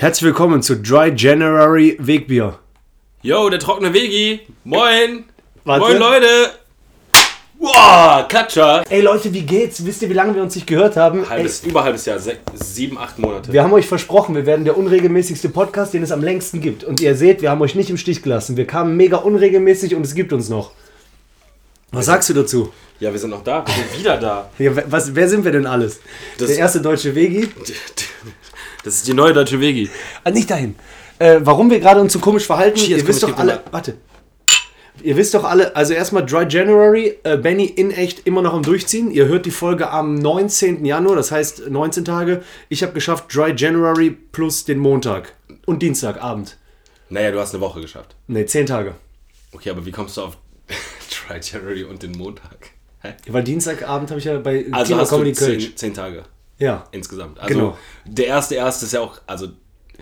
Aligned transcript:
Herzlich 0.00 0.22
willkommen 0.24 0.62
zu 0.62 0.76
Dry 0.76 1.12
January 1.14 1.94
Wegbier. 2.00 2.58
Yo, 3.20 3.50
der 3.50 3.58
trockene 3.58 3.92
Vegi. 3.92 4.40
Moin. 4.64 5.24
Warte. 5.64 5.84
Moin, 5.84 5.98
Leute. 5.98 6.26
Wow, 7.58 8.26
Klatscher. 8.26 8.82
Ey 8.88 9.02
Leute, 9.02 9.30
wie 9.34 9.42
geht's? 9.42 9.84
Wisst 9.84 10.00
ihr, 10.00 10.08
wie 10.08 10.14
lange 10.14 10.34
wir 10.34 10.42
uns 10.42 10.54
nicht 10.54 10.66
gehört 10.66 10.96
haben? 10.96 11.28
Halbes, 11.28 11.62
über 11.64 11.84
halbes 11.84 12.06
Jahr, 12.06 12.18
sieben, 12.54 12.96
acht 12.96 13.18
Monate. 13.18 13.48
Ey, 13.48 13.52
wir 13.52 13.62
haben 13.62 13.74
euch 13.74 13.86
versprochen, 13.86 14.34
wir 14.34 14.46
werden 14.46 14.64
der 14.64 14.78
unregelmäßigste 14.78 15.50
Podcast, 15.50 15.92
den 15.92 16.02
es 16.02 16.12
am 16.12 16.22
längsten 16.22 16.62
gibt. 16.62 16.82
Und 16.82 17.02
ihr 17.02 17.14
seht, 17.14 17.42
wir 17.42 17.50
haben 17.50 17.60
euch 17.60 17.74
nicht 17.74 17.90
im 17.90 17.98
Stich 17.98 18.22
gelassen. 18.22 18.56
Wir 18.56 18.66
kamen 18.66 18.96
mega 18.96 19.18
unregelmäßig 19.18 19.94
und 19.94 20.06
es 20.06 20.14
gibt 20.14 20.32
uns 20.32 20.48
noch. 20.48 20.70
Was 21.92 22.06
sagst 22.06 22.30
du 22.30 22.32
dazu? 22.32 22.72
Ja, 23.00 23.12
wir 23.12 23.18
sind 23.18 23.28
noch 23.28 23.44
da. 23.44 23.66
Wir 23.66 23.74
sind 23.74 23.98
wieder 23.98 24.16
da. 24.16 24.48
Ja, 24.58 24.70
was, 24.90 25.14
wer 25.14 25.28
sind 25.28 25.44
wir 25.44 25.52
denn 25.52 25.66
alles? 25.66 26.00
Das- 26.38 26.48
der 26.48 26.56
erste 26.56 26.80
deutsche 26.80 27.14
Vegi? 27.14 27.50
Das 28.84 28.94
ist 28.94 29.06
die 29.08 29.14
neue 29.14 29.32
deutsche 29.32 29.60
Vegi. 29.60 29.90
Ah, 30.24 30.30
nicht 30.30 30.50
dahin. 30.50 30.74
Äh, 31.18 31.40
warum 31.42 31.70
wir 31.70 31.80
gerade 31.80 32.00
uns 32.00 32.12
so 32.12 32.18
komisch 32.18 32.46
verhalten, 32.46 32.78
Cheers, 32.78 33.02
ihr 33.02 33.06
wisst 33.08 33.22
doch 33.22 33.36
alle. 33.36 33.62
Warte. 33.70 33.96
Ihr 35.02 35.16
wisst 35.16 35.32
doch 35.32 35.44
alle, 35.44 35.74
also 35.76 35.94
erstmal 35.94 36.26
Dry 36.26 36.44
January, 36.48 37.18
äh, 37.22 37.38
Benny 37.38 37.64
in 37.64 37.90
echt 37.90 38.26
immer 38.26 38.42
noch 38.42 38.52
am 38.52 38.62
Durchziehen. 38.62 39.10
Ihr 39.10 39.26
hört 39.26 39.46
die 39.46 39.50
Folge 39.50 39.90
am 39.90 40.14
19. 40.14 40.84
Januar, 40.84 41.16
das 41.16 41.30
heißt 41.30 41.70
19 41.70 42.04
Tage. 42.04 42.42
Ich 42.68 42.82
habe 42.82 42.92
geschafft 42.92 43.34
Dry 43.34 43.52
January 43.56 44.10
plus 44.10 44.64
den 44.64 44.78
Montag 44.78 45.32
und 45.64 45.80
Dienstagabend. 45.82 46.58
Naja, 47.08 47.30
du 47.32 47.40
hast 47.40 47.54
eine 47.54 47.62
Woche 47.62 47.80
geschafft. 47.80 48.14
Ne, 48.28 48.44
10 48.44 48.66
Tage. 48.66 48.94
Okay, 49.52 49.70
aber 49.70 49.84
wie 49.86 49.90
kommst 49.90 50.16
du 50.16 50.22
auf 50.22 50.36
Try 51.10 51.40
January 51.42 51.84
und 51.84 52.02
den 52.02 52.12
Montag? 52.12 52.70
Hä? 53.02 53.14
Weil 53.28 53.42
Dienstagabend 53.42 54.10
habe 54.10 54.20
ich 54.20 54.26
ja 54.26 54.38
bei 54.38 54.66
Also 54.70 54.88
Kino 54.92 55.00
hast 55.00 55.12
du 55.12 55.16
Comedy 55.16 55.32
zehn, 55.32 55.46
Kölsch. 55.48 55.74
zehn 55.76 55.94
Tage 55.94 56.24
Ja, 56.60 56.84
insgesamt. 56.92 57.40
Also 57.40 57.54
Genau. 57.54 57.78
der 58.04 58.26
erste 58.26 58.54
erste 58.54 58.84
ist 58.86 58.92
ja 58.92 59.00
auch, 59.00 59.20
also 59.26 59.48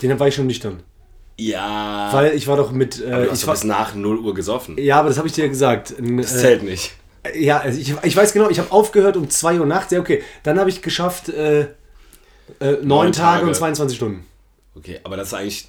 den 0.02 0.18
war 0.20 0.28
ich 0.28 0.34
schon 0.34 0.46
nüchtern. 0.46 0.82
ja, 1.38 2.10
Weil 2.12 2.34
ich 2.34 2.46
war 2.48 2.56
doch 2.56 2.72
mit. 2.72 3.00
Äh, 3.02 3.26
ich 3.32 3.46
war, 3.46 3.54
bis 3.54 3.64
nach 3.64 3.94
0 3.94 4.18
Uhr 4.18 4.34
gesoffen. 4.34 4.76
ja, 4.78 4.98
aber 4.98 5.08
das 5.08 5.18
habe 5.18 5.28
ich 5.28 5.34
dir 5.34 5.44
ja 5.44 5.48
gesagt. 5.48 5.94
Ein, 5.98 6.16
Das 6.18 6.34
äh, 6.34 6.38
zählt 6.40 6.62
nicht. 6.64 6.92
Ja, 7.34 7.58
also 7.58 7.78
ich, 7.80 7.94
ich 8.02 8.16
weiß 8.16 8.32
genau, 8.32 8.48
ich 8.48 8.58
habe 8.58 8.70
aufgehört 8.72 9.16
um 9.16 9.28
2 9.30 9.60
Uhr 9.60 9.66
nachts. 9.66 9.92
Ja, 9.92 10.00
okay. 10.00 10.22
Dann 10.42 10.58
habe 10.58 10.70
ich 10.70 10.82
geschafft 10.82 11.28
äh, 11.28 11.60
äh, 11.62 11.66
9 12.60 12.86
Neun 12.86 13.12
Tage. 13.12 13.42
und 13.42 13.48
Tage. 13.52 13.58
22 13.58 13.96
Stunden. 13.96 14.26
Okay, 14.76 15.00
aber 15.04 15.16
das 15.16 15.28
ist 15.28 15.34
eigentlich 15.34 15.68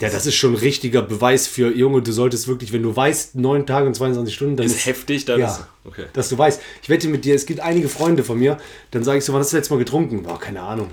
Ja, 0.00 0.08
das 0.10 0.26
ist 0.26 0.34
schon 0.34 0.54
ein 0.54 0.58
richtiger 0.58 1.02
Beweis 1.02 1.46
für 1.46 1.72
Junge, 1.72 2.02
du 2.02 2.12
solltest 2.12 2.48
wirklich, 2.48 2.72
wenn 2.72 2.82
du 2.82 2.94
weißt, 2.94 3.36
9 3.36 3.66
Tage 3.66 3.86
und 3.86 3.94
22 3.94 4.34
Stunden, 4.34 4.56
dann 4.56 4.66
ist 4.66 4.86
heftig, 4.86 5.24
dann 5.24 5.40
ja, 5.40 5.46
ist 5.46 5.64
okay. 5.84 6.06
dass 6.12 6.28
du 6.28 6.38
weißt. 6.38 6.60
Ich 6.82 6.88
wette 6.88 7.06
mit 7.08 7.24
dir, 7.24 7.34
es 7.34 7.46
gibt 7.46 7.60
einige 7.60 7.88
Freunde 7.88 8.24
von 8.24 8.38
mir, 8.38 8.58
dann 8.90 9.04
sage 9.04 9.18
ich 9.18 9.24
so, 9.24 9.32
wann 9.32 9.40
hast 9.40 9.52
du 9.52 9.56
letztes 9.56 9.70
Mal 9.70 9.78
getrunken? 9.78 10.24
Boah, 10.24 10.38
keine 10.38 10.62
Ahnung. 10.62 10.90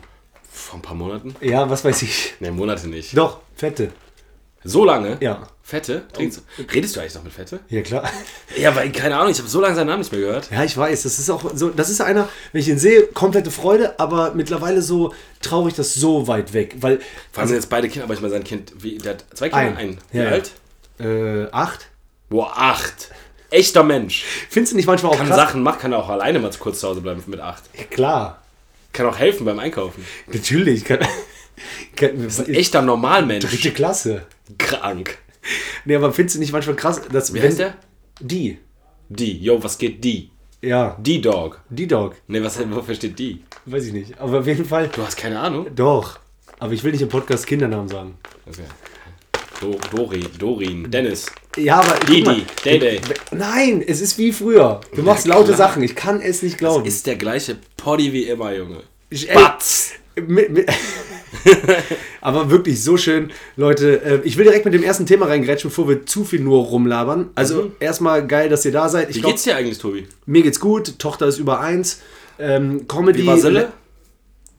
Vor 0.52 0.80
ein 0.80 0.82
paar 0.82 0.96
Monaten? 0.96 1.36
Ja, 1.42 1.70
was 1.70 1.84
weiß 1.84 2.02
ich. 2.04 2.34
Ne, 2.40 2.52
Monate 2.52 2.88
nicht. 2.88 3.18
Doch, 3.18 3.40
Fette. 3.56 3.92
So 4.64 4.86
lange? 4.86 5.18
Ja. 5.22 5.48
Fette? 5.72 6.04
Trinkst 6.14 6.42
du? 6.58 6.64
Redest 6.74 6.96
du 6.96 7.00
eigentlich 7.00 7.16
noch 7.16 7.24
mit 7.24 7.32
Fette? 7.34 7.60
Ja, 7.70 7.82
klar. 7.82 8.04
Ja, 8.58 8.76
weil, 8.76 8.92
keine 8.92 9.16
Ahnung, 9.16 9.32
ich 9.32 9.40
habe 9.40 9.48
so 9.48 9.62
lange 9.62 9.74
seinen 9.74 9.88
Namen 9.88 10.00
nicht 10.02 10.12
mehr 10.12 10.20
gehört. 10.22 10.52
Ja, 10.52 10.64
ich 10.66 10.76
weiß, 10.78 11.04
das 11.04 11.18
ist 11.18 11.30
auch 11.30 11.50
so, 11.56 11.70
das 11.70 11.90
ist 11.90 12.02
einer, 12.02 12.28
wenn 12.52 12.60
ich 12.62 12.68
ihn 12.68 12.78
sehe, 12.78 13.04
komplette 13.08 13.52
Freude, 13.52 13.98
aber 14.00 14.34
mittlerweile 14.34 14.82
so 14.82 15.14
traurig, 15.42 15.74
das 15.76 15.94
so 15.94 16.28
weit 16.28 16.52
weg, 16.52 16.76
weil 16.82 17.00
Vor 17.32 17.40
allem 17.42 17.48
sind 17.48 17.56
jetzt 17.56 17.70
beide 17.70 17.88
Kinder, 17.88 18.04
aber 18.04 18.14
ich 18.14 18.20
meine, 18.20 18.34
sein 18.34 18.44
Kind, 18.44 18.74
wie, 18.80 18.98
der 18.98 19.14
hat 19.14 19.26
zwei 19.34 19.48
Kinder? 19.50 19.66
Ein. 19.66 19.78
Ein. 19.78 19.98
Wie 20.12 20.18
Ja, 20.18 20.26
alt? 20.30 20.52
äh, 21.00 21.50
acht. 21.52 21.88
Boah, 22.30 22.52
acht. 22.56 23.10
Echter 23.50 23.84
Mensch. 23.84 24.26
Findest 24.50 24.74
du 24.74 24.78
nicht 24.78 24.86
manchmal 24.88 25.14
auch 25.14 25.18
Kann 25.18 25.28
krass? 25.28 25.38
Sachen 25.38 25.64
machen, 25.64 25.80
kann 25.80 25.94
auch 25.94 26.10
alleine 26.10 26.40
mal 26.40 26.52
kurz 26.60 26.82
zu 26.82 26.88
Hause 26.90 27.02
bleiben 27.02 27.24
mit 27.28 27.40
acht. 27.40 27.64
Ja, 27.78 27.84
klar. 27.86 28.42
Kann 28.94 29.06
auch 29.06 29.18
helfen 29.18 29.46
beim 29.46 29.60
Einkaufen. 29.60 30.06
Natürlich. 30.28 30.84
Kann, 30.86 31.00
kann, 31.96 32.30
Echter 32.50 32.82
Normalmensch. 32.82 33.46
dritte 33.46 33.72
Klasse. 33.72 34.26
Krank. 34.58 35.18
Nee, 35.86 35.96
aber 35.96 36.14
findest 36.14 36.36
du 36.36 36.40
nicht 36.40 36.52
manchmal 36.54 36.76
krass, 36.76 37.02
dass 37.12 37.34
Wie 37.34 37.42
heißt 37.42 37.60
der? 37.60 37.76
Die. 38.20 38.60
Die. 39.10 39.40
Yo, 39.40 39.62
was 39.64 39.78
geht 39.78 40.04
die? 40.04 40.30
Ja, 40.62 40.96
Die 41.02 41.20
Dog. 41.22 41.60
die 41.70 41.88
Dog. 41.88 42.16
Ne, 42.28 42.44
was, 42.44 42.60
wofür 42.70 42.94
steht 42.94 43.18
die? 43.18 43.42
Weiß 43.66 43.86
ich 43.88 43.94
nicht. 43.94 44.20
Aber 44.20 44.40
auf 44.40 44.48
jeden 44.48 44.64
Fall. 44.66 44.90
Du 44.96 45.02
hast 45.02 45.18
keine 45.18 45.40
Ahnung? 45.40 45.66
Doch. 45.76 46.20
Aber 46.60 46.74
ich 46.74 46.84
will 46.84 46.92
nicht 46.92 47.02
im 47.02 47.10
Podcast 47.10 47.48
Kindernamen 47.48 47.88
sagen. 47.90 48.14
Okay. 48.48 48.62
Do, 49.60 49.80
Dori, 49.96 50.24
Dorin, 50.38 50.90
Dennis. 50.92 51.26
Ja, 51.58 51.80
aber. 51.82 51.96
Didi, 52.06 52.22
mal, 52.24 52.42
Day-Day. 52.64 53.02
Nein, 53.32 53.84
es 53.86 54.02
ist 54.02 54.18
wie 54.20 54.32
früher. 54.32 54.82
Du 54.96 55.02
machst 55.02 55.26
Ja, 55.26 55.36
laute. 55.36 55.56
Sachen. 55.56 55.82
Ich 55.82 55.96
kann 55.96 56.22
es 56.22 56.44
nicht 56.44 56.58
glauben. 56.60 56.86
Ist 56.86 57.08
der 57.08 57.16
gleiche 57.16 57.58
Poddy 57.78 58.14
wie 58.14 58.24
immer, 58.24 58.54
Junge. 58.56 58.84
Ich- 59.10 59.28
ey, 59.30 59.36
Batz. 59.36 59.94
Aber 62.22 62.50
wirklich 62.52 62.84
so 62.84 62.98
schön, 62.98 63.32
Leute. 63.56 64.02
äh, 64.04 64.20
Ich 64.24 64.38
will 64.38 64.44
direkt 64.46 64.66
mit 64.66 64.74
dem 64.74 64.84
ersten 64.84 65.06
Thema 65.06 65.26
reingrätschen, 65.28 65.70
bevor 65.70 65.88
wir 65.90 66.06
zu 66.06 66.24
viel 66.24 66.40
nur 66.42 66.64
rumlabern. 66.66 67.30
Also 67.36 67.72
erstmal 67.80 68.26
geil, 68.28 68.50
dass 68.50 68.64
ihr 68.66 68.72
da 68.72 68.90
seid. 68.90 69.10
Ich 69.10 69.16
Wie 69.18 69.20
glaub, 69.22 69.32
geht's 69.32 69.44
dir 69.44 69.56
eigentlich, 69.56 69.78
Tobi? 69.80 70.08
mir 70.26 70.44
geht's 70.44 70.60
gut. 70.60 71.00
Tochter 71.00 71.28
ist 71.28 71.40
über 71.40 71.60
eins. 71.60 72.02
Ähm, 72.38 72.88
Comedy. 72.88 73.24
Wie 73.24 73.28
war 73.28 73.38
Sille? 73.38 73.72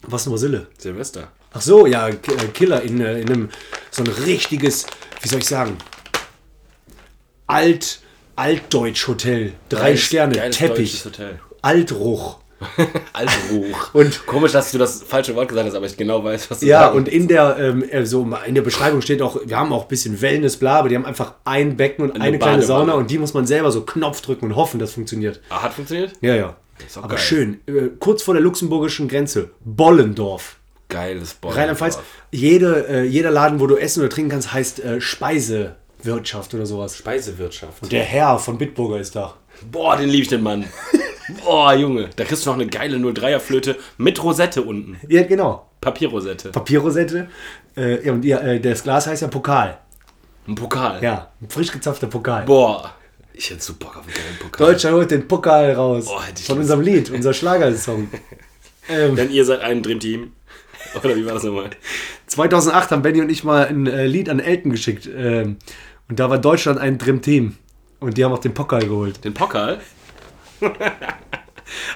Was 0.01 0.25
nur 0.25 0.37
Sille? 0.37 0.67
Silvester. 0.77 1.31
Ach 1.53 1.61
so, 1.61 1.85
ja, 1.85 2.09
äh, 2.09 2.13
Killer 2.53 2.81
in, 2.81 2.99
äh, 2.99 3.21
in 3.21 3.29
einem 3.29 3.49
so 3.91 4.03
ein 4.03 4.09
richtiges, 4.09 4.85
wie 5.21 5.27
soll 5.29 5.39
ich 5.39 5.45
sagen, 5.47 5.77
alt 7.47 7.99
altdeutsch 8.35 9.07
Hotel, 9.07 9.53
drei 9.69 9.79
Geiles- 9.91 10.01
Sterne, 10.01 10.49
Teppich. 10.49 11.03
Altruch. 11.61 12.39
Altruch. 13.13 13.93
Und- 13.93 14.25
Komisch, 14.25 14.51
dass 14.51 14.71
du 14.71 14.77
das 14.77 15.03
falsche 15.03 15.35
Wort 15.35 15.49
gesagt 15.49 15.67
hast, 15.67 15.75
aber 15.75 15.85
ich 15.85 15.97
genau 15.97 16.23
weiß, 16.23 16.49
was 16.51 16.59
du 16.59 16.65
Ja, 16.65 16.81
sagen 16.83 16.97
und 16.97 17.07
in 17.07 17.27
der 17.27 17.57
ähm, 17.59 17.83
äh, 17.89 18.05
so 18.05 18.27
in 18.45 18.55
der 18.55 18.61
Beschreibung 18.61 19.01
steht 19.01 19.21
auch, 19.21 19.37
wir 19.45 19.57
haben 19.57 19.71
auch 19.73 19.83
ein 19.83 19.87
bisschen 19.87 20.21
Wellness, 20.21 20.57
bla, 20.57 20.79
aber 20.79 20.89
die 20.89 20.95
haben 20.95 21.05
einfach 21.05 21.33
ein 21.45 21.77
Becken 21.77 22.03
und 22.05 22.11
eine, 22.15 22.23
Eine 22.23 22.39
kleine. 22.39 22.61
Sauna 22.63 22.93
und 22.93 23.09
die 23.11 23.17
muss 23.17 23.33
man 23.33 23.45
selber 23.45 23.71
so 23.71 23.81
Knopf 23.81 24.21
drücken 24.21 24.45
und 24.45 24.55
hoffen, 24.55 24.79
das 24.79 24.93
funktioniert. 24.93 25.41
Ah, 25.49 25.61
hat 25.63 25.73
funktioniert? 25.73 26.13
Ja, 26.21 26.35
ja. 26.35 26.55
ist 26.85 26.97
auch 26.97 27.03
Aber 27.03 27.15
geil. 27.15 27.23
schön, 27.23 27.59
äh, 27.67 27.89
kurz 27.99 28.23
vor 28.23 28.33
der 28.33 28.43
luxemburgischen 28.43 29.07
Grenze, 29.07 29.49
Bollendorf. 29.63 30.57
Geiles 30.89 31.33
Boy. 31.35 31.53
Rheinland-Pfalz, 31.53 31.97
jede, 32.31 32.87
äh, 32.87 33.03
jeder 33.03 33.31
Laden, 33.31 33.59
wo 33.59 33.65
du 33.67 33.77
essen 33.77 34.01
oder 34.01 34.09
trinken 34.09 34.29
kannst, 34.31 34.53
heißt 34.53 34.79
äh, 34.83 35.01
Speisewirtschaft 35.01 36.53
oder 36.53 36.65
sowas. 36.65 36.97
Speisewirtschaft. 36.97 37.91
Der 37.91 38.03
Herr 38.03 38.37
von 38.37 38.57
Bitburger 38.57 38.99
ist 38.99 39.15
da. 39.15 39.33
Boah, 39.71 39.97
den 39.97 40.09
lieb 40.09 40.23
ich, 40.23 40.27
den 40.27 40.43
Mann. 40.43 40.65
Boah, 41.43 41.73
Junge. 41.73 42.09
Da 42.15 42.23
kriegst 42.23 42.45
du 42.45 42.49
noch 42.49 42.57
eine 42.57 42.67
geile 42.67 42.97
03er 42.97 43.39
Flöte 43.39 43.77
mit 43.97 44.21
Rosette 44.23 44.61
unten. 44.61 44.97
Ja, 45.07 45.23
genau. 45.23 45.67
Papierrosette. 45.81 46.49
Papierrosette. 46.49 47.27
Äh, 47.75 48.09
und 48.09 48.23
ja, 48.25 48.39
äh, 48.39 48.59
das 48.59 48.83
Glas 48.83 49.07
heißt 49.07 49.21
ja 49.21 49.27
Pokal. 49.27 49.77
Ein 50.47 50.55
Pokal. 50.55 51.01
Ja, 51.01 51.31
ein 51.41 51.49
frisch 51.49 51.71
gezapfter 51.71 52.07
Pokal. 52.07 52.43
Boah. 52.45 52.93
Ich 53.33 53.49
hätte 53.49 53.63
so 53.63 53.73
Bock 53.73 53.97
auf 53.97 54.03
einen 54.03 54.13
geilen 54.13 54.37
Pokal. 54.39 54.67
Deutschland 54.67 54.95
holt 54.95 55.11
den 55.11 55.27
Pokal 55.27 55.73
raus. 55.73 56.07
Ich 56.37 56.45
von 56.45 56.59
unserem 56.59 56.81
Lied, 56.81 57.09
unser 57.09 57.33
Schlagersong. 57.33 58.09
ähm, 58.89 59.15
Denn 59.15 59.31
ihr 59.31 59.43
seid 59.43 59.61
ein 59.61 59.81
Dreamteam. 59.81 60.33
Oder 61.03 61.15
wie 61.15 61.25
war 61.25 61.33
das 61.33 61.43
nochmal? 61.43 61.71
2008 62.27 62.91
haben 62.91 63.01
Benny 63.01 63.21
und 63.21 63.31
ich 63.31 63.43
mal 63.43 63.65
ein 63.65 63.87
äh, 63.87 64.05
Lied 64.05 64.29
an 64.29 64.39
Elton 64.39 64.71
geschickt. 64.71 65.09
Ähm, 65.13 65.57
und 66.09 66.19
da 66.19 66.29
war 66.29 66.37
Deutschland 66.37 66.79
ein 66.79 66.97
Dream-Team. 66.97 67.55
Und 68.03 68.17
die 68.17 68.25
haben 68.25 68.33
auch 68.33 68.39
den 68.39 68.53
Pokal 68.53 68.85
geholt. 68.85 69.23
Den 69.23 69.33
Pokal? 69.33 69.79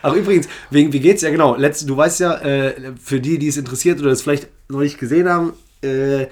Ach 0.02 0.14
übrigens, 0.14 0.48
wegen, 0.70 0.94
wie 0.94 1.02
geht's? 1.02 1.22
Ja 1.22 1.30
genau, 1.30 1.56
letzt, 1.56 1.88
du 1.90 1.98
weißt 1.98 2.22
ja, 2.22 2.36
äh, 2.38 2.94
für 3.02 3.20
die, 3.20 3.38
die 3.38 3.50
es 3.50 3.58
interessiert 3.58 4.00
oder 4.00 4.12
es 4.12 4.22
vielleicht 4.22 4.48
noch 4.70 4.80
nicht 4.80 4.98
gesehen 4.98 5.28
haben, 5.28 5.54
äh, 5.84 6.28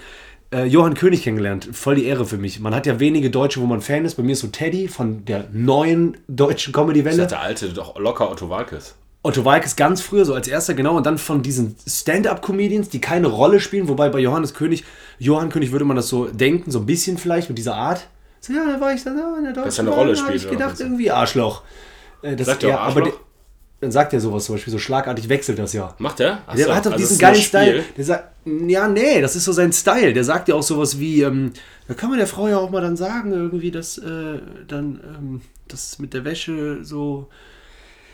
äh, 0.53 0.65
Johann 0.65 0.93
König 0.93 1.23
kennengelernt. 1.23 1.69
Voll 1.73 1.95
die 1.95 2.05
Ehre 2.05 2.25
für 2.25 2.37
mich. 2.37 2.61
Man 2.61 2.73
hat 2.73 2.85
ja 2.85 3.01
wenige 3.01 3.29
Deutsche, 3.29 3.59
wo 3.59 3.65
man 3.65 3.81
Fan 3.81 4.05
ist. 4.05 4.15
Bei 4.15 4.23
mir 4.23 4.31
ist 4.31 4.39
so 4.39 4.47
Teddy 4.47 4.87
von 4.87 5.25
der 5.25 5.49
neuen 5.51 6.17
deutschen 6.29 6.71
Comedy-Welle. 6.71 7.17
dachte, 7.17 7.29
der 7.29 7.41
alte, 7.41 7.69
doch 7.69 7.99
locker 7.99 8.31
Otto 8.31 8.49
Walkes. 8.49 8.95
Otto 9.23 9.43
Walkes 9.43 9.75
ganz 9.75 10.01
früher, 10.01 10.23
so 10.23 10.33
als 10.33 10.47
erster, 10.47 10.73
genau. 10.73 10.95
Und 10.95 11.05
dann 11.05 11.17
von 11.17 11.41
diesen 11.41 11.75
Stand-Up-Comedians, 11.85 12.89
die 12.89 13.01
keine 13.01 13.27
Rolle 13.27 13.59
spielen. 13.59 13.89
Wobei 13.89 14.07
bei 14.09 14.19
Johannes 14.19 14.53
König, 14.53 14.85
Johann 15.19 15.49
König 15.49 15.71
würde 15.71 15.83
man 15.83 15.97
das 15.97 16.07
so 16.07 16.25
denken, 16.25 16.71
so 16.71 16.79
ein 16.79 16.85
bisschen 16.85 17.17
vielleicht 17.17 17.49
mit 17.49 17.57
dieser 17.57 17.75
Art. 17.75 18.07
So, 18.47 18.53
ja, 18.53 18.63
da 18.65 18.79
war 18.79 18.93
ich 18.93 19.03
dann 19.03 19.17
so 19.17 19.35
in 19.37 19.43
der 19.43 19.53
deutschen 19.53 19.65
Dass 19.65 19.77
er 19.79 19.81
eine 19.85 19.89
Rolle, 19.91 20.11
hab 20.11 20.17
spielt, 20.19 20.35
ich 20.35 20.43
oder 20.47 20.51
gedacht, 20.57 20.71
was? 20.73 20.79
irgendwie 20.81 21.11
Arschloch. 21.11 21.63
Äh, 22.21 22.35
Das, 22.35 22.47
Sagt 22.47 22.63
er 22.63 22.75
auch 22.79 22.81
aber 22.91 23.01
Arschloch? 23.01 23.17
die- 23.17 23.25
dann 23.81 23.91
sagt 23.91 24.13
er 24.13 24.19
sowas 24.21 24.45
zum 24.45 24.55
Beispiel, 24.55 24.71
so 24.71 24.79
schlagartig 24.79 25.27
wechselt 25.29 25.59
das 25.59 25.73
ja. 25.73 25.93
Macht 25.99 26.19
der? 26.19 26.41
Ach 26.47 26.55
Der 26.55 26.65
so, 26.67 26.75
hat 26.75 26.85
doch 26.85 26.91
also 26.93 27.03
diesen 27.03 27.19
geilen 27.19 27.35
Style. 27.41 27.83
Der 27.97 28.05
sagt, 28.05 28.23
ja, 28.45 28.87
nee, 28.87 29.21
das 29.21 29.35
ist 29.35 29.43
so 29.45 29.51
sein 29.51 29.73
Style. 29.73 30.13
Der 30.13 30.23
sagt 30.23 30.47
ja 30.47 30.55
auch 30.55 30.63
sowas 30.63 30.97
wie, 30.97 31.21
ähm, 31.23 31.51
da 31.87 31.93
kann 31.93 32.09
man 32.09 32.17
der 32.17 32.27
Frau 32.27 32.47
ja 32.47 32.57
auch 32.57 32.69
mal 32.69 32.81
dann 32.81 32.95
sagen, 32.97 33.31
irgendwie, 33.33 33.71
dass 33.71 33.97
äh, 33.97 34.39
dann 34.67 35.01
ähm, 35.03 35.41
das 35.67 35.99
mit 35.99 36.13
der 36.13 36.23
Wäsche 36.23 36.83
so 36.85 37.27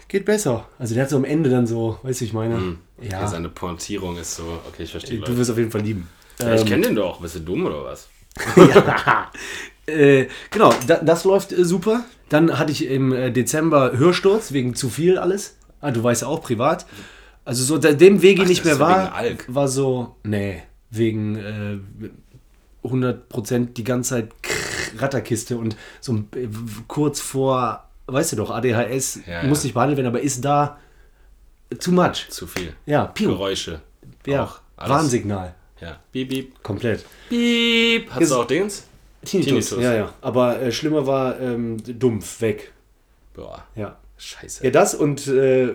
geht 0.07 0.25
besser. 0.25 0.68
Also 0.80 0.94
der 0.95 1.04
hat 1.04 1.10
so 1.12 1.16
am 1.18 1.25
Ende 1.25 1.50
dann 1.50 1.68
so, 1.68 2.00
weißt 2.04 2.22
du, 2.22 2.25
ich 2.25 2.34
meine. 2.34 2.77
Okay, 2.98 3.10
Ja, 3.12 3.27
seine 3.27 3.48
Pointierung 3.50 4.18
ist 4.18 4.36
so, 4.36 4.44
okay, 4.68 4.84
ich 4.84 4.92
verstehe. 4.92 5.19
du 5.19 5.22
Leute. 5.22 5.38
wirst 5.38 5.51
auf 5.51 5.57
jeden 5.57 5.72
Fall 5.72 5.81
lieben. 5.81 6.10
Ja, 6.39 6.54
ich 6.56 6.62
Ähm, 6.62 6.68
kenne 6.68 6.88
den 6.88 6.95
doch. 6.95 7.22
Bist 7.22 7.36
du 7.36 7.39
dumm 7.39 7.66
oder 7.68 7.84
was? 7.86 8.10
ja. 8.57 9.31
äh, 9.91 10.27
genau, 10.49 10.73
da, 10.88 10.97
das 10.97 11.23
läuft 11.23 11.51
äh, 11.51 11.63
super. 11.65 12.03
Dann 12.29 12.57
hatte 12.57 12.71
ich 12.71 12.85
im 12.88 13.11
äh, 13.13 13.31
Dezember 13.31 13.97
Hörsturz 13.97 14.51
wegen 14.53 14.73
zu 14.75 14.89
viel 14.89 15.17
alles. 15.17 15.57
Ah, 15.81 15.91
du 15.91 16.03
weißt 16.03 16.21
ja 16.23 16.27
auch 16.27 16.41
privat. 16.41 16.85
Also 17.45 17.63
so, 17.63 17.77
da- 17.77 17.93
dem 17.93 18.21
Wege 18.21 18.43
Ach, 18.43 18.47
nicht 18.47 18.63
mehr 18.65 18.79
war, 18.79 19.13
war 19.47 19.67
so, 19.67 20.15
nee. 20.23 20.61
wegen 20.91 21.35
äh, 21.35 22.88
100% 22.88 23.73
die 23.73 23.83
ganze 23.83 24.09
Zeit 24.11 24.29
Ratterkiste 24.97 25.57
und 25.57 25.75
so 25.99 26.13
äh, 26.35 26.47
kurz 26.88 27.19
vor, 27.19 27.88
weißt 28.07 28.33
du 28.33 28.35
doch, 28.38 28.51
ADHS 28.51 29.21
Ja, 29.27 29.43
muss 29.43 29.59
ja. 29.59 29.63
nicht 29.65 29.73
behandelt 29.73 29.97
werden, 29.97 30.07
aber 30.07 30.21
ist 30.21 30.43
da 30.43 30.77
too 31.79 31.91
much. 31.91 32.27
Zu 32.29 32.47
viel. 32.47 32.73
Ja, 32.85 33.05
piu. 33.05 33.29
Geräusche. 33.29 33.81
Ja, 34.25 34.43
Auch. 34.43 34.59
Warnsignal. 34.77 35.55
Ja. 35.79 35.97
Piep, 36.11 36.29
piep. 36.29 36.63
Komplett. 36.63 37.05
Piep. 37.29 38.09
Hast 38.11 38.21
Ist- 38.21 38.31
du 38.31 38.35
auch 38.35 38.45
Dings? 38.47 38.83
Tinnitus. 39.25 39.69
Tinnitus. 39.69 39.83
Ja, 39.83 39.94
ja. 39.94 40.13
Aber 40.21 40.62
äh, 40.62 40.71
schlimmer 40.71 41.06
war 41.07 41.39
ähm, 41.39 41.77
dumpf, 41.83 42.41
weg. 42.41 42.71
Boah. 43.33 43.63
Ja. 43.75 43.97
Scheiße. 44.18 44.63
Ja, 44.63 44.69
das 44.69 44.94
und 44.94 45.27
äh, 45.27 45.68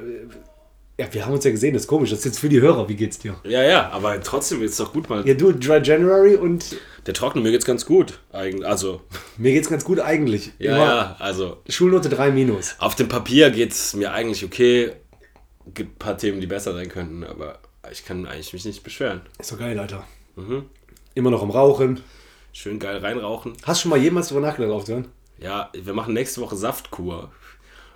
ja, 0.98 1.12
wir 1.12 1.26
haben 1.26 1.34
uns 1.34 1.44
ja 1.44 1.50
gesehen, 1.50 1.74
das 1.74 1.82
ist 1.82 1.88
komisch. 1.88 2.10
Das 2.10 2.20
ist 2.20 2.24
jetzt 2.24 2.38
für 2.38 2.48
die 2.48 2.60
Hörer. 2.60 2.88
Wie 2.88 2.94
geht's 2.94 3.18
dir? 3.18 3.36
Ja, 3.44 3.62
ja, 3.62 3.90
aber 3.90 4.20
trotzdem 4.22 4.62
es 4.62 4.76
doch 4.76 4.92
gut 4.92 5.10
mal. 5.10 5.26
Ja, 5.28 5.34
du, 5.34 5.52
Dry 5.52 5.80
January 5.82 6.36
und 6.36 6.76
Der 7.06 7.12
Trockene, 7.12 7.42
mir 7.44 7.50
geht's 7.50 7.66
ganz 7.66 7.84
gut. 7.84 8.18
Eigentlich. 8.32 8.66
Also, 8.66 9.02
mir 9.36 9.52
geht's 9.52 9.68
ganz 9.68 9.84
gut 9.84 10.00
eigentlich. 10.00 10.52
ja, 10.58 10.76
Immer 10.76 10.84
ja, 10.86 11.16
also 11.18 11.58
Schulnote 11.68 12.08
3 12.08 12.30
minus. 12.30 12.76
auf 12.78 12.94
dem 12.94 13.08
Papier 13.08 13.50
geht's 13.50 13.94
mir 13.94 14.12
eigentlich 14.12 14.44
okay. 14.44 14.92
Gibt 15.74 15.96
ein 15.96 15.98
paar 15.98 16.16
Themen, 16.16 16.40
die 16.40 16.46
besser 16.46 16.72
sein 16.72 16.88
könnten, 16.88 17.24
aber 17.24 17.58
ich 17.90 18.04
kann 18.04 18.24
eigentlich 18.26 18.52
mich 18.52 18.64
nicht 18.64 18.82
beschweren. 18.82 19.20
Ist 19.38 19.52
doch 19.52 19.58
geil, 19.58 19.78
Alter. 19.78 20.06
Mhm. 20.36 20.64
Immer 21.14 21.30
noch 21.30 21.42
am 21.42 21.50
Rauchen. 21.50 22.00
Schön 22.56 22.78
geil 22.78 22.96
reinrauchen. 22.96 23.52
Hast 23.64 23.80
du 23.80 23.82
schon 23.82 23.90
mal 23.90 23.98
jemals 23.98 24.28
drüber 24.28 24.40
nachgedacht 24.40 24.72
aufzuhören? 24.72 25.08
Ja, 25.38 25.68
wir 25.74 25.92
machen 25.92 26.14
nächste 26.14 26.40
Woche 26.40 26.56
Saftkur. 26.56 27.30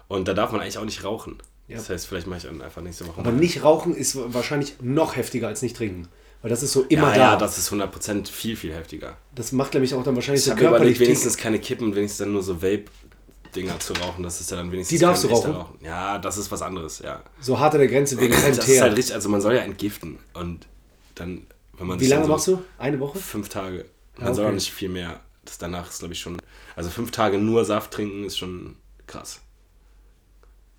Und 0.07 0.29
da 0.29 0.35
darf 0.35 0.53
man 0.53 0.61
eigentlich 0.61 0.77
auch 0.77 0.85
nicht 0.85 1.03
rauchen. 1.03 1.39
Ja. 1.67 1.79
Das 1.79 1.89
heißt, 1.89 2.07
vielleicht 2.07 2.27
mache 2.27 2.37
ich 2.41 2.45
dann 2.45 2.61
einfach 2.61 2.83
nächste 2.83 3.07
Woche 3.09 3.21
Aber 3.21 3.33
mal. 3.33 3.39
nicht 3.41 3.65
rauchen 3.65 3.95
ist 3.97 4.19
wahrscheinlich 4.35 4.75
noch 4.83 5.17
heftiger 5.17 5.49
als 5.49 5.63
nicht 5.63 5.77
trinken. 5.77 6.09
Weil 6.43 6.51
das 6.51 6.63
ist 6.63 6.73
so 6.75 6.83
immer 6.91 7.09
ja, 7.09 7.15
da. 7.15 7.21
ja, 7.33 7.37
das 7.37 7.57
ist 7.57 7.73
100% 7.73 8.29
viel, 8.31 8.55
viel 8.55 8.75
heftiger. 8.75 9.17
das 9.35 9.53
macht 9.53 9.73
nämlich 9.73 9.95
auch 9.95 10.03
dann 10.03 10.15
wahrscheinlich 10.15 10.45
Ich 10.45 10.53
so 10.53 10.57
körperlich. 10.57 11.01
wenigstens 11.01 11.39
keine 11.39 11.59
Kippen, 11.59 11.95
wenigstens 11.97 12.19
dann 12.19 12.33
nur 12.33 12.43
so 12.43 12.61
Vape-Dinger 12.61 13.81
zu 13.81 13.95
rauchen. 13.95 14.23
Das 14.23 14.43
ist 14.43 14.51
ja 14.51 14.59
dann 14.59 14.71
wenigstens 14.73 14.99
Die 14.99 15.03
darfst 15.03 15.25
du 15.25 15.29
echter 15.31 15.53
rauchen? 15.53 15.79
Ja, 15.83 16.19
das 16.19 16.37
ist 16.37 16.51
was 16.53 16.61
anderes, 16.61 16.99
ja. 16.99 17.23
so 17.41 17.59
hart 17.59 17.73
an 17.75 17.81
der 17.81 17.89
Grenze 17.89 18.21
wegen 18.21 18.35
kein 18.35 18.55
Das 18.55 18.69
ist 18.69 18.81
halt 18.83 18.95
richtig, 18.95 19.15
also 19.15 19.31
man 19.31 19.41
soll 19.41 19.55
ja 19.55 19.61
entgiften. 19.63 20.19
Und 20.35 20.67
dann, 21.15 21.47
wenn 21.79 21.87
man 21.87 21.99
Wie 21.99 22.09
lange 22.09 22.25
so 22.27 22.31
machst 22.31 22.47
du? 22.47 22.63
Eine 22.77 23.01
Woche? 23.01 23.19
Fünf 23.19 23.49
Tage. 23.49 23.87
Man 24.21 24.29
Ah, 24.31 24.35
soll 24.35 24.45
auch 24.45 24.49
okay. 24.49 24.55
nicht 24.57 24.73
viel 24.73 24.89
mehr. 24.89 25.21
Das 25.45 25.59
danach 25.59 25.89
ist, 25.91 25.99
glaube 26.01 26.15
ich, 26.15 26.21
schon. 26.21 26.37
Also 26.77 26.91
fünf 26.91 27.11
Tage 27.11 27.39
nur 27.39 27.65
Saft 27.65 27.91
trinken 27.93 28.25
ist 28.25 28.39
schon 28.39 28.77
krass. 29.07 29.41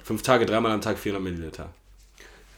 Fünf 0.04 0.22
Tage, 0.22 0.46
dreimal 0.46 0.72
am 0.72 0.82
Tag 0.82 0.98
400 0.98 1.24
Milliliter. 1.24 1.70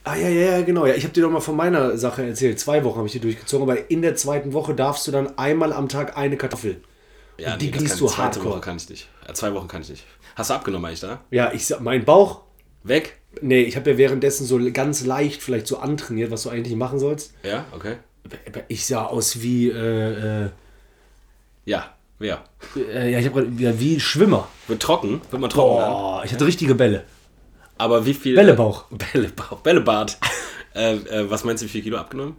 Ah 0.06 0.16
ja, 0.16 0.28
ja, 0.28 0.58
ja, 0.58 0.62
genau. 0.64 0.86
Ja, 0.86 0.96
ich 0.96 1.04
habe 1.04 1.14
dir 1.14 1.22
doch 1.24 1.30
mal 1.32 1.40
von 1.40 1.56
meiner 1.56 1.98
Sache 1.98 2.26
erzählt. 2.26 2.60
Zwei 2.60 2.84
Wochen 2.84 2.98
habe 2.98 3.08
ich 3.08 3.14
die 3.14 3.20
durchgezogen, 3.20 3.70
aber 3.70 3.90
in 3.90 4.02
der 4.02 4.16
zweiten 4.16 4.54
Woche 4.54 4.76
darfst 4.76 5.08
du 5.08 5.12
dann 5.12 5.38
einmal 5.38 5.72
am 5.72 5.88
Tag 5.88 6.18
eine 6.18 6.38
Kartoffel. 6.38 6.82
Ja, 7.38 7.54
Und 7.54 7.62
die 7.62 7.72
das 7.72 7.82
gießt 7.82 8.00
du 8.02 8.08
zweite 8.08 8.18
hardcore. 8.22 8.50
Woche 8.56 8.62
kann 8.62 8.78
ich 8.78 8.90
nicht. 8.90 9.08
Ja, 9.28 9.34
zwei 9.34 9.54
Wochen 9.54 9.68
kann 9.68 9.82
ich 9.82 9.90
nicht. 9.90 10.06
Hast 10.36 10.50
du 10.50 10.54
abgenommen 10.56 10.86
eigentlich 10.86 11.00
da? 11.00 11.22
Ja, 11.32 11.52
ich 11.54 11.74
mein 11.80 12.06
Bauch. 12.06 12.42
Weg? 12.84 13.18
Nee, 13.42 13.62
ich 13.62 13.76
habe 13.78 13.92
ja 13.92 13.98
währenddessen 13.98 14.46
so 14.46 14.60
ganz 14.74 15.06
leicht 15.06 15.42
vielleicht 15.42 15.68
so 15.68 15.78
antrainiert, 15.78 16.32
was 16.32 16.44
du 16.44 16.50
eigentlich 16.50 16.76
machen 16.76 17.00
sollst. 17.00 17.34
Ja, 17.44 17.66
okay. 17.72 17.96
Ich 18.68 18.86
sah 18.86 19.06
aus 19.06 19.42
wie, 19.42 19.70
äh, 19.70 20.46
äh, 20.46 20.50
Ja, 21.66 21.94
wer? 22.20 22.44
äh, 22.76 23.12
ja, 23.12 23.20
ich 23.20 23.26
habe 23.26 23.48
ja, 23.58 23.80
wie 23.80 24.00
Schwimmer. 24.00 24.48
Wird 24.68 24.82
trocken? 24.82 25.22
Wird 25.30 25.42
man 25.42 25.50
trocken 25.50 25.78
dann? 25.82 25.92
Boah, 25.92 26.22
ich 26.26 26.34
hatte 26.34 26.46
richtige 26.46 26.76
Bälle. 26.76 27.04
Aber 27.78 28.06
wie 28.06 28.14
viel. 28.14 28.36
Bällebauch. 28.36 28.92
Äh, 28.92 28.96
Bällebauch. 29.14 29.60
Bällebart. 29.60 30.18
äh, 30.76 30.96
äh, 30.96 31.30
was 31.30 31.44
meinst 31.44 31.64
du, 31.64 31.68
wie 31.68 31.72
viel 31.72 31.84
Kilo 31.84 31.98
abgenommen? 31.98 32.36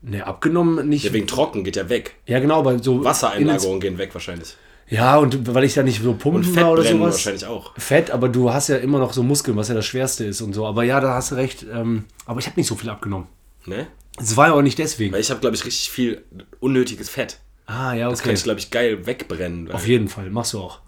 Ne, 0.00 0.24
abgenommen 0.26 0.88
nicht. 0.88 1.04
Ja, 1.04 1.12
wegen 1.12 1.26
trocken 1.26 1.64
geht 1.64 1.76
ja 1.76 1.88
weg. 1.88 2.14
Ja, 2.26 2.38
genau, 2.38 2.60
aber 2.60 2.78
so. 2.78 3.04
Wassereinlagerungen 3.04 3.80
gehen 3.80 3.98
weg 3.98 4.10
wahrscheinlich. 4.14 4.56
Ja, 4.90 5.18
und 5.18 5.54
weil 5.54 5.64
ich 5.64 5.74
da 5.74 5.82
nicht 5.82 6.02
so 6.02 6.14
pumpen 6.14 6.44
Und 6.44 6.56
war 6.56 6.72
oder 6.72 6.82
sowas. 6.82 7.14
wahrscheinlich 7.14 7.44
auch. 7.44 7.74
Fett, 7.76 8.10
aber 8.10 8.28
du 8.28 8.52
hast 8.52 8.68
ja 8.68 8.76
immer 8.76 8.98
noch 8.98 9.12
so 9.12 9.22
Muskeln, 9.22 9.56
was 9.56 9.68
ja 9.68 9.74
das 9.74 9.84
Schwerste 9.84 10.24
ist 10.24 10.40
und 10.40 10.54
so. 10.54 10.66
Aber 10.66 10.82
ja, 10.82 11.00
da 11.00 11.14
hast 11.14 11.32
du 11.32 11.34
recht. 11.34 11.66
Ähm, 11.70 12.04
aber 12.24 12.40
ich 12.40 12.46
habe 12.46 12.58
nicht 12.58 12.68
so 12.68 12.74
viel 12.74 12.88
abgenommen. 12.88 13.26
Ne? 13.66 13.86
Es 14.18 14.36
war 14.36 14.48
ja 14.48 14.54
auch 14.54 14.62
nicht 14.62 14.78
deswegen. 14.78 15.12
Weil 15.12 15.20
ich 15.20 15.30
habe, 15.30 15.40
glaube 15.40 15.56
ich, 15.56 15.64
richtig 15.64 15.90
viel 15.90 16.22
unnötiges 16.60 17.10
Fett. 17.10 17.38
Ah, 17.68 17.92
ja, 17.92 18.08
Das 18.08 18.20
kann 18.20 18.30
okay. 18.30 18.38
ich, 18.38 18.44
glaube 18.44 18.60
ich, 18.60 18.70
geil 18.70 19.06
wegbrennen. 19.06 19.70
Auf 19.70 19.86
jeden 19.86 20.08
Fall, 20.08 20.30
machst 20.30 20.54
du 20.54 20.60
auch. 20.60 20.80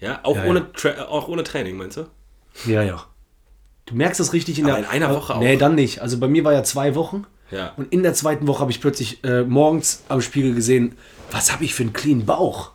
Ja, 0.00 0.20
auch, 0.24 0.36
Ja, 0.36 0.44
ohne 0.46 0.66
äh, 0.82 1.00
auch 1.00 1.28
ohne 1.28 1.44
Training, 1.44 1.76
meinst 1.76 1.96
du? 1.96 2.06
Ja, 2.66 2.82
ja. 2.82 3.04
Du 3.86 3.94
merkst 3.94 4.18
das 4.20 4.32
richtig 4.32 4.58
in 4.58 4.66
Aber 4.66 4.74
der. 4.74 4.84
in 4.84 4.90
einer 4.90 5.14
Woche 5.14 5.36
auch. 5.36 5.40
Nee, 5.40 5.56
dann 5.56 5.76
nicht. 5.76 6.02
Also 6.02 6.18
bei 6.18 6.26
mir 6.28 6.44
war 6.44 6.52
ja 6.52 6.64
zwei 6.64 6.94
Wochen. 6.96 7.24
Ja. 7.50 7.72
Und 7.76 7.92
in 7.92 8.02
der 8.02 8.14
zweiten 8.14 8.46
Woche 8.48 8.60
habe 8.60 8.70
ich 8.70 8.80
plötzlich 8.80 9.22
äh, 9.24 9.42
morgens 9.44 10.02
am 10.08 10.20
Spiegel 10.20 10.54
gesehen, 10.54 10.96
was 11.30 11.52
habe 11.52 11.64
ich 11.64 11.74
für 11.74 11.84
einen 11.84 11.92
clean 11.92 12.26
Bauch? 12.26 12.72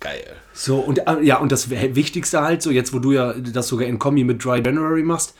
Geil. 0.00 0.24
So, 0.54 0.78
und 0.78 1.06
äh, 1.06 1.20
ja, 1.22 1.38
und 1.38 1.52
das 1.52 1.70
Wichtigste 1.70 2.40
halt, 2.40 2.62
so 2.62 2.70
jetzt, 2.70 2.92
wo 2.92 2.98
du 2.98 3.12
ja 3.12 3.34
das 3.34 3.68
sogar 3.68 3.86
in 3.86 3.98
Kombi 3.98 4.24
mit 4.24 4.44
Dry 4.44 4.60
January 4.64 5.02
machst, 5.02 5.34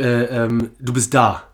äh, 0.00 0.24
ähm, 0.24 0.70
du 0.80 0.92
bist 0.94 1.14
da. 1.14 1.44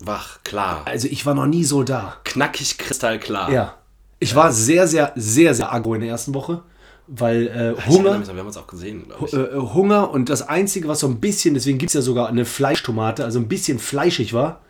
Wach, 0.00 0.42
klar. 0.42 0.82
Also 0.86 1.06
ich 1.08 1.24
war 1.26 1.34
noch 1.34 1.46
nie 1.46 1.64
so 1.64 1.82
da. 1.84 2.16
Knackig, 2.24 2.78
kristallklar. 2.78 3.52
Ja. 3.52 3.74
Ich 4.20 4.34
war 4.34 4.52
sehr, 4.52 4.86
sehr, 4.88 5.12
sehr, 5.16 5.54
sehr 5.54 5.72
aggro 5.72 5.94
in 5.94 6.00
der 6.00 6.10
ersten 6.10 6.34
Woche, 6.34 6.62
weil 7.06 7.46
äh, 7.78 7.88
Hunger, 7.88 8.18
mich, 8.18 8.28
Wir 8.28 8.34
haben 8.36 8.46
uns 8.46 8.56
auch 8.56 8.66
gesehen, 8.66 9.04
glaube 9.06 9.26
ich. 9.26 9.32
äh, 9.32 9.56
Hunger 9.74 10.10
und 10.10 10.28
das 10.28 10.42
Einzige, 10.48 10.88
was 10.88 11.00
so 11.00 11.06
ein 11.08 11.20
bisschen, 11.20 11.54
deswegen 11.54 11.78
gibt 11.78 11.90
es 11.90 11.94
ja 11.94 12.02
sogar 12.02 12.28
eine 12.28 12.44
Fleischtomate, 12.44 13.24
also 13.24 13.38
ein 13.38 13.48
bisschen 13.48 13.78
fleischig 13.78 14.32
war, 14.32 14.60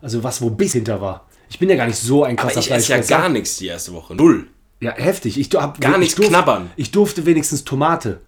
also 0.00 0.24
was, 0.24 0.40
wo 0.40 0.50
Biss 0.50 0.72
hinter 0.72 1.00
war. 1.00 1.26
Ich 1.48 1.58
bin 1.58 1.68
ja 1.68 1.76
gar 1.76 1.86
nicht 1.86 1.98
so 1.98 2.24
ein 2.24 2.36
krasser 2.36 2.60
ich 2.60 2.70
esse 2.70 2.92
ja 2.92 2.96
Fleischfresser. 2.98 3.18
gar 3.22 3.28
nichts 3.28 3.56
die 3.58 3.66
erste 3.66 3.92
Woche. 3.92 4.14
Null. 4.14 4.48
Ja, 4.80 4.92
heftig. 4.92 5.38
Ich 5.38 5.48
hab, 5.54 5.80
Gar 5.80 5.92
ich 5.92 5.98
nichts 5.98 6.16
knabbern. 6.20 6.70
Ich 6.76 6.90
durfte 6.90 7.24
wenigstens 7.24 7.64
Tomate. 7.64 8.20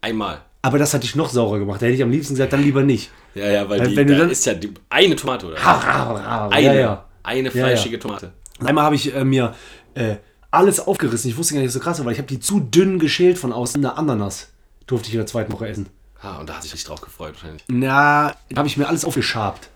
Einmal. 0.00 0.42
Aber 0.62 0.78
das 0.78 0.94
hatte 0.94 1.04
ich 1.04 1.14
noch 1.14 1.28
saurer 1.30 1.58
gemacht. 1.58 1.80
Da 1.82 1.86
hätte 1.86 1.96
ich 1.96 2.02
am 2.02 2.10
liebsten 2.10 2.34
gesagt, 2.34 2.52
dann 2.52 2.62
lieber 2.62 2.82
nicht. 2.82 3.10
Ja, 3.34 3.46
ja, 3.50 3.68
weil 3.68 3.80
Weil 3.80 3.88
die, 3.88 3.96
wenn 3.96 4.06
du 4.06 4.14
da 4.14 4.20
dann- 4.20 4.30
ist 4.30 4.44
ja 4.46 4.54
die, 4.54 4.72
eine 4.90 5.14
Tomate, 5.16 5.46
oder? 5.46 5.56
Eine. 5.56 6.50
Eine. 6.52 6.66
Ja, 6.66 6.72
ja. 6.74 7.04
Eine 7.22 7.44
Ja, 7.48 7.50
fleischige 7.52 7.98
Tomate. 7.98 8.32
Einmal 8.64 8.84
habe 8.84 8.94
ich 8.96 9.14
äh, 9.14 9.24
mir 9.24 9.54
äh, 9.98 10.16
alles 10.50 10.80
aufgerissen. 10.80 11.30
Ich 11.30 11.36
wusste 11.36 11.54
gar 11.54 11.60
nicht, 11.60 11.68
dass 11.68 11.74
so 11.74 11.80
krass 11.80 11.98
war, 11.98 12.06
weil 12.06 12.12
ich 12.12 12.18
habe 12.18 12.28
die 12.28 12.40
zu 12.40 12.60
dünn 12.60 12.98
geschält 12.98 13.38
von 13.38 13.52
außen. 13.52 13.84
Eine 13.84 13.96
Ananas 13.96 14.48
durfte 14.86 15.08
ich 15.08 15.14
in 15.14 15.20
der 15.20 15.26
zweiten 15.26 15.52
Woche 15.52 15.68
essen. 15.68 15.86
Ah, 16.20 16.38
und 16.38 16.48
da 16.48 16.54
hat 16.54 16.62
sich 16.62 16.72
richtig 16.72 16.88
drauf 16.88 17.00
gefreut, 17.00 17.34
wahrscheinlich. 17.34 17.62
Na, 17.68 18.34
habe 18.56 18.66
ich 18.66 18.76
mir 18.76 18.88
alles 18.88 19.04
aufgeschabt. 19.04 19.68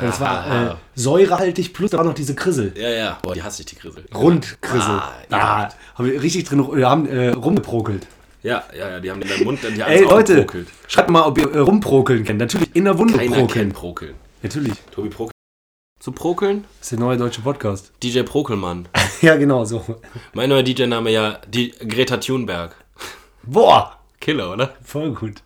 Das 0.00 0.20
war 0.20 0.70
äh, 0.70 0.74
säurehaltig 0.94 1.74
plus 1.74 1.90
da 1.90 1.98
war 1.98 2.04
noch 2.04 2.14
diese 2.14 2.34
Krissel. 2.34 2.72
ja, 2.76 2.88
ja. 2.88 3.18
Boah, 3.22 3.34
die 3.34 3.42
hasse 3.42 3.60
ich, 3.62 3.66
die 3.66 3.76
Grissel. 3.76 4.04
Rundkrissel. 4.14 4.90
Ah, 4.90 5.12
ja. 5.30 5.68
haben 5.94 6.06
wir 6.06 6.22
richtig 6.22 6.44
drin 6.44 6.66
wir 6.74 6.88
haben, 6.88 7.06
äh, 7.06 7.28
rumgeprokelt. 7.28 8.06
Ja, 8.42 8.62
ja, 8.76 8.88
ja, 8.90 9.00
die 9.00 9.10
haben 9.10 9.20
in 9.22 9.28
deinem 9.28 9.44
Mund 9.44 9.58
dann 9.62 9.74
die 9.74 9.80
Ey, 9.80 9.98
alles 9.98 10.00
Leute, 10.10 10.32
aufgebrokelt. 10.32 10.68
schreibt 10.88 11.10
mal, 11.10 11.22
ob 11.22 11.38
ihr 11.38 11.50
äh, 11.52 11.58
rumprokeln 11.58 12.24
kennt. 12.24 12.38
Natürlich 12.40 12.74
in 12.74 12.84
der 12.84 12.98
Wunde 12.98 13.14
Keiner 13.18 13.30
prokeln. 13.36 13.48
kennt 13.48 13.74
Prokeln. 13.74 14.14
Natürlich. 14.42 14.74
Tobi. 14.90 15.10
Zu 16.04 16.12
Prokeln? 16.12 16.66
Das 16.80 16.88
ist 16.88 16.92
der 16.92 16.98
neue 16.98 17.16
deutsche 17.16 17.40
Podcast. 17.40 17.90
DJ 18.02 18.24
Prokelmann. 18.24 18.88
ja, 19.22 19.36
genau 19.36 19.64
so. 19.64 19.82
Mein 20.34 20.50
neuer 20.50 20.62
DJ-Name 20.62 21.10
ja 21.10 21.38
die 21.48 21.70
Greta 21.70 22.18
Thunberg. 22.18 22.76
Boah, 23.42 23.98
Killer, 24.20 24.52
oder? 24.52 24.74
voll 24.84 25.14
gut. 25.14 25.42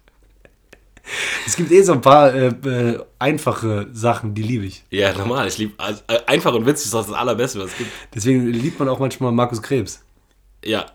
Es 1.46 1.54
gibt 1.54 1.70
eh 1.70 1.82
so 1.82 1.92
ein 1.92 2.00
paar 2.00 2.34
äh, 2.34 2.48
äh, 2.48 3.00
einfache 3.20 3.86
Sachen, 3.92 4.34
die 4.34 4.42
liebe 4.42 4.64
ich. 4.64 4.82
Ja, 4.90 5.16
normal. 5.16 5.46
Ich 5.46 5.58
liebe 5.58 5.74
also, 5.78 6.02
äh, 6.08 6.18
einfach 6.26 6.52
und 6.52 6.66
witzig 6.66 6.86
ist 6.86 6.94
das, 6.94 7.06
das 7.06 7.14
allerbeste, 7.14 7.60
was 7.60 7.70
es 7.70 7.78
gibt. 7.78 7.90
Deswegen 8.12 8.48
liebt 8.48 8.80
man 8.80 8.88
auch 8.88 8.98
manchmal 8.98 9.30
Markus 9.30 9.62
Krebs. 9.62 10.02
Ja, 10.64 10.86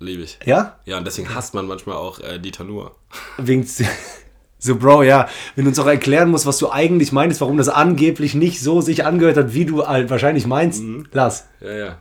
liebe 0.00 0.24
ich. 0.24 0.40
Ja? 0.44 0.80
Ja, 0.84 0.98
und 0.98 1.06
deswegen 1.06 1.32
hasst 1.32 1.54
man 1.54 1.68
manchmal 1.68 1.94
auch 1.94 2.18
äh, 2.18 2.40
Dieter 2.40 2.64
Nuhr. 2.64 2.96
Wegen 3.38 3.64
so, 4.66 4.76
Bro, 4.76 5.02
ja, 5.04 5.28
wenn 5.54 5.64
du 5.64 5.70
uns 5.70 5.78
auch 5.78 5.86
erklären 5.86 6.30
musst, 6.30 6.46
was 6.46 6.58
du 6.58 6.70
eigentlich 6.70 7.12
meinst, 7.12 7.40
warum 7.40 7.56
das 7.56 7.68
angeblich 7.68 8.34
nicht 8.34 8.60
so 8.60 8.80
sich 8.80 9.04
angehört 9.04 9.36
hat, 9.36 9.54
wie 9.54 9.64
du 9.64 9.86
halt 9.86 10.10
wahrscheinlich 10.10 10.46
meinst, 10.46 10.82
lass. 11.12 11.46
Ja, 11.60 11.72
ja. 11.72 11.98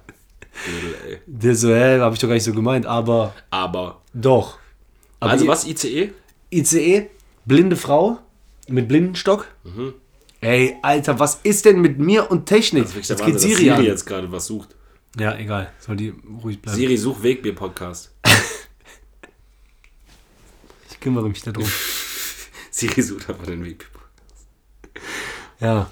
Ey. 1.08 1.20
Der 1.26 1.56
so, 1.56 1.70
hä, 1.74 2.00
hab 2.00 2.14
ich 2.14 2.20
doch 2.20 2.28
gar 2.28 2.34
nicht 2.36 2.44
so 2.44 2.54
gemeint, 2.54 2.86
aber 2.86 3.34
Aber. 3.52 4.02
doch. 4.14 4.58
Aber 5.20 5.32
also 5.32 5.48
was, 5.48 5.66
ICE? 5.68 6.12
ICE, 6.52 7.08
blinde 7.46 7.76
Frau 7.76 8.20
mit 8.68 8.88
Blindenstock. 8.88 9.48
Ey, 10.42 10.76
Alter, 10.82 11.20
was 11.20 11.40
ist 11.44 11.66
denn 11.66 11.82
mit 11.82 12.00
mir 12.00 12.30
und 12.30 12.46
Technik? 12.46 12.84
Das 12.86 12.96
ist 12.96 13.10
Jetzt 13.10 13.26
geht 13.26 13.40
Siri, 13.40 13.64
Siri 13.64 13.86
jetzt 13.86 14.06
gerade 14.06 14.32
was 14.32 14.46
sucht. 14.46 14.76
Ja, 15.18 15.38
egal, 15.38 15.72
soll 15.80 15.96
die 15.96 16.14
ruhig 16.44 16.62
bleiben. 16.62 16.78
Siri, 16.78 16.98
such 16.98 17.22
Wegbier-Podcast. 17.24 18.14
Ich 20.92 21.00
kümmere 21.00 21.30
mich 21.30 21.42
darum. 21.44 21.64
Siri 22.76 23.02
sucht 23.02 23.30
einfach 23.30 23.46
den 23.46 23.64
Wegbier. 23.64 23.88
Ja. 25.62 25.90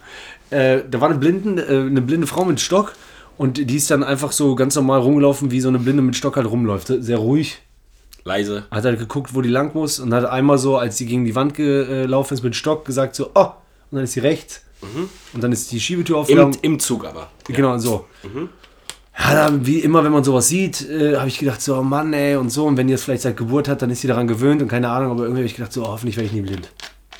Äh, 0.49 0.81
da 0.89 0.99
war 0.99 1.09
eine, 1.09 1.17
Blinden, 1.17 1.57
äh, 1.57 1.63
eine 1.63 2.01
blinde 2.01 2.27
Frau 2.27 2.43
mit 2.43 2.59
Stock 2.59 2.93
und 3.37 3.57
die 3.57 3.77
ist 3.77 3.89
dann 3.89 4.03
einfach 4.03 4.33
so 4.33 4.53
ganz 4.55 4.75
normal 4.75 4.99
rumgelaufen, 4.99 5.49
wie 5.49 5.61
so 5.61 5.69
eine 5.69 5.79
Blinde 5.79 6.01
mit 6.01 6.17
Stock 6.17 6.35
halt 6.35 6.45
rumläuft. 6.45 6.87
Sehr 6.87 7.17
ruhig. 7.19 7.61
Leise. 8.25 8.65
Hat 8.69 8.83
halt 8.83 8.99
geguckt, 8.99 9.33
wo 9.33 9.41
die 9.41 9.47
lang 9.47 9.73
muss 9.73 10.01
und 10.01 10.13
hat 10.13 10.25
einmal 10.25 10.57
so, 10.57 10.77
als 10.77 10.97
sie 10.97 11.05
gegen 11.05 11.23
die 11.23 11.35
Wand 11.35 11.53
gelaufen 11.53 12.33
ist 12.33 12.43
mit 12.43 12.53
Stock, 12.53 12.83
gesagt 12.83 13.15
so, 13.15 13.31
oh, 13.33 13.51
und 13.91 13.97
dann 13.97 14.03
ist 14.03 14.13
sie 14.13 14.19
rechts, 14.19 14.63
Und 15.33 15.41
dann 15.41 15.53
ist 15.53 15.71
die 15.71 15.79
Schiebetür 15.79 16.17
Im, 16.17 16.21
aufgegangen. 16.21 16.57
Im 16.61 16.79
Zug 16.79 17.05
aber. 17.05 17.31
Genau, 17.45 17.77
so. 17.77 18.07
Ja, 19.17 19.49
da, 19.49 19.65
wie 19.65 19.79
immer, 19.79 20.03
wenn 20.03 20.11
man 20.11 20.23
sowas 20.23 20.47
sieht, 20.47 20.89
äh, 20.89 21.17
habe 21.17 21.27
ich 21.27 21.37
gedacht, 21.37 21.61
so, 21.61 21.77
oh 21.77 21.83
Mann, 21.83 22.13
ey, 22.13 22.35
und 22.35 22.49
so. 22.49 22.65
Und 22.65 22.77
wenn 22.77 22.87
die 22.87 22.93
das 22.93 23.03
vielleicht 23.03 23.23
seit 23.23 23.37
Geburt 23.37 23.67
hat, 23.67 23.81
dann 23.81 23.89
ist 23.89 24.01
sie 24.01 24.07
daran 24.07 24.27
gewöhnt 24.27 24.61
und 24.61 24.67
keine 24.67 24.89
Ahnung, 24.89 25.11
aber 25.11 25.23
irgendwie 25.23 25.41
habe 25.41 25.45
ich 25.45 25.55
gedacht, 25.55 25.71
so, 25.71 25.83
oh, 25.83 25.87
hoffentlich 25.89 26.17
werde 26.17 26.27
ich 26.27 26.33
nie 26.33 26.41
blind. 26.41 26.69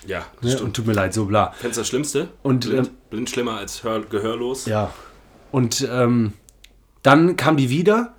Ja, 0.06 0.26
Ne? 0.42 0.60
Und 0.60 0.76
tut 0.76 0.86
mir 0.86 0.94
leid, 0.94 1.14
so 1.14 1.26
bla. 1.26 1.54
Kennst 1.62 1.78
du 1.78 1.82
das 1.82 1.88
Schlimmste? 1.88 2.30
Und, 2.42 2.68
blind, 2.68 2.88
ähm, 2.88 2.94
blind 3.10 3.30
schlimmer 3.30 3.58
als 3.58 3.84
hör, 3.84 4.02
gehörlos. 4.02 4.66
Ja. 4.66 4.92
Und 5.52 5.88
ähm, 5.90 6.34
dann 7.04 7.36
kam 7.38 7.58
die 7.58 7.70
wieder. 7.70 8.14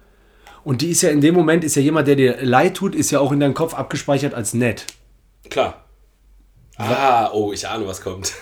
Und 0.62 0.80
die 0.80 0.90
ist 0.90 1.02
ja 1.02 1.10
in 1.10 1.20
dem 1.20 1.34
Moment, 1.34 1.62
ist 1.62 1.74
ja 1.74 1.82
jemand, 1.82 2.08
der 2.08 2.16
dir 2.16 2.38
leid 2.40 2.76
tut, 2.76 2.94
ist 2.94 3.10
ja 3.10 3.20
auch 3.20 3.32
in 3.32 3.40
deinem 3.40 3.54
Kopf 3.54 3.74
abgespeichert 3.74 4.32
als 4.32 4.54
nett. 4.54 4.86
Klar. 5.50 5.84
Ah, 6.76 7.30
oh, 7.32 7.52
ich 7.52 7.68
ahne, 7.68 7.86
was 7.86 8.00
kommt. 8.00 8.32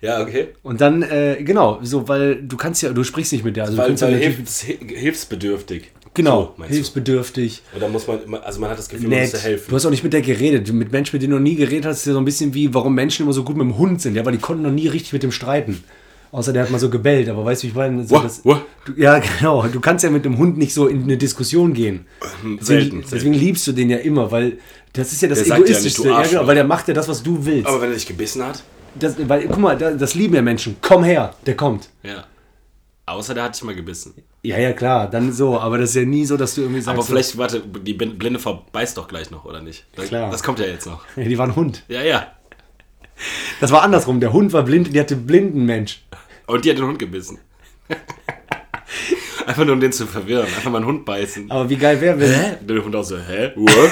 Ja, 0.00 0.22
okay. 0.22 0.48
Und 0.62 0.80
dann, 0.80 1.02
äh, 1.02 1.36
genau, 1.42 1.78
so, 1.82 2.06
weil 2.08 2.36
du 2.42 2.56
kannst 2.56 2.82
ja, 2.82 2.90
du 2.92 3.02
sprichst 3.04 3.32
nicht 3.32 3.44
mit 3.44 3.56
der. 3.56 3.64
Also 3.64 3.76
du 3.76 3.82
Weil, 3.82 3.88
kannst 3.88 4.02
ja 4.02 4.08
weil 4.08 4.14
natürlich, 4.14 4.36
hilfs, 4.36 4.60
hilfsbedürftig. 4.62 5.90
genau, 6.14 6.42
So, 6.42 6.54
meinst 6.56 6.70
du? 6.70 6.74
hilfsbedürftig. 6.76 7.62
Oder 7.76 7.88
muss 7.88 8.06
man, 8.06 8.18
also 8.44 8.60
man 8.60 8.70
hat 8.70 8.78
das 8.78 8.88
Gefühl, 8.88 9.08
man 9.08 9.20
müsste 9.20 9.38
helfen. 9.38 9.64
Du 9.68 9.74
hast 9.76 9.86
auch 9.86 9.90
nicht 9.90 10.04
mit 10.04 10.12
der 10.12 10.22
geredet. 10.22 10.68
Du- 10.68 10.72
Mit 10.72 10.92
Menschen, 10.92 11.16
mit 11.16 11.22
denen 11.22 11.32
du 11.32 11.36
noch 11.38 11.42
nie 11.42 11.56
geredet 11.56 11.86
hast, 11.86 11.98
ist 11.98 12.06
ja 12.06 12.12
so 12.12 12.18
ein 12.18 12.24
bisschen 12.24 12.54
wie, 12.54 12.72
warum 12.74 12.94
Menschen 12.94 13.22
immer 13.24 13.32
so 13.32 13.44
gut 13.44 13.56
mit 13.56 13.64
dem 13.64 13.78
Hund 13.78 14.00
sind. 14.02 14.14
Ja, 14.14 14.24
weil 14.24 14.32
die 14.32 14.38
konnten 14.38 14.62
noch 14.62 14.70
nie 14.72 14.88
richtig 14.88 15.12
mit 15.12 15.22
dem 15.22 15.32
streiten. 15.32 15.82
Außer 16.30 16.52
der 16.52 16.64
hat 16.64 16.70
mal 16.70 16.78
so 16.78 16.90
gebellt, 16.90 17.30
aber 17.30 17.42
weißt 17.46 17.62
du, 17.62 17.66
wie 17.66 17.70
ich 17.70 17.74
meine? 17.74 18.06
So, 18.06 18.18
das, 18.20 18.42
du, 18.42 18.54
ja, 18.96 19.18
genau. 19.38 19.66
Du 19.66 19.80
kannst 19.80 20.04
ja 20.04 20.10
mit 20.10 20.26
dem 20.26 20.36
Hund 20.36 20.58
nicht 20.58 20.74
so 20.74 20.86
in 20.86 21.04
eine 21.04 21.16
Diskussion 21.16 21.72
gehen. 21.72 22.04
Selten, 22.20 22.58
Deswegen, 22.60 22.80
selten. 22.90 23.04
deswegen 23.10 23.32
liebst 23.34 23.66
du 23.66 23.72
den 23.72 23.88
ja 23.88 23.96
immer, 23.96 24.30
weil 24.30 24.58
das 24.92 25.12
ist 25.12 25.22
ja 25.22 25.28
das 25.28 25.38
Der 25.38 25.46
sagt 25.46 25.60
ja 25.60 25.64
nicht, 25.66 25.70
Egoistischste. 25.78 26.02
du 26.02 26.08
Ja, 26.10 26.22
genau, 26.22 26.46
weil 26.46 26.54
der 26.54 26.64
macht 26.64 26.86
ja 26.88 26.92
das, 26.92 27.08
was 27.08 27.22
du 27.22 27.46
willst. 27.46 27.66
Aber 27.66 27.80
wenn 27.80 27.88
er 27.90 27.94
dich 27.94 28.06
gebissen 28.06 28.44
hat? 28.44 28.62
Das, 28.94 29.16
weil, 29.28 29.46
guck 29.48 29.58
mal, 29.58 29.76
da- 29.76 29.92
das 29.92 30.14
lieben 30.14 30.34
ja 30.34 30.42
Menschen. 30.42 30.76
Komm 30.80 31.04
her, 31.04 31.34
der 31.46 31.56
kommt. 31.56 31.88
Ja. 32.02 32.24
Außer 33.06 33.32
der 33.34 33.44
hat 33.44 33.54
dich 33.54 33.62
mal 33.64 33.74
gebissen. 33.74 34.14
Ja, 34.42 34.58
ja, 34.58 34.72
klar, 34.72 35.08
dann 35.10 35.32
so. 35.32 35.58
Aber 35.58 35.78
das 35.78 35.90
ist 35.90 35.96
ja 35.96 36.04
nie 36.04 36.24
so, 36.26 36.36
dass 36.36 36.54
du 36.54 36.60
irgendwie 36.62 36.80
sagst, 36.82 36.98
Aber 36.98 37.06
vielleicht, 37.06 37.38
warte, 37.38 37.60
die 37.60 37.94
blinde 37.94 38.38
Frau 38.38 38.66
beißt 38.70 38.96
doch 38.98 39.08
gleich 39.08 39.30
noch, 39.30 39.44
oder 39.46 39.60
nicht? 39.62 39.86
Das, 39.96 40.08
Klar. 40.08 40.30
das 40.30 40.42
kommt 40.42 40.58
ja 40.58 40.66
jetzt 40.66 40.86
noch. 40.86 41.02
so, 41.14 41.20
ja, 41.22 41.28
die 41.28 41.38
war 41.38 41.46
ein 41.46 41.56
Hund. 41.56 41.84
Ja, 41.88 42.02
ja. 42.02 42.26
Das 43.60 43.70
war 43.72 43.82
andersrum. 43.82 44.20
Der 44.20 44.32
Hund 44.32 44.52
war 44.52 44.62
blind 44.62 44.88
und 44.88 44.92
die 44.94 45.00
hatte 45.00 45.14
einen 45.14 45.26
blinden 45.26 45.64
Mensch. 45.64 46.02
Und 46.46 46.64
die 46.64 46.70
hat 46.70 46.78
den 46.78 46.84
Hund 46.86 46.98
gebissen. 46.98 47.38
Einfach 49.46 49.64
nur 49.64 49.74
um 49.74 49.80
den 49.80 49.92
zu 49.92 50.06
verwirren. 50.06 50.44
Einfach 50.44 50.70
mal 50.70 50.78
einen 50.78 50.86
Hund 50.86 51.04
beißen. 51.06 51.50
Aber 51.50 51.68
wie 51.70 51.76
geil 51.76 52.00
wäre, 52.00 52.20
wenn. 52.20 52.30
Hä? 52.30 52.56
Der 52.60 52.84
Hund 52.84 52.94
auch 52.94 53.02
so, 53.02 53.16
hä? 53.18 53.52
What? 53.56 53.90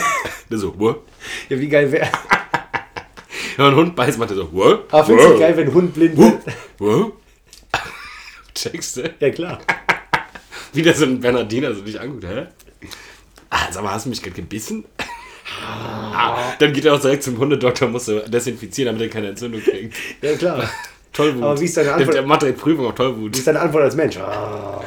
Der 0.51 0.59
so, 0.59 0.79
what? 0.79 1.01
Ja, 1.49 1.59
wie 1.59 1.69
geil 1.69 1.91
wäre. 1.91 2.09
Wenn 3.57 3.67
einen 3.67 3.77
Hund 3.77 3.97
beißt, 3.97 4.19
macht 4.19 4.31
er 4.31 4.37
so, 4.37 4.53
what? 4.53 4.85
Aber 4.93 5.05
findest 5.05 5.29
du 5.31 5.39
geil, 5.39 5.57
wenn 5.57 5.69
ein 5.69 5.75
Hund 5.75 5.95
blind 5.95 6.17
wird? 6.17 6.41
What? 6.79 7.13
Checkst 8.55 8.97
du? 8.99 9.15
Ja, 9.21 9.31
klar. 9.31 9.59
Wie 10.73 10.83
der 10.83 10.95
so 10.95 11.05
ein 11.07 11.21
Bernardiner 11.21 11.75
so 11.75 11.81
dich 11.83 11.99
anguckt, 12.01 12.25
hä? 12.25 12.47
Ah, 13.51 13.71
sag 13.71 13.83
mal, 13.83 13.93
hast 13.93 14.07
du 14.07 14.11
mich 14.11 14.23
gerade 14.23 14.37
gebissen? 14.37 14.85
Ah, 15.65 16.53
dann 16.59 16.73
geht 16.73 16.85
er 16.85 16.95
auch 16.95 17.01
direkt 17.01 17.23
zum 17.23 17.39
Hundedoktor, 17.39 17.89
muss 17.89 18.09
er 18.09 18.29
desinfizieren, 18.29 18.95
damit 18.95 19.09
er 19.09 19.13
keine 19.15 19.29
Entzündung 19.29 19.63
kriegt. 19.63 19.97
Ja, 20.21 20.35
klar. 20.37 20.69
Tollwut. 21.13 21.43
Aber 21.43 21.61
wie 21.61 21.65
ist 21.65 21.77
deine 21.77 21.87
Der, 21.87 21.97
Antwort? 21.97 22.15
der 22.15 22.23
macht 22.27 22.43
direkt 22.43 22.59
Prüfung 22.61 22.87
auf 22.87 22.95
Tollwut. 22.95 23.33
Das 23.33 23.39
ist 23.39 23.47
deine 23.47 23.61
Antwort 23.61 23.85
als 23.85 23.97
Mensch. 23.97 24.19
Ah. 24.19 24.83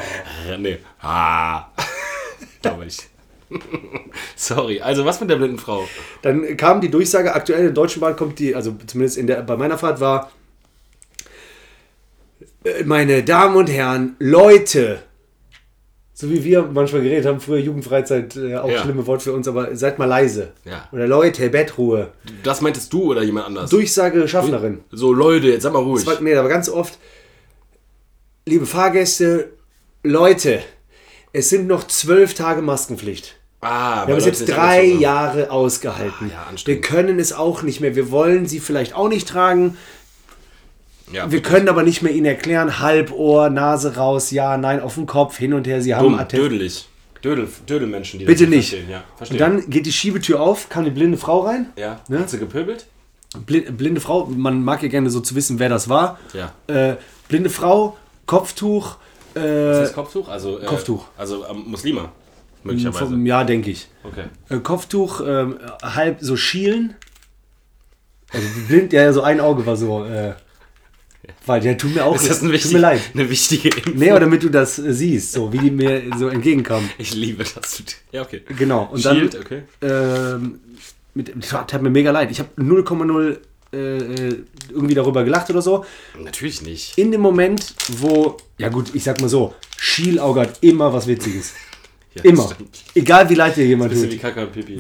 Ja, 0.48 0.58
nee. 0.58 0.78
Ah. 1.02 1.66
Glaube 2.62 2.86
ich. 2.86 2.98
Sorry. 4.36 4.82
Also, 4.82 5.06
was 5.06 5.20
mit 5.22 5.30
der 5.30 5.36
blinden 5.38 5.58
Frau? 5.60 5.88
Dann 6.22 6.56
kam 6.58 6.82
die 6.82 6.90
Durchsage, 6.92 7.34
aktuell 7.34 7.60
in 7.60 7.66
der 7.66 7.74
Deutschen 7.74 8.00
Bahn 8.00 8.16
kommt 8.16 8.40
die, 8.40 8.56
also 8.56 8.76
zumindest 8.88 9.18
in 9.18 9.28
der, 9.28 9.42
bei 9.42 9.58
meiner 9.58 9.78
Fahrt 9.78 10.00
war, 10.00 10.32
äh, 12.64 12.84
meine 12.84 13.24
Damen 13.24 13.56
und 13.56 13.68
Herren, 13.68 14.16
Leute, 14.20 15.00
so 16.14 16.30
wie 16.30 16.44
wir 16.44 16.64
manchmal 16.64 17.02
geredet 17.02 17.26
haben, 17.26 17.40
früher 17.40 17.60
Jugendfreizeit, 17.60 18.36
äh, 18.36 18.58
auch 18.58 18.70
Ja. 18.70 18.82
schlimme 18.84 19.08
Wort 19.08 19.22
für 19.22 19.34
uns, 19.34 19.48
aber 19.48 19.76
seid 19.76 20.00
mal 20.00 20.06
leise. 20.06 20.52
Ja. 20.66 20.88
Oder 20.92 21.08
Leute, 21.08 21.50
Bettruhe. 21.50 22.12
Das 22.44 22.62
meintest 22.62 22.92
du 22.94 23.12
oder 23.12 23.24
jemand 23.24 23.48
anders? 23.48 23.70
Durchsage 23.70 24.28
Schaffnerin. 24.28 24.82
So, 24.92 25.14
Leute, 25.14 25.48
jetzt 25.48 25.64
sag 25.64 25.74
mal 25.74 25.80
ruhig. 25.80 26.04
Das 26.06 26.16
war, 26.16 26.22
nee, 26.22 26.36
aber 26.36 26.50
ganz 26.50 26.70
oft, 26.70 26.98
liebe 28.46 28.66
Fahrgäste, 28.66 29.54
Leute, 30.04 30.62
es 31.32 31.50
sind 31.50 31.68
noch 31.68 31.86
zwölf 31.88 32.34
Tage 32.34 32.62
Maskenpflicht. 32.62 33.38
Ah, 33.62 34.06
Wir 34.08 34.14
haben 34.14 34.20
es 34.20 34.26
jetzt 34.26 34.48
drei 34.48 34.84
Jahre 34.86 35.52
ausgehalten. 35.52 36.32
Ah, 36.34 36.52
ja, 36.56 36.66
wir 36.68 36.80
können 36.82 37.20
es 37.20 37.34
auch 37.34 37.62
nicht 37.62 37.82
mehr. 37.82 37.96
Wir 37.96 38.10
wollen 38.12 38.46
sie 38.46 38.60
vielleicht 38.60 38.96
auch 38.96 39.10
nicht 39.10 39.28
tragen. 39.28 39.78
Ja, 41.12 41.30
Wir 41.32 41.42
können 41.42 41.68
aber 41.68 41.84
nicht 41.84 42.02
mehr 42.02 42.14
ihnen 42.14 42.26
erklären, 42.28 42.80
Halbohr, 42.80 43.50
Nase 43.50 43.96
raus, 43.96 44.30
ja, 44.32 44.58
nein, 44.58 44.80
auf 44.80 44.94
den 44.96 45.08
Kopf, 45.08 45.38
hin 45.38 45.54
und 45.54 45.66
her. 45.68 45.82
Sie 45.82 45.94
haben 45.96 46.04
Dumm, 46.18 46.28
dödelig. 46.32 46.88
Dödel, 47.24 47.50
Dödelmenschen, 47.68 48.20
die 48.20 48.26
Bitte 48.26 48.44
das 48.46 48.50
nicht. 48.56 48.70
verstehen. 48.70 48.90
Ja, 48.92 49.04
verstehe. 49.18 49.36
Und 49.36 49.40
dann 49.42 49.70
geht 49.70 49.86
die 49.88 49.92
Schiebetür 49.92 50.40
auf, 50.40 50.70
kam 50.70 50.84
eine 50.84 50.92
blinde 50.92 51.18
Frau 51.18 51.40
rein. 51.42 51.66
ja. 51.76 52.00
Ne? 52.08 52.20
Hat 52.20 52.30
sie 52.30 52.38
gepöbelt? 52.40 52.86
Blinde, 53.46 53.72
blinde 53.74 54.00
Frau, 54.02 54.26
man 54.28 54.64
mag 54.64 54.82
ja 54.84 54.88
gerne 54.88 55.10
so 55.10 55.20
zu 55.20 55.36
wissen, 55.36 55.60
wer 55.60 55.68
das 55.70 55.90
war. 55.90 56.18
Ja. 56.34 56.54
Äh, 56.68 56.96
blinde 57.28 57.50
Frau, 57.50 57.98
Kopftuch. 58.26 58.96
Ist 59.34 59.42
Äh, 59.42 59.72
das 59.82 59.94
Kopftuch? 59.94 60.30
Also, 60.30 60.60
äh, 60.60 60.66
Kopftuch. 60.66 61.06
Also 61.18 61.46
ähm, 61.50 61.64
Muslima, 61.68 62.12
möglicherweise. 62.64 63.06
vom, 63.06 63.26
ja, 63.26 63.44
denke 63.44 63.72
ich. 63.72 63.88
Okay. 64.04 64.26
Äh, 64.50 64.60
Kopftuch, 64.60 65.22
ähm, 65.26 65.60
halb 65.82 66.18
so 66.22 66.36
schielen. 66.36 66.96
Also 68.32 68.48
blind, 68.68 68.94
ja, 68.94 69.12
so 69.12 69.22
ein 69.22 69.40
Auge 69.40 69.66
war 69.66 69.76
so. 69.76 70.06
Äh, 70.06 70.34
weil 71.46 71.62
der 71.62 71.78
tut 71.78 71.94
mir 71.94 72.06
auch 72.06 72.16
Ist 72.16 72.30
das 72.30 72.42
ein 72.42 72.46
tut 72.46 72.54
wichtig, 72.54 72.74
mir 72.74 72.80
leid. 72.80 73.02
eine 73.14 73.30
wichtige 73.30 73.70
Info? 73.70 73.92
Nee, 73.96 74.10
aber 74.12 74.20
damit 74.22 74.44
du 74.44 74.50
das 74.50 74.80
äh, 74.80 74.94
siehst, 74.94 75.32
so 75.34 75.52
wie 75.54 75.58
die 75.58 75.72
mir 75.72 76.04
so 76.18 76.28
entgegenkommen. 76.28 76.90
Ich 76.98 77.14
liebe 77.14 77.44
das. 77.44 77.84
Ja, 78.12 78.22
okay. 78.22 78.42
Genau. 78.58 78.90
Und 78.92 79.02
Shield, 79.02 79.34
dann 79.34 79.42
okay. 79.42 79.64
ähm, 79.82 80.60
mit, 81.14 81.34
das 81.36 81.50
tat 81.50 81.82
mir 81.82 81.90
mega 81.90 82.12
leid. 82.12 82.32
Ich 82.32 82.40
habe 82.40 82.50
0,0 82.58 83.38
äh, 83.72 83.78
äh, 83.78 84.44
irgendwie 84.70 84.96
darüber 84.96 85.24
gelacht 85.24 85.50
oder 85.50 85.62
so. 85.62 85.86
Natürlich 86.18 86.62
nicht. 86.62 86.98
In 86.98 87.12
dem 87.12 87.22
Moment, 87.22 87.76
wo, 87.88 88.38
ja 88.58 88.70
gut, 88.70 88.96
ich 88.96 89.04
sag 89.04 89.22
mal 89.22 89.30
so, 89.30 89.54
Schielauge 89.78 90.42
hat 90.42 90.58
immer 90.62 90.92
was 90.92 91.08
Witziges. 91.08 91.54
Ja, 92.24 92.30
Immer. 92.32 92.50
stimmt. 92.54 92.80
Egal 92.96 93.30
wie 93.30 93.36
leid 93.36 93.56
dir 93.58 93.66
jemand 93.66 93.94
tut. 93.94 94.12
wie 94.12 94.18
Kaka 94.18 94.44
und 94.44 94.52
Pipi. 94.54 94.78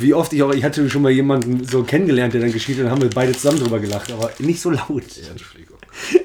Wie 0.00 0.14
oft 0.14 0.32
ich 0.32 0.42
auch, 0.42 0.52
ich 0.52 0.62
hatte 0.64 0.88
schon 0.90 1.02
mal 1.02 1.10
jemanden 1.10 1.64
so 1.64 1.82
kennengelernt, 1.82 2.34
der 2.34 2.40
dann 2.40 2.52
geschielt 2.52 2.78
hat, 2.78 2.84
und 2.86 2.90
haben 2.90 3.02
wir 3.02 3.10
beide 3.10 3.32
zusammen 3.32 3.58
drüber 3.60 3.78
gelacht, 3.80 4.10
aber 4.12 4.30
nicht 4.38 4.60
so 4.60 4.70
laut. 4.70 5.02
Ja, 5.22 5.30
Entschuldigung. 5.30 5.78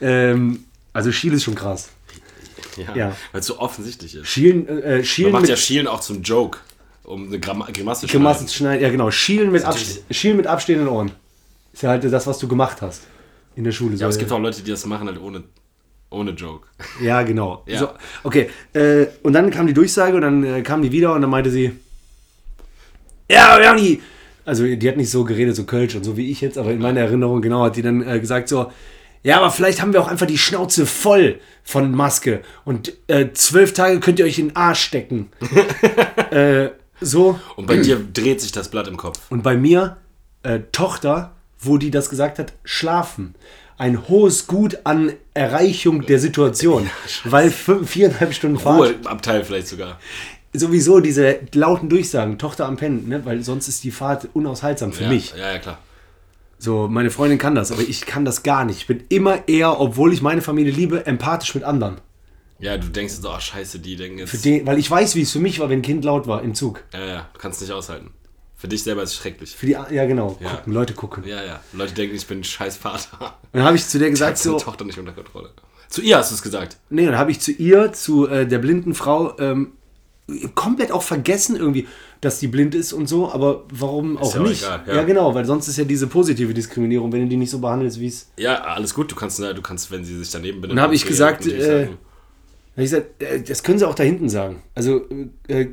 Ähm, 0.00 0.64
also 0.92 1.12
Schiel 1.12 1.32
ist 1.34 1.44
schon 1.44 1.54
krass. 1.54 1.90
Ja, 2.76 2.94
Ja. 2.96 3.16
weil 3.32 3.40
es 3.40 3.46
so 3.46 3.58
offensichtlich 3.58 4.14
ist. 4.16 4.26
Schielen, 4.26 4.66
äh, 4.66 4.96
Man 4.96 5.04
Schielen 5.04 5.32
macht 5.32 5.42
mit 5.42 5.50
ja 5.50 5.56
Schielen 5.56 5.86
auch 5.86 6.00
zum 6.00 6.22
Joke, 6.22 6.58
um 7.04 7.26
eine 7.28 7.38
Gram 7.38 7.62
Grimasse 7.72 8.08
schneiden. 8.08 8.48
zu 8.48 8.54
schneiden. 8.56 8.82
Ja 8.82 8.90
genau, 8.90 9.10
Schielen 9.10 9.52
mit, 9.52 9.62
Schielen 10.10 10.36
mit 10.36 10.46
abstehenden 10.46 10.88
Ohren. 10.88 11.12
Ist 11.72 11.82
ja 11.84 11.90
halt 11.90 12.04
das, 12.04 12.26
was 12.26 12.38
du 12.38 12.48
gemacht 12.48 12.82
hast 12.82 13.02
in 13.54 13.64
der 13.64 13.72
Schule. 13.72 13.94
Ja, 13.96 14.06
aber 14.06 14.12
So, 14.12 14.16
es 14.16 14.18
gibt 14.18 14.32
auch 14.32 14.40
Leute, 14.40 14.62
die 14.62 14.70
das 14.70 14.84
machen 14.86 15.06
halt 15.06 15.20
ohne, 15.20 15.44
ohne 16.12 16.32
Joke. 16.32 16.66
Ja, 17.00 17.22
genau. 17.22 17.62
Ja. 17.66 17.78
So, 17.78 17.88
okay, 18.22 18.50
äh, 18.72 19.06
und 19.22 19.32
dann 19.32 19.50
kam 19.50 19.66
die 19.66 19.74
Durchsage 19.74 20.14
und 20.16 20.22
dann 20.22 20.44
äh, 20.44 20.62
kam 20.62 20.82
die 20.82 20.92
wieder 20.92 21.14
und 21.14 21.22
dann 21.22 21.30
meinte 21.30 21.50
sie, 21.50 21.72
ja, 23.30 23.74
die, 23.76 24.02
also 24.44 24.64
die 24.64 24.88
hat 24.88 24.96
nicht 24.96 25.10
so 25.10 25.24
geredet, 25.24 25.56
so 25.56 25.64
Kölsch 25.64 25.94
und 25.94 26.04
so 26.04 26.16
wie 26.16 26.30
ich 26.30 26.40
jetzt, 26.40 26.58
aber 26.58 26.70
in 26.70 26.80
meiner 26.80 27.00
Erinnerung 27.00 27.40
genau 27.40 27.64
hat 27.64 27.76
die 27.76 27.82
dann 27.82 28.06
äh, 28.06 28.20
gesagt 28.20 28.48
so, 28.48 28.70
ja, 29.22 29.38
aber 29.38 29.50
vielleicht 29.50 29.80
haben 29.80 29.92
wir 29.92 30.00
auch 30.00 30.08
einfach 30.08 30.26
die 30.26 30.38
Schnauze 30.38 30.84
voll 30.84 31.40
von 31.62 31.92
Maske 31.92 32.42
und 32.64 32.92
äh, 33.06 33.32
zwölf 33.32 33.72
Tage 33.72 34.00
könnt 34.00 34.18
ihr 34.18 34.24
euch 34.24 34.38
in 34.38 34.48
den 34.48 34.56
Arsch 34.56 34.80
stecken. 34.80 35.30
äh, 36.30 36.70
so, 37.00 37.38
Und 37.56 37.66
bei 37.66 37.78
dir 37.78 37.98
dreht 37.98 38.40
sich 38.40 38.52
das 38.52 38.68
Blatt 38.68 38.88
im 38.88 38.96
Kopf. 38.96 39.20
und 39.30 39.42
bei 39.42 39.56
mir, 39.56 39.96
äh, 40.42 40.60
Tochter, 40.72 41.32
wo 41.58 41.78
die 41.78 41.90
das 41.90 42.10
gesagt 42.10 42.38
hat, 42.38 42.52
schlafen. 42.64 43.34
Ein 43.78 44.08
hohes 44.08 44.46
Gut 44.46 44.78
an 44.84 45.12
Erreichung 45.34 46.06
der 46.06 46.18
Situation. 46.18 46.88
weil 47.24 47.50
fünf, 47.50 47.90
viereinhalb 47.90 48.34
Stunden 48.34 48.58
Fahrt, 48.58 48.96
Ruheabteil 49.02 49.44
vielleicht 49.44 49.68
sogar. 49.68 49.98
sowieso 50.52 51.00
diese 51.00 51.40
lauten 51.54 51.88
Durchsagen, 51.88 52.38
Tochter 52.38 52.66
am 52.66 52.76
Pennen, 52.76 53.08
ne? 53.08 53.24
weil 53.24 53.42
sonst 53.42 53.68
ist 53.68 53.84
die 53.84 53.90
Fahrt 53.90 54.28
unaushaltsam 54.34 54.92
für 54.92 55.04
ja, 55.04 55.08
mich. 55.08 55.34
Ja, 55.36 55.52
ja, 55.52 55.58
klar. 55.58 55.78
So, 56.58 56.86
meine 56.86 57.10
Freundin 57.10 57.38
kann 57.38 57.56
das, 57.56 57.72
aber 57.72 57.82
ich 57.82 58.02
kann 58.06 58.24
das 58.24 58.44
gar 58.44 58.64
nicht. 58.64 58.78
Ich 58.78 58.86
bin 58.86 59.02
immer 59.08 59.48
eher, 59.48 59.80
obwohl 59.80 60.12
ich 60.12 60.22
meine 60.22 60.42
Familie 60.42 60.72
liebe, 60.72 61.06
empathisch 61.06 61.56
mit 61.56 61.64
anderen. 61.64 61.96
Ja, 62.60 62.76
du 62.78 62.86
denkst 62.86 63.14
so, 63.14 63.28
ach 63.30 63.40
scheiße, 63.40 63.80
die 63.80 63.96
denken 63.96 64.18
jetzt. 64.18 64.30
Für 64.30 64.36
den, 64.36 64.64
weil 64.64 64.78
ich 64.78 64.88
weiß, 64.88 65.16
wie 65.16 65.22
es 65.22 65.32
für 65.32 65.40
mich 65.40 65.58
war, 65.58 65.68
wenn 65.68 65.80
ein 65.80 65.82
Kind 65.82 66.04
laut 66.04 66.28
war 66.28 66.42
im 66.42 66.54
Zug. 66.54 66.84
ja, 66.92 67.04
ja, 67.04 67.28
du 67.32 67.40
kannst 67.40 67.60
nicht 67.60 67.72
aushalten. 67.72 68.12
Für 68.62 68.68
dich 68.68 68.84
selber 68.84 69.02
ist 69.02 69.10
es 69.10 69.16
schrecklich. 69.16 69.56
Für 69.56 69.66
die, 69.66 69.72
ja 69.72 70.06
genau, 70.06 70.38
Ja. 70.40 70.50
gucken, 70.50 70.72
Leute 70.72 70.94
gucken. 70.94 71.24
Ja, 71.26 71.42
ja. 71.42 71.60
Leute 71.72 71.94
denken, 71.94 72.14
ich 72.14 72.24
bin 72.28 72.38
ein 72.38 72.44
scheiß 72.44 72.76
Vater. 72.76 73.34
Dann 73.50 73.64
habe 73.64 73.74
ich 73.74 73.84
zu 73.88 73.98
der 73.98 74.06
Ich 74.06 74.12
gesagt, 74.12 74.38
seine 74.38 74.56
so, 74.56 74.64
Tochter 74.64 74.84
nicht 74.84 74.96
unter 75.00 75.10
Kontrolle. 75.10 75.50
Zu 75.88 76.00
ihr 76.00 76.16
hast 76.16 76.30
du 76.30 76.36
es 76.36 76.42
gesagt. 76.42 76.76
Nee, 76.88 77.06
dann 77.06 77.18
habe 77.18 77.32
ich 77.32 77.40
zu 77.40 77.50
ihr, 77.50 77.92
zu 77.92 78.28
äh, 78.28 78.46
der 78.46 78.60
blinden 78.60 78.94
Frau, 78.94 79.36
ähm, 79.40 79.72
komplett 80.54 80.92
auch 80.92 81.02
vergessen 81.02 81.56
irgendwie, 81.56 81.88
dass 82.20 82.38
die 82.38 82.46
blind 82.46 82.76
ist 82.76 82.92
und 82.92 83.08
so, 83.08 83.32
aber 83.32 83.64
warum 83.72 84.16
auch 84.16 84.32
ja 84.32 84.40
auch 84.40 84.44
nicht? 84.46 84.62
egal, 84.62 84.84
ja. 84.86 84.94
ja. 84.94 85.02
genau, 85.02 85.34
weil 85.34 85.44
sonst 85.44 85.66
ist 85.66 85.78
ja 85.78 85.82
diese 85.82 86.06
positive 86.06 86.54
Diskriminierung, 86.54 87.10
wenn 87.10 87.22
du 87.22 87.26
die 87.26 87.36
nicht 87.36 87.50
so 87.50 87.58
behandelst, 87.58 87.98
wie 87.98 88.06
es. 88.06 88.30
Ja, 88.38 88.62
alles 88.62 88.94
gut. 88.94 89.10
Du 89.10 89.16
kannst, 89.16 89.40
ne, 89.40 89.56
du 89.56 89.60
kannst, 89.60 89.90
wenn 89.90 90.04
sie 90.04 90.16
sich 90.16 90.30
daneben 90.30 90.60
benimmt. 90.60 90.78
Dann 90.78 90.84
habe 90.84 90.94
ich 90.94 91.00
du 91.02 91.08
ihr 91.08 91.10
gesagt, 91.10 91.46
äh, 91.48 91.88
ich 92.76 92.82
gesagt, 92.84 93.20
äh, 93.24 93.42
das 93.42 93.64
können 93.64 93.80
sie 93.80 93.88
auch 93.88 93.96
da 93.96 94.04
hinten 94.04 94.28
sagen. 94.28 94.62
Also 94.76 95.04
äh, 95.48 95.66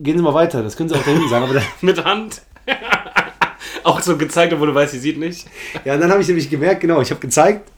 gehen 0.00 0.16
Sie 0.16 0.22
mal 0.22 0.34
weiter, 0.34 0.62
das 0.62 0.76
können 0.76 0.88
sie 0.88 0.94
auch 0.94 1.02
da 1.04 1.10
hinten 1.10 1.28
sagen. 1.28 1.44
Aber 1.48 1.60
mit 1.80 2.04
Hand. 2.04 2.42
auch 3.84 4.00
so 4.00 4.16
gezeigt, 4.16 4.52
obwohl 4.52 4.68
du 4.68 4.74
weißt, 4.74 4.92
sie 4.92 4.98
sieht 4.98 5.18
nicht. 5.18 5.46
ja, 5.84 5.94
und 5.94 6.00
dann 6.00 6.10
habe 6.10 6.20
ich 6.22 6.28
nämlich 6.28 6.50
gemerkt, 6.50 6.80
genau, 6.80 7.00
ich 7.00 7.10
habe 7.10 7.20
gezeigt 7.20 7.70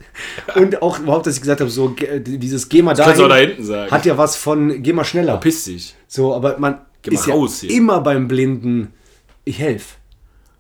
und 0.57 0.83
auch 0.83 0.99
überhaupt, 0.99 1.27
dass 1.27 1.35
ich 1.35 1.41
gesagt 1.41 1.61
habe, 1.61 1.71
so 1.71 1.95
dieses 2.27 2.69
Geh 2.69 2.83
mal 2.83 2.93
auch 2.93 2.97
da 2.97 3.13
dahin 3.29 3.49
hinten 3.49 3.65
sagen. 3.65 3.91
hat 3.91 4.05
ja 4.05 4.19
was 4.19 4.37
von 4.37 4.83
Geh 4.83 4.93
mal 4.93 5.05
schneller. 5.05 5.37
Piss 5.39 5.65
dich. 5.65 5.95
So, 6.09 6.35
aber 6.35 6.59
man 6.59 6.81
ist 7.05 7.27
ja 7.27 7.35
hier. 7.35 7.71
immer 7.71 8.01
beim 8.01 8.29
Blinden, 8.29 8.93
ich 9.45 9.59
helfe. 9.59 9.97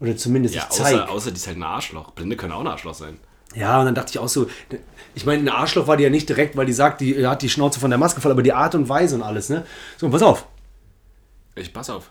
Oder 0.00 0.16
zumindest 0.16 0.54
Ja, 0.54 0.62
ich 0.70 0.76
zeige. 0.76 1.02
außer, 1.04 1.10
außer 1.12 1.30
die 1.30 1.36
ist 1.36 1.46
halt 1.46 1.58
ein 1.58 1.62
Arschloch. 1.62 2.10
Blinde 2.12 2.36
können 2.36 2.52
auch 2.52 2.60
ein 2.60 2.66
Arschloch 2.66 2.94
sein. 2.94 3.18
Ja, 3.54 3.78
und 3.80 3.84
dann 3.84 3.94
dachte 3.94 4.10
ich 4.10 4.18
auch 4.18 4.28
so, 4.28 4.46
ich 5.14 5.26
meine, 5.26 5.42
ein 5.42 5.48
Arschloch 5.48 5.86
war 5.86 5.96
die 5.96 6.04
ja 6.04 6.10
nicht 6.10 6.28
direkt, 6.28 6.56
weil 6.56 6.66
die 6.66 6.72
sagt, 6.72 7.00
die 7.02 7.26
hat 7.26 7.42
die 7.42 7.50
Schnauze 7.50 7.78
von 7.78 7.90
der 7.90 7.98
Maske 7.98 8.20
voll, 8.20 8.32
aber 8.32 8.42
die 8.42 8.52
Art 8.54 8.74
und 8.74 8.88
Weise 8.88 9.14
und 9.14 9.22
alles, 9.22 9.50
ne? 9.50 9.64
So, 9.98 10.08
pass 10.08 10.22
auf. 10.22 10.46
Ich 11.54 11.72
pass 11.72 11.90
auf. 11.90 12.10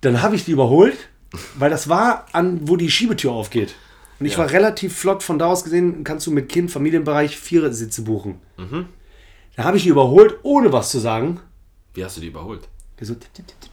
Dann 0.00 0.22
habe 0.22 0.36
ich 0.36 0.44
die 0.44 0.52
überholt, 0.52 0.96
weil 1.58 1.70
das 1.70 1.88
war 1.88 2.26
an, 2.32 2.60
wo 2.68 2.76
die 2.76 2.90
Schiebetür 2.90 3.32
aufgeht. 3.32 3.74
Und 4.20 4.26
ich 4.26 4.32
Ja. 4.32 4.38
war 4.38 4.50
relativ 4.50 4.96
flott 4.96 5.22
von 5.22 5.38
da 5.38 5.46
aus 5.46 5.64
gesehen, 5.64 6.04
kannst 6.04 6.26
du 6.26 6.30
mit 6.30 6.48
Kind, 6.48 6.70
Familienbereich 6.70 7.36
vier 7.36 7.72
Sitze 7.72 8.02
buchen. 8.02 8.40
Mhm. 8.56 8.86
Da 9.56 9.64
habe 9.64 9.76
ich 9.76 9.82
die 9.84 9.88
überholt, 9.88 10.36
ohne 10.42 10.72
was 10.72 10.90
zu 10.90 10.98
sagen. 10.98 11.40
Wie 11.94 12.04
hast 12.04 12.16
du 12.16 12.20
die 12.20 12.28
überholt? 12.28 12.68
So, 13.00 13.14
tipp, 13.14 13.32
tipp, 13.34 13.46
tipp. 13.60 13.70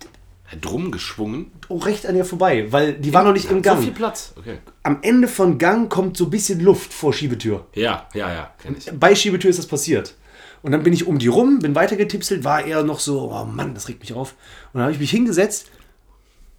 Drum 0.60 0.92
geschwungen. 0.92 1.50
oh, 1.70 1.78
recht 1.78 2.06
an 2.06 2.16
ihr 2.18 2.26
vorbei, 2.26 2.70
weil 2.74 2.94
die 2.96 3.14
war 3.14 3.24
noch 3.24 3.32
nicht 3.32 3.50
im 3.50 3.62
Gang. 3.62 3.78
So 3.78 3.84
viel 3.84 3.94
Platz. 3.94 4.34
Okay. 4.38 4.58
Am 4.84 5.00
Ende 5.02 5.30
von 5.30 5.58
Gang 5.58 5.90
kommt 5.90 6.18
so 6.18 6.26
ein 6.26 6.30
bisschen 6.30 6.60
Luft 6.60 6.92
vor 6.92 7.14
Schiebetür. 7.14 7.68
Ja, 7.74 8.10
ja, 8.14 8.34
ja. 8.34 8.54
Kenn 8.62 8.76
ich. 8.78 8.92
Bei 9.00 9.16
Schiebetür 9.16 9.50
ist 9.50 9.60
das 9.60 9.66
passiert. 9.68 10.16
Und 10.64 10.72
dann 10.72 10.84
bin 10.84 10.94
ich 10.94 11.08
um 11.08 11.18
die 11.18 11.28
rum, 11.28 11.60
bin 11.60 11.74
weitergetipselt, 11.76 12.44
war 12.44 12.64
er 12.66 12.84
noch 12.84 13.00
so, 13.00 13.32
oh 13.32 13.46
Mann, 13.46 13.74
das 13.74 13.88
regt 13.88 14.02
mich 14.02 14.14
auf. 14.14 14.34
Und 14.74 14.80
dann 14.80 14.84
habe 14.84 14.94
ich 14.94 15.00
mich 15.00 15.10
hingesetzt 15.12 15.68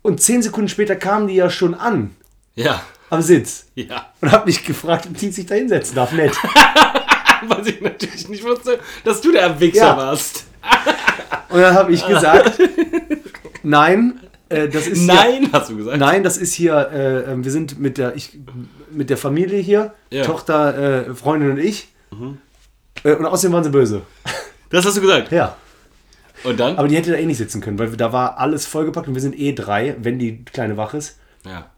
und 0.02 0.20
zehn 0.20 0.42
Sekunden 0.42 0.68
später 0.68 0.96
kamen 0.96 1.28
die 1.28 1.34
ja 1.34 1.48
schon 1.50 1.74
an 1.74 2.10
Ja. 2.56 2.82
am 3.10 3.22
Sitz 3.22 3.66
Ja. 3.76 4.06
und 4.20 4.32
habe 4.32 4.46
mich 4.46 4.64
gefragt, 4.64 5.06
ob 5.08 5.16
die 5.16 5.30
sich 5.30 5.46
da 5.46 5.54
hinsetzen 5.54 5.94
darf. 5.94 6.12
Nett. 6.12 6.32
Weil 7.46 7.66
ich 7.68 7.80
natürlich 7.80 8.28
nicht 8.28 8.44
wusste, 8.44 8.78
dass 9.04 9.20
du 9.20 9.30
der 9.32 9.58
Wichser 9.60 9.78
Ja. 9.86 9.96
warst. 9.96 10.46
Und 11.48 11.60
dann 11.60 11.74
habe 11.74 11.92
ich 11.92 12.04
gesagt, 12.06 12.58
nein, 13.62 14.20
äh, 14.48 14.68
das 14.68 14.86
ist 14.86 14.98
Hier, 15.00 15.14
Nein, 15.14 15.48
hast 15.52 15.70
du 15.70 15.76
gesagt. 15.76 15.98
nein, 15.98 16.22
das 16.24 16.36
ist 16.38 16.52
hier, 16.54 16.88
äh, 16.92 17.32
äh, 17.32 17.44
wir 17.44 17.50
sind 17.50 17.78
mit 17.80 17.98
der, 17.98 18.14
ich, 18.16 18.38
mit 18.90 19.10
der 19.10 19.16
Familie 19.16 19.58
hier, 19.60 19.94
Ja. 20.10 20.24
Tochter, 20.24 21.06
äh, 21.08 21.14
Freundin 21.14 21.52
und 21.52 21.58
ich. 21.58 21.88
Äh, 22.12 22.16
und 23.04 23.26
außerdem 23.26 23.52
waren 23.52 23.64
sie 23.64 23.70
böse. 23.70 24.02
Das 24.70 24.84
hast 24.86 24.96
du 24.96 25.00
gesagt. 25.00 25.30
Ja. 25.32 25.56
Und 26.44 26.58
dann? 26.58 26.76
Aber 26.76 26.88
die 26.88 26.96
hätte 26.96 27.10
da 27.10 27.16
eh 27.18 27.26
nicht 27.26 27.36
sitzen 27.38 27.60
können, 27.60 27.78
weil 27.78 27.90
da 27.96 28.12
war 28.12 28.38
alles 28.38 28.66
vollgepackt 28.66 29.08
und 29.08 29.14
wir 29.14 29.20
sind 29.20 29.38
eh 29.38 29.52
drei, 29.52 29.96
wenn 30.00 30.18
die 30.18 30.44
Kleine 30.44 30.76
wach 30.76 30.94
ist. 30.94 31.18
ja. 31.44 31.70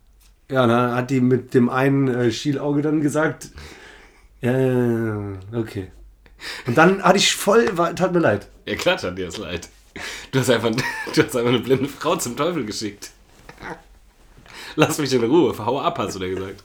Ja, 0.50 0.66
dann 0.66 0.94
hat 0.94 1.10
die 1.10 1.20
mit 1.22 1.54
dem 1.54 1.70
einen 1.70 2.06
äh, 2.06 2.30
Schielauge 2.30 2.82
dann 2.82 3.00
gesagt, 3.00 3.48
ja, 4.42 4.52
ja, 4.58 5.38
okay. 5.54 5.90
Und 6.66 6.76
dann 6.76 7.02
hatte 7.02 7.16
ich 7.16 7.34
voll, 7.34 7.66
war, 7.78 7.94
tat 7.96 8.12
mir 8.12 8.18
leid. 8.18 8.46
Ja, 8.66 8.74
klar 8.76 8.98
tat 8.98 9.16
dir 9.16 9.24
das 9.26 9.38
leid. 9.38 9.70
Du 10.32 10.40
hast, 10.40 10.50
einfach, 10.50 10.70
du 11.14 11.22
hast 11.22 11.34
einfach 11.34 11.48
eine 11.48 11.60
blinde 11.60 11.88
Frau 11.88 12.16
zum 12.16 12.36
Teufel 12.36 12.66
geschickt. 12.66 13.10
Lass 14.76 14.98
mich 14.98 15.12
in 15.14 15.24
Ruhe. 15.24 15.54
Hau 15.56 15.80
ab, 15.80 15.98
hast 15.98 16.16
du 16.16 16.18
dir 16.18 16.34
gesagt. 16.34 16.62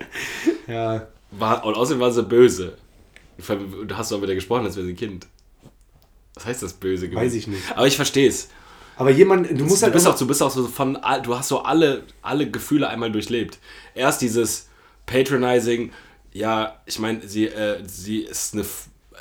Ja. 0.68 1.08
War, 1.32 1.64
und 1.64 1.76
außerdem 1.76 2.02
war 2.02 2.12
sie 2.12 2.24
böse. 2.24 2.78
Du 3.48 3.98
hast 3.98 4.12
doch 4.12 4.22
ihr 4.22 4.36
gesprochen, 4.36 4.66
als 4.66 4.76
wäre 4.76 4.86
sie 4.86 4.94
ein 4.94 4.98
Kind. 4.98 5.28
Was 6.36 6.46
heißt 6.46 6.64
das 6.64 6.74
böse 6.74 7.10
gewesen? 7.10 7.26
Weiß 7.26 7.34
ich 7.34 7.48
nicht. 7.48 7.64
Aber 7.76 7.88
ich 7.88 7.96
verstehe 7.96 8.30
es. 8.30 8.50
Aber 8.96 9.12
jemand, 9.12 9.50
du 9.50 9.64
musst 9.64 9.82
Du 9.82 9.86
halt 9.86 9.94
bist 9.94 10.08
auch, 10.08 10.18
du 10.18 10.28
bist 10.28 10.44
auch 10.44 10.52
so 10.52 10.68
von, 10.68 10.98
du 11.24 11.36
hast 11.38 11.48
so 11.48 11.60
alle, 11.64 12.04
alle 12.22 12.50
Gefühle 12.50 12.90
einmal 12.90 13.12
durchlebt. 13.12 13.58
Erst 13.96 14.22
dieses 14.22 14.68
Patronizing, 15.06 15.92
ja, 16.34 16.82
ich 16.86 17.00
meine, 17.00 17.26
sie, 17.26 17.48
äh, 17.48 17.82
sie 17.88 18.20
ist 18.20 18.54
eine, 18.54 18.66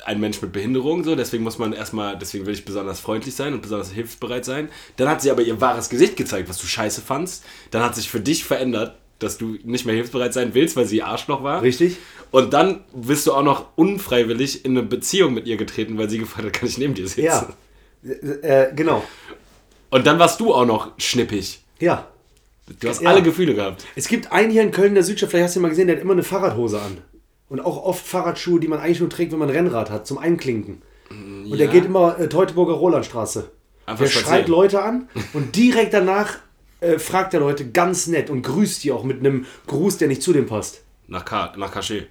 ein 0.05 0.19
Mensch 0.19 0.41
mit 0.41 0.51
Behinderung, 0.51 1.05
so, 1.05 1.15
deswegen 1.15 1.43
muss 1.43 1.57
man 1.57 1.71
erstmal, 1.71 2.17
deswegen 2.17 2.45
will 2.45 2.53
ich 2.53 2.65
besonders 2.65 2.99
freundlich 2.99 3.35
sein 3.35 3.53
und 3.53 3.61
besonders 3.61 3.91
hilfsbereit 3.91 4.43
sein. 4.43 4.69
Dann 4.97 5.07
hat 5.07 5.21
sie 5.21 5.31
aber 5.31 5.41
ihr 5.41 5.61
wahres 5.61 5.89
Gesicht 5.89 6.17
gezeigt, 6.17 6.49
was 6.49 6.57
du 6.57 6.67
scheiße 6.67 7.01
fandst. 7.01 7.45
Dann 7.71 7.81
hat 7.81 7.95
sich 7.95 8.09
für 8.09 8.19
dich 8.19 8.43
verändert, 8.43 8.97
dass 9.19 9.37
du 9.37 9.57
nicht 9.63 9.85
mehr 9.85 9.95
hilfsbereit 9.95 10.33
sein 10.33 10.53
willst, 10.53 10.75
weil 10.75 10.85
sie 10.85 11.01
Arschloch 11.03 11.43
war. 11.43 11.61
Richtig. 11.61 11.97
Und 12.31 12.53
dann 12.53 12.81
bist 12.93 13.27
du 13.27 13.33
auch 13.33 13.43
noch 13.43 13.65
unfreiwillig 13.75 14.63
in 14.65 14.71
eine 14.77 14.83
Beziehung 14.85 15.33
mit 15.33 15.45
ihr 15.47 15.57
getreten, 15.57 15.97
weil 15.97 16.09
sie 16.09 16.19
gefragt 16.19 16.45
hat, 16.45 16.53
kann 16.53 16.67
ich 16.69 16.77
neben 16.77 16.93
dir 16.93 17.07
sitzen. 17.07 17.21
Ja. 17.23 17.47
Äh, 18.03 18.73
genau. 18.75 19.03
Und 19.89 20.05
dann 20.07 20.19
warst 20.19 20.39
du 20.39 20.53
auch 20.53 20.65
noch 20.65 20.91
schnippig. 20.97 21.59
Ja. 21.79 22.07
Du 22.79 22.87
hast 22.87 23.01
Ja. 23.01 23.09
alle 23.09 23.23
Gefühle 23.23 23.55
gehabt. 23.55 23.85
Es 23.95 24.07
gibt 24.07 24.31
einen 24.31 24.51
hier 24.51 24.61
in 24.61 24.71
Köln, 24.71 24.93
der 24.93 25.03
Südstadt, 25.03 25.31
vielleicht 25.31 25.45
hast 25.45 25.55
du 25.55 25.59
ihn 25.59 25.63
mal 25.63 25.69
gesehen, 25.69 25.87
der 25.87 25.95
hat 25.97 26.03
immer 26.03 26.13
eine 26.13 26.23
Fahrradhose 26.23 26.79
an. 26.79 26.99
Und 27.49 27.59
auch 27.61 27.83
oft 27.83 28.05
Fahrradschuhe, 28.05 28.59
die 28.59 28.67
man 28.67 28.79
eigentlich 28.79 28.99
nur 28.99 29.09
trägt, 29.09 29.31
wenn 29.31 29.39
man 29.39 29.49
ein 29.49 29.55
Rennrad 29.55 29.89
hat, 29.89 30.05
zum 30.05 30.19
Einklinken. 30.19 30.83
Und 31.09 31.57
der 31.57 31.65
Ja. 31.65 31.71
geht 31.71 31.85
immer 31.85 32.19
äh, 32.19 32.29
Teutoburger 32.29 32.73
Rolandstraße. 32.73 33.49
Einfach 33.87 34.05
der 34.05 34.11
schreit 34.11 34.47
Leute 34.47 34.83
an 34.83 35.09
und 35.33 35.55
direkt 35.55 35.95
danach 35.95 36.37
äh, 36.81 36.99
fragt 36.99 37.33
er 37.33 37.39
Leute 37.39 37.69
ganz 37.69 38.07
nett 38.07 38.29
und 38.29 38.41
grüßt 38.41 38.83
die 38.83 38.91
auch 38.91 39.03
mit 39.03 39.19
einem 39.19 39.45
Gruß, 39.67 39.97
der 39.97 40.07
nicht 40.07 40.21
zu 40.21 40.33
dem 40.33 40.45
passt. 40.45 40.83
Nach, 41.07 41.25
Ka 41.25 41.53
nach 41.57 41.71
Cachet. 41.71 42.07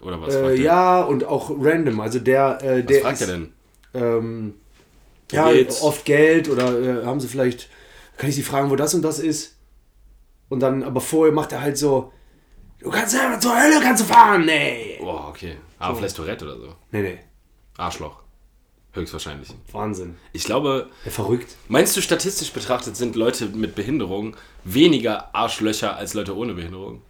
Oder 0.00 0.20
was? 0.20 0.34
Äh, 0.34 0.54
ja, 0.54 1.02
und 1.02 1.24
auch 1.24 1.50
random. 1.50 2.00
Also 2.00 2.18
der, 2.18 2.58
äh, 2.62 2.78
Was 2.80 2.86
der 2.86 3.00
fragt 3.00 3.20
ist, 3.20 3.20
er 3.22 3.26
denn? 3.26 3.52
Ähm, 3.94 4.54
ja, 5.32 5.52
geht's? 5.52 5.82
oft 5.82 6.04
Geld 6.04 6.48
oder 6.48 7.02
äh, 7.02 7.04
haben 7.04 7.20
sie 7.20 7.28
vielleicht, 7.28 7.68
kann 8.16 8.30
ich 8.30 8.36
sie 8.36 8.42
fragen, 8.42 8.70
wo 8.70 8.76
das 8.76 8.94
und 8.94 9.02
das 9.02 9.18
ist? 9.18 9.56
Und 10.48 10.60
dann, 10.60 10.82
aber 10.82 11.00
vorher 11.00 11.34
macht 11.34 11.52
er 11.52 11.60
halt 11.60 11.76
so, 11.76 12.12
du 12.78 12.90
kannst 12.90 13.14
ja 13.14 13.38
zur 13.38 13.54
Hölle 13.60 13.80
kannst 13.82 14.02
du 14.02 14.06
fahren, 14.06 14.46
nee. 14.46 14.96
Boah, 15.00 15.28
okay. 15.28 15.56
Aber 15.78 15.96
vielleicht 15.96 16.16
Tourette 16.16 16.44
oder 16.44 16.56
so. 16.56 16.74
Nee, 16.90 17.02
nee, 17.02 17.18
Arschloch. 17.76 18.22
Höchstwahrscheinlich. 18.92 19.48
Wahnsinn. 19.70 20.16
Ich 20.32 20.44
glaube, 20.44 20.88
Ja, 21.04 21.10
verrückt. 21.10 21.56
meinst 21.68 21.96
du, 21.96 22.00
statistisch 22.00 22.52
betrachtet 22.52 22.96
sind 22.96 23.16
Leute 23.16 23.46
mit 23.46 23.74
Behinderung 23.74 24.34
weniger 24.64 25.34
Arschlöcher 25.34 25.96
als 25.96 26.14
Leute 26.14 26.36
ohne 26.36 26.54
Behinderung? 26.54 27.02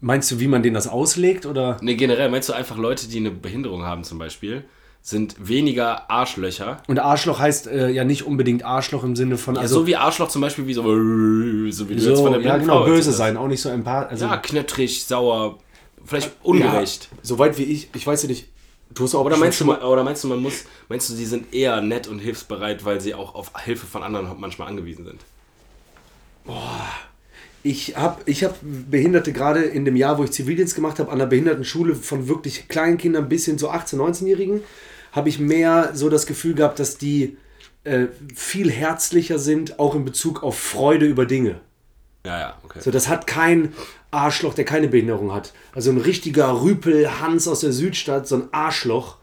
Meinst 0.00 0.30
du, 0.30 0.38
wie 0.40 0.48
man 0.48 0.62
denen 0.62 0.74
das 0.74 0.86
auslegt 0.86 1.46
oder? 1.46 1.78
Ne, 1.80 1.96
generell, 1.96 2.28
meinst 2.28 2.48
du 2.48 2.52
einfach 2.52 2.76
Leute, 2.76 3.08
die 3.08 3.16
eine 3.18 3.30
Behinderung 3.30 3.84
haben 3.84 4.04
zum 4.04 4.18
Beispiel, 4.18 4.64
sind 5.00 5.36
weniger 5.38 6.10
Arschlöcher? 6.10 6.82
Und 6.86 6.98
Arschloch 6.98 7.38
heißt 7.38 7.66
äh, 7.68 7.88
ja 7.90 8.04
nicht 8.04 8.24
unbedingt 8.26 8.64
Arschloch 8.64 9.02
im 9.04 9.16
Sinne 9.16 9.38
von, 9.38 9.54
Ja, 9.54 9.62
also 9.62 9.80
so 9.80 9.86
wie 9.86 9.96
Arschloch 9.96 10.28
zum 10.28 10.42
Beispiel, 10.42 10.66
wie 10.66 10.74
so, 10.74 10.82
so 10.82 10.88
wie 11.88 11.94
du 11.96 12.02
jetzt 12.02 12.04
so, 12.04 12.22
von 12.24 12.32
der 12.34 12.42
ja 12.42 12.58
genau, 12.58 12.80
Frau 12.80 12.84
böse 12.84 13.12
sein, 13.12 13.36
auch 13.38 13.48
nicht 13.48 13.62
so 13.62 13.70
empath. 13.70 14.10
Also, 14.10 14.26
Ja, 14.26 14.36
knöttrig, 14.36 15.04
sauer, 15.06 15.58
vielleicht 16.04 16.32
ungerecht. 16.42 17.08
Ja, 17.10 17.18
soweit 17.22 17.56
wie 17.56 17.64
ich, 17.64 17.88
ich 17.94 18.06
weiß 18.06 18.22
ja 18.24 18.28
nicht, 18.28 18.48
du 18.92 19.04
hast 19.04 19.14
auch 19.14 19.24
Oder 19.24 19.36
meinst, 19.36 19.60
du, 19.60 19.72
oder 19.72 20.04
meinst 20.04 20.24
du, 20.24 20.28
man 20.28 20.40
muss, 20.40 20.64
meinst 20.88 21.10
du, 21.10 21.14
die 21.14 21.24
sind 21.24 21.52
eher 21.54 21.80
nett 21.80 22.06
und 22.06 22.18
hilfsbereit, 22.18 22.84
weil 22.84 23.00
sie 23.00 23.14
auch 23.14 23.34
auf 23.34 23.50
Hilfe 23.64 23.86
von 23.86 24.02
anderen 24.02 24.28
manchmal 24.38 24.68
angewiesen 24.68 25.04
sind? 25.04 25.20
Ich 27.62 27.96
habe 27.96 28.20
ich 28.26 28.44
hab 28.44 28.58
Behinderte 28.62 29.32
gerade 29.32 29.62
in 29.62 29.84
dem 29.84 29.96
Jahr, 29.96 30.18
wo 30.18 30.24
ich 30.24 30.30
Zivildienst 30.30 30.74
gemacht 30.74 30.98
habe, 30.98 31.10
an 31.10 31.20
einer 31.20 31.28
Behindertenschule 31.28 31.94
von 31.94 32.28
wirklich 32.28 32.68
kleinen 32.68 32.98
Kindern 32.98 33.28
bis 33.28 33.46
hin 33.46 33.58
zu 33.58 33.70
18-, 33.70 33.96
19-Jährigen, 33.96 34.60
habe 35.12 35.28
ich 35.28 35.38
mehr 35.38 35.92
so 35.94 36.10
das 36.10 36.26
Gefühl 36.26 36.54
gehabt, 36.54 36.78
dass 36.78 36.98
die 36.98 37.38
äh, 37.84 38.08
viel 38.34 38.70
herzlicher 38.70 39.38
sind, 39.38 39.78
auch 39.78 39.94
in 39.94 40.04
Bezug 40.04 40.42
auf 40.42 40.58
Freude 40.58 41.06
über 41.06 41.24
Dinge. 41.24 41.60
Ja, 42.26 42.38
ja, 42.38 42.54
okay. 42.64 42.80
So, 42.80 42.90
das 42.90 43.08
hat 43.08 43.26
kein 43.26 43.72
Arschloch, 44.10 44.54
der 44.54 44.64
keine 44.64 44.88
Behinderung 44.88 45.32
hat. 45.32 45.52
Also 45.74 45.90
ein 45.90 45.98
richtiger 45.98 46.62
Rüpel 46.62 47.20
Hans 47.20 47.46
aus 47.48 47.60
der 47.60 47.72
Südstadt, 47.72 48.26
so 48.26 48.36
ein 48.36 48.48
Arschloch. 48.52 49.16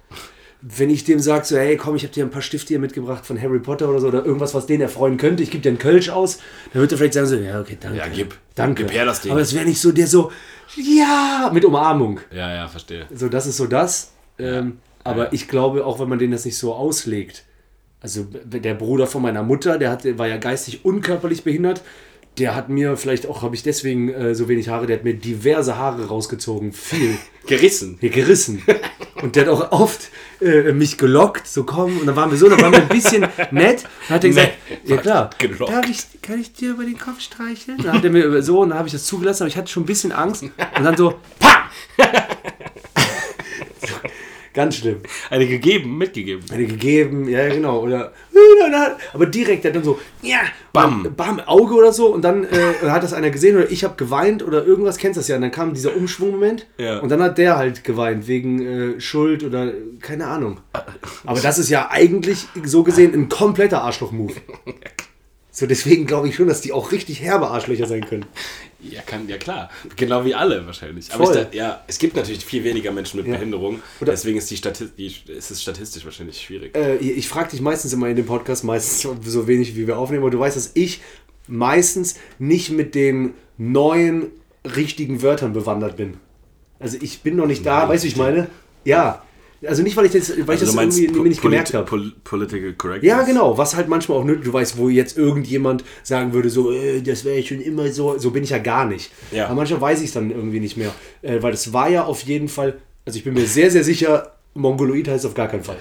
Wenn 0.64 0.92
ich 0.92 1.04
dem 1.06 1.20
sage, 1.20 1.44
so, 1.46 1.58
hey, 1.58 1.76
komm, 1.76 1.96
ich 1.96 2.04
habe 2.04 2.14
dir 2.14 2.24
ein 2.24 2.30
paar 2.30 2.44
Stifte 2.44 2.68
hier 2.70 2.80
mitgebracht 2.80 3.26
von 3.26 3.42
Harry 3.42 3.58
Potter 3.58 3.90
oder 3.90 4.00
so, 4.00 4.10
oder 4.10 4.24
irgendwas, 4.24 4.54
was 4.54 4.68
den 4.68 4.80
erfreuen 4.82 5.18
könnte, 5.18 5.42
ich 5.42 5.50
gebe 5.50 5.64
dir 5.64 5.70
einen 5.70 5.80
Kölsch 5.80 6.10
aus, 6.10 6.38
dann 6.72 6.82
wird 6.82 6.92
er 6.92 7.00
vielleicht 7.00 7.16
sagen, 7.16 7.26
so, 7.26 7.36
ja, 7.38 7.60
okay, 7.60 7.78
danke. 7.80 7.98
Ja, 7.98 8.08
gib. 8.08 8.38
Danke. 8.54 8.84
Gib 8.84 8.94
her 8.94 9.06
das 9.06 9.22
Ding. 9.22 9.32
Aber 9.32 9.42
es 9.42 9.56
wäre 9.56 9.66
nicht 9.66 9.82
so, 9.82 9.92
der 9.92 10.06
so, 10.06 10.32
ja, 10.76 11.50
mit 11.52 11.66
Umarmung. 11.66 12.20
Ja, 12.32 12.54
ja, 12.54 12.68
verstehe. 12.68 13.08
So, 13.12 13.28
das 13.28 13.48
ist 13.48 13.58
so 13.58 13.66
das. 13.66 14.12
Ähm, 14.38 14.78
aber 15.04 15.24
Ja. 15.26 15.30
ich 15.32 15.48
glaube, 15.48 15.84
auch 15.84 16.00
wenn 16.00 16.08
man 16.10 16.20
den 16.20 16.30
das 16.30 16.46
nicht 16.46 16.58
so 16.60 16.76
auslegt, 16.76 17.44
also 18.02 18.26
der 18.26 18.76
Bruder 18.76 19.08
von 19.08 19.24
meiner 19.24 19.42
Mutter, 19.42 19.80
der 19.80 19.90
hat, 19.90 20.06
war 20.20 20.28
ja 20.28 20.38
geistig 20.38 20.86
unkörperlich 20.86 21.44
behindert, 21.44 21.82
der 22.38 22.56
hat 22.56 22.70
mir, 22.70 22.96
vielleicht 22.98 23.28
auch 23.28 23.42
habe 23.42 23.56
ich 23.56 23.64
deswegen 23.64 24.10
äh, 24.10 24.34
so 24.36 24.48
wenig 24.48 24.70
Haare, 24.70 24.88
der 24.88 24.98
hat 24.98 25.04
mir 25.04 25.14
diverse 25.14 25.78
Haare 25.78 26.08
rausgezogen. 26.08 26.72
Viel. 26.72 27.18
Gerissen. 27.48 27.98
Hier 28.00 28.12
gerissen. 28.12 28.62
Und 29.24 29.36
der 29.36 29.46
hat 29.46 29.50
auch 29.52 29.72
oft 29.72 30.10
äh, 30.42 30.72
mich 30.74 30.98
gelockt, 31.00 31.48
so 31.48 31.64
komm. 31.64 31.98
Und 32.00 32.06
dann 32.06 32.16
waren 32.16 32.30
wir 32.30 32.38
so, 32.38 32.48
dann 32.48 32.62
waren 32.62 32.72
wir 32.72 32.82
ein 32.84 32.88
bisschen 32.88 33.22
nett. 33.52 33.84
Dann 34.08 34.16
hat 34.16 34.24
er 34.24 34.30
gesagt, 34.30 34.52
Nee, 34.70 34.92
ja 34.92 34.98
klar, 34.98 35.30
gelockt. 35.40 35.72
darf 35.74 35.90
ich, 35.90 36.22
kann 36.22 36.40
ich 36.40 36.54
dir 36.54 36.72
über 36.72 36.84
den 36.84 37.00
Kopf 37.00 37.20
streicheln? 37.20 37.80
Dann 37.80 37.94
hat 37.94 38.04
er 38.04 38.12
mir 38.12 38.42
so, 38.44 38.60
und 38.62 38.70
dann 38.70 38.78
habe 38.78 38.88
ich 38.88 38.94
das 38.94 39.06
zugelassen, 39.06 39.44
aber 39.44 39.48
ich 39.50 39.58
hatte 39.58 39.72
schon 39.72 39.84
ein 39.84 39.88
bisschen 39.88 40.12
Angst. 40.12 40.44
Und 40.44 40.52
dann 40.84 40.96
so, 40.96 41.16
PAM! 41.40 41.64
Ganz 44.54 44.76
schlimm. 44.76 44.98
Eine 45.30 45.48
gegeben, 45.48 45.98
mitgegeben. 45.98 46.44
Eine 46.52 46.66
gegeben, 46.66 47.30
ja 47.30 47.48
genau. 47.48 47.80
Oder, 47.80 48.12
aber 49.14 49.26
direkt, 49.26 49.64
der 49.64 49.72
hat 49.72 49.78
dann 49.78 49.84
so, 49.84 50.00
ja, 50.22 50.40
Bam. 50.74 51.08
Bam, 51.16 51.40
Auge 51.42 51.74
oder 51.74 51.94
so. 51.94 52.08
Und 52.08 52.24
dann 52.24 52.44
äh, 52.44 52.90
hat 52.90 53.04
das 53.04 53.14
einer 53.14 53.30
gesehen 53.30 53.56
oder 53.56 53.72
ich 53.72 53.84
habe 53.84 53.96
geweint 53.96 54.44
oder 54.44 54.66
irgendwas, 54.66 54.98
kennst 54.98 55.18
du 55.18 55.22
das 55.22 55.28
ja. 55.28 55.36
Und 55.36 55.42
dann 55.44 55.52
kam 55.52 55.74
dieser 55.74 55.96
Umschwungmoment. 55.96 56.68
Ja. 56.78 57.00
Und 57.00 57.10
dann 57.10 57.22
hat 57.22 57.38
der 57.38 57.58
halt 57.58 57.84
geweint 57.84 58.28
wegen 58.28 58.62
äh, 58.96 59.00
Schuld 59.00 59.44
oder 59.44 59.72
keine 60.02 60.28
Ahnung. 60.28 60.60
Aber 61.26 61.40
das 61.40 61.58
ist 61.58 61.70
ja 61.70 61.90
eigentlich 61.90 62.46
so 62.64 62.84
gesehen 62.84 63.14
ein 63.14 63.30
kompletter 63.30 63.82
Arschloch-Move. 63.84 64.34
So, 65.54 65.68
deswegen 65.68 66.08
glaube 66.08 66.30
ich 66.30 66.36
schon, 66.36 66.48
dass 66.48 66.62
die 66.62 66.72
auch 66.72 66.94
richtig 66.94 67.22
herbe 67.22 67.50
Arschlöcher 67.50 67.86
sein 67.86 68.06
können. 68.08 68.26
Ja, 68.84 69.02
kann, 69.02 69.28
ja 69.30 69.38
klar. 69.38 69.70
Genau 69.96 70.26
wie 70.26 70.34
alle 70.34 70.66
wahrscheinlich. 70.66 71.14
Aber 71.14 71.48
ich, 71.48 71.54
ja, 71.54 71.84
es 71.88 72.00
gibt 72.00 72.16
natürlich 72.16 72.44
viel 72.44 72.64
weniger 72.64 72.92
Menschen 72.92 73.18
mit 73.18 73.28
Ja. 73.28 73.34
Behinderung. 73.34 73.80
Oder- 74.00 74.12
deswegen 74.12 74.38
ist, 74.38 74.50
die 74.50 74.58
Stati 74.58 74.88
die, 74.98 75.14
ist 75.28 75.52
es 75.52 75.62
statistisch 75.62 76.04
wahrscheinlich 76.04 76.42
schwierig. 76.42 76.76
Äh, 76.76 76.98
ich 76.98 77.28
frage 77.28 77.52
dich 77.52 77.62
meistens 77.62 77.94
immer 77.94 78.08
in 78.08 78.16
dem 78.16 78.26
Podcast, 78.26 78.64
meistens 78.64 79.08
so 79.24 79.48
wenig 79.48 79.76
wie 79.76 79.86
wir 79.88 79.98
aufnehmen, 79.98 80.24
aber 80.24 80.32
du 80.32 80.40
weißt, 80.40 80.58
dass 80.58 80.72
ich 80.74 81.02
meistens 81.48 82.16
nicht 82.40 82.72
mit 82.72 82.96
den 82.96 83.34
neuen 83.58 84.28
richtigen 84.76 85.22
Wörtern 85.22 85.54
bewandert 85.54 85.98
bin. 85.98 86.18
Also 86.80 86.98
ich 87.02 87.22
bin 87.22 87.36
noch 87.36 87.46
nicht 87.48 87.66
da, 87.66 87.82
Nein, 87.82 87.90
weißt 87.90 88.04
du, 88.04 88.06
wie 88.08 88.12
ich 88.12 88.18
meine? 88.18 88.48
Ja. 88.86 89.24
Also 89.68 89.84
nicht, 89.84 89.96
weil 89.96 90.06
ich 90.08 90.12
das, 90.14 90.30
weil 90.48 90.56
ich 90.56 90.62
das 90.62 90.74
irgendwie 90.74 91.08
po- 91.08 91.22
mir 91.22 91.30
nicht 91.30 91.42
gemerkt 91.42 91.74
habe. 91.76 91.86
pol 91.86 92.12
political 92.24 92.74
correctness? 92.74 93.08
Ja, 93.08 93.22
genau, 93.24 93.58
was 93.58 93.76
halt 93.76 93.88
manchmal 93.88 94.18
auch 94.18 94.24
nötig, 94.24 94.46
du 94.46 94.54
weißt, 94.54 94.78
wo 94.78 94.90
jetzt 94.90 95.18
irgendjemand 95.18 95.84
sagen 96.04 96.34
würde, 96.34 96.50
so, 96.50 96.72
äh, 96.72 97.02
das 97.02 97.26
wäre 97.26 97.44
schon 97.44 97.62
immer 97.62 97.88
so, 97.92 98.18
so 98.18 98.32
bin 98.32 98.44
ich 98.44 98.50
ja 98.50 98.58
gar 98.58 98.86
nicht. 98.86 99.12
Ja. 99.32 99.46
Aber 99.46 99.56
manchmal 99.56 99.82
weiß 99.82 100.00
ich 100.00 100.08
es 100.08 100.14
dann 100.14 100.32
irgendwie 100.32 100.60
nicht 100.60 100.78
mehr. 100.78 100.92
Äh, 101.22 101.42
weil 101.44 101.52
das 101.52 101.72
war 101.74 101.90
ja 101.90 102.06
auf 102.06 102.22
jeden 102.24 102.48
Fall, 102.50 102.80
also 103.06 103.18
ich 103.18 103.24
bin 103.24 103.34
mir 103.36 103.46
sehr, 103.46 103.70
sehr 103.70 103.84
sicher, 103.84 104.32
Mongoloid 104.56 105.08
heißt 105.08 105.26
auf 105.28 105.34
gar 105.36 105.48
keinen 105.48 105.64
Fall. 105.64 105.78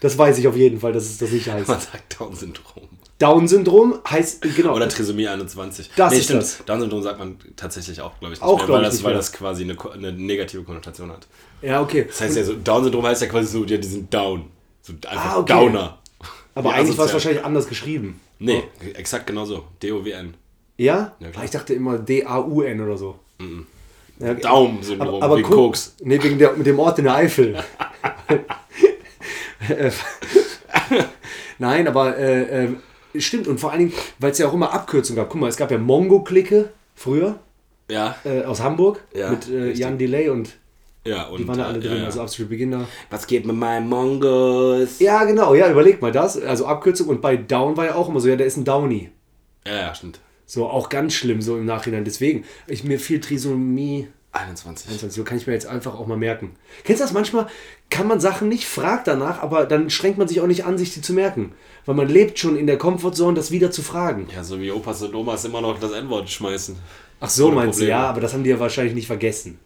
Das 0.00 0.18
weiß 0.18 0.38
ich 0.38 0.48
auf 0.48 0.56
jeden 0.56 0.80
Fall, 0.80 0.92
dass 0.92 1.04
es 1.04 1.18
das 1.18 1.30
nicht 1.30 1.48
heißt. 1.48 1.68
Man 1.68 1.78
sagt 1.78 2.20
Down-Syndrom. 2.20 2.88
Down-Syndrom 3.22 4.00
heißt, 4.08 4.42
genau. 4.56 4.74
Oder 4.74 4.88
Trisomie 4.88 5.28
21. 5.28 5.90
Das 5.96 6.12
ist 6.12 6.30
das. 6.30 6.64
Down-Syndrom 6.66 7.02
sagt 7.02 7.18
man 7.18 7.36
tatsächlich 7.56 8.00
auch, 8.00 8.18
glaube 8.18 8.34
ich, 8.34 8.40
nicht 8.40 8.48
Auch, 8.48 8.58
mehr, 8.66 8.68
weil, 8.76 8.82
das, 8.82 8.94
nicht 8.94 9.04
weil 9.04 9.14
das 9.14 9.32
quasi 9.32 9.62
eine, 9.62 9.76
eine 9.92 10.12
negative 10.12 10.62
Konnotation 10.64 11.10
hat. 11.10 11.26
ja, 11.62 11.80
okay. 11.80 12.04
Das 12.08 12.20
heißt 12.20 12.36
ja 12.36 12.44
so, 12.44 12.54
Down-Syndrom 12.54 13.04
heißt 13.06 13.22
ja 13.22 13.28
quasi 13.28 13.46
so, 13.48 13.64
ja, 13.64 13.76
die 13.76 13.86
sind 13.88 14.12
down. 14.12 14.46
So 14.82 14.92
einfach 15.08 15.34
Ah, 15.34 15.38
okay. 15.38 15.52
Downer. 15.52 15.98
Aber 16.54 16.70
Ja, 16.70 16.76
eigentlich 16.76 16.98
war 16.98 17.06
es 17.06 17.12
wahrscheinlich 17.12 17.44
anders 17.44 17.68
geschrieben. 17.68 18.20
Nee, 18.38 18.64
exakt 18.94 19.26
genauso. 19.28 19.64
D-O-W-N. 19.82 20.34
Ja? 20.78 21.14
Ja, 21.20 21.30
klar. 21.30 21.44
ich 21.44 21.50
dachte 21.52 21.74
immer 21.74 21.98
D-A-U-N 21.98 22.80
oder 22.80 22.96
so. 22.98 23.18
Ja, 24.18 24.34
Daumen-Syndrom, 24.34 25.08
aber, 25.14 25.22
aber 25.24 25.36
wie 25.38 25.42
guck- 25.42 25.54
Koks. 25.54 25.94
Nee, 26.00 26.20
wegen 26.22 26.38
der, 26.38 26.52
mit 26.54 26.66
dem 26.66 26.78
Ort 26.78 26.98
in 26.98 27.04
der 27.04 27.14
Eifel. 27.14 27.56
Äh, 29.68 29.92
Nein, 31.58 31.86
aber 31.86 32.16
äh, 32.18 32.64
äh, 32.64 32.68
stimmt. 33.18 33.48
Und 33.48 33.58
vor 33.58 33.70
allen 33.70 33.80
Dingen, 33.80 33.92
weil 34.18 34.32
es 34.32 34.38
ja 34.38 34.48
auch 34.48 34.54
immer 34.54 34.72
Abkürzungen 34.72 35.16
gab. 35.16 35.30
Guck 35.30 35.40
mal, 35.40 35.48
es 35.48 35.56
gab 35.56 35.70
ja 35.70 35.78
Mongo-Clique 35.78 36.70
früher 36.94 37.38
Ja, 37.90 38.16
äh, 38.24 38.42
aus 38.44 38.60
Hamburg 38.60 39.02
Ja, 39.14 39.30
mit 39.30 39.48
äh. 39.48 39.72
Jan 39.72 39.98
Delay 39.98 40.28
und 40.28 40.50
ja. 41.04 41.24
Und, 41.24 41.38
die 41.38 41.48
waren 41.48 41.58
da 41.58 41.66
alle 41.66 41.80
drin, 41.80 41.92
ja, 41.92 41.98
ja. 41.98 42.04
also 42.04 42.22
Absolute 42.22 42.50
Beginner. 42.50 42.86
Was 43.10 43.26
geht 43.26 43.44
mit 43.44 43.56
meinen 43.56 43.88
Mongos? 43.88 45.00
Ja, 45.00 45.24
genau, 45.24 45.54
ja, 45.54 45.70
überleg 45.70 46.00
mal 46.00 46.12
das. 46.12 46.40
Also 46.40 46.66
Abkürzung 46.66 47.08
und 47.08 47.20
bei 47.20 47.36
Down 47.36 47.76
war 47.76 47.86
ja 47.86 47.94
auch 47.96 48.08
immer 48.08 48.20
so, 48.20 48.28
ja, 48.28 48.36
der 48.36 48.46
ist 48.46 48.56
ein 48.56 48.64
Downy. 48.64 49.10
Ja, 49.66 49.74
ja, 49.74 49.94
stimmt. 49.94 50.20
So, 50.46 50.68
auch 50.68 50.88
ganz 50.88 51.14
schlimm 51.14 51.42
so 51.42 51.56
im 51.56 51.64
Nachhinein. 51.64 52.04
Deswegen, 52.04 52.44
ich, 52.66 52.84
mir 52.84 53.00
viel 53.00 53.20
Trisomie 53.20 54.08
21. 54.32 55.12
So 55.12 55.24
kann 55.24 55.36
ich 55.36 55.46
mir 55.46 55.52
jetzt 55.52 55.66
einfach 55.66 55.94
auch 55.94 56.06
mal 56.06 56.16
merken. 56.16 56.52
Kennst 56.84 57.00
du 57.00 57.04
das 57.04 57.12
manchmal? 57.12 57.48
Kann 57.90 58.06
man 58.06 58.20
Sachen 58.20 58.48
nicht, 58.48 58.66
fragt 58.66 59.06
danach, 59.06 59.42
aber 59.42 59.66
dann 59.66 59.90
strengt 59.90 60.18
man 60.18 60.28
sich 60.28 60.40
auch 60.40 60.46
nicht 60.46 60.64
an, 60.64 60.78
sich 60.78 60.94
die 60.94 61.02
zu 61.02 61.12
merken. 61.12 61.52
Weil 61.84 61.94
man 61.96 62.08
lebt 62.08 62.38
schon 62.38 62.56
in 62.56 62.66
der 62.66 62.78
Comfortzone, 62.78 63.34
das 63.34 63.50
wieder 63.50 63.70
zu 63.70 63.82
fragen. 63.82 64.28
Ja, 64.34 64.44
so 64.44 64.60
wie 64.60 64.70
Opas 64.70 65.02
und 65.02 65.14
Omas 65.14 65.44
immer 65.44 65.60
noch 65.60 65.78
das 65.80 65.92
N-Wort 65.92 66.30
schmeißen. 66.30 66.76
Ach 67.20 67.30
so, 67.30 67.46
Ohne 67.46 67.56
meinst 67.56 67.80
du, 67.80 67.86
ja, 67.86 68.06
aber 68.08 68.20
das 68.20 68.32
haben 68.34 68.44
die 68.44 68.50
ja 68.50 68.58
wahrscheinlich 68.60 68.94
nicht 68.94 69.06
vergessen. 69.06 69.58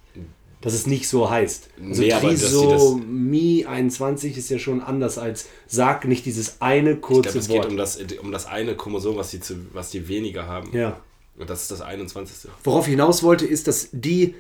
Dass 0.63 0.73
es 0.73 0.87
nicht 0.87 1.07
so 1.09 1.29
heißt. 1.31 1.69
Also 1.87 2.03
Nee, 2.03 2.09
Trisomie 2.11 3.67
21 3.67 4.37
ist 4.37 4.49
ja 4.51 4.59
schon 4.59 4.81
anders 4.81 5.19
als 5.19 5.47
sag 5.67 6.07
nicht 6.07 6.25
dieses 6.27 6.61
eine 6.61 6.93
Ich 6.93 7.01
kurze 7.03 7.23
glaube, 7.23 7.39
es 7.39 7.49
Wort. 7.51 7.63
geht 7.63 7.71
um 7.71 7.77
das, 7.77 7.99
um 8.23 8.33
das 8.33 8.47
eine 8.47 8.75
Chromosom, 8.75 9.17
was 9.17 9.31
die, 9.31 9.41
zu, 9.41 9.55
was 9.73 9.91
die 9.91 10.09
weniger 10.09 10.47
haben. 10.47 10.71
ja. 10.77 11.01
Und 11.39 11.51
das 11.51 11.61
ist 11.63 11.71
das 11.71 11.83
21. 11.83 12.51
Worauf 12.65 12.87
ich 12.87 12.93
hinaus 12.93 13.23
wollte, 13.23 13.45
ist, 13.45 13.69
dass 13.69 13.91
die 13.93 14.35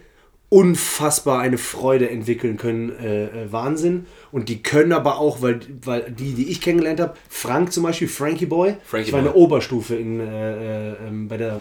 unfassbar 0.49 1.41
eine 1.41 1.59
Freude 1.59 2.09
entwickeln 2.09 2.57
können. 2.57 2.91
Äh, 2.99 3.25
äh, 3.25 3.53
Wahnsinn. 3.53 4.07
Und 4.33 4.49
die 4.49 4.63
können 4.63 4.93
aber 4.93 5.19
auch, 5.19 5.43
weil, 5.43 5.61
weil 5.85 6.11
die, 6.13 6.35
die 6.35 6.51
ich 6.51 6.61
kennengelernt 6.61 7.01
habe, 7.01 7.15
Frank 7.29 7.73
zum 7.73 7.83
Beispiel, 7.83 8.09
Frankie 8.09 8.47
Boy, 8.47 8.77
Frankie 8.85 9.09
ich 9.09 9.13
war 9.13 9.19
in 9.21 9.25
Boy. 9.27 9.33
der 9.35 9.41
Oberstufe 9.43 9.97
in, 9.97 10.21
äh, 10.21 10.93
äh, 10.93 10.97
ähm, 11.09 11.29
bei 11.29 11.37
der 11.37 11.61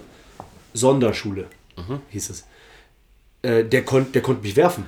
Sonderschule, 0.73 1.45
Mhm. 1.77 1.99
hieß 2.09 2.29
es. 2.29 2.45
Äh, 3.41 3.63
der 3.65 3.83
konnte 3.83 4.11
der 4.11 4.21
konnt 4.21 4.41
mich 4.43 4.55
werfen. 4.55 4.85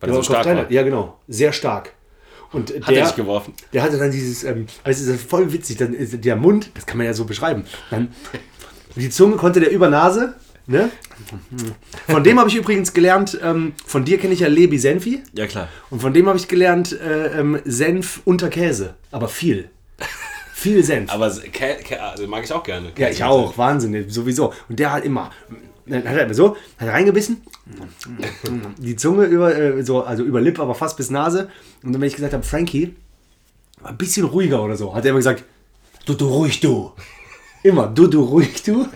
Weil 0.00 0.08
Der 0.10 0.18
er 0.18 0.22
so 0.22 0.32
stark 0.32 0.46
war. 0.46 0.70
Ja, 0.70 0.82
genau. 0.82 1.18
Sehr 1.28 1.52
stark. 1.52 1.92
Und 2.50 2.70
Hat 2.82 2.88
der, 2.90 3.04
er 3.04 3.12
geworfen? 3.12 3.54
der 3.72 3.82
hatte 3.82 3.98
dann 3.98 4.10
dieses, 4.10 4.44
ähm, 4.44 4.66
also 4.84 5.06
das 5.06 5.20
ist 5.20 5.30
voll 5.30 5.52
witzig, 5.52 5.76
dann 5.78 5.94
ist 5.94 6.22
der 6.24 6.36
Mund, 6.36 6.70
das 6.74 6.84
kann 6.86 6.98
man 6.98 7.06
ja 7.06 7.14
so 7.14 7.24
beschreiben. 7.24 7.64
Dann, 7.90 8.08
die 8.96 9.08
Zunge 9.10 9.36
konnte 9.36 9.60
der 9.60 9.70
über 9.70 9.88
Nase, 9.88 10.34
ne? 10.66 10.90
Von 12.08 12.24
dem 12.24 12.38
habe 12.38 12.48
ich 12.48 12.56
übrigens 12.56 12.92
gelernt, 12.92 13.38
ähm, 13.42 13.72
von 13.86 14.04
dir 14.04 14.18
kenne 14.18 14.34
ich 14.34 14.40
ja 14.40 14.48
Lebi 14.48 14.78
Senfi 14.78 15.22
Ja, 15.34 15.46
klar. 15.46 15.68
und 15.90 16.00
von 16.00 16.12
dem 16.12 16.26
habe 16.28 16.38
ich 16.38 16.48
gelernt 16.48 16.92
äh, 16.92 17.38
ähm, 17.40 17.60
Senf 17.64 18.20
unter 18.24 18.48
Käse, 18.48 18.94
aber 19.10 19.28
viel. 19.28 19.68
Viel 20.54 20.84
Senf. 20.84 21.10
Aber 21.12 21.30
Kä 21.30 21.74
Kä 21.82 21.96
also 21.96 22.26
mag 22.26 22.44
ich 22.44 22.52
auch 22.52 22.62
gerne. 22.62 22.92
ja, 22.96 23.08
ich 23.08 23.22
auch, 23.24 23.58
Wahnsinn, 23.58 24.08
sowieso. 24.08 24.52
Und 24.68 24.78
der 24.78 24.92
hat 24.92 25.04
immer, 25.04 25.30
dann 25.86 26.04
hat 26.08 26.16
er 26.16 26.24
immer 26.24 26.34
so, 26.34 26.56
hat 26.78 26.88
reingebissen, 26.88 27.42
die 28.78 28.94
Zunge 28.96 29.24
über, 29.24 29.54
äh, 29.56 29.82
so, 29.82 30.02
also 30.02 30.22
über 30.22 30.40
Lippe, 30.40 30.62
aber 30.62 30.74
fast 30.74 30.96
bis 30.96 31.10
Nase. 31.10 31.50
Und 31.82 31.92
dann, 31.92 32.00
wenn 32.00 32.08
ich 32.08 32.14
gesagt 32.14 32.32
habe, 32.32 32.44
Frankie, 32.44 32.94
ein 33.82 33.96
bisschen 33.98 34.24
ruhiger 34.24 34.62
oder 34.62 34.76
so, 34.76 34.94
hat 34.94 35.04
er 35.04 35.10
immer 35.10 35.18
gesagt, 35.18 35.42
du, 36.06 36.14
du 36.14 36.28
ruhig, 36.28 36.60
du. 36.60 36.92
Immer, 37.64 37.88
du, 37.88 38.06
du 38.06 38.22
ruhig, 38.22 38.62
du. 38.62 38.86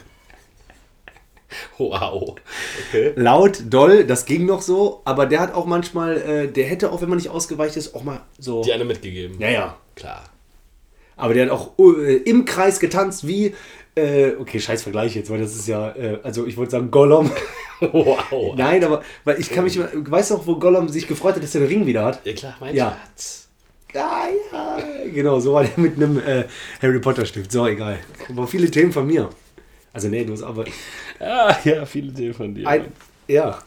Wow. 1.79 2.37
Okay. 2.89 3.13
Laut, 3.17 3.63
doll, 3.69 4.05
das 4.05 4.25
ging 4.25 4.47
noch 4.47 4.63
so, 4.63 5.03
aber 5.05 5.27
der 5.27 5.41
hat 5.41 5.55
auch 5.55 5.67
manchmal, 5.67 6.17
äh, 6.17 6.49
der 6.49 6.67
hätte 6.67 6.91
auch, 6.91 7.03
wenn 7.03 7.09
man 7.09 7.19
nicht 7.19 7.29
ausgeweicht 7.29 7.77
ist, 7.77 7.95
auch 7.95 8.03
mal 8.03 8.21
so. 8.39 8.63
Die 8.63 8.73
eine 8.73 8.85
mitgegeben. 8.85 9.41
Ja, 9.41 9.51
ja. 9.51 9.77
Klar. 9.95 10.25
Aber 11.17 11.35
der 11.35 11.47
hat 11.47 11.53
auch 11.53 11.73
äh, 11.79 12.17
im 12.17 12.45
Kreis 12.45 12.79
getanzt 12.81 13.27
wie, 13.27 13.55
äh, 13.95 14.33
okay, 14.39 14.61
scheiß 14.61 14.83
Vergleich 14.83 15.15
jetzt, 15.15 15.31
weil 15.31 15.41
das 15.41 15.55
ist 15.55 15.67
ja, 15.67 15.91
äh, 15.97 16.19
also 16.23 16.47
ich 16.47 16.57
wollte 16.57 16.73
sagen 16.73 16.91
Gollum. 16.91 17.31
Wow. 17.79 18.55
Nein, 18.57 18.83
aber, 18.85 19.03
weil 19.25 19.39
ich 19.39 19.51
kann 19.51 19.65
mich 19.65 19.77
immer, 19.77 19.91
weißt 19.93 20.31
du 20.31 20.35
noch, 20.37 20.47
wo 20.47 20.57
Gollum 20.57 20.89
sich 20.89 21.07
gefreut 21.07 21.35
hat, 21.35 21.43
dass 21.43 21.55
er 21.55 21.61
den 21.61 21.69
Ring 21.69 21.85
wieder 21.85 22.07
hat? 22.07 22.25
Ja, 22.25 22.33
klar, 22.33 22.57
mein 22.59 22.75
Ja. 22.75 22.97
Schatz. 23.13 23.49
Ja, 23.93 24.23
ja, 24.51 24.79
genau, 25.13 25.41
so 25.41 25.53
war 25.53 25.63
der 25.63 25.73
mit 25.77 25.97
einem 25.97 26.19
äh, 26.19 26.45
Harry 26.81 26.99
Potter 27.01 27.27
Stift. 27.27 27.53
So, 27.53 27.67
egal. 27.67 27.99
Aber 28.31 28.47
viele 28.47 28.71
Themen 28.71 28.93
von 28.93 29.07
mir. 29.07 29.29
Also, 29.97 30.09
nee, 30.09 30.27
du 30.27 30.35
hast 30.35 30.43
aber. 30.43 30.67
Ja, 31.19 31.59
ja, 31.65 31.87
viele 31.87 32.13
Themen 32.13 32.35
von 32.35 32.55
dir. 32.55 32.69
Ein, 32.69 32.93
ja, 33.27 33.59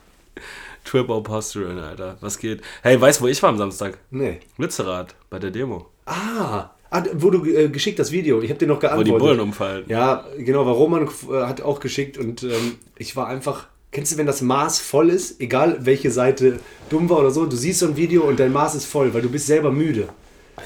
Turbo 0.86 1.22
Posturing, 1.22 1.80
Alter. 1.80 2.18
Was 2.22 2.38
geht? 2.38 2.62
Hey, 2.84 3.02
weißt 3.02 3.20
du, 3.20 3.24
wo 3.24 3.28
ich 3.28 3.42
war 3.42 3.50
am 3.50 3.58
Samstag? 3.58 3.98
nee. 4.12 4.40
Lützerath, 4.60 5.16
bei 5.32 5.40
der 5.40 5.50
Demo. 5.50 5.88
Ah, 6.06 6.70
ah 6.92 7.04
wo 7.14 7.32
du 7.32 7.44
äh, 7.46 7.68
geschickt 7.70 7.98
das 7.98 8.12
Video. 8.12 8.44
Ich 8.44 8.52
habe 8.52 8.60
dir 8.60 8.68
noch 8.68 8.76
Wo 8.76 8.82
geantwortet. 8.82 9.14
die 9.14 9.18
Bullen 9.18 9.40
umfallen. 9.40 9.86
Ja, 9.88 10.24
genau, 10.38 10.68
weil 10.68 10.74
Roman 10.74 11.08
äh, 11.08 11.46
hat 11.46 11.62
auch 11.62 11.80
geschickt 11.80 12.20
und 12.20 12.44
ähm, 12.44 12.76
ich 13.00 13.16
war 13.16 13.28
einfach. 13.28 13.66
Kennst 13.92 14.12
du, 14.12 14.18
wenn 14.18 14.28
das 14.28 14.44
Maß 14.44 14.82
voll 14.82 15.10
ist, 15.10 15.42
egal 15.42 15.84
welche 15.84 16.12
Seite 16.12 16.60
dumm 16.92 17.10
war 17.10 17.22
oder 17.22 17.32
so, 17.32 17.48
du 17.48 17.56
siehst 17.56 17.80
so 17.80 17.88
ein 17.88 17.98
Video 17.98 18.22
und 18.22 18.40
dein 18.40 18.54
Maß 18.54 18.76
ist 18.76 18.86
voll, 18.86 19.16
weil 19.16 19.24
du 19.24 19.32
bist 19.32 19.48
selber 19.48 19.72
müde. 19.72 20.10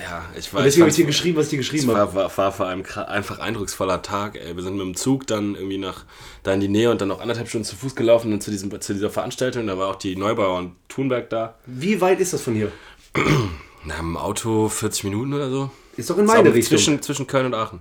Ja, 0.01 0.25
ich 0.37 0.53
war. 0.53 0.59
Und 0.59 0.65
deswegen 0.65 0.83
habe 0.83 0.89
ich 0.89 0.95
dir 0.95 1.05
geschrieben, 1.05 1.37
was 1.37 1.45
ich 1.45 1.51
dir 1.51 1.59
Es 1.59 1.69
geschrieben 1.69 1.95
habe. 1.95 2.15
war, 2.15 2.23
war, 2.23 2.37
war 2.37 2.51
vor 2.51 2.65
allem 2.67 2.83
einfach 3.07 3.39
eindrucksvoller 3.39 4.01
Tag, 4.01 4.35
ey. 4.35 4.55
Wir 4.55 4.63
sind 4.63 4.77
mit 4.77 4.85
dem 4.85 4.95
Zug 4.95 5.27
dann 5.27 5.55
irgendwie 5.55 5.77
nach 5.77 6.05
da 6.43 6.53
in 6.53 6.59
die 6.59 6.67
Nähe 6.67 6.91
und 6.91 7.01
dann 7.01 7.07
noch 7.07 7.21
anderthalb 7.21 7.47
Stunden 7.49 7.65
zu 7.65 7.75
Fuß 7.75 7.95
gelaufen 7.95 8.31
dann 8.31 8.41
zu, 8.41 8.51
diesem, 8.51 8.69
zu 8.81 8.93
dieser 8.93 9.09
Veranstaltung. 9.09 9.67
Da 9.67 9.77
war 9.77 9.89
auch 9.89 9.95
die 9.95 10.15
Neubauer 10.15 10.57
und 10.57 10.75
Thunberg 10.89 11.29
da. 11.29 11.55
Wie 11.65 11.99
weit 12.01 12.19
ist 12.19 12.33
das 12.33 12.41
von 12.41 12.55
hier? 12.55 12.71
Na, 13.85 13.99
im 13.99 14.17
Auto 14.17 14.69
40 14.69 15.05
Minuten 15.05 15.33
oder 15.33 15.49
so. 15.49 15.69
Ist 15.97 16.09
doch 16.09 16.17
in 16.17 16.25
meine 16.25 16.53
Richtung. 16.53 16.77
Zwischen, 16.77 17.01
zwischen 17.01 17.27
Köln 17.27 17.47
und 17.47 17.53
Aachen. 17.53 17.79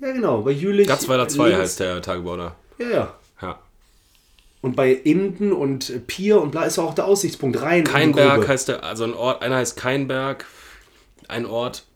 Ja, 0.00 0.12
genau, 0.12 0.42
bei 0.42 0.52
Jülich. 0.52 0.86
Gatzweiler 0.86 1.28
2 1.28 1.48
links. 1.48 1.60
heißt 1.60 1.80
der 1.80 2.00
Tagebau 2.02 2.36
da. 2.36 2.56
Ja, 2.78 2.88
ja. 2.88 3.14
Ja. 3.42 3.58
Und 4.62 4.76
bei 4.76 4.92
Inden 4.92 5.52
und 5.52 6.06
Pier 6.06 6.40
und 6.40 6.50
bla 6.50 6.64
ist 6.64 6.78
auch 6.78 6.94
der 6.94 7.06
Aussichtspunkt 7.06 7.60
rein. 7.62 7.84
Keinberg 7.84 8.46
heißt 8.46 8.68
der, 8.68 8.84
also 8.84 9.04
ein 9.04 9.14
Ort, 9.14 9.42
einer 9.42 9.56
heißt 9.56 9.76
Keinberg, 9.76 10.46
ein 11.30 11.46
Ort 11.46 11.86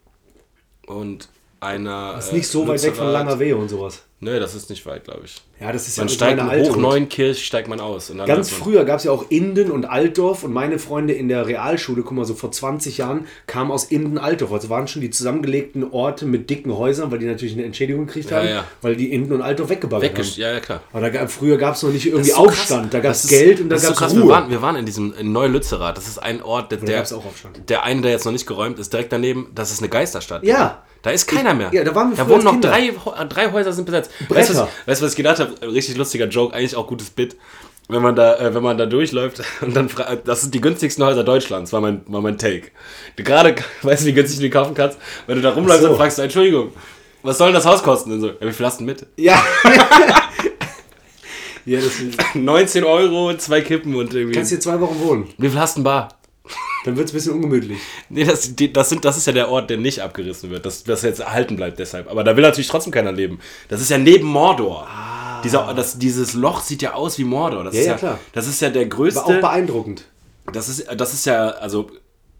und 0.86 1.28
einer. 1.60 2.16
Ist 2.18 2.32
nicht 2.32 2.48
so 2.48 2.66
weit 2.66 2.82
weg 2.82 2.96
von 2.96 3.08
Langerwehe 3.08 3.56
und 3.56 3.68
sowas. 3.68 4.02
Nö, 4.24 4.40
das 4.40 4.54
ist 4.54 4.70
nicht 4.70 4.84
weit, 4.86 5.04
glaube 5.04 5.20
ich. 5.26 5.42
Ja, 5.60 5.70
das 5.70 5.86
ist 5.86 5.98
Man 5.98 6.08
ja 6.08 6.14
steigt 6.14 6.40
in 6.40 6.48
hoch. 6.64 6.76
Neunkirch, 6.76 7.44
steigt 7.44 7.68
man 7.68 7.78
aus. 7.78 8.10
Ganz 8.26 8.48
früher 8.50 8.84
gab 8.84 8.98
es 8.98 9.04
ja 9.04 9.12
auch 9.12 9.26
Inden 9.30 9.70
und 9.70 9.84
Altdorf 9.84 10.44
und 10.44 10.52
meine 10.52 10.78
Freunde 10.78 11.12
in 11.12 11.28
der 11.28 11.46
Realschule, 11.46 12.02
guck 12.02 12.12
mal, 12.12 12.24
so 12.24 12.32
vor 12.34 12.50
20 12.50 12.98
Jahren, 12.98 13.26
kamen 13.46 13.70
aus 13.70 13.84
Inden, 13.84 14.16
Altdorf. 14.18 14.50
Also 14.52 14.70
waren 14.70 14.88
schon 14.88 15.02
die 15.02 15.10
zusammengelegten 15.10 15.84
Orte 15.92 16.24
mit 16.24 16.48
dicken 16.48 16.76
Häusern, 16.76 17.10
weil 17.10 17.18
die 17.18 17.26
natürlich 17.26 17.52
eine 17.54 17.64
Entschädigung 17.64 18.06
gekriegt 18.06 18.30
Ja, 18.30 18.38
haben, 18.38 18.48
ja. 18.48 18.64
weil 18.82 18.96
die 18.96 19.12
Inden 19.12 19.32
und 19.34 19.42
Altdorf 19.42 19.68
weggebaggert 19.68 20.10
Weggesch 20.10 20.32
haben. 20.32 20.40
ja, 20.40 20.52
ja, 20.52 20.60
klar. 20.60 20.80
Aber 20.92 21.10
da 21.10 21.26
früher 21.28 21.58
gab 21.58 21.74
es 21.74 21.82
noch 21.82 21.90
nicht 21.92 22.06
irgendwie 22.06 22.30
so 22.30 22.36
Aufstand, 22.36 22.82
krass. 22.84 22.90
da 22.92 23.00
gab 23.00 23.12
es 23.12 23.28
Geld 23.28 23.60
und 23.60 23.68
da 23.68 23.76
gab 23.76 23.84
so 23.84 23.92
es 23.92 23.98
krass. 23.98 24.12
Ruhe. 24.14 24.22
Wir 24.22 24.28
waren, 24.28 24.50
wir 24.50 24.62
waren 24.62 24.76
in 24.76 24.86
diesem 24.86 25.12
in 25.12 25.32
Neulützerath. 25.32 25.96
Das 25.98 26.08
ist 26.08 26.18
ein 26.18 26.42
Ort, 26.42 26.72
der, 26.72 26.78
da 26.78 26.86
der, 26.86 26.96
gab's 26.96 27.12
auch 27.12 27.24
Aufstand. 27.26 27.68
der 27.68 27.82
eine, 27.84 28.00
der 28.00 28.10
jetzt 28.12 28.24
noch 28.24 28.32
nicht 28.32 28.46
geräumt 28.46 28.78
ist, 28.78 28.90
direkt 28.92 29.12
daneben, 29.12 29.48
das 29.54 29.70
ist 29.70 29.80
eine 29.80 29.90
Geisterstadt. 29.90 30.44
Ja. 30.44 30.82
Da 31.02 31.10
ist 31.10 31.26
keiner 31.26 31.52
mehr. 31.52 31.68
ja, 31.70 31.84
da 31.84 31.94
waren 31.94 32.10
wir 32.12 32.16
Da 32.16 32.26
wohnen 32.30 32.44
noch 32.44 32.52
Kinder. 32.52 32.70
drei, 32.70 32.90
drei 33.28 33.52
Häuser 33.52 33.74
sind 33.74 33.84
besetzt. 33.84 34.10
Weißt 34.28 34.50
du, 34.50 34.54
was, 34.54 34.68
weißt 34.86 35.00
du, 35.00 35.04
was 35.06 35.12
ich 35.12 35.16
gedacht 35.16 35.40
habe? 35.40 35.72
Richtig 35.72 35.96
lustiger 35.96 36.26
Joke, 36.26 36.54
eigentlich 36.54 36.76
auch 36.76 36.86
gutes 36.86 37.10
Bit. 37.10 37.36
Wenn 37.88 38.00
man 38.00 38.16
da, 38.16 38.38
äh, 38.38 38.54
wenn 38.54 38.62
man 38.62 38.78
da 38.78 38.86
durchläuft 38.86 39.42
und 39.60 39.76
dann 39.76 39.88
fra- 39.90 40.16
das 40.16 40.40
sind 40.40 40.54
die 40.54 40.60
günstigsten 40.60 41.04
Häuser 41.04 41.22
Deutschlands, 41.24 41.72
war 41.72 41.80
mein, 41.82 42.00
war 42.06 42.22
mein 42.22 42.38
Take. 42.38 42.68
Du 43.16 43.22
gerade, 43.22 43.56
weißt 43.82 44.02
du, 44.02 44.06
wie 44.06 44.14
günstig 44.14 44.38
du 44.38 44.42
die 44.44 44.50
kaufen 44.50 44.74
kannst? 44.74 44.98
Wenn 45.26 45.36
du 45.36 45.42
da 45.42 45.50
rumläufst 45.50 45.82
so. 45.82 45.90
und 45.90 45.96
fragst, 45.96 46.18
Entschuldigung, 46.18 46.72
was 47.22 47.36
soll 47.38 47.48
denn 47.48 47.54
das 47.56 47.66
Haus 47.66 47.82
kosten? 47.82 48.12
Und 48.12 48.20
so, 48.20 48.28
ja, 48.28 48.34
wie 48.40 48.52
viel 48.52 48.66
hast 48.66 48.80
du 48.80 48.84
mit? 48.84 49.06
Ja. 49.16 49.42
ja, 51.66 51.80
das 51.80 52.00
ist, 52.00 52.18
19 52.34 52.84
Euro, 52.84 53.34
zwei 53.36 53.60
Kippen 53.60 53.94
und 53.94 54.12
irgendwie. 54.14 54.34
kannst 54.34 54.50
hier 54.50 54.60
zwei 54.60 54.80
Wochen 54.80 54.98
wohnen. 55.00 55.28
Wie 55.38 55.48
viel 55.48 55.58
hast 55.58 55.76
du 55.76 55.82
bar? 55.82 56.08
Dann 56.84 56.96
wird 56.96 57.08
es 57.08 57.12
ein 57.12 57.16
bisschen 57.16 57.32
ungemütlich. 57.32 57.78
Nee, 58.08 58.24
das, 58.24 58.54
die, 58.54 58.72
das, 58.72 58.88
sind, 58.90 59.04
das 59.04 59.16
ist 59.16 59.26
ja 59.26 59.32
der 59.32 59.48
Ort, 59.48 59.70
der 59.70 59.78
nicht 59.78 60.00
abgerissen 60.00 60.50
wird, 60.50 60.64
das, 60.66 60.84
das 60.84 61.02
jetzt 61.02 61.20
erhalten 61.20 61.56
bleibt 61.56 61.78
deshalb. 61.78 62.10
Aber 62.10 62.22
da 62.24 62.36
will 62.36 62.42
natürlich 62.42 62.68
trotzdem 62.68 62.92
keiner 62.92 63.10
leben. 63.12 63.40
Das 63.68 63.80
ist 63.80 63.90
ja 63.90 63.98
neben 63.98 64.26
Mordor. 64.26 64.86
Dieser, 65.42 65.74
das, 65.74 65.98
dieses 65.98 66.34
Loch 66.34 66.60
sieht 66.60 66.82
ja 66.82 66.94
aus 66.94 67.18
wie 67.18 67.24
Mordor. 67.24 67.64
Das 67.64 67.74
Ja, 67.74 67.80
ist 67.80 67.86
ja, 67.86 67.92
ja, 67.92 67.98
klar. 67.98 68.18
Das 68.32 68.46
ist 68.46 68.60
ja 68.60 68.70
der 68.70 68.86
größte. 68.86 69.20
War 69.20 69.26
auch 69.26 69.40
beeindruckend. 69.40 70.04
Das 70.52 70.68
ist, 70.68 70.86
das 70.96 71.12
ist 71.14 71.26
ja, 71.26 71.48
also, 71.50 71.90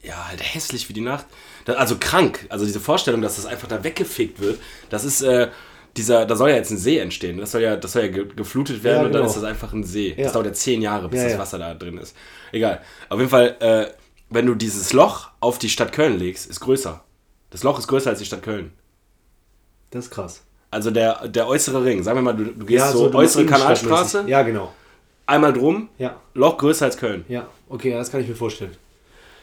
ja, 0.03 0.29
halt 0.29 0.41
hässlich 0.55 0.89
wie 0.89 0.93
die 0.93 1.01
Nacht. 1.01 1.25
Da, 1.65 1.75
also 1.75 1.97
krank. 1.99 2.47
Also 2.51 2.67
diese 2.67 2.81
Vorstellung, 2.81 3.23
dass 3.23 3.37
das 3.37 3.47
einfach 3.47 3.69
da 3.69 3.83
weggefegt 3.83 4.41
wird, 4.41 4.59
das 4.91 5.05
ist, 5.05 5.23
äh, 5.23 5.49
dieser, 5.97 6.27
da 6.27 6.35
soll 6.37 6.51
ja 6.51 6.57
jetzt 6.57 6.71
ein 6.71 6.77
See 6.79 6.99
entstehen. 6.99 7.39
Das 7.39 7.53
soll 7.53 7.63
ja, 7.63 7.77
das 7.77 7.93
soll 7.93 8.03
ja 8.03 8.09
ge- 8.09 8.27
geflutet 8.37 8.83
werden 8.83 8.97
Ja, 9.01 9.07
und 9.07 9.13
dann 9.13 9.23
genau. 9.23 9.27
ist 9.31 9.37
das 9.37 9.45
einfach 9.45 9.73
ein 9.73 9.85
See. 9.85 10.15
Ja. 10.17 10.25
Das 10.25 10.33
dauert 10.33 10.47
ja 10.47 10.53
zehn 10.53 10.83
Jahre, 10.83 11.09
bis 11.09 11.23
Ja, 11.23 11.29
das. 11.29 11.39
Wasser 11.39 11.59
da 11.59 11.73
drin 11.75 11.97
ist. 11.99 12.15
Egal. 12.53 12.81
Auf 13.09 13.19
jeden 13.19 13.31
Fall, 13.31 13.57
äh, 13.61 13.87
wenn 14.35 14.47
du 14.47 14.55
dieses 14.55 14.93
Loch 14.93 15.31
auf 15.41 15.59
die 15.59 15.69
Stadt 15.71 15.93
Köln 15.93 16.19
legst, 16.19 16.47
ist 16.49 16.61
größer. 16.61 17.03
Das 17.51 17.63
Loch 17.63 17.79
ist 17.79 17.87
größer 17.89 18.11
als 18.11 18.19
die 18.19 18.25
Stadt 18.27 18.43
Köln. 18.43 18.73
Das 19.91 20.07
ist 20.07 20.11
krass. 20.11 20.43
Also 20.71 20.91
der, 20.91 21.29
der 21.29 21.47
äußere 21.47 21.85
Ring. 21.85 22.03
Sagen 22.03 22.19
wir 22.19 22.23
mal, 22.23 22.33
du, 22.37 22.45
du 22.47 22.67
gehst 22.67 22.85
Ja, 22.87 22.91
so, 22.93 23.09
du 23.09 23.17
äußere. 23.19 23.47
Kanalstraße, 23.47 24.25
Ja, 24.27 24.43
genau. 24.43 24.73
einmal 25.27 25.53
drum, 25.53 25.89
Ja, 25.99 26.17
Loch 26.35 26.59
größer 26.59 26.87
als 26.87 26.97
Köln. 26.97 27.25
ja. 27.29 27.47
Okay, 27.69 27.93
das 27.93 28.11
kann 28.11 28.21
ich 28.21 28.29
mir 28.29 28.35
vorstellen. 28.37 28.77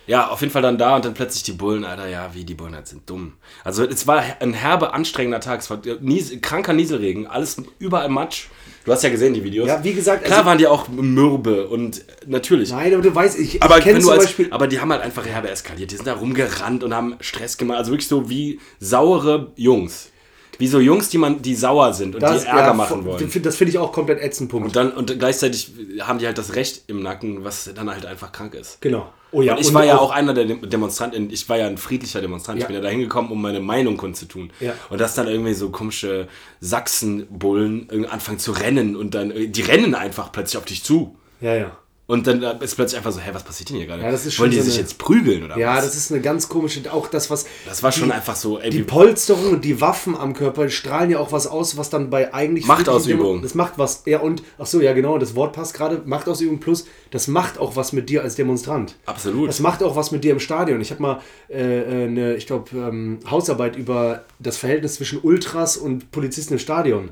Ja, 0.08 0.30
auf 0.30 0.42
jeden 0.42 0.52
Fall 0.52 0.62
dann 0.64 0.78
da 0.78 0.96
und 0.96 1.06
dann 1.06 1.14
plötzlich 1.14 1.44
die 1.44 1.52
Bullen, 1.54 1.86
Alter, 1.86 2.08
ja, 2.08 2.32
wie 2.34 2.44
die 2.44 2.56
Bullen 2.56 2.76
halt 2.76 2.88
sind 2.88 3.10
dumm. 3.10 3.34
Also 3.64 3.84
es 3.86 4.08
war 4.08 4.24
ein 4.40 4.54
herbe, 4.54 4.94
anstrengender 4.94 5.40
Tag. 5.40 5.62
Es 5.62 5.70
war 5.70 5.80
Nies 6.02 6.42
kranker 6.42 6.74
Nieselregen, 6.74 7.28
alles 7.28 7.58
überall 7.80 8.10
Matsch. 8.10 8.48
Du 8.84 8.92
hast 8.92 9.04
ja 9.04 9.10
gesehen, 9.10 9.36
die 9.36 9.44
Videos. 9.44 9.68
Ja, 9.68 9.84
wie 9.84 9.94
gesagt, 9.94 10.24
Klar 10.26 10.40
also- 10.40 10.50
waren 10.50 10.58
die 10.58 10.66
auch 10.66 10.88
mürbe 10.90 11.68
und 11.68 12.04
natürlich. 12.26 12.72
Nein, 12.72 12.94
aber 12.94 13.04
du 13.04 13.14
weißt, 13.14 13.40
ich, 13.40 13.62
aber, 13.62 13.78
ich 13.78 13.84
kenne 13.84 14.00
zum 14.00 14.10
als, 14.10 14.24
Beispiel. 14.26 14.48
aber 14.52 14.68
die 14.68 14.80
haben 14.80 14.92
halt 14.92 15.04
einfach 15.04 15.26
herbe 15.26 15.50
eskaliert. 15.50 15.92
Die 15.92 15.96
sind 15.98 16.08
da 16.08 16.14
rumgerannt 16.14 16.84
und 16.84 16.94
haben 16.96 17.16
Stress 17.20 17.58
gemacht. 17.58 17.78
Also 17.78 17.92
wirklich 17.92 18.08
so 18.08 18.28
wie 18.30 18.60
saure 18.80 19.52
Jungs. 19.56 20.11
Wie 20.58 20.68
so 20.68 20.80
Jungs, 20.80 21.10
die 21.10 21.18
man, 21.18 21.42
die 21.42 21.56
sauer 21.56 21.94
sind 21.94 22.14
und 22.16 22.22
Das, 22.22 22.42
die 22.44 22.48
Ärger 22.48 22.68
ja, 22.68 22.74
machen 22.74 23.04
wollen. 23.06 23.30
Das 23.44 23.56
finde 23.56 23.72
ich 23.72 23.78
auch 23.78 23.92
komplett 23.92 24.22
ätzend, 24.22 24.50
Punkt. 24.52 24.68
Und 24.68 24.76
dann 24.76 24.92
und 24.92 25.18
gleichzeitig 25.18 25.72
haben 26.02 26.20
die 26.20 26.26
halt 26.28 26.38
das 26.38 26.56
Recht 26.56 26.84
im 26.88 27.02
Nacken, 27.02 27.44
was 27.44 27.70
dann 27.74 27.90
halt 27.90 28.06
einfach 28.06 28.32
krank 28.32 28.54
ist. 28.54 28.80
genau. 28.82 29.12
Oh 29.34 29.42
ja, 29.42 29.58
ich 29.58 29.70
und 29.70 29.76
war 29.76 29.86
ja 29.86 29.98
auch 29.98 30.12
einer 30.12 30.34
der 30.34 30.44
Dem- 30.44 30.70
Demonstranten, 30.70 31.30
ich 31.32 31.48
war 31.48 31.58
ja 31.58 31.66
ein 31.66 31.78
friedlicher 31.78 32.20
Demonstrant. 32.20 32.60
Ja. 32.60 32.64
Ich 32.64 32.68
bin 32.68 32.76
ja 32.76 32.82
da 32.82 32.90
hingekommen, 32.90 33.32
um 33.32 33.42
meine 33.42 33.62
Meinung 33.62 33.96
kundzutun. 33.96 34.52
Ja. 34.60 34.74
Und 34.90 35.00
dass 35.00 35.16
dann 35.16 35.28
irgendwie 35.30 35.54
so 35.54 35.70
komische 35.70 36.28
Sachsenbullen 36.60 38.06
anfangen 38.10 38.40
zu 38.40 38.52
rennen 38.52 38.96
und 38.96 39.16
dann, 39.16 39.32
die 39.52 39.62
rennen 39.62 39.96
einfach 39.96 40.32
plötzlich 40.34 40.58
auf 40.58 40.66
dich 40.66 40.84
zu. 40.84 41.16
Ja, 41.40 41.56
ja. 41.56 41.78
Und 42.12 42.28
dann 42.28 42.44
äh, 42.44 42.56
ist 42.62 42.76
plötzlich 42.76 42.98
einfach 42.98 43.14
so, 43.14 43.22
hä, 43.22 43.30
was 43.32 43.44
passiert 43.44 43.70
denn 43.70 43.78
hier 43.78 43.86
gerade? 43.88 44.04
Ja, 44.04 44.12
das 44.12 44.26
ist 44.26 44.38
Wollen 44.38 44.52
die 44.52 44.58
so 44.58 44.64
sich 44.64 44.74
eine- 44.74 44.82
jetzt 44.82 44.98
prügeln 44.98 45.44
oder 45.46 45.58
Ja, 45.58 45.78
was? 45.78 45.86
das 45.86 45.96
ist 45.96 46.12
eine 46.12 46.20
ganz 46.20 46.50
komische, 46.50 46.82
auch 46.92 47.08
das, 47.08 47.30
was. 47.30 47.46
Das 47.66 47.84
war 47.84 47.94
schon 47.94 48.10
die, 48.10 48.14
einfach 48.14 48.36
so, 48.36 48.60
ey, 48.60 48.70
Die 48.70 48.84
Polsterung 48.84 49.52
und 49.54 49.64
die 49.64 49.80
Waffen 49.80 50.18
am 50.18 50.34
Körper 50.34 50.68
strahlen 50.70 51.10
ja 51.10 51.20
auch 51.20 51.32
was 51.32 51.48
aus, 51.48 51.78
was 51.78 51.90
dann 51.90 52.10
bei 52.10 52.34
eigentlich. 52.34 52.66
Machtausübung. 52.66 53.42
Das 53.42 53.56
macht 53.56 53.76
was. 53.78 54.04
Ja, 54.06 54.20
und, 54.20 54.44
ach 54.60 54.66
so, 54.66 54.82
ja, 54.82 54.92
genau, 54.92 55.18
das 55.20 55.36
Wort 55.36 55.54
passt 55.54 55.74
gerade. 55.74 56.02
Machtausübung 56.04 56.60
plus, 56.60 56.84
das 57.12 57.28
macht 57.30 57.58
auch 57.58 57.78
was 57.78 57.94
mit 57.94 58.10
dir 58.10 58.24
als 58.24 58.36
Demonstrant. 58.36 58.96
Absolut. 59.06 59.48
Das 59.48 59.62
macht 59.62 59.82
auch 59.82 59.96
was 59.96 60.12
mit 60.12 60.26
dir 60.26 60.34
im 60.34 60.40
Stadion. 60.42 60.82
Ich 60.82 60.92
habe 60.92 61.02
mal 61.02 61.22
äh, 61.48 61.56
eine, 61.64 62.36
ich 62.36 62.46
glaube, 62.46 62.76
ähm, 62.76 63.20
Hausarbeit 63.30 63.78
über 63.78 64.26
das 64.40 64.58
Verhältnis 64.58 64.96
zwischen 64.96 65.20
Ultras 65.22 65.78
und 65.78 66.12
Polizisten 66.12 66.54
im 66.56 66.60
Stadion 66.60 67.12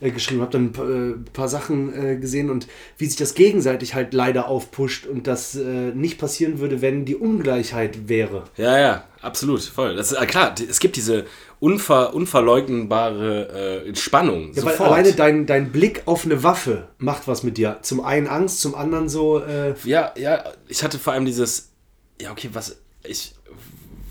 äh, 0.00 0.10
geschrieben. 0.10 0.40
Habe 0.40 0.52
dann 0.52 0.66
ein 0.66 0.72
paar, 0.72 0.88
äh, 0.88 1.14
paar 1.32 1.48
Sachen 1.48 1.92
äh, 1.94 2.16
gesehen 2.16 2.50
und 2.50 2.66
wie 2.98 3.06
sich 3.06 3.16
das 3.16 3.34
gegenseitig 3.34 3.94
halt 3.94 4.14
leider 4.14 4.48
aufpusht 4.48 5.06
und 5.06 5.26
das 5.26 5.54
nicht 5.94 6.18
passieren 6.18 6.58
würde, 6.58 6.82
wenn 6.82 7.04
die 7.04 7.16
Ungleichheit 7.16 8.08
wäre. 8.08 8.44
Ja, 8.56 8.78
ja, 8.78 9.04
absolut, 9.20 9.62
voll. 9.62 9.96
Das 9.96 10.12
ist 10.12 10.28
klar, 10.28 10.54
es 10.68 10.80
gibt 10.80 10.96
diese 10.96 11.24
unver, 11.64 12.14
unverleugnbare 12.14 13.84
äh, 13.86 13.96
Spannung. 13.96 14.52
Ja, 14.54 14.64
weil 14.64 14.72
sofort. 14.72 14.90
alleine 14.90 15.12
dein, 15.12 15.46
dein 15.46 15.72
Blick 15.72 16.02
auf 16.04 16.24
eine 16.24 16.42
Waffe 16.42 16.88
macht 16.98 17.26
was 17.26 17.42
mit 17.42 17.56
dir. 17.56 17.78
Zum 17.82 18.00
einen 18.02 18.26
Angst, 18.26 18.60
zum 18.60 18.74
anderen 18.74 19.08
so. 19.08 19.40
Äh, 19.40 19.74
Ja, 19.84 20.12
ja, 20.16 20.44
ich 20.68 20.82
hatte 20.82 20.98
vor 20.98 21.14
allem 21.14 21.24
dieses, 21.24 21.70
ja, 22.20 22.32
okay, 22.32 22.50
was, 22.52 22.76
ich, 23.02 23.34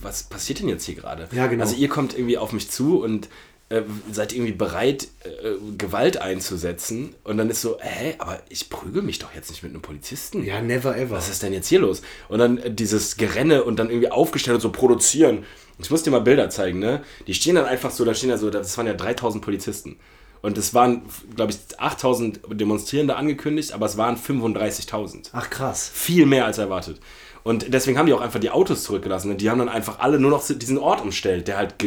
was 0.01 0.23
passiert 0.23 0.59
denn 0.59 0.69
jetzt 0.69 0.85
hier 0.85 0.95
gerade? 0.95 1.27
Ja, 1.31 1.47
genau. 1.47 1.63
Also 1.63 1.75
ihr 1.75 1.89
kommt 1.89 2.17
irgendwie 2.17 2.37
auf 2.37 2.53
mich 2.53 2.71
zu 2.71 3.03
und 3.03 3.29
äh, 3.73 3.83
seid 4.11 4.33
irgendwie 4.33 4.51
bereit, 4.51 5.07
äh, 5.23 5.53
Gewalt 5.77 6.17
einzusetzen 6.17 7.15
und 7.23 7.37
dann 7.37 7.49
ist 7.49 7.61
so, 7.61 7.79
hä, 7.81 8.15
aber 8.19 8.39
ich 8.49 8.69
prügel 8.69 9.01
mich 9.01 9.17
doch 9.19 9.33
jetzt 9.33 9.49
nicht 9.49 9.63
mit 9.63 9.71
einem 9.71 9.81
Polizisten. 9.81 10.43
ja, 10.43 10.61
never 10.61 10.95
ever. 10.95 11.15
Was 11.15 11.29
ist 11.29 11.41
denn 11.41 11.53
jetzt 11.53 11.67
hier 11.67 11.79
los? 11.79 12.03
Und 12.29 12.37
dann 12.39 12.59
äh, 12.59 12.71
dieses 12.71 13.17
Gerenne 13.17 13.63
und 13.63 13.79
dann 13.79 13.89
irgendwie 13.89 14.11
aufgestellt 14.11 14.55
und 14.55 14.61
so 14.61 14.71
produzieren. 14.71 15.43
Ich 15.79 15.89
muss 15.89 16.03
dir 16.03 16.11
mal 16.11 16.21
Bilder 16.21 16.51
zeigen, 16.51 16.77
ne? 16.77 17.01
Die 17.25 17.33
stehen 17.33 17.55
dann 17.55 17.65
einfach 17.65 17.89
so, 17.89 18.05
da 18.05 18.13
stehen 18.13 18.29
ja 18.29 18.37
so, 18.37 18.51
das 18.51 18.77
waren 18.77 18.85
ja 18.85 18.93
3000 18.93 19.43
Polizisten. 19.43 19.97
Und 20.43 20.57
es 20.57 20.73
waren, 20.73 21.03
glaube 21.35 21.53
ich, 21.53 21.57
8000 21.79 22.41
Demonstrierende 22.51 23.15
angekündigt, 23.15 23.71
aber 23.71 23.85
es 23.87 23.97
waren 23.97 24.17
35.000 24.17 25.29
Ach 25.31 25.49
krass. 25.49 25.89
viel 25.91 26.25
mehr 26.25 26.45
als 26.45 26.57
erwartet. 26.57 26.99
Und 27.43 27.73
deswegen 27.73 27.97
haben 27.97 28.05
die 28.05 28.13
auch 28.13 28.21
einfach 28.21 28.39
die 28.39 28.51
Autos 28.51 28.83
zurückgelassen. 28.83 29.31
Und 29.31 29.41
die 29.41 29.49
haben 29.49 29.59
dann 29.59 29.69
einfach 29.69 29.99
alle 29.99 30.19
nur 30.19 30.31
noch 30.31 30.45
diesen 30.45 30.77
Ort 30.77 31.01
umstellt, 31.01 31.47
der 31.47 31.57
halt, 31.57 31.79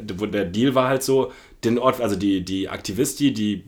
der 0.00 0.44
Deal 0.44 0.74
war 0.74 0.88
halt 0.88 1.02
so, 1.02 1.32
den 1.64 1.78
Ort, 1.78 2.00
also 2.00 2.16
die, 2.16 2.44
die 2.44 2.68
Aktivisti, 2.68 3.32
die, 3.32 3.64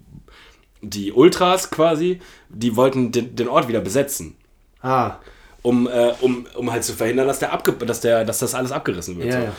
die 0.83 1.13
Ultras 1.13 1.71
quasi, 1.71 2.21
die 2.49 2.77
wollten 2.77 3.13
den, 3.13 3.35
den 3.37 3.49
Ort 3.49 3.69
wieder 3.69 3.81
besetzen. 3.81 4.37
Ah, 4.83 5.17
Um, 5.63 5.87
äh, 5.89 6.15
um, 6.23 6.47
um 6.57 6.73
halt 6.73 6.85
zu 6.85 6.95
verhindern, 6.95 7.27
dass, 7.27 7.39
der 7.39 7.53
abge 7.53 7.73
dass, 7.73 8.01
der, 8.01 8.25
dass 8.25 8.39
das 8.39 8.55
alles 8.55 8.73
abgerissen 8.73 9.19
wird. 9.19 9.29
Ja, 9.29 9.41
so. 9.41 9.47
ja. 9.47 9.53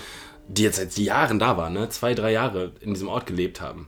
Die 0.48 0.64
jetzt 0.64 0.78
seit 0.78 0.98
Jahren 0.98 1.38
da 1.38 1.58
waren, 1.58 1.74
ne? 1.74 1.90
zwei, 1.90 2.16
drei 2.16 2.32
Jahre 2.32 2.72
in 2.82 2.96
diesem 2.96 3.08
Ort 3.08 3.28
gelebt 3.28 3.62
haben. 3.62 3.88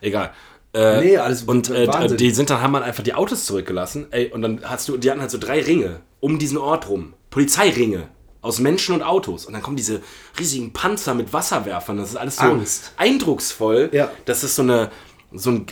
Egal. 0.00 0.32
Äh, 0.74 1.00
Nee, 1.00 1.16
alles 1.18 1.44
und 1.44 1.70
äh, 1.70 1.86
die 2.16 2.30
sind 2.32 2.50
dann 2.50 2.60
haben 2.62 2.72
man 2.72 2.82
einfach 2.82 3.04
die 3.04 3.14
Autos 3.14 3.44
zurückgelassen. 3.44 4.06
Ey, 4.10 4.32
und 4.32 4.42
dann 4.42 4.60
hast 4.64 4.88
du, 4.88 4.96
die 4.96 5.08
hatten 5.08 5.20
halt 5.20 5.30
so 5.30 5.38
drei 5.38 5.62
Ringe 5.62 6.00
um 6.18 6.40
diesen 6.40 6.58
Ort 6.58 6.88
rum. 6.88 7.14
Polizeiringe 7.30 8.08
aus 8.42 8.58
Menschen 8.58 8.94
und 8.94 9.02
Autos. 9.02 9.46
Und 9.46 9.54
dann 9.54 9.62
kommen 9.62 9.76
diese 9.76 10.02
riesigen 10.38 10.72
Panzer 10.72 11.14
mit 11.14 11.32
Wasserwerfern. 11.32 11.96
Das 11.96 12.10
ist 12.10 12.16
alles 12.16 12.36
so 12.36 12.42
Angst. 12.42 12.92
eindrucksvoll. 12.96 13.88
Ja. 13.92 14.10
Das 14.26 14.44
ist 14.44 14.56
so 14.56 14.62
eine 14.62 14.90
so 15.32 15.50
ein 15.50 15.66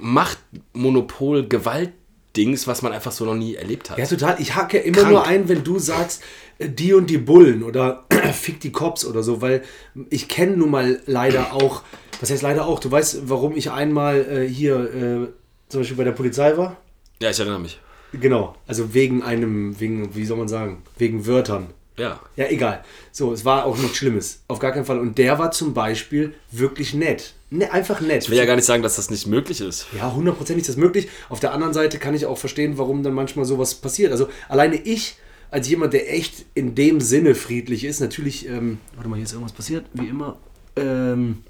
Machtmonopol, 0.00 1.46
Gewaltdings, 1.46 2.66
was 2.66 2.82
man 2.82 2.92
einfach 2.92 3.12
so 3.12 3.24
noch 3.24 3.34
nie 3.34 3.54
erlebt 3.54 3.90
hat. 3.90 3.98
Ja, 3.98 4.06
total. 4.06 4.36
Ich 4.40 4.54
hacke 4.54 4.78
immer 4.78 4.98
Krank. 4.98 5.10
nur 5.10 5.26
ein, 5.26 5.48
wenn 5.48 5.64
du 5.64 5.78
sagst, 5.78 6.22
äh, 6.58 6.68
die 6.68 6.94
und 6.94 7.08
die 7.10 7.18
Bullen 7.18 7.62
oder 7.62 8.04
fick 8.32 8.60
die 8.60 8.72
Cops 8.72 9.04
oder 9.04 9.22
so, 9.22 9.42
weil 9.42 9.62
ich 10.10 10.28
kenne 10.28 10.56
nun 10.56 10.70
mal 10.70 11.00
leider 11.06 11.52
auch, 11.54 11.82
was 12.20 12.30
heißt 12.30 12.42
leider 12.42 12.66
auch, 12.66 12.80
du 12.80 12.90
weißt, 12.90 13.28
warum 13.28 13.56
ich 13.56 13.70
einmal 13.70 14.20
äh, 14.20 14.48
hier 14.48 14.76
äh, 14.76 15.28
zum 15.68 15.80
Beispiel 15.80 15.96
bei 15.96 16.04
der 16.04 16.12
Polizei 16.12 16.56
war? 16.56 16.76
Ja, 17.20 17.30
ich 17.30 17.38
erinnere 17.38 17.60
mich. 17.60 17.80
Genau, 18.12 18.54
also 18.66 18.92
wegen 18.92 19.22
einem, 19.22 19.78
wegen, 19.80 20.14
wie 20.14 20.26
soll 20.26 20.36
man 20.36 20.48
sagen, 20.48 20.82
wegen 20.98 21.26
Wörtern. 21.26 21.68
Ja. 21.98 22.20
Ja, 22.36 22.46
egal. 22.48 22.84
So, 23.10 23.32
es 23.32 23.44
war 23.44 23.66
auch 23.66 23.76
nichts 23.76 23.98
Schlimmes. 23.98 24.40
Auf 24.48 24.58
gar 24.58 24.72
keinen 24.72 24.84
Fall. 24.84 24.98
Und 24.98 25.18
der 25.18 25.38
war 25.38 25.50
zum 25.50 25.74
Beispiel 25.74 26.34
wirklich 26.50 26.94
nett. 26.94 27.34
Ne, 27.50 27.70
einfach 27.70 28.00
nett. 28.00 28.24
Ich 28.24 28.30
will 28.30 28.38
ja 28.38 28.46
gar 28.46 28.56
nicht 28.56 28.64
sagen, 28.64 28.82
dass 28.82 28.96
das 28.96 29.10
nicht 29.10 29.26
möglich 29.26 29.60
ist. 29.60 29.86
Ja, 29.96 30.14
hundertprozentig 30.14 30.62
ist 30.62 30.68
das 30.68 30.76
möglich. 30.76 31.08
Auf 31.28 31.38
der 31.38 31.52
anderen 31.52 31.74
Seite 31.74 31.98
kann 31.98 32.14
ich 32.14 32.24
auch 32.24 32.38
verstehen, 32.38 32.78
warum 32.78 33.02
dann 33.02 33.12
manchmal 33.12 33.44
sowas 33.44 33.74
passiert. 33.74 34.10
Also 34.10 34.28
alleine 34.48 34.76
ich, 34.76 35.16
als 35.50 35.68
jemand, 35.68 35.92
der 35.92 36.12
echt 36.14 36.46
in 36.54 36.74
dem 36.74 37.02
Sinne 37.02 37.34
friedlich 37.34 37.84
ist, 37.84 38.00
natürlich, 38.00 38.48
ähm, 38.48 38.78
warte 38.94 39.10
mal, 39.10 39.16
hier 39.16 39.24
ist 39.24 39.32
irgendwas 39.32 39.52
passiert, 39.52 39.84
wie 39.92 40.06
immer, 40.08 40.38
ähm, 40.76 41.42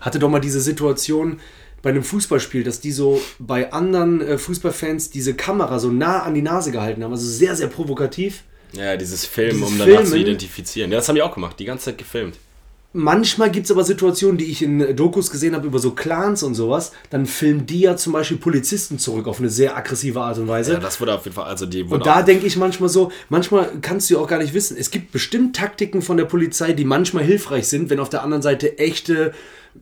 hatte 0.00 0.20
doch 0.20 0.30
mal 0.30 0.38
diese 0.38 0.60
Situation 0.60 1.40
bei 1.82 1.90
einem 1.90 2.04
Fußballspiel, 2.04 2.62
dass 2.62 2.80
die 2.80 2.92
so 2.92 3.20
bei 3.40 3.72
anderen 3.72 4.20
äh, 4.20 4.38
Fußballfans 4.38 5.10
diese 5.10 5.34
Kamera 5.34 5.80
so 5.80 5.90
nah 5.90 6.22
an 6.22 6.34
die 6.34 6.42
Nase 6.42 6.70
gehalten 6.70 7.02
haben. 7.02 7.12
Also 7.12 7.26
sehr, 7.26 7.56
sehr 7.56 7.66
provokativ. 7.66 8.44
Ja, 8.76 8.96
dieses 8.96 9.24
Film, 9.24 9.50
Dieses 9.56 9.68
um 9.68 9.78
danach 9.78 10.00
zu 10.02 10.06
Filmen. 10.10 10.22
identifizieren. 10.26 10.90
Ja, 10.90 10.98
das 10.98 11.08
haben 11.08 11.14
die 11.16 11.22
auch 11.22 11.34
gemacht, 11.34 11.58
die 11.58 11.64
ganze 11.64 11.86
Zeit 11.86 11.98
gefilmt. 11.98 12.36
Manchmal 12.96 13.50
gibt 13.50 13.64
es 13.64 13.72
aber 13.72 13.82
Situationen, 13.82 14.38
die 14.38 14.44
ich 14.44 14.62
in 14.62 14.94
Dokus 14.94 15.28
gesehen 15.28 15.56
habe 15.56 15.66
über 15.66 15.80
so 15.80 15.90
Clans 15.90 16.44
und 16.44 16.54
sowas, 16.54 16.92
dann 17.10 17.26
filmen 17.26 17.66
die 17.66 17.80
ja 17.80 17.96
zum 17.96 18.12
Beispiel 18.12 18.36
Polizisten 18.36 19.00
zurück 19.00 19.26
auf 19.26 19.40
eine 19.40 19.50
sehr 19.50 19.76
aggressive 19.76 20.20
Art 20.20 20.38
und 20.38 20.46
Weise. 20.46 20.74
Ja, 20.74 20.78
das 20.78 21.00
wurde 21.00 21.12
auf 21.12 21.24
jeden 21.24 21.34
Fall, 21.34 21.46
also 21.46 21.66
die 21.66 21.82
Und 21.82 22.06
da 22.06 22.22
denke 22.22 22.46
ich 22.46 22.56
manchmal 22.56 22.88
so, 22.88 23.10
manchmal 23.30 23.68
kannst 23.82 24.08
du 24.08 24.14
ja 24.14 24.20
auch 24.20 24.28
gar 24.28 24.38
nicht 24.38 24.54
wissen. 24.54 24.76
Es 24.78 24.92
gibt 24.92 25.10
bestimmt 25.10 25.56
Taktiken 25.56 26.02
von 26.02 26.16
der 26.16 26.26
Polizei, 26.26 26.72
die 26.72 26.84
manchmal 26.84 27.24
hilfreich 27.24 27.66
sind, 27.66 27.90
wenn 27.90 27.98
auf 27.98 28.10
der 28.10 28.22
anderen 28.22 28.42
Seite 28.42 28.78
echte 28.78 29.32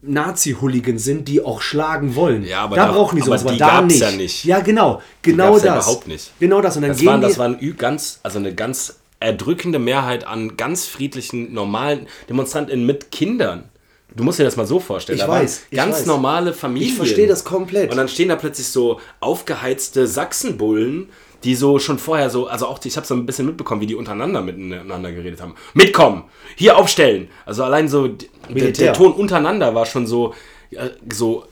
Nazi-Hooligans 0.01 1.05
sind, 1.05 1.29
die 1.29 1.45
auch 1.45 1.61
schlagen 1.61 2.15
wollen. 2.15 2.45
Ja, 2.45 2.63
aber 2.63 2.77
da, 2.77 2.87
da- 2.87 2.93
brauchen 2.93 3.17
die 3.17 3.23
aber 3.23 3.27
sowas, 3.39 3.43
aber 3.43 3.53
die 3.53 3.59
da 3.59 3.69
gab's 3.69 3.93
nicht. 3.93 4.01
ja 4.01 4.11
nicht. 4.13 4.45
Ja, 4.47 4.61
genau. 4.61 5.03
Genau 5.21 5.55
das. 5.57 5.65
ja 5.65 5.75
überhaupt 5.77 6.09
nicht. 6.09 6.33
Genau 6.41 6.63
das. 6.63 6.77
Und 6.77 6.83
dann 6.83 6.93
das, 6.93 6.99
gehen 6.99 7.09
waren, 7.09 7.21
die, 7.21 7.27
das 7.27 7.39
waren 7.39 7.77
ganz, 7.77 8.21
also 8.23 8.39
eine 8.39 8.55
ganz 8.55 8.97
erdrückende 9.23 9.79
Mehrheit 9.79 10.27
an 10.27 10.57
ganz 10.57 10.87
friedlichen, 10.87 11.53
normalen 11.53 12.07
Demonstranten 12.29 12.85
mit 12.85 13.11
Kindern. 13.11 13.69
Du 14.15 14.25
musst 14.25 14.39
dir 14.39 14.45
das 14.45 14.57
mal 14.57 14.67
so 14.67 14.79
vorstellen. 14.79 15.19
Ich 15.19 15.25
da 15.25 15.31
weiß, 15.31 15.67
ich 15.71 15.77
ganz 15.77 16.01
weiß. 16.01 16.07
normale 16.07 16.53
Familien. 16.53 16.91
Ich 16.91 16.97
verstehe 16.97 17.27
das 17.27 17.45
komplett. 17.45 17.91
Und 17.91 17.97
dann 17.97 18.09
stehen 18.09 18.29
da 18.29 18.37
plötzlich 18.37 18.67
so 18.67 19.01
aufgeheizte 19.21 20.07
Sachsenbullen, 20.07 21.09
die 21.45 21.55
so 21.55 21.79
schon 21.79 21.99
vorher 21.99 22.31
so, 22.31 22.47
also 22.47 22.67
auch 22.67 22.79
ich 22.85 22.97
habe 22.97 23.07
so 23.07 23.15
ein 23.15 23.27
bisschen 23.27 23.47
mitbekommen, 23.47 23.81
wie 23.81 23.87
die 23.87 23.95
untereinander 23.95 24.43
miteinander 24.43 25.13
geredet 25.13 25.41
haben. 25.41 25.55
Mitkommen, 25.75 26.25
hier 26.57 26.77
aufstellen. 26.77 27.29
Also 27.47 27.65
allein 27.65 27.89
so 27.89 28.09
der, 28.49 28.73
der 28.73 28.93
Ton 28.93 29.13
untereinander 29.13 29.75
war 29.75 29.87
schon 29.87 30.07
so, 30.07 30.35
äh, 30.71 30.91
so 31.11 31.47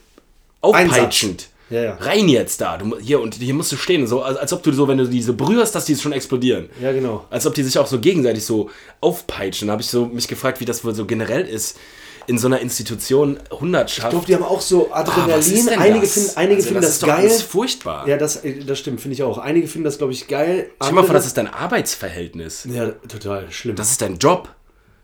aufpeitschend. 0.60 1.48
Ja, 1.70 1.82
ja. 1.82 1.94
Rein 2.00 2.28
jetzt 2.28 2.60
da, 2.60 2.76
du, 2.76 2.98
hier 2.98 3.20
und 3.20 3.34
hier 3.36 3.54
musst 3.54 3.70
du 3.72 3.76
stehen, 3.76 4.06
so 4.06 4.22
als, 4.22 4.36
als 4.36 4.52
ob 4.52 4.62
du 4.62 4.72
so, 4.72 4.88
wenn 4.88 4.98
du 4.98 5.06
diese 5.06 5.32
berührst, 5.32 5.74
dass 5.74 5.84
die 5.84 5.96
schon 5.96 6.12
explodieren. 6.12 6.68
Ja, 6.82 6.92
genau. 6.92 7.24
Als 7.30 7.46
ob 7.46 7.54
die 7.54 7.62
sich 7.62 7.78
auch 7.78 7.86
so 7.86 8.00
gegenseitig 8.00 8.44
so 8.44 8.70
aufpeitschen. 9.00 9.68
Da 9.68 9.72
habe 9.72 9.82
ich 9.82 9.88
so 9.88 10.06
mich 10.06 10.28
gefragt, 10.28 10.60
wie 10.60 10.64
das 10.64 10.84
wohl 10.84 10.94
so 10.94 11.06
generell 11.06 11.46
ist 11.46 11.78
in 12.26 12.38
so 12.38 12.46
einer 12.46 12.60
Institution 12.60 13.38
Hundertschaft. 13.50 14.06
Ich 14.08 14.10
glaube, 14.10 14.26
die 14.26 14.34
haben 14.34 14.44
auch 14.44 14.60
so 14.60 14.92
Adrenalin. 14.92 15.38
ist 15.38 15.68
denn 15.70 15.78
einige 15.78 16.00
das? 16.02 16.12
finden, 16.14 16.30
einige 16.36 16.56
Also, 16.56 16.66
finden 16.68 16.82
das 16.82 16.90
das, 16.90 16.96
ist 16.98 17.06
geil. 17.06 17.16
alles 17.18 17.42
furchtbar. 17.42 18.08
Ja, 18.08 18.16
das, 18.16 18.44
äh, 18.44 18.64
das 18.64 18.78
stimmt, 18.78 19.00
finde 19.00 19.14
ich 19.14 19.22
auch. 19.22 19.38
Einige 19.38 19.66
finden 19.66 19.84
das, 19.84 19.98
glaube 19.98 20.12
ich, 20.12 20.28
geil. 20.28 20.70
Stell 20.82 20.94
mal 20.94 21.04
vor, 21.04 21.14
das 21.14 21.26
ist 21.26 21.36
dein 21.36 21.48
Arbeitsverhältnis. 21.48 22.68
Ja, 22.70 22.90
total 23.08 23.50
schlimm. 23.50 23.76
Das 23.76 23.90
ist 23.90 24.02
dein 24.02 24.18
Job. 24.18 24.48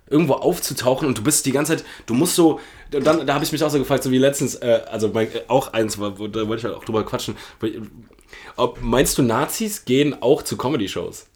Irgendwo 0.08 0.34
aufzutauchen 0.34 1.08
und 1.08 1.18
du 1.18 1.22
bist 1.22 1.44
die 1.46 1.52
ganze 1.52 1.76
Zeit, 1.76 1.84
du 2.06 2.14
musst 2.14 2.36
so, 2.36 2.60
dann, 2.90 3.26
da 3.26 3.34
habe 3.34 3.44
ich 3.44 3.50
mich 3.50 3.62
auch 3.64 3.70
so 3.70 3.78
gefragt, 3.78 4.04
so 4.04 4.10
wie 4.12 4.18
letztens, 4.18 4.54
äh, 4.54 4.80
also 4.90 5.08
mein, 5.08 5.26
äh, 5.26 5.40
auch 5.48 5.72
eins, 5.72 5.98
wo- 5.98 6.16
wo- 6.18 6.28
da 6.28 6.46
wollte 6.46 6.60
ich 6.60 6.64
halt 6.64 6.74
auch 6.76 6.84
drüber 6.84 7.04
quatschen. 7.04 7.34
Ob, 8.56 8.78
meinst 8.82 9.18
du, 9.18 9.22
Nazis 9.22 9.84
gehen 9.84 10.16
auch 10.22 10.42
zu 10.42 10.56
Comedy-Shows? 10.56 11.26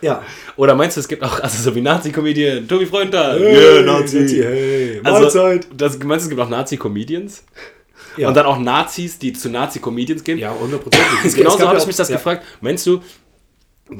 ja. 0.00 0.22
Oder 0.56 0.74
meinst 0.74 0.96
du, 0.96 1.00
es 1.00 1.08
gibt 1.08 1.22
auch, 1.22 1.40
also 1.40 1.62
so 1.62 1.74
wie 1.74 1.80
Nazi-Comedian, 1.80 2.66
Tobi 2.68 2.86
Freundal, 2.86 3.38
Hey, 3.38 3.54
yeah, 3.76 3.82
Nazi. 3.82 4.20
Nazi, 4.20 4.36
hey, 4.42 5.00
also, 5.04 5.20
Mahlzeit. 5.22 5.66
das, 5.76 5.98
meinst 5.98 6.24
du, 6.24 6.26
es 6.26 6.28
gibt 6.30 6.40
auch 6.40 6.48
Nazi-Comedians? 6.50 7.44
Ja. 8.16 8.28
Und 8.28 8.34
dann 8.36 8.46
auch 8.46 8.58
Nazis, 8.58 9.18
die 9.18 9.32
zu 9.34 9.48
Nazi-Comedians 9.50 10.24
gehen? 10.24 10.38
Ja, 10.38 10.52
hundertprozentig. 10.58 11.08
Es- 11.20 11.26
es 11.26 11.34
Genauso 11.36 11.58
gab 11.58 11.68
habe 11.68 11.78
ich 11.78 11.86
mich 11.86 11.96
das 11.96 12.08
ja. 12.08 12.16
gefragt. 12.16 12.44
Meinst 12.60 12.86
du, 12.86 13.00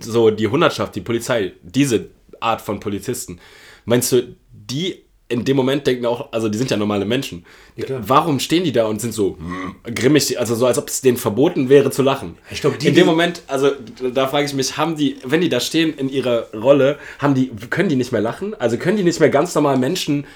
so 0.00 0.30
die 0.30 0.48
Hundertschaft, 0.48 0.94
die 0.96 1.00
Polizei, 1.00 1.52
diese 1.62 2.06
Art 2.40 2.60
von 2.60 2.80
Polizisten, 2.80 3.38
meinst 3.86 4.12
du, 4.12 4.36
die 4.52 5.02
in 5.28 5.44
dem 5.44 5.56
Moment 5.56 5.84
denken 5.88 6.06
auch, 6.06 6.30
also 6.32 6.48
die 6.48 6.56
sind 6.56 6.70
ja 6.70 6.76
normale 6.76 7.04
Menschen. 7.04 7.44
klar. 7.80 8.00
Warum 8.06 8.38
stehen 8.38 8.62
die 8.62 8.70
da 8.70 8.86
und 8.86 9.00
sind 9.00 9.12
so 9.12 9.36
hm, 9.38 9.74
grimmig, 9.92 10.38
also 10.38 10.54
so 10.54 10.66
als 10.66 10.78
ob 10.78 10.88
es 10.88 11.00
denen 11.00 11.16
verboten 11.16 11.68
wäre 11.68 11.90
zu 11.90 12.02
lachen? 12.02 12.38
Ich 12.48 12.60
glaub, 12.60 12.78
die- 12.78 12.86
in 12.86 12.94
dem 12.94 13.06
Moment, 13.06 13.42
also 13.48 13.70
da 14.14 14.28
frage 14.28 14.46
ich 14.46 14.54
mich, 14.54 14.76
haben 14.76 14.94
die, 14.94 15.16
wenn 15.24 15.40
die 15.40 15.48
da 15.48 15.58
stehen 15.58 15.94
in 15.98 16.08
ihrer 16.08 16.52
Rolle, 16.52 16.98
haben 17.18 17.34
die, 17.34 17.50
können 17.70 17.88
die 17.88 17.96
nicht 17.96 18.12
mehr 18.12 18.20
lachen? 18.20 18.54
Also 18.54 18.76
können 18.76 18.98
die 18.98 19.02
nicht 19.02 19.18
mehr 19.18 19.30
ganz 19.30 19.52
normal 19.56 19.78
Menschen 19.78 20.26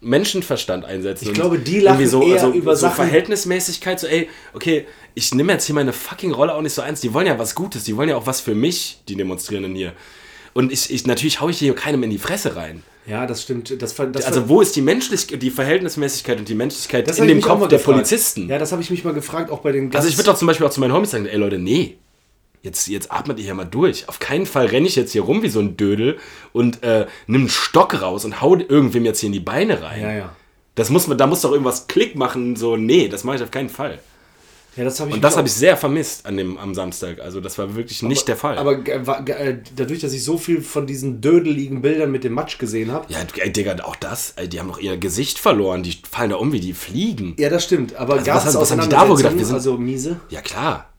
Menschenverstand 0.00 0.84
einsetzen? 0.84 1.26
Ich 1.28 1.34
glaube, 1.34 1.58
die 1.58 1.80
lachen 1.80 2.06
so, 2.06 2.22
eher 2.22 2.34
also, 2.44 2.52
über 2.52 2.74
so 2.76 2.82
Sachen- 2.82 2.96
Verhältnismäßigkeit, 2.96 3.98
so 4.00 4.06
ey, 4.06 4.28
okay, 4.54 4.86
ich 5.14 5.34
nehme 5.34 5.52
jetzt 5.52 5.66
hier 5.66 5.74
meine 5.74 5.92
fucking 5.92 6.32
Rolle 6.32 6.54
auch 6.54 6.62
nicht 6.62 6.72
so 6.72 6.82
ernst. 6.82 7.02
Die 7.02 7.12
wollen 7.12 7.26
ja 7.26 7.38
was 7.38 7.54
Gutes, 7.54 7.84
die 7.84 7.96
wollen 7.96 8.08
ja 8.08 8.16
auch 8.16 8.26
was 8.26 8.40
für 8.40 8.54
mich, 8.54 8.98
die 9.08 9.16
Demonstrierenden 9.16 9.74
hier. 9.74 9.92
Und 10.58 10.72
ich, 10.72 10.92
ich 10.92 11.06
natürlich 11.06 11.40
haue 11.40 11.52
ich 11.52 11.58
hier 11.60 11.72
keinem 11.72 12.02
in 12.02 12.10
die 12.10 12.18
Fresse 12.18 12.56
rein. 12.56 12.82
Ja, 13.06 13.26
das 13.26 13.44
stimmt. 13.44 13.80
Das, 13.80 13.94
das 13.94 14.24
Also 14.24 14.48
wo 14.48 14.60
ist 14.60 14.74
die 14.74 14.82
Menschlich 14.82 15.28
die 15.28 15.52
Verhältnismäßigkeit 15.52 16.36
und 16.40 16.48
die 16.48 16.56
Menschlichkeit 16.56 17.16
in 17.16 17.28
dem 17.28 17.40
Kopf 17.40 17.60
der 17.60 17.78
gefragt. 17.78 17.84
Polizisten? 17.84 18.48
Ja, 18.48 18.58
das 18.58 18.72
habe 18.72 18.82
ich 18.82 18.90
mich 18.90 19.04
mal 19.04 19.14
gefragt, 19.14 19.52
auch 19.52 19.60
bei 19.60 19.70
den 19.70 19.94
Also 19.94 20.08
ich 20.08 20.18
würde 20.18 20.32
doch 20.32 20.36
zum 20.36 20.48
Beispiel 20.48 20.66
auch 20.66 20.72
zu 20.72 20.80
meinen 20.80 20.92
Homies 20.92 21.12
sagen, 21.12 21.26
ey 21.26 21.36
Leute, 21.36 21.60
nee, 21.60 21.98
jetzt, 22.62 22.88
jetzt 22.88 23.12
atmet 23.12 23.38
ihr 23.38 23.44
hier 23.44 23.54
mal 23.54 23.66
durch. 23.66 24.08
Auf 24.08 24.18
keinen 24.18 24.46
Fall 24.46 24.66
renne 24.66 24.88
ich 24.88 24.96
jetzt 24.96 25.12
hier 25.12 25.22
rum 25.22 25.44
wie 25.44 25.48
so 25.48 25.60
ein 25.60 25.76
Dödel 25.76 26.18
und 26.52 26.82
äh, 26.82 27.06
nimm 27.28 27.42
einen 27.42 27.50
Stock 27.50 28.02
raus 28.02 28.24
und 28.24 28.42
hau 28.42 28.56
irgendwem 28.56 29.04
jetzt 29.04 29.20
hier 29.20 29.28
in 29.28 29.34
die 29.34 29.38
Beine 29.38 29.80
rein. 29.80 30.02
Ja, 30.02 30.12
ja. 30.12 30.36
Das 30.74 30.90
muss 30.90 31.06
man, 31.06 31.16
da 31.16 31.28
muss 31.28 31.42
doch 31.42 31.52
irgendwas 31.52 31.86
Klick 31.86 32.16
machen, 32.16 32.56
so, 32.56 32.76
nee, 32.76 33.06
das 33.06 33.22
mache 33.22 33.36
ich 33.36 33.42
auf 33.44 33.52
keinen 33.52 33.68
Fall. 33.68 34.00
Ja, 34.76 34.84
das 34.84 35.00
ich 35.00 35.12
Und 35.12 35.22
das 35.24 35.36
habe 35.36 35.48
ich 35.48 35.54
sehr 35.54 35.76
vermisst 35.76 36.24
an 36.24 36.36
dem, 36.36 36.56
am 36.56 36.72
Samstag. 36.74 37.18
Also 37.20 37.40
das 37.40 37.58
war 37.58 37.74
wirklich 37.74 38.02
nicht 38.02 38.28
der 38.28 38.36
Fall. 38.36 38.58
Aber 38.58 38.86
äh, 38.86 39.58
dadurch, 39.74 39.98
dass 40.00 40.12
ich 40.12 40.22
so 40.22 40.38
viel 40.38 40.60
von 40.62 40.86
diesen 40.86 41.20
dödeligen 41.20 41.82
Bildern 41.82 42.12
mit 42.12 42.22
dem 42.22 42.32
Matsch 42.34 42.58
gesehen 42.58 42.92
habe. 42.92 43.12
ja, 43.12 43.18
ey, 43.38 43.52
Digga, 43.52 43.76
auch 43.84 43.96
das, 43.96 44.34
ey, 44.36 44.48
die 44.48 44.60
haben 44.60 44.68
doch 44.68 44.78
ihr 44.78 44.96
Gesicht 44.96 45.38
verloren, 45.38 45.82
die 45.82 45.96
fallen 46.08 46.30
da 46.30 46.36
um 46.36 46.52
wie 46.52 46.60
die 46.60 46.74
Fliegen. 46.74 47.34
Ja, 47.38 47.48
das 47.48 47.64
stimmt. 47.64 47.96
Aber 47.96 48.14
Also 48.14 48.26
gab 48.26 48.36
was 48.36 48.46
es 48.46 48.54
was 48.54 48.70
haben 48.70 48.82
die 48.82 48.88
da 48.88 49.08
wohl 49.08 49.16
gedacht? 49.16 49.36
Wir 49.36 49.44
sind- 49.46 49.54
also 49.56 49.76
miese? 49.78 50.20
Ja, 50.30 50.42
klar. 50.42 50.92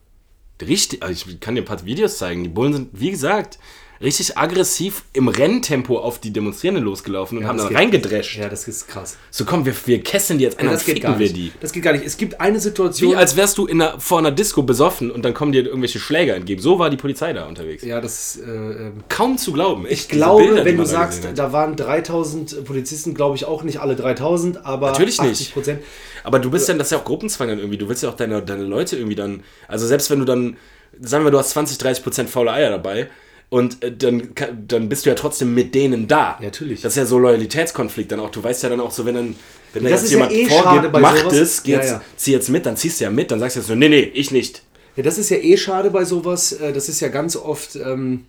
Richtig, 0.61 1.01
also 1.01 1.13
ich 1.29 1.39
kann 1.39 1.55
dir 1.55 1.61
ein 1.61 1.65
paar 1.65 1.85
Videos 1.85 2.17
zeigen. 2.17 2.43
Die 2.43 2.49
Bullen 2.49 2.73
sind, 2.73 2.89
wie 2.91 3.11
gesagt, 3.11 3.59
richtig 4.01 4.37
aggressiv 4.37 5.03
im 5.13 5.27
Renntempo 5.27 5.97
auf 5.99 6.19
die 6.19 6.31
Demonstrierenden 6.31 6.85
losgelaufen 6.85 7.37
und 7.37 7.47
haben 7.47 7.57
das 7.57 7.67
dann 7.67 7.75
reingedrescht. 7.75 8.37
Ja, 8.37 8.47
das 8.47 8.67
ist 8.67 8.87
krass. 8.87 9.17
So, 9.29 9.43
komm, 9.45 9.65
wir, 9.65 9.73
wir 9.85 10.01
kesseln 10.01 10.39
die 10.39 10.45
jetzt 10.45 10.57
ein, 10.59 10.65
Ja, 10.67 10.71
das 10.71 10.85
geht 10.85 11.01
gar 11.01 11.19
wir 11.19 11.25
nicht. 11.25 11.35
die. 11.35 11.51
Das 11.59 11.73
geht 11.73 11.83
gar 11.83 11.91
nicht. 11.91 12.05
Es 12.05 12.15
gibt 12.17 12.39
eine 12.39 12.59
Situation. 12.59 13.11
Wie 13.11 13.15
als 13.15 13.35
wärst 13.35 13.57
du 13.57 13.65
in 13.67 13.81
einer, 13.81 13.99
vor 13.99 14.19
einer 14.19 14.31
Disco 14.31 14.63
besoffen 14.63 15.11
und 15.11 15.23
dann 15.25 15.33
kommen 15.33 15.51
dir 15.51 15.65
irgendwelche 15.65 15.99
Schläger 15.99 16.35
entgegen. 16.35 16.61
So 16.61 16.79
war 16.79 16.89
die 16.89 16.97
Polizei 16.97 17.33
da 17.33 17.45
unterwegs. 17.47 17.83
ja, 17.83 17.99
das 17.99 18.35
ist, 18.37 18.43
äh, 18.43 18.49
ähm, 18.49 19.03
Kaum 19.09 19.37
zu 19.37 19.51
glauben. 19.51 19.85
Ich 19.89 20.07
diese 20.07 20.19
glaube, 20.19 20.43
Bilder, 20.45 20.65
wenn 20.65 20.77
du 20.77 20.85
sagst, 20.85 21.27
da 21.35 21.51
waren 21.51 21.75
3000 21.75 22.63
Polizisten, 22.65 23.13
glaube 23.13 23.35
ich 23.35 23.45
auch 23.45 23.63
nicht 23.63 23.79
alle 23.79 23.95
3000, 23.95 24.65
aber 24.65 24.91
Natürlich 24.91 25.19
nicht. 25.21 25.31
80 25.31 25.53
Prozent. 25.53 25.83
Aber 26.23 26.39
du 26.39 26.49
bist 26.49 26.69
dann, 26.69 26.77
das 26.77 26.87
ist 26.87 26.91
ja 26.91 26.99
auch 26.99 27.05
Gruppenzwang 27.05 27.49
dann 27.49 27.59
irgendwie. 27.59 27.77
Du 27.77 27.89
willst 27.89 28.03
ja 28.03 28.09
auch 28.09 28.15
deine, 28.15 28.41
deine 28.41 28.63
Leute 28.63 28.95
irgendwie 28.95 29.15
dann. 29.15 29.43
Also 29.67 29.87
selbst 29.87 30.09
wenn 30.09 30.19
du 30.19 30.25
dann, 30.25 30.57
sagen 31.01 31.23
wir, 31.25 31.31
du 31.31 31.37
hast 31.37 31.51
20, 31.51 31.77
30 31.77 32.03
Prozent 32.03 32.29
faule 32.29 32.51
Eier 32.51 32.69
dabei 32.69 33.09
und 33.49 33.83
äh, 33.83 33.91
dann, 33.95 34.29
dann 34.67 34.89
bist 34.89 35.05
du 35.05 35.09
ja 35.09 35.15
trotzdem 35.15 35.53
mit 35.53 35.73
denen 35.75 36.07
da. 36.07 36.37
Natürlich. 36.41 36.81
Das 36.81 36.93
ist 36.93 36.97
ja 36.97 37.05
so 37.05 37.17
Loyalitätskonflikt 37.19 38.11
dann 38.11 38.19
auch. 38.19 38.29
Du 38.29 38.43
weißt 38.43 38.63
ja 38.63 38.69
dann 38.69 38.79
auch 38.79 38.91
so, 38.91 39.05
wenn 39.05 39.15
dann. 39.15 39.35
Wenn 39.73 39.83
da 39.83 39.89
Das 39.89 40.01
jetzt 40.01 40.11
ist 40.11 40.11
ja 40.19 40.29
jemand 40.29 40.33
eh 40.33 40.45
vorgeht, 40.47 40.91
macht 41.01 41.31
es, 41.33 41.61
Ja, 41.65 41.77
jetzt, 41.77 41.89
ja. 41.91 42.01
zieh 42.17 42.31
jetzt 42.31 42.49
mit, 42.49 42.65
dann 42.65 42.75
ziehst 42.75 42.99
du 42.99 43.03
ja 43.03 43.11
mit, 43.11 43.29
dann 43.29 43.39
sagst 43.39 43.55
du 43.55 43.59
jetzt 43.59 43.67
so, 43.67 43.75
nee, 43.75 43.89
nee, 43.89 44.01
ich 44.13 44.31
nicht. 44.31 44.63
Ja, 44.95 45.03
das 45.03 45.17
ist 45.19 45.29
ja 45.29 45.37
eh 45.37 45.57
schade 45.57 45.91
bei 45.91 46.05
sowas. 46.05 46.51
Äh, 46.53 46.73
Das 46.73 46.89
ist 46.89 46.99
ja 46.99 47.07
ganz 47.09 47.35
oft 47.35 47.75
ähm, 47.75 48.25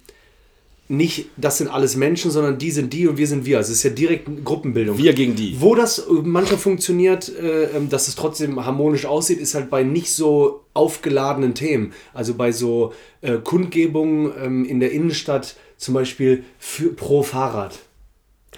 nicht, 0.90 1.26
das 1.36 1.58
sind 1.58 1.68
alles 1.68 1.94
Menschen, 1.94 2.32
sondern 2.32 2.58
die 2.58 2.72
sind 2.72 2.92
die 2.92 3.06
und 3.06 3.16
wir 3.16 3.28
sind 3.28 3.46
wir. 3.46 3.58
Also 3.58 3.70
es 3.70 3.78
ist 3.78 3.84
ja 3.84 3.90
direkt 3.90 4.44
Gruppenbildung. 4.44 4.98
Wir 4.98 5.12
gegen 5.12 5.36
die. 5.36 5.54
Wo 5.60 5.76
das 5.76 6.00
äh, 6.00 6.02
manchmal 6.24 6.58
funktioniert, 6.58 7.28
äh, 7.28 7.76
ähm, 7.76 7.88
dass 7.88 8.08
es 8.08 8.16
trotzdem 8.16 8.64
harmonisch 8.66 9.06
aussieht, 9.06 9.38
ist 9.38 9.54
halt 9.54 9.70
bei 9.70 9.84
nicht 9.84 10.12
so 10.12 10.64
aufgeladenen 10.74 11.54
Themen. 11.54 11.92
Also 12.12 12.34
bei 12.34 12.50
so 12.50 12.92
äh, 13.20 13.36
Kundgebungen 13.36 14.32
ähm, 14.42 14.64
in 14.64 14.80
der 14.80 14.90
Innenstadt, 14.90 15.54
zum 15.76 15.94
Beispiel 15.94 16.42
für, 16.58 16.88
pro 16.88 17.22
Fahrrad. 17.22 17.78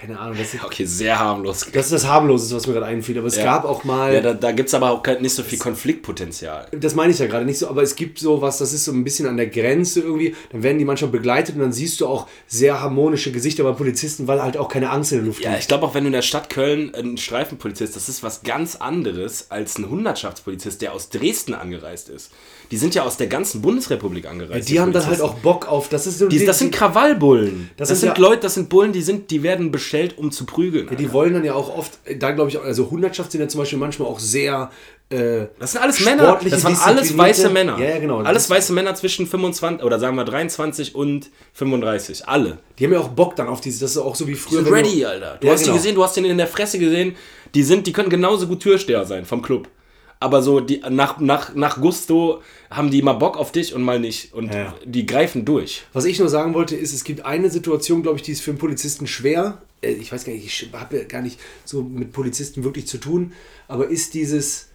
Keine 0.03 0.19
Ahnung, 0.19 0.37
das 0.37 0.53
ist, 0.53 0.65
Okay, 0.65 0.85
sehr 0.85 1.17
harmlos. 1.19 1.67
das 1.73 1.87
ist 1.87 1.93
das 1.93 2.07
Harmloseste, 2.09 2.57
was 2.57 2.67
mir 2.67 2.73
gerade 2.73 2.87
einfiel. 2.87 3.19
Aber 3.19 3.29
es 3.29 3.37
Ja. 3.37 3.45
gab 3.45 3.65
auch 3.65 3.85
mal. 3.85 4.13
Ja, 4.15 4.21
da, 4.21 4.35
da 4.35 4.51
gibt 4.51 4.69
es 4.69 4.75
aber 4.75 4.91
auch 4.91 5.03
nicht 5.21 5.33
so 5.35 5.45
viel 5.45 5.59
Konfliktpotenzial. 5.61 6.67
Das 6.73 6.95
meine 6.97 7.13
ich 7.13 7.19
ja 7.21 7.27
gerade 7.27 7.45
nicht 7.45 7.59
so, 7.59 7.69
aber 7.69 7.83
es 7.83 7.95
gibt 7.95 8.19
so 8.19 8.43
was, 8.43 8.59
das 8.59 8.73
ist 8.73 8.85
so 8.85 8.91
ein 8.93 9.05
bisschen 9.05 9.27
an 9.29 9.37
der 9.37 9.47
Grenze 9.47 10.01
irgendwie. 10.01 10.35
Dann 10.51 10.63
werden 10.65 10.79
die 10.79 10.85
manchmal 10.85 11.11
begleitet 11.13 11.55
und 11.55 11.61
dann 11.61 11.73
siehst 11.73 12.01
du 12.01 12.09
auch 12.09 12.27
sehr 12.49 12.81
harmonische 12.81 13.31
Gesichter 13.31 13.63
bei 13.63 13.73
Polizisten, 13.73 14.27
weil 14.27 14.43
halt 14.43 14.57
auch 14.57 14.69
keine 14.69 14.91
Angst 14.91 15.13
in 15.13 15.19
der 15.19 15.27
Luft 15.27 15.41
Ja, 15.45 15.57
ich 15.57 15.69
glaube 15.69 15.87
auch, 15.87 15.95
wenn 15.95 16.03
du 16.03 16.09
in 16.09 16.15
der 16.15 16.23
Stadt 16.23 16.51
Köln 16.51 16.93
ein 16.97 17.17
Streifenpolizist, 17.17 17.95
das 17.95 18.09
ist 18.09 18.23
was 18.25 18.43
ganz 18.43 18.75
anderes 18.77 19.47
als 19.51 19.79
ein 19.79 19.89
Hundertschaftspolizist, 19.89 20.83
der 20.83 20.95
aus 20.95 21.11
Dresden 21.11 21.55
angereist 21.55 22.09
ist. 22.09 22.31
Die 22.73 22.79
sind 22.79 22.95
ja 22.97 23.03
aus 23.05 23.19
der 23.19 23.29
ganzen 23.29 23.63
Bundesrepublik 23.63 24.27
angereist. 24.27 24.69
Die 24.69 24.81
haben 24.81 24.93
dann 24.93 25.07
halt 25.07 25.21
auch 25.21 25.35
Bock 25.35 25.69
auf. 25.69 25.89
Das 25.91 26.07
ist 26.07 26.19
so 26.19 26.27
Die, 26.29 26.45
das 26.45 26.59
sind 26.59 26.73
Krawallbullen. 26.73 27.71
Das, 27.77 27.89
Das 27.91 28.01
sind, 28.01 28.09
sind 28.09 28.19
ja- 28.19 28.29
Leute, 28.29 28.41
das 28.43 28.55
sind 28.55 28.69
Bullen, 28.71 28.93
die 28.93 29.03
sind, 29.03 29.31
die 29.31 29.43
werden 29.43 29.71
bestellt, 29.71 30.17
um 30.19 30.33
zu 30.33 30.47
prügeln. 30.47 30.89
Ja, 30.91 30.97
die 30.97 31.13
wollen 31.13 31.35
dann 31.35 31.45
ja 31.45 31.55
auch 31.55 31.77
oft, 31.77 31.99
da 32.19 32.31
glaube 32.33 32.51
ich, 32.51 32.59
also 32.61 32.91
Hundertschaft 32.91 33.31
sind 33.31 33.41
ja 33.43 33.49
zum 33.49 33.61
Beispiel 33.61 33.79
manchmal 33.79 34.09
auch 34.09 34.19
sehr. 34.19 34.71
Äh, 35.11 35.47
Das 35.59 35.73
sind 35.73 35.83
alles 35.83 36.01
Männer. 36.03 36.41
Das 36.49 36.65
waren 36.65 36.75
alles 36.77 37.17
weiße 37.19 37.51
Männer. 37.51 37.79
Ja, 37.79 37.91
ja, 37.91 37.99
genau. 37.99 38.21
Alles 38.21 38.49
weiße 38.49 38.73
Männer 38.73 38.95
zwischen 38.95 39.27
25 39.27 39.85
oder 39.85 39.99
sagen 39.99 40.17
wir 40.17 40.25
23 40.25 40.95
und 40.95 41.29
35. 41.53 42.27
Alle. 42.27 42.59
die 42.79 42.85
haben 42.87 42.93
ja 42.95 43.01
auch 43.01 43.09
Bock 43.09 43.37
dann 43.37 43.49
auf 43.49 43.61
dieses, 43.61 43.81
das 43.81 43.91
ist 43.91 43.99
auch 43.99 44.15
so 44.15 44.27
wie 44.27 44.33
Die 44.33 44.37
früher. 44.39 44.63
sind 44.63 44.73
wenn 44.73 44.87
ready, 44.87 45.01
du- 45.01 45.09
Alter. 45.09 45.37
Du 45.39 45.47
Ja, 45.47 45.53
hast 45.53 45.61
genau. 45.65 45.73
die 45.75 45.79
gesehen, 45.79 45.95
du 45.95 46.03
hast 46.03 46.17
den 46.17 46.25
in 46.25 46.39
der 46.39 46.47
Fresse 46.47 46.79
gesehen. 46.79 47.17
Die 47.55 47.63
sind, 47.63 47.87
die 47.87 47.93
können 47.93 48.09
genauso 48.09 48.47
gut 48.47 48.61
Türsteher 48.61 49.05
sein 49.05 49.27
vom 49.27 49.43
Club. 49.43 49.69
Aber 50.23 50.41
so 50.41 50.61
die, 50.61 50.81
nach, 50.89 51.19
nach, 51.19 51.55
nach 51.55 51.81
Gusto 51.81 52.43
haben 52.71 52.91
die 52.91 53.03
mal 53.03 53.15
Bock 53.15 53.37
auf 53.37 53.51
dich 53.51 53.75
und 53.75 53.83
mal 53.83 53.99
nicht. 53.99 54.33
Und 54.33 54.55
Ja. 54.55 54.75
die 54.85 55.05
greifen 55.05 55.45
durch. 55.45 55.83
Was 55.93 56.05
ich 56.05 56.19
nur 56.21 56.29
sagen 56.29 56.55
wollte, 56.55 56.77
ist, 56.77 56.93
es 56.95 57.03
gibt 57.03 57.27
eine 57.27 57.51
Situation, 57.51 58.03
glaube 58.03 58.17
ich, 58.19 58.23
die 58.23 58.33
ist 58.33 58.41
für 58.41 58.53
einen 58.53 58.59
Polizisten 58.59 59.07
schwer. 59.09 59.61
Äh, 59.83 59.93
Ich 59.93 60.13
weiß 60.13 60.25
gar 60.25 60.33
nicht, 60.33 60.47
ich 60.47 60.71
habe 60.73 60.97
ja 60.99 61.05
gar 61.05 61.23
nicht 61.23 61.41
so 61.65 61.83
mit 61.83 62.13
Polizisten 62.13 62.63
wirklich 62.63 62.87
zu 62.87 62.99
tun, 62.99 63.33
aber 63.67 63.89
ist 63.89 64.15
dieses, 64.15 64.69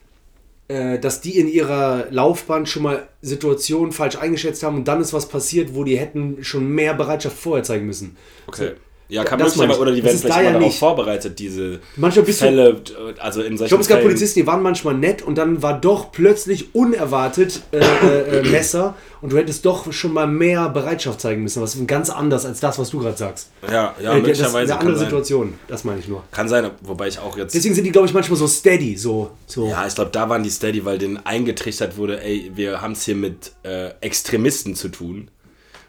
äh, 0.67 0.99
dass 0.99 1.21
die 1.21 1.37
in 1.39 1.47
ihrer 1.47 2.07
Laufbahn 2.11 2.65
schon 2.65 2.83
mal 2.83 3.07
Situationen 3.21 3.93
falsch 3.93 4.17
eingeschätzt 4.17 4.63
haben 4.63 4.75
und 4.75 4.87
dann 4.89 4.99
ist 4.99 5.13
was 5.13 5.29
passiert, 5.29 5.73
wo 5.75 5.85
die 5.85 5.97
hätten 5.97 6.43
schon 6.43 6.67
mehr 6.69 6.93
Bereitschaft 6.93 7.37
vorher 7.37 7.63
zeigen 7.63 7.85
müssen. 7.85 8.17
Okay. 8.47 8.71
Ja, 9.09 9.23
kann 9.23 9.39
Das 9.39 9.55
möglich, 9.55 9.75
ich. 9.75 9.81
oder 9.81 9.91
die 9.93 10.03
werden 10.03 10.17
vielleicht 10.19 10.41
ja 10.41 10.51
darauf 10.51 10.77
vorbereitet, 10.77 11.39
diese 11.39 11.79
Manchmal 11.95 12.25
bist 12.25 12.41
du- 12.41 12.45
Fälle, 12.45 12.81
also 13.19 13.41
in 13.41 13.57
solchen 13.57 13.63
Ich 13.63 13.69
glaube, 13.69 13.81
es 13.83 13.87
gab. 13.87 14.01
Polizisten, 14.01 14.39
die 14.41 14.47
waren 14.47 14.61
manchmal 14.61 14.95
nett 14.95 15.21
und 15.21 15.37
dann 15.37 15.61
war 15.61 15.79
doch 15.79 16.11
plötzlich 16.11 16.75
unerwartet 16.75 17.61
äh, 17.71 17.77
äh, 17.79 18.39
äh, 18.39 18.49
Messer 18.49 18.95
und 19.21 19.31
du 19.31 19.37
hättest 19.37 19.65
doch 19.65 19.93
schon 19.93 20.11
mal 20.11 20.27
mehr 20.27 20.67
Bereitschaft 20.69 21.21
zeigen 21.21 21.41
müssen. 21.43 21.61
Was 21.61 21.75
ist 21.75 21.87
ganz 21.87 22.09
anders 22.09 22.45
als 22.45 22.59
das, 22.59 22.77
was 22.79 22.89
du 22.89 22.99
gerade 22.99 23.15
sagst. 23.17 23.49
Ja, 23.63 23.71
ja, 23.71 23.83
Äh, 23.83 23.93
das 24.03 24.13
ist 24.15 24.21
möglicherweise 24.23 24.71
eine 24.73 24.79
andere 24.81 24.97
sein. 24.97 25.05
Situation. 25.05 25.53
Das 25.69 25.85
meine 25.85 25.99
ich 25.99 26.07
nur. 26.09 26.23
Kann 26.31 26.49
sein, 26.49 26.69
wobei 26.81 27.07
ich 27.07 27.17
auch 27.19 27.37
jetzt. 27.37 27.55
Deswegen 27.55 27.75
sind 27.75 27.85
die, 27.85 27.91
glaube 27.91 28.07
ich, 28.07 28.13
manchmal 28.13 28.37
so 28.37 28.47
steady. 28.47 28.97
So, 28.97 29.31
so. 29.45 29.69
Ja, 29.69 29.87
ich 29.87 29.95
glaube, 29.95 30.11
da 30.11 30.27
waren 30.27 30.43
die 30.43 30.49
steady, 30.49 30.83
weil 30.83 30.97
denen 30.97 31.17
eingetrichtert 31.25 31.95
wurde, 31.95 32.21
ey, 32.21 32.51
wir 32.55 32.81
haben 32.81 32.91
es 32.91 33.03
hier 33.03 33.15
mit 33.15 33.53
äh, 33.63 33.91
Extremisten 34.01 34.75
zu 34.75 34.89
tun. 34.89 35.31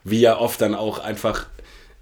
Wie 0.05 0.21
ja 0.21 0.39
oft 0.39 0.61
dann 0.61 0.75
auch 0.77 1.01
einfach 1.01 1.47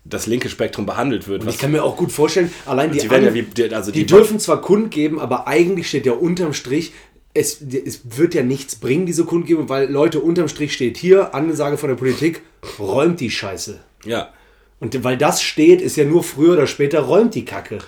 das 0.09 0.27
linke 0.27 0.49
Spektrum 0.49 0.87
behandelt 0.87 1.29
wird. 1.29 1.43
Und 1.43 1.49
ich 1.49 1.59
kann 1.59 1.73
mir 1.73 1.83
auch 1.83 1.97
gut 1.97 2.13
vorstellen, 2.13 2.53
allein 2.65 2.93
die, 2.93 2.99
die 2.99 3.11
werden 3.11 3.25
ja 3.25 3.29
an- 3.31 3.35
wie, 3.35 3.43
die, 3.43 3.75
also 3.75 3.91
die 3.91 4.07
dürfen 4.07 4.39
zwar 4.39 4.61
kundgeben, 4.61 5.19
aber 5.21 5.47
eigentlich 5.47 5.89
steht 5.89 6.07
ja 6.07 6.13
unterm 6.13 6.53
Strich, 6.53 6.93
es, 7.35 7.61
es 7.61 8.01
wird 8.17 8.35
ja 8.35 8.43
nichts 8.43 8.77
bringen, 8.77 9.05
diese 9.05 9.25
Kundgebung, 9.25 9.69
weil 9.69 9.91
Leute, 9.91 10.21
unterm 10.21 10.49
Strich 10.49 10.73
steht 10.73 10.97
hier, 10.97 11.35
Ansage 11.35 11.77
von 11.77 11.89
der 11.91 11.97
Politik, 11.97 12.43
räumt 12.79 13.21
die 13.21 13.31
Scheiße. 13.31 13.81
Ja. 14.05 14.33
Und 14.81 15.05
weil 15.05 15.19
das 15.19 15.43
steht, 15.43 15.81
ist 15.81 15.97
ja 15.97 16.05
nur 16.05 16.23
früher 16.23 16.55
oder 16.55 16.67
später 16.67 17.01
räumt 17.01 17.35
die 17.35 17.45
Kacke. 17.45 17.79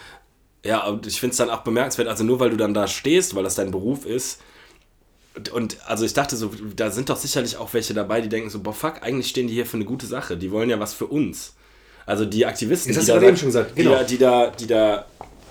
Ja, 0.65 0.87
und 0.87 1.07
ich 1.07 1.21
finde 1.21 1.31
es 1.33 1.37
dann 1.39 1.51
auch 1.51 1.61
bemerkenswert, 1.63 2.09
also 2.09 2.25
nur 2.25 2.41
weil 2.41 2.51
du 2.51 2.57
dann 2.57 2.75
da 2.75 2.87
stehst, 2.89 3.35
weil 3.35 3.45
das 3.45 3.55
dein 3.55 3.71
Beruf 3.71 4.05
ist. 4.05 4.41
Und, 5.35 5.51
und 5.51 5.77
also 5.87 6.05
ich 6.05 6.15
dachte 6.15 6.37
so, 6.37 6.51
da 6.75 6.91
sind 6.91 7.09
doch 7.09 7.17
sicherlich 7.17 7.57
auch 7.57 7.73
welche 7.73 7.95
dabei, 7.95 8.21
die 8.21 8.29
denken 8.29 8.51
so, 8.51 8.59
boah, 8.59 8.75
fuck, 8.75 9.03
eigentlich 9.03 9.29
stehen 9.29 9.47
die 9.47 9.55
hier 9.55 9.67
für 9.67 9.77
eine 9.77 9.85
gute 9.85 10.07
Sache. 10.07 10.37
Die 10.37 10.51
wollen 10.51 10.69
ja 10.69 10.81
was 10.81 10.95
für 10.95 11.07
uns. 11.07 11.55
Also 12.09 12.25
die 12.25 12.47
Aktivisten, 12.47 12.95
die, 12.95 13.05
da, 13.05 13.21
gesagt, 13.21 13.73
die, 13.77 13.83
genau. 13.83 13.97
da, 13.97 14.03
die 14.03 14.17
da, 14.17 14.51
die 14.59 14.67
da 14.67 15.05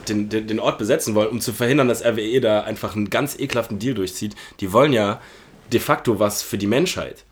den, 0.10 0.28
den, 0.28 0.48
den 0.48 0.60
Ort 0.60 0.80
besetzen 0.80 1.14
wollen, 1.14 1.30
um 1.30 1.40
zu 1.40 1.54
verhindern, 1.54 1.88
dass 1.88 2.04
RWE 2.04 2.42
da 2.42 2.62
einfach 2.62 2.96
einen 2.96 3.12
ganz 3.12 3.38
ekelhaften 3.38 3.78
Deal 3.78 3.94
durchzieht, 3.94 4.36
die 4.60 4.74
wollen 4.74 4.92
ja 4.92 5.22
de 5.72 5.80
facto 5.80 6.18
was 6.18 6.42
für 6.42 6.58
die 6.58 6.66
Menschheit. 6.66 7.26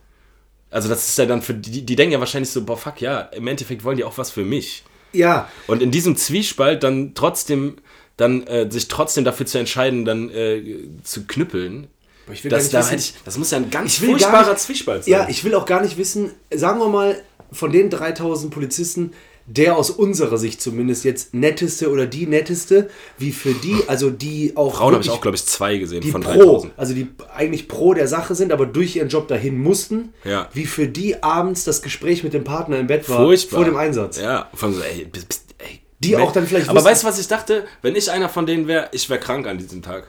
Also 0.70 0.90
das 0.90 1.10
ist 1.10 1.18
ja 1.18 1.26
dann 1.26 1.42
für 1.42 1.56
die, 1.56 1.82
die 1.82 1.96
denken 1.96 2.14
ja 2.14 2.20
wahrscheinlich 2.20 2.52
so, 2.52 2.66
boah, 2.66 2.78
fuck, 2.78 3.02
ja, 3.02 3.22
im 3.22 3.48
Endeffekt 3.48 3.84
wollen 3.84 3.98
die 3.98 4.04
auch 4.04 4.20
was 4.20 4.30
für 4.30 4.46
mich. 4.46 4.84
Ja, 5.12 5.50
Und 5.66 5.82
in 5.82 5.90
diesem 5.90 6.16
Zwiespalt 6.16 6.84
dann 6.84 7.16
trotzdem, 7.16 7.78
dann 8.18 8.46
äh, 8.46 8.70
sich 8.70 8.88
trotzdem 8.90 9.24
dafür 9.24 9.48
zu 9.48 9.58
entscheiden, 9.58 10.06
dann 10.06 10.30
äh, 10.30 10.62
zu 11.02 11.26
knüppeln, 11.26 11.88
Aber 12.26 12.34
ich 12.34 12.44
will 12.44 12.52
gar 12.52 12.58
das, 12.58 12.66
nicht 12.66 12.74
da 12.74 12.80
wissen- 12.80 12.96
ich, 13.00 13.14
das 13.24 13.38
muss 13.38 13.52
ja 13.52 13.58
ein 13.58 13.70
ganz 13.70 14.00
gar 14.00 14.10
furchtbarer 14.10 14.50
nicht- 14.52 14.60
Zwiespalt 14.60 15.04
sein. 15.06 15.12
ja, 15.12 15.28
ich 15.30 15.44
will 15.44 15.54
auch 15.56 15.66
gar 15.66 15.82
nicht 15.82 15.98
wissen, 15.98 16.32
sagen 16.54 16.80
wir 16.80 16.90
mal, 16.90 17.22
von 17.52 17.72
den 17.72 17.90
3000 17.90 18.52
Polizisten, 18.54 19.12
der 19.48 19.78
aus 19.78 19.92
unserer 19.92 20.40
Sicht 20.40 20.60
zumindest 20.60 21.04
jetzt 21.04 21.36
netteste 21.36 21.92
oder 21.92 22.08
die 22.08 22.26
netteste, 22.26 22.90
wie 23.20 23.32
für 23.32 23.54
die, 23.54 23.76
also 23.86 24.10
die 24.10 24.54
auch. 24.56 24.78
Frauen 24.78 24.94
habe 24.96 25.04
ich 25.04 25.12
auch, 25.12 25.22
glaube 25.22 25.38
ich, 25.38 25.46
zwei 25.46 25.78
gesehen 25.78 26.02
die 26.02 26.10
von 26.10 26.22
pro, 26.22 26.32
3000. 26.34 26.74
also 26.78 26.96
die 26.96 27.08
eigentlich 27.36 27.68
pro 27.68 27.94
der 27.94 28.08
Sache 28.08 28.34
sind, 28.34 28.52
aber 28.52 28.66
durch 28.66 28.96
ihren 28.96 29.08
Job 29.10 29.28
dahin 29.28 29.60
mussten, 29.60 30.14
Ja. 30.24 30.50
wie 30.54 30.66
für 30.66 30.88
die 30.88 31.22
abends 31.22 31.64
das 31.64 31.84
Gespräch 31.84 32.24
mit 32.24 32.34
dem 32.34 32.44
Partner 32.44 32.80
im 32.80 32.88
Bett 32.88 33.08
war 33.08 33.18
Furchtbar. 33.18 33.58
vor 33.60 33.66
dem 33.66 33.78
Einsatz. 33.78 34.18
Ja, 34.20 34.50
von 34.56 34.74
so, 34.74 34.82
ey, 34.82 35.06
bist, 35.06 35.44
ey. 35.60 35.82
Die 36.00 36.18
auch 36.18 36.32
dann 36.32 36.48
vielleicht 36.48 36.68
Aber 36.70 36.80
wissen- 36.80 36.88
weißt 36.90 37.04
du, 37.04 37.08
was 37.08 37.20
ich 37.20 37.28
dachte? 37.28 37.66
Wenn 37.84 37.96
ich 37.96 38.10
einer 38.12 38.30
von 38.30 38.48
denen 38.48 38.68
wäre, 38.68 38.90
ich 38.94 39.08
wäre 39.12 39.20
krank 39.20 39.46
an 39.48 39.60
diesem 39.60 39.84
Tag. 39.84 40.08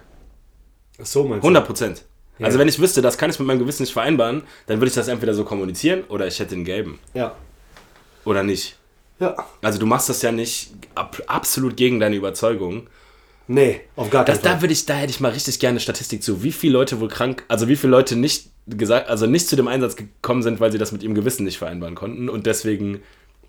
Ach 1.01 1.07
so 1.07 1.25
meinst 1.25 1.43
du? 1.45 1.49
100 1.49 1.67
Prozent. 1.67 2.05
Also 2.39 2.57
Ja. 2.57 2.61
wenn 2.61 2.69
ich 2.69 2.79
wüsste, 2.79 3.01
das 3.03 3.17
kann 3.19 3.31
ich 3.31 3.39
mit 3.39 3.49
meinem 3.49 3.59
Gewissen 3.61 3.83
nicht 3.83 3.93
vereinbaren, 3.93 4.43
dann 4.67 4.79
würde 4.79 4.89
ich 4.89 4.95
das 4.95 5.09
entweder 5.09 5.33
so 5.35 5.45
kommunizieren 5.45 6.05
oder 6.09 6.27
ich 6.27 6.39
hätte 6.39 6.55
den 6.55 6.65
gelben. 6.65 6.99
Ja. 7.15 7.35
Oder 8.25 8.43
nicht. 8.43 8.77
Ja. 9.21 9.35
Also 9.63 9.79
du 9.79 9.87
machst 9.87 10.09
das 10.09 10.21
ja 10.23 10.33
nicht 10.33 10.71
ab, 10.95 11.23
absolut 11.27 11.77
gegen 11.77 12.01
deine 12.01 12.17
Überzeugung. 12.17 12.89
Nee, 13.49 13.81
auf 13.95 14.11
gar 14.11 14.25
keinen 14.25 14.35
Das, 14.35 14.43
da 14.43 14.51
Fall. 14.53 14.63
würde 14.63 14.73
ich, 14.73 14.85
da 14.87 14.95
hätte 14.95 15.11
ich 15.11 15.21
mal 15.21 15.31
richtig 15.31 15.61
gerne 15.61 15.73
eine 15.75 15.81
Statistik 15.81 16.23
zu, 16.23 16.43
wie 16.43 16.51
viele 16.53 16.73
Leute 16.73 17.01
wohl 17.01 17.09
krank, 17.09 17.45
also 17.49 17.69
wie 17.69 17.77
viele 17.77 17.93
Leute 17.93 18.17
nicht 18.17 18.51
gesagt, 18.67 19.09
also 19.09 19.27
nicht 19.27 19.49
zu 19.49 19.55
dem 19.55 19.69
Einsatz 19.69 19.95
gekommen 19.95 20.43
sind, 20.43 20.59
weil 20.59 20.73
sie 20.73 20.79
das 20.79 20.91
mit 20.91 21.03
ihrem 21.05 21.15
Gewissen 21.15 21.45
nicht 21.45 21.57
vereinbaren 21.57 21.95
konnten 21.95 22.29
und 22.29 22.45
deswegen. 22.47 23.01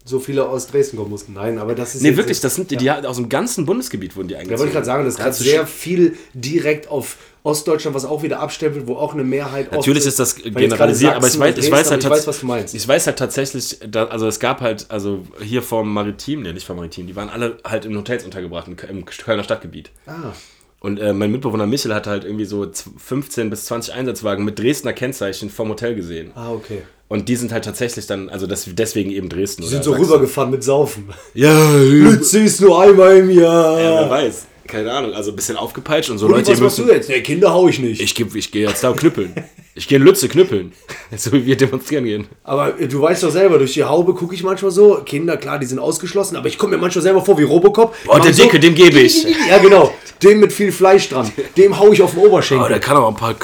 So 0.05 0.19
viele 0.19 0.47
aus 0.47 0.67
Dresden 0.67 0.95
kommen 0.97 1.09
mussten. 1.09 1.33
Nein, 1.33 1.57
aber 1.57 1.75
das 1.75 1.95
ist. 1.95 2.01
Nee, 2.03 2.15
wirklich, 2.15 2.39
das 2.39 2.55
sind 2.55 2.71
die, 2.71 2.77
die 2.77 2.89
aus 2.91 3.17
dem 3.17 3.27
ganzen 3.27 3.65
Bundesgebiet 3.65 4.15
wurden 4.15 4.27
die 4.29 4.35
Da 4.35 4.39
eingezogen. 4.39 4.59
wollte 4.59 4.69
ich 4.69 4.73
gerade 4.75 4.85
sagen, 4.85 5.03
das 5.03 5.13
ist 5.15 5.19
Da 5.19 5.23
gerade 5.25 5.35
sehr 5.35 5.67
viel 5.67 6.15
direkt 6.33 6.87
auf 6.87 7.17
Ostdeutschland, 7.47 7.95
was 7.95 8.05
auch 8.05 8.23
wieder 8.23 8.39
abstempelt, 8.39 8.87
wo 8.87 8.95
auch 8.95 9.13
eine 9.13 9.23
Mehrheit. 9.23 9.71
Natürlich 9.71 10.05
ist 10.05 10.19
das 10.19 10.35
generalisiert, 10.35 11.15
aber 11.15 11.27
ich 11.27 11.39
weiß, 11.39 11.57
ich 11.57 11.71
weiß 11.71 11.91
halt 11.91 12.03
ich 12.03 12.09
weiß, 12.09 12.27
was 12.27 12.39
du 12.41 12.45
meinst. 12.45 12.75
Ich 12.75 12.87
weiß 12.87 13.07
halt 13.07 13.17
tatsächlich, 13.17 13.79
also 13.95 14.27
es 14.27 14.39
gab 14.39 14.61
halt, 14.61 14.85
also 14.89 15.23
hier 15.41 15.61
vom 15.61 15.93
Maritim, 15.93 16.41
ne, 16.43 16.53
nicht 16.53 16.65
vom 16.67 16.75
Maritim, 16.77 17.07
die 17.07 17.15
waren 17.15 17.29
alle 17.29 17.57
halt 17.63 17.85
in 17.85 17.95
Hotels 17.97 18.25
untergebracht, 18.25 18.67
im, 18.67 19.05
Kölner 19.05 19.43
Stadtgebiet. 19.43 19.91
Ah, 20.05 20.33
Und 20.81 20.99
äh, 20.99 21.13
mein 21.13 21.31
Mitbewohner 21.31 21.65
Michel 21.65 21.93
hatte 21.95 22.09
halt 22.09 22.23
irgendwie 22.25 22.45
so 22.45 22.65
z- 22.65 22.91
15 22.97 23.49
bis 23.49 23.65
20 23.65 23.93
Einsatzwagen 23.93 24.43
mit 24.45 24.59
Dresdner 24.59 24.93
Kennzeichen 24.93 25.49
vom 25.49 25.69
Hotel 25.69 25.95
gesehen. 25.95 26.31
ah, 26.35 26.51
okay. 26.51 26.81
Und 27.09 27.29
die 27.29 27.37
sind 27.37 27.53
halt 27.53 27.63
tatsächlich 27.63 28.05
dann, 28.05 28.27
also 28.27 28.47
das, 28.47 28.65
deswegen 28.69 29.11
eben 29.11 29.29
Dresden. 29.29 29.61
Die 29.61 29.69
sind 29.69 29.81
so 29.85 29.93
rübergefahren 29.93 30.51
mit 30.51 30.61
Saufen. 30.65 31.07
Ja, 31.33 31.73
Lütze 31.77 32.39
ist 32.41 32.59
nur 32.59 32.81
einmal 32.81 33.15
im 33.19 33.29
Jahr. 33.29 33.79
ja, 33.79 34.01
wer 34.01 34.09
weiß. 34.09 34.45
Keine 34.67 34.91
Ahnung, 34.91 35.13
also 35.13 35.31
ein 35.31 35.35
bisschen 35.35 35.57
aufgepeitscht 35.57 36.09
und 36.09 36.17
so 36.17 36.27
Rudi, 36.27 36.39
Leute, 36.39 36.51
was 36.51 36.57
die 36.57 36.63
machst 36.63 36.77
du 36.79 36.81
müssen. 36.83 36.95
jetzt? 36.95 37.09
Nee, 37.09 37.21
Kinder 37.21 37.53
hau 37.53 37.67
ich 37.67 37.79
nicht. 37.79 38.01
Ich, 38.01 38.19
ich 38.35 38.51
gehe 38.51 38.67
jetzt 38.67 38.83
da 38.83 38.91
knüppeln. 38.93 39.33
Ich 39.75 39.87
gehe 39.87 39.97
in 39.99 40.03
Lütze 40.03 40.27
knüppeln. 40.27 40.71
So 41.15 41.31
wie 41.31 41.45
wir 41.45 41.55
demonstrieren 41.55 42.03
gehen. 42.03 42.27
Aber 42.43 42.77
äh, 42.81 42.85
du 42.85 43.01
weißt 43.01 43.23
doch 43.23 43.29
selber, 43.31 43.57
durch 43.59 43.71
die 43.73 43.83
Haube 43.85 44.13
gucke 44.13 44.35
ich 44.35 44.43
manchmal 44.43 44.71
so. 44.71 44.95
Kinder, 45.05 45.37
klar, 45.37 45.57
die 45.57 45.65
sind 45.65 45.79
ausgeschlossen, 45.79 46.35
aber 46.35 46.49
ich 46.49 46.57
komme 46.57 46.75
mir 46.75 46.81
manchmal 46.81 47.01
selber 47.01 47.23
vor 47.23 47.37
wie 47.37 47.43
Robocop. 47.43 47.95
Oh, 48.09 48.19
der 48.19 48.33
so- 48.33 48.43
Dicke, 48.43 48.59
dem 48.59 48.75
gebe 48.75 48.99
ich. 48.99 49.23
Ja, 49.49 49.57
genau. 49.59 49.93
Dem 50.21 50.41
mit 50.41 50.51
viel 50.51 50.73
Fleisch 50.73 51.07
dran. 51.07 51.31
Dem 51.57 51.79
hau 51.79 51.93
ich 51.93 52.01
auf 52.01 52.11
den 52.11 52.19
Oh, 52.23 52.27
Oberschenkel. 52.27 52.67
der 52.67 52.79
kann 52.81 52.97
aber 52.97 53.07
ein 53.07 53.15
paar. 53.15 53.35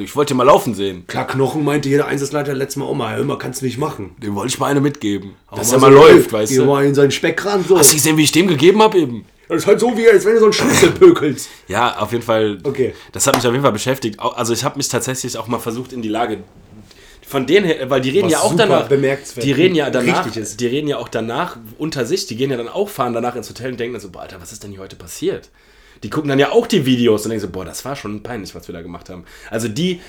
Ich 0.00 0.16
wollte 0.16 0.32
den 0.32 0.38
mal 0.38 0.44
laufen 0.44 0.74
sehen. 0.74 1.04
Klar, 1.06 1.26
Knochen 1.28 1.62
meinte 1.62 1.88
jeder 1.88 2.06
Einsatzleiter 2.06 2.54
letztes 2.54 2.76
Mal, 2.76 2.86
oh 2.86 2.94
mal, 2.94 3.16
hör 3.16 3.24
mal, 3.24 3.38
kannst 3.38 3.60
du 3.60 3.66
nicht 3.66 3.78
machen. 3.78 4.16
Dem 4.20 4.34
wollte 4.34 4.48
ich 4.48 4.58
mal 4.58 4.66
eine 4.70 4.80
mitgeben. 4.80 5.32
Dass 5.54 5.72
er 5.72 5.78
mal 5.78 5.92
so, 5.92 5.98
läuft, 5.98 6.32
weißt 6.32 6.56
du. 6.56 6.64
mal 6.64 6.84
in 6.86 6.94
seinen 6.96 7.10
Speckkran 7.12 7.64
so. 7.68 7.78
Hast 7.78 7.92
du 7.92 7.96
gesehen, 7.96 8.16
wie 8.16 8.22
ich 8.24 8.32
dem 8.32 8.48
gegeben 8.48 8.82
habe 8.82 8.98
eben? 8.98 9.26
Das 9.48 9.58
ist 9.58 9.66
halt 9.66 9.78
so, 9.80 9.96
wie 9.96 10.08
als 10.08 10.24
wenn 10.24 10.32
du 10.34 10.38
so 10.40 10.44
einen 10.46 10.52
Schlüssel 10.52 10.90
pökelst. 10.90 11.48
Ja, 11.68 11.98
auf 11.98 12.10
jeden 12.12 12.24
Fall. 12.24 12.58
Okay. 12.64 12.94
Das 13.12 13.26
hat 13.26 13.36
mich 13.36 13.46
auf 13.46 13.52
jeden 13.52 13.62
Fall 13.62 13.72
beschäftigt. 13.72 14.18
Also 14.20 14.52
ich 14.52 14.64
habe 14.64 14.76
mich 14.76 14.88
tatsächlich 14.88 15.36
auch 15.38 15.46
mal 15.46 15.58
versucht 15.60 15.92
in 15.92 16.02
die 16.02 16.08
Lage 16.08 16.38
von 17.26 17.46
denen 17.46 17.66
her, 17.66 17.90
weil 17.90 18.00
die 18.00 18.10
reden 18.10 18.26
Was 18.26 18.32
ja 18.32 18.40
auch 18.40 18.54
danach. 18.56 18.88
bemerkenswert 18.88 19.44
Die 19.44 19.52
reden 19.52 19.74
ja 19.74 19.90
danach. 19.90 20.24
richtig 20.26 20.42
ist. 20.42 20.60
Die 20.60 20.66
reden 20.66 20.86
ja 20.88 20.98
auch 20.98 21.08
danach 21.08 21.56
unter 21.78 22.04
sich. 22.06 22.26
Die 22.26 22.36
gehen 22.36 22.50
ja 22.50 22.56
dann 22.56 22.68
auch 22.68 22.88
fahren 22.88 23.12
danach 23.14 23.34
ins 23.36 23.48
Hotel 23.48 23.72
und 23.72 23.80
denken 23.80 23.94
dann 23.94 24.00
so, 24.02 24.10
boah, 24.10 24.22
Alter, 24.22 24.40
was 24.40 24.52
ist 24.52 24.62
denn 24.62 24.70
hier 24.70 24.80
heute 24.80 24.94
passiert? 24.96 25.50
Die 26.02 26.10
gucken 26.10 26.28
dann 26.28 26.38
ja 26.38 26.52
auch 26.52 26.66
die 26.66 26.84
Videos 26.86 27.24
und 27.24 27.30
denken 27.30 27.42
so, 27.46 27.50
boah, 27.50 27.64
das 27.64 27.84
war 27.84 27.96
schon 27.96 28.22
peinlich, 28.22 28.54
was 28.54 28.68
wir 28.68 28.72
da 28.74 28.82
gemacht 28.82 29.08
haben. 29.10 29.24
Also 29.50 29.66
die, 29.66 30.00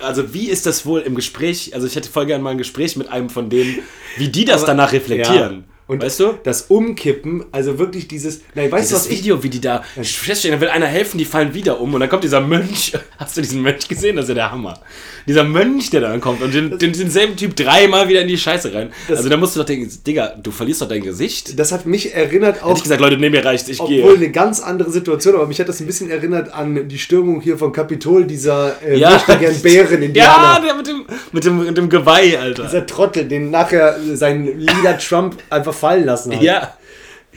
also 0.00 0.32
wie 0.32 0.48
ist 0.48 0.64
das 0.64 0.86
wohl 0.86 1.00
im 1.00 1.14
Gespräch? 1.14 1.74
Also 1.74 1.86
ich 1.86 1.96
hätte 1.96 2.08
voll 2.08 2.24
gerne 2.26 2.42
mal 2.42 2.50
ein 2.50 2.58
Gespräch 2.58 2.96
mit 2.96 3.08
einem 3.08 3.28
von 3.28 3.50
denen, 3.50 3.80
wie 4.16 4.28
die 4.28 4.44
das 4.44 4.62
Aber- 4.62 4.68
danach 4.68 4.92
reflektieren. 4.92 5.64
Und 5.88 6.00
Weißt 6.02 6.20
du? 6.20 6.34
das 6.44 6.62
Umkippen, 6.68 7.44
also 7.52 7.78
wirklich 7.78 8.08
dieses. 8.08 8.40
Nein, 8.54 8.70
weißt 8.70 8.90
du, 8.90 8.94
Das 8.94 9.04
was 9.06 9.10
ich. 9.12 9.18
Video, 9.18 9.42
wie 9.42 9.50
die 9.50 9.60
da 9.60 9.82
feststehen, 10.00 10.52
dann 10.52 10.60
will 10.60 10.68
einer 10.68 10.86
helfen, 10.86 11.18
die 11.18 11.24
fallen 11.24 11.52
wieder 11.54 11.80
um 11.80 11.92
und 11.92 12.00
dann 12.00 12.08
kommt 12.08 12.24
dieser 12.24 12.40
Mönch. 12.40 12.92
Hast 13.18 13.36
du 13.36 13.42
diesen 13.42 13.62
Mönch 13.62 13.88
gesehen? 13.88 14.16
Das 14.16 14.26
ist 14.26 14.28
ja 14.30 14.34
der 14.36 14.52
Hammer. 14.52 14.78
Dieser 15.26 15.44
Mönch, 15.44 15.90
der 15.90 16.00
dann 16.00 16.20
kommt 16.20 16.40
und 16.42 16.54
den, 16.54 16.78
den, 16.78 16.92
denselben 16.92 17.36
Typ 17.36 17.54
dreimal 17.56 18.08
wieder 18.08 18.22
in 18.22 18.28
die 18.28 18.38
Scheiße 18.38 18.72
rein. 18.72 18.92
also 19.08 19.28
da 19.28 19.36
musst 19.36 19.54
du 19.56 19.60
doch 19.60 19.66
denken, 19.66 19.90
Digga, 20.06 20.34
du 20.42 20.50
verlierst 20.50 20.82
doch 20.82 20.88
dein 20.88 21.02
Gesicht. 21.02 21.58
Das 21.58 21.72
hat 21.72 21.84
mich 21.86 22.14
erinnert 22.14 22.56
Hätte 22.56 22.64
auf. 22.64 22.76
ich 22.78 22.82
gesagt, 22.84 23.00
Leute, 23.00 23.18
nee, 23.18 23.30
mir 23.30 23.44
reicht, 23.44 23.68
ich 23.68 23.80
Obwohl 23.80 23.94
gehe. 23.96 24.14
eine 24.14 24.30
ganz 24.30 24.60
andere 24.60 24.90
Situation, 24.90 25.34
aber 25.34 25.46
mich 25.46 25.60
hat 25.60 25.68
das 25.68 25.80
ein 25.80 25.86
bisschen 25.86 26.10
erinnert 26.10 26.52
an 26.54 26.88
die 26.88 26.98
Stürmung 26.98 27.40
hier 27.40 27.58
vom 27.58 27.72
Kapitol, 27.72 28.24
dieser 28.24 28.76
äh, 28.84 28.96
Ja. 28.98 29.18
gern 29.26 29.54
Bären 29.60 30.02
Ja, 30.14 30.60
der 30.64 30.74
mit 30.74 30.86
dem, 30.86 31.04
mit 31.32 31.44
dem, 31.44 31.64
mit 31.64 31.76
dem 31.76 31.88
Geweih, 31.88 32.38
Alter. 32.38 32.64
Dieser 32.64 32.86
Trottel, 32.86 33.26
den 33.26 33.50
nachher 33.50 33.96
sein 34.14 34.44
Leader 34.58 34.98
Trump 34.98 35.36
einfach 35.50 35.71
fallen 35.74 36.04
lassen 36.04 36.34
hat. 36.34 36.42
Ja. 36.42 36.76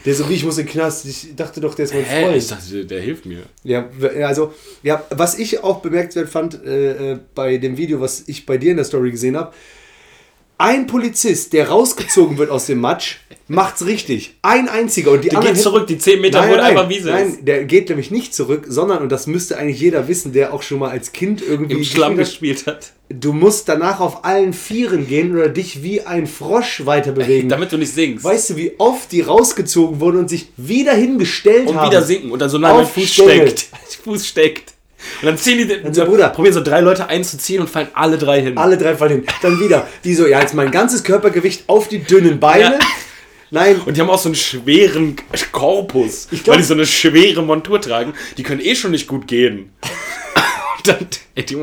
Der 0.05 0.13
so 0.13 0.29
wie 0.29 0.33
ich 0.33 0.45
muss 0.45 0.57
in 0.57 0.65
den 0.65 0.71
Knast. 0.71 1.05
Ich 1.05 1.35
dachte 1.35 1.59
doch, 1.61 1.73
der 1.73 1.85
ist 1.85 1.93
mein 1.93 2.03
Hä? 2.03 2.23
Freund. 2.23 2.37
Ich 2.37 2.47
dachte, 2.47 2.71
der, 2.71 2.83
der 2.83 3.01
hilft 3.01 3.25
mir. 3.25 3.43
Ja, 3.63 3.89
also, 4.23 4.53
ja, 4.83 5.03
was 5.09 5.39
ich 5.39 5.63
auch 5.63 5.81
bemerkenswert 5.81 6.29
fand 6.29 6.63
äh, 6.63 7.13
äh, 7.13 7.19
bei 7.33 7.57
dem 7.57 7.75
Video, 7.77 7.99
was 8.01 8.23
ich 8.27 8.45
bei 8.45 8.57
dir 8.57 8.71
in 8.71 8.77
der 8.77 8.85
Story 8.85 9.09
gesehen 9.09 9.35
habe, 9.35 9.53
ein 10.57 10.87
Polizist, 10.87 11.53
der 11.53 11.69
rausgezogen 11.69 12.37
wird 12.37 12.49
aus 12.49 12.65
dem 12.67 12.79
Matsch, 12.79 13.17
macht's 13.47 13.85
richtig. 13.85 14.35
Ein 14.41 14.69
einziger. 14.69 15.11
Und 15.11 15.23
die 15.23 15.29
Der 15.29 15.39
anderen 15.39 15.55
geht 15.55 15.63
zurück, 15.63 15.87
die 15.87 15.97
10 15.97 16.21
Meter, 16.21 16.39
Nein, 16.41 16.49
wo 16.51 16.55
nein, 16.55 16.65
einfach 16.65 16.89
Wiese 16.89 17.09
nein, 17.09 17.27
ist. 17.29 17.39
der 17.47 17.65
geht 17.65 17.89
nämlich 17.89 18.09
nicht 18.11 18.33
zurück, 18.33 18.65
sondern, 18.67 19.03
und 19.03 19.11
das 19.11 19.27
müsste 19.27 19.57
eigentlich 19.57 19.79
jeder 19.79 20.07
wissen, 20.07 20.31
der 20.33 20.53
auch 20.53 20.61
schon 20.61 20.79
mal 20.79 20.89
als 20.91 21.11
Kind 21.11 21.41
irgendwie 21.41 21.75
Im 21.75 21.83
Schlamm 21.83 22.15
gespielt 22.17 22.65
hat. 22.67 22.93
du 23.09 23.33
musst 23.33 23.67
danach 23.69 23.99
auf 23.99 24.23
allen 24.25 24.53
Vieren 24.53 25.07
gehen 25.07 25.35
oder 25.35 25.49
dich 25.49 25.83
wie 25.83 26.01
ein 26.01 26.25
Frosch 26.25 26.85
weiter 26.85 27.11
bewegen. 27.11 27.49
Damit 27.49 27.71
du 27.71 27.77
nicht 27.77 27.93
singst. 27.93 28.23
Weißt 28.23 28.51
du, 28.51 28.55
wie 28.55 28.71
oft 28.79 29.11
die 29.11 29.21
rausgezogen 29.21 29.99
wurden 29.99 30.19
und 30.19 30.29
sich 30.29 30.47
wieder 30.57 30.93
hingestellt 30.93 31.67
und 31.67 31.75
haben? 31.75 31.91
wieder 31.91 32.01
sinken 32.01 32.31
und 32.31 32.39
dann 32.39 32.49
so 32.49 32.57
nein, 32.57 32.75
mein 32.77 32.85
Fuß 32.87 33.13
steckt. 33.13 33.67
Fuß 34.03 34.25
steckt. 34.27 34.74
Und 35.21 35.25
dann 35.27 35.37
ziehen 35.37 35.57
die, 35.57 35.81
dann 35.81 35.93
so, 35.93 36.05
Bruder. 36.05 36.29
probieren 36.29 36.53
so 36.53 36.61
drei 36.63 36.81
Leute 36.81 37.07
einzuziehen 37.07 37.61
und 37.61 37.69
fallen 37.69 37.87
alle 37.93 38.17
drei 38.17 38.41
hin. 38.41 38.57
Alle 38.57 38.77
drei 38.77 38.95
fallen 38.95 39.11
hin. 39.11 39.25
Dann 39.41 39.59
wieder. 39.59 39.87
Die 40.03 40.13
so, 40.13 40.27
ja, 40.27 40.39
jetzt 40.41 40.53
mein 40.53 40.71
ganzes 40.71 41.03
Körpergewicht 41.03 41.63
auf 41.67 41.87
die 41.87 41.99
dünnen 41.99 42.39
Beine. 42.39 42.63
Ja. 42.63 42.79
Nein, 43.51 43.79
Und 43.85 43.95
die 43.95 44.01
haben 44.01 44.09
auch 44.09 44.17
so 44.19 44.27
einen 44.29 44.35
schweren 44.35 45.15
Korpus, 45.51 46.27
Ich 46.31 46.43
glaub- 46.43 46.55
weil 46.55 46.61
die 46.61 46.67
so 46.67 46.73
eine 46.73 46.85
schwere 46.85 47.41
Montur 47.43 47.79
tragen. 47.79 48.13
Die 48.37 48.43
können 48.43 48.59
eh 48.59 48.75
schon 48.75 48.91
nicht 48.91 49.07
gut 49.07 49.27
gehen. 49.27 49.71
Und 50.77 50.87
dann, 50.87 51.07
ey, 51.35 51.45
die, 51.45 51.55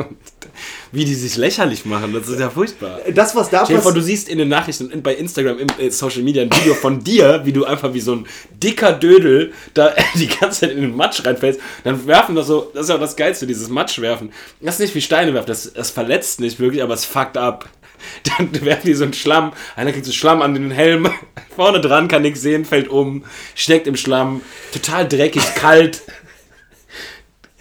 wie 0.92 1.06
die 1.06 1.14
sich 1.14 1.36
lächerlich 1.36 1.86
machen, 1.86 2.12
das 2.12 2.28
ist 2.28 2.38
ja 2.38 2.50
furchtbar. 2.50 3.00
das, 3.14 3.34
was 3.34 3.48
da 3.48 3.64
vor, 3.64 3.76
du 3.76 3.82
passiert. 3.82 4.04
siehst 4.04 4.28
in 4.28 4.38
den 4.38 4.48
Nachrichten 4.48 4.90
in, 4.90 5.02
bei 5.02 5.14
Instagram, 5.14 5.58
im 5.58 5.68
äh, 5.78 5.90
Social 5.90 6.22
Media 6.22 6.42
ein 6.42 6.52
Video 6.52 6.74
von 6.74 7.02
dir, 7.02 7.40
wie 7.44 7.52
du 7.52 7.64
einfach 7.64 7.94
wie 7.94 8.00
so 8.00 8.14
ein 8.14 8.26
dicker 8.62 8.92
Dödel 8.92 9.52
da 9.72 9.94
die 10.14 10.28
ganze 10.28 10.60
Zeit 10.60 10.72
in 10.72 10.82
den 10.82 10.94
Matsch 10.94 11.24
reinfällst. 11.24 11.60
Dann 11.84 12.06
werfen 12.06 12.34
das 12.34 12.46
so, 12.46 12.70
das 12.74 12.84
ist 12.84 12.88
ja 12.90 12.96
auch 12.96 13.00
das 13.00 13.16
Geilste, 13.16 13.46
dieses 13.46 13.70
Matsch 13.70 14.00
werfen. 14.00 14.32
Das 14.60 14.74
ist 14.74 14.80
nicht 14.80 14.94
wie 14.94 15.00
Steine 15.00 15.32
werfen, 15.32 15.48
das, 15.48 15.72
das 15.72 15.90
verletzt 15.90 16.40
nicht 16.40 16.60
wirklich, 16.60 16.82
aber 16.82 16.94
es 16.94 17.06
fuckt 17.06 17.38
ab. 17.38 17.68
Dann 18.38 18.64
werfen 18.64 18.86
die 18.86 18.94
so 18.94 19.04
einen 19.04 19.12
Schlamm, 19.14 19.52
einer 19.76 19.92
kriegt 19.92 20.06
so 20.06 20.12
Schlamm 20.12 20.42
an 20.42 20.54
den 20.54 20.70
Helm, 20.70 21.08
vorne 21.56 21.80
dran 21.80 22.08
kann 22.08 22.22
nichts 22.22 22.42
sehen, 22.42 22.64
fällt 22.64 22.88
um, 22.88 23.24
steckt 23.54 23.86
im 23.86 23.96
Schlamm, 23.96 24.42
total 24.72 25.08
dreckig, 25.08 25.54
kalt. 25.54 26.02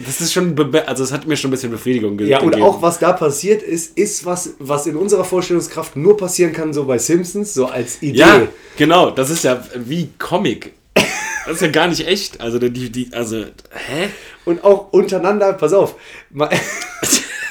Das 0.06 0.22
ist 0.22 0.34
schon, 0.34 0.56
also 0.86 1.04
es 1.04 1.12
hat 1.12 1.28
mir 1.28 1.36
schon 1.38 1.50
ein 1.50 1.52
bisschen 1.52 1.72
Befriedigung 1.72 2.18
ge 2.18 2.28
Ja, 2.28 2.40
und 2.40 2.52
gegeben. 2.52 2.64
auch 2.64 2.82
was 2.82 3.00
da 3.00 3.14
passiert 3.14 3.62
ist, 3.64 3.98
ist 3.98 4.26
was, 4.26 4.52
was 4.60 4.88
in 4.88 4.96
unserer 4.96 5.24
Vorstellungskraft 5.24 5.96
nur 5.96 6.18
passieren 6.18 6.54
kann, 6.54 6.74
so 6.74 6.86
bei 6.86 6.98
Simpsons, 6.98 7.54
so 7.54 7.68
als 7.68 8.02
Idee. 8.02 8.20
Ja, 8.20 8.48
genau, 8.78 9.12
das 9.12 9.30
ist 9.30 9.44
ja 9.44 9.64
wie 9.76 10.10
Comic. 10.18 10.74
Das 11.46 11.56
ist 11.56 11.62
ja 11.62 11.70
gar 11.70 11.88
nicht 11.88 12.08
echt. 12.08 12.40
Also 12.40 12.60
die, 12.60 12.92
die 12.92 13.10
also, 13.14 13.38
hä? 13.38 14.10
Und 14.46 14.64
auch 14.64 14.94
untereinander, 14.94 15.54
pass 15.54 15.74
auf, 15.74 15.96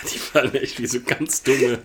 Die 0.13 0.19
fallen 0.19 0.55
echt 0.55 0.81
wie 0.81 0.87
so 0.87 0.99
ganz 1.07 1.43
dumme, 1.43 1.79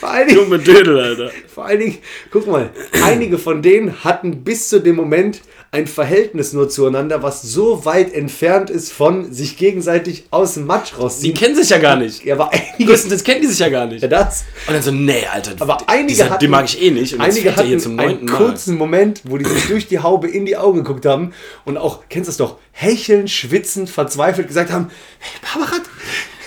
vor 0.00 0.10
allen 0.10 0.28
Dingen, 0.28 0.40
dumme 0.40 0.58
Dödel, 0.58 0.98
Alter. 0.98 1.30
vor 1.52 1.66
allen 1.66 1.78
Dingen, 1.80 1.98
guck 2.32 2.46
mal, 2.46 2.70
einige 3.04 3.38
von 3.38 3.62
denen 3.62 4.02
hatten 4.02 4.42
bis 4.42 4.68
zu 4.68 4.80
dem 4.80 4.96
Moment 4.96 5.40
ein 5.72 5.86
Verhältnis 5.86 6.52
nur 6.52 6.68
zueinander, 6.68 7.22
was 7.22 7.42
so 7.42 7.84
weit 7.84 8.12
entfernt 8.12 8.70
ist 8.70 8.92
von 8.92 9.32
sich 9.32 9.56
gegenseitig 9.56 10.24
aus 10.32 10.54
dem 10.54 10.66
Matsch 10.66 10.90
Die 10.90 10.96
rausziehen. 11.00 11.34
kennen 11.36 11.54
sich 11.54 11.70
ja 11.70 11.78
gar 11.78 11.94
nicht. 11.94 12.24
Ja, 12.24 12.34
aber 12.34 12.50
einige, 12.52 12.86
Größtenteils 12.86 13.22
kennen 13.22 13.42
die 13.42 13.46
sich 13.46 13.60
ja 13.60 13.68
gar 13.68 13.86
nicht. 13.86 14.02
ja, 14.02 14.08
das, 14.08 14.44
Und 14.66 14.74
dann 14.74 14.82
so, 14.82 14.90
nee, 14.90 15.24
Alter, 15.32 15.52
Aber 15.60 15.78
einige 15.88 16.08
dieser, 16.08 16.30
hatten- 16.30 16.40
den 16.40 16.50
mag 16.50 16.64
ich 16.64 16.82
eh 16.82 16.90
nicht. 16.90 17.14
Und 17.14 17.20
Einige 17.20 17.50
er 17.50 17.54
hier 17.54 17.64
hatten 17.66 17.78
zum 17.80 18.00
einen 18.00 18.24
Mal. 18.24 18.36
kurzen 18.36 18.76
Moment, 18.76 19.20
wo 19.24 19.38
die 19.38 19.44
sich 19.44 19.68
durch 19.68 19.86
die 19.86 20.00
Haube 20.00 20.26
in 20.26 20.44
die 20.44 20.56
Augen 20.56 20.78
geguckt 20.78 21.06
haben 21.06 21.32
und 21.64 21.76
auch, 21.76 22.00
kennst 22.08 22.26
du 22.26 22.30
es 22.32 22.36
doch, 22.36 22.58
hechelnd, 22.72 23.30
schwitzend, 23.30 23.88
verzweifelt 23.90 24.48
gesagt 24.48 24.72
haben, 24.72 24.90
hey, 25.20 25.40
Babarat, 25.54 25.82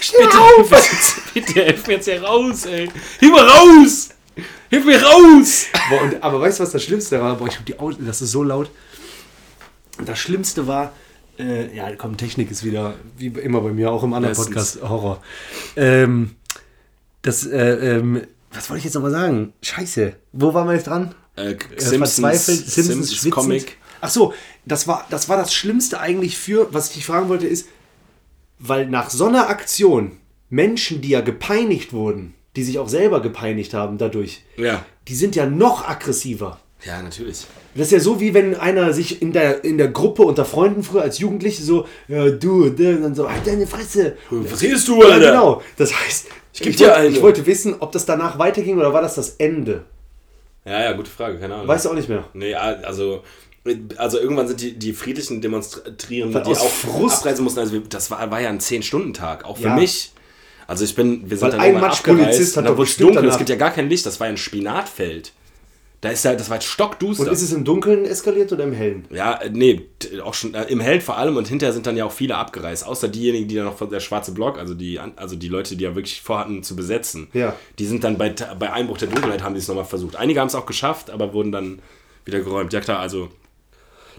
steh 0.03 0.17
Bitte, 0.17 0.39
auf! 0.39 1.31
bitte, 1.33 1.63
hilf 1.63 1.87
mir 1.87 1.93
jetzt 1.93 2.05
hier 2.05 2.23
raus, 2.23 2.65
ey. 2.65 2.89
Hilf 3.19 3.31
mir 3.33 3.41
raus! 3.41 4.09
Hilf 4.69 4.85
mir 4.85 5.01
raus! 5.01 5.65
Boah, 5.89 6.01
und, 6.01 6.23
aber 6.23 6.41
weißt 6.41 6.59
du, 6.59 6.63
was 6.63 6.71
das 6.71 6.83
Schlimmste 6.83 7.21
war? 7.21 7.35
Boah, 7.37 7.47
ich 7.47 7.57
hab 7.57 7.65
die 7.65 7.79
Augen, 7.79 8.05
das 8.05 8.21
ist 8.21 8.31
so 8.31 8.43
laut. 8.43 8.69
Das 10.05 10.19
Schlimmste 10.19 10.67
war, 10.67 10.93
äh, 11.39 11.75
ja, 11.75 11.95
komm, 11.95 12.17
Technik 12.17 12.51
ist 12.51 12.63
wieder, 12.63 12.95
wie 13.17 13.27
immer 13.27 13.61
bei 13.61 13.71
mir, 13.71 13.91
auch 13.91 14.03
im 14.03 14.13
anderen 14.13 14.35
Bestens. 14.35 14.47
Podcast, 14.47 14.81
Horror. 14.81 15.21
Ähm, 15.75 16.35
das, 17.21 17.45
äh, 17.45 17.97
ähm, 17.97 18.23
was 18.51 18.69
wollte 18.69 18.79
ich 18.79 18.85
jetzt 18.85 18.95
nochmal 18.95 19.11
sagen? 19.11 19.53
Scheiße, 19.61 20.15
wo 20.33 20.53
waren 20.53 20.67
wir 20.67 20.73
jetzt 20.73 20.87
dran? 20.87 21.15
Äh, 21.35 21.55
Simpsons, 21.77 22.45
Simpsons, 22.45 22.75
Simpsons. 22.75 23.29
Comic. 23.31 23.77
Ach 24.01 24.09
so, 24.09 24.33
das 24.65 24.87
war, 24.87 25.07
das 25.09 25.29
war 25.29 25.37
das 25.37 25.53
Schlimmste 25.53 25.99
eigentlich 25.99 26.37
für, 26.37 26.73
was 26.73 26.89
ich 26.89 26.95
dich 26.95 27.05
fragen 27.05 27.29
wollte, 27.29 27.47
ist, 27.47 27.67
weil 28.59 28.87
nach 28.87 29.09
so 29.09 29.25
einer 29.25 29.49
Aktion 29.49 30.17
Menschen, 30.49 31.01
die 31.01 31.09
ja 31.09 31.21
gepeinigt 31.21 31.93
wurden, 31.93 32.33
die 32.55 32.63
sich 32.63 32.77
auch 32.79 32.87
selber 32.89 33.21
gepeinigt 33.21 33.73
haben 33.73 33.97
dadurch, 33.97 34.43
Ja. 34.57 34.85
die 35.07 35.15
sind 35.15 35.35
ja 35.35 35.45
noch 35.45 35.87
aggressiver. 35.87 36.59
Ja, 36.85 37.01
natürlich. 37.01 37.45
Das 37.75 37.87
ist 37.87 37.91
ja 37.93 37.99
so, 37.99 38.19
wie 38.19 38.33
wenn 38.33 38.55
einer 38.55 38.91
sich 38.93 39.21
in 39.21 39.31
der, 39.31 39.63
in 39.63 39.77
der 39.77 39.87
Gruppe 39.87 40.23
unter 40.23 40.43
Freunden 40.45 40.83
früher 40.83 41.01
als 41.01 41.17
Jugendliche 41.17 41.63
so, 41.63 41.87
ja, 42.07 42.29
du, 42.29 42.69
dann 42.69 43.15
so, 43.15 43.29
halt 43.31 43.47
deine 43.47 43.65
Fresse. 43.65 44.17
Was 44.29 44.61
redest 44.61 44.87
du, 44.89 45.01
Ja, 45.01 45.07
Alter? 45.09 45.31
genau. 45.31 45.61
Das 45.77 45.93
heißt, 45.97 46.27
ich, 46.53 46.61
geb 46.61 46.75
dir 46.77 46.89
wollte, 46.89 47.07
ich 47.07 47.21
wollte 47.21 47.45
wissen, 47.45 47.75
ob 47.79 47.93
das 47.93 48.05
danach 48.05 48.37
weiterging 48.37 48.77
oder 48.77 48.93
war 48.93 49.01
das 49.01 49.15
das 49.15 49.29
Ende? 49.37 49.85
Ja, 50.65 50.81
ja, 50.83 50.91
gute 50.93 51.09
Frage, 51.09 51.39
keine 51.39 51.55
Ahnung. 51.55 51.67
Weißt 51.67 51.85
du 51.85 51.89
auch 51.89 51.95
nicht 51.95 52.09
mehr. 52.09 52.25
Nee, 52.33 52.53
also, 52.53 53.23
also 53.97 54.19
irgendwann 54.19 54.47
sind 54.47 54.61
die, 54.61 54.73
die 54.73 54.93
friedlichen 54.93 55.39
Demonstrierenden, 55.41 56.43
die 56.43 56.51
auch 56.51 56.69
Frust- 56.69 57.19
abreisen 57.19 57.43
mussten, 57.43 57.59
also 57.59 57.79
das 57.79 58.11
war, 58.11 58.29
war 58.29 58.41
ja 58.41 58.49
ein 58.49 58.59
10-Stunden-Tag, 58.59 59.45
auch 59.45 59.57
für 59.57 59.63
Ja. 59.63 59.75
mich. 59.75 60.11
Also 60.67 60.83
ich 60.85 60.95
bin, 60.95 61.29
wir 61.29 61.37
sind 61.37 61.45
Weil 61.45 61.51
dann 61.51 61.59
ein 61.61 61.73
Matschpolizist 61.81 62.27
abgereist, 62.27 62.57
hat 62.57 62.65
dann 62.65 62.65
doch 62.73 62.77
wurde 62.77 62.89
es 62.89 62.97
dunkel, 62.97 63.17
es 63.17 63.21
danach- 63.23 63.37
gibt 63.37 63.49
ja 63.49 63.55
gar 63.55 63.71
kein 63.71 63.89
Licht, 63.89 64.05
das 64.05 64.19
war 64.19 64.27
ja 64.27 64.33
ein 64.33 64.37
Spinatfeld. 64.37 65.31
Da 66.01 66.09
ist 66.09 66.25
ja, 66.25 66.35
das 66.35 66.49
war 66.49 66.57
jetzt 66.57 66.65
stockduster. 66.67 67.23
Und 67.27 67.31
ist 67.31 67.41
es 67.41 67.53
im 67.53 67.63
Dunkeln 67.63 68.03
eskaliert 68.03 68.51
oder 68.51 68.65
im 68.65 68.73
Hellen? 68.73 69.05
ja, 69.09 69.35
äh, 69.35 69.49
nee, 69.49 69.83
auch 70.21 70.33
schon 70.33 70.53
äh, 70.53 70.63
im 70.65 70.81
Held 70.81 71.01
vor 71.01 71.17
allem 71.17 71.37
und 71.37 71.47
hinterher 71.47 71.71
sind 71.73 71.87
dann 71.87 71.95
ja 71.95 72.03
auch 72.03 72.11
viele 72.11 72.35
abgereist, 72.35 72.85
außer 72.85 73.07
diejenigen, 73.07 73.47
die 73.47 73.55
dann 73.55 73.63
noch 73.65 73.77
von 73.77 73.89
der 73.89 74.01
schwarze 74.01 74.33
Block, 74.33 74.57
also 74.59 74.73
die, 74.73 74.99
also 74.99 75.37
die 75.37 75.47
Leute, 75.47 75.77
die 75.77 75.85
ja 75.85 75.95
wirklich 75.95 76.21
vorhatten 76.21 76.61
zu 76.63 76.75
besetzen. 76.75 77.29
Ja. 77.31 77.55
Die 77.79 77.85
sind 77.85 78.03
dann 78.03 78.17
bei, 78.17 78.29
bei 78.59 78.73
Einbruch 78.73 78.97
der 78.97 79.07
Dunkelheit 79.07 79.43
haben 79.43 79.53
die 79.55 79.59
es 79.61 79.67
nochmal 79.69 79.85
versucht. 79.85 80.17
Einige 80.17 80.41
haben 80.41 80.47
es 80.49 80.55
auch 80.55 80.65
geschafft, 80.65 81.09
aber 81.09 81.31
wurden 81.33 81.53
dann 81.53 81.79
wieder 82.25 82.41
geräumt. 82.41 82.73
Ja 82.73 82.81
klar, 82.81 82.99
also 82.99 83.29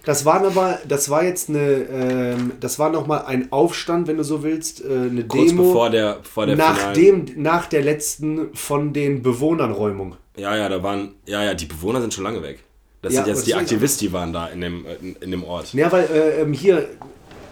Das 0.04 0.24
war 0.24 0.44
aber, 0.44 0.78
das 0.86 1.08
war 1.08 1.24
jetzt 1.24 1.48
eine, 1.48 1.60
ähm, 1.60 2.52
das 2.60 2.78
war 2.78 2.90
nochmal 2.90 3.24
ein 3.26 3.50
Aufstand, 3.52 4.06
wenn 4.06 4.18
du 4.18 4.24
so 4.24 4.42
willst, 4.42 4.84
äh, 4.84 4.88
eine 5.10 5.24
kurz 5.24 5.48
Demo. 5.50 5.62
bevor 5.64 5.90
der, 5.90 6.18
vor 6.22 6.46
der 6.46 6.56
nach, 6.56 6.92
dem, 6.92 7.24
nach 7.36 7.66
der 7.66 7.82
letzten 7.82 8.54
von 8.54 8.92
den 8.92 9.22
Bewohnern 9.22 9.72
Räumung. 9.72 10.16
Ja, 10.36 10.56
ja, 10.56 10.68
da 10.68 10.82
waren, 10.82 11.14
ja, 11.26 11.42
ja, 11.42 11.54
die 11.54 11.66
Bewohner 11.66 12.00
sind 12.00 12.12
schon 12.12 12.24
lange 12.24 12.42
weg. 12.42 12.60
Das 13.02 13.12
Ja, 13.14 13.24
sind 13.24 13.34
jetzt 13.34 13.46
die 13.46 13.54
Aktivisten, 13.54 14.08
die 14.08 14.12
waren 14.12 14.32
da 14.32 14.48
in 14.48 14.60
dem, 14.60 14.84
in, 15.00 15.16
in 15.16 15.30
dem 15.30 15.44
Ort. 15.44 15.72
Ja, 15.74 15.90
weil 15.92 16.04
äh, 16.04 16.40
ähm, 16.42 16.52
hier 16.52 16.88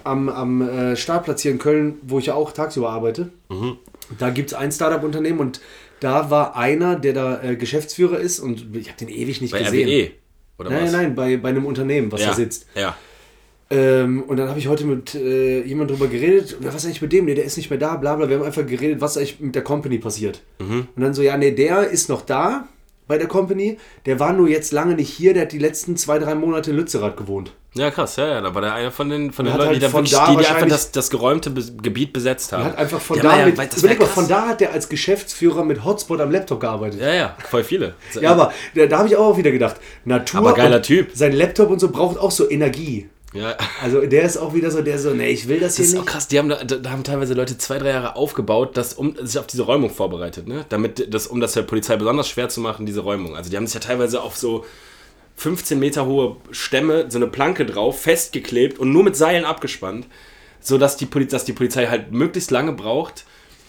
am, 0.04 0.28
am 0.28 0.62
äh, 0.62 0.96
Startplatz 0.96 1.42
hier 1.42 1.52
in 1.52 1.58
Köln, 1.58 1.94
wo 2.02 2.18
ich 2.18 2.26
ja 2.26 2.34
auch 2.34 2.52
tagsüber 2.52 2.90
arbeite, 2.90 3.30
Mhm. 3.48 3.76
da 4.18 4.30
gibt 4.30 4.50
es 4.50 4.54
ein 4.54 4.72
Startup-Unternehmen 4.72 5.38
und 5.40 5.60
da 6.00 6.30
war 6.30 6.56
einer, 6.56 6.96
der 6.96 7.12
da 7.12 7.42
äh, 7.42 7.54
Geschäftsführer 7.56 8.18
ist 8.18 8.40
und 8.40 8.74
ich 8.74 8.88
habe 8.88 8.98
den 8.98 9.08
ewig 9.08 9.40
nicht 9.40 9.52
Bei 9.52 9.60
gesehen. 9.62 9.88
RWE, 9.88 10.10
oder 10.62 10.70
Nein, 10.70 10.84
was? 10.84 10.92
nein, 10.92 11.14
bei, 11.14 11.36
bei 11.36 11.50
einem 11.50 11.66
Unternehmen, 11.66 12.10
was 12.10 12.22
ja, 12.22 12.28
da 12.28 12.34
sitzt. 12.34 12.66
Ja, 12.74 12.96
Ähm, 13.70 14.22
und 14.24 14.36
dann 14.36 14.48
habe 14.48 14.58
ich 14.58 14.68
heute 14.68 14.84
mit 14.84 15.14
äh, 15.14 15.62
jemand 15.62 15.90
drüber 15.90 16.06
geredet, 16.06 16.56
was 16.60 16.74
ist 16.74 16.84
eigentlich 16.84 17.00
mit 17.02 17.12
dem? 17.12 17.24
Nee, 17.24 17.34
der 17.34 17.44
ist 17.44 17.56
nicht 17.56 17.70
mehr 17.70 17.78
da, 17.78 17.96
bla 17.96 18.16
bla. 18.16 18.28
Wir 18.28 18.38
haben 18.38 18.44
einfach 18.44 18.66
geredet, 18.66 19.00
was 19.00 19.16
eigentlich 19.16 19.40
mit 19.40 19.54
der 19.54 19.62
Company 19.62 19.98
passiert. 19.98 20.42
Mhm. 20.58 20.88
Und 20.94 21.02
dann 21.02 21.14
so, 21.14 21.22
ja, 21.22 21.36
nee, 21.38 21.52
der 21.52 21.88
ist 21.88 22.08
noch 22.08 22.22
da 22.22 22.68
bei 23.08 23.16
der 23.18 23.28
Company. 23.28 23.78
Der 24.06 24.20
war 24.20 24.32
nur 24.32 24.48
jetzt 24.48 24.72
lange 24.72 24.94
nicht 24.94 25.08
hier. 25.10 25.32
Der 25.32 25.42
hat 25.44 25.52
die 25.52 25.58
letzten 25.58 25.96
zwei, 25.96 26.18
drei 26.18 26.34
Monate 26.34 26.70
in 26.70 26.76
Lützerath 26.76 27.16
gewohnt. 27.16 27.52
Ja, 27.74 27.90
krass, 27.90 28.16
ja, 28.16 28.26
ja. 28.28 28.40
Da 28.42 28.54
war 28.54 28.60
der 28.60 28.74
einer 28.74 28.90
von 28.90 29.08
den, 29.08 29.32
von 29.32 29.46
den 29.46 29.54
Leuten, 29.54 29.66
halt 29.68 29.76
die, 29.76 29.80
da 29.80 29.88
von 29.88 30.00
wirklich, 30.00 30.12
da 30.12 30.30
die, 30.30 30.36
die 30.36 30.46
einfach 30.46 30.68
das, 30.68 30.92
das 30.92 31.08
geräumte 31.08 31.48
Be 31.50 31.62
Gebiet 31.82 32.12
besetzt 32.12 32.52
haben. 32.52 32.62
Er 32.64 32.66
hat 32.66 32.76
einfach 32.78 33.00
von 33.00 33.16
Die 33.16 33.22
da 33.22 33.38
ja- 33.38 33.46
mit, 33.46 33.56
mal, 33.56 34.06
von 34.06 34.28
da 34.28 34.48
hat 34.48 34.60
der 34.60 34.72
als 34.72 34.88
Geschäftsführer 34.90 35.64
mit 35.64 35.82
Hotspot 35.84 36.20
am 36.20 36.30
Laptop 36.30 36.60
gearbeitet. 36.60 37.00
Ja, 37.00 37.14
ja, 37.14 37.36
voll 37.48 37.64
viele. 37.64 37.94
Ja, 38.20 38.32
aber 38.32 38.52
da, 38.74 38.84
da 38.86 38.98
habe 38.98 39.08
ich 39.08 39.16
auch 39.16 39.36
wieder 39.38 39.50
gedacht, 39.50 39.76
Natur 40.04 40.40
Aber 40.40 40.52
geiler 40.54 40.82
Typ. 40.82 41.10
sein 41.14 41.32
Laptop 41.32 41.70
und 41.70 41.78
so 41.78 41.88
braucht 41.90 42.18
auch 42.18 42.30
so 42.30 42.50
Energie. 42.50 43.08
Ja. 43.32 43.56
Also 43.82 44.02
der 44.02 44.24
ist 44.24 44.36
auch 44.36 44.52
wieder 44.52 44.70
so, 44.70 44.82
der 44.82 44.98
so, 44.98 45.14
nee, 45.14 45.28
ich 45.30 45.48
will 45.48 45.58
das, 45.58 45.76
Das 45.76 45.86
ist 45.86 45.92
hier 45.92 46.00
auch 46.00 46.04
nicht. 46.04 46.12
krass, 46.12 46.28
die 46.28 46.38
haben 46.38 46.50
da, 46.50 46.62
da 46.62 46.90
haben 46.90 47.02
teilweise 47.02 47.32
Leute 47.32 47.56
zwei, 47.56 47.78
drei 47.78 47.88
Jahre 47.88 48.16
aufgebaut, 48.16 48.76
das, 48.76 48.92
um 48.92 49.16
sich 49.22 49.38
auf 49.38 49.46
diese 49.46 49.62
Räumung 49.62 49.88
vorbereitet, 49.88 50.46
ne? 50.46 50.66
Damit 50.68 51.14
das, 51.14 51.26
um 51.28 51.40
das 51.40 51.54
der 51.54 51.62
Polizei 51.62 51.96
besonders 51.96 52.28
schwer 52.28 52.50
zu 52.50 52.60
machen, 52.60 52.84
diese 52.84 53.00
Räumung. 53.00 53.34
Also 53.34 53.48
die 53.48 53.56
haben 53.56 53.66
sich 53.66 53.72
ja 53.72 53.80
teilweise 53.80 54.20
auf 54.20 54.36
so 54.36 54.66
15 55.42 55.78
Meter 55.78 56.06
hohe 56.06 56.36
Stämme, 56.52 57.06
so 57.08 57.18
eine 57.18 57.26
Planke 57.26 57.66
drauf, 57.66 58.00
festgeklebt 58.00 58.78
und 58.78 58.92
nur 58.92 59.02
mit 59.02 59.16
Seilen 59.16 59.44
abgespannt, 59.44 60.06
sodass 60.60 60.96
die, 60.96 61.06
Poli 61.06 61.26
dass 61.26 61.44
die 61.44 61.52
Polizei 61.52 61.86
halt 61.86 62.12
möglichst 62.12 62.50
lange 62.50 62.72
braucht. 62.72 63.24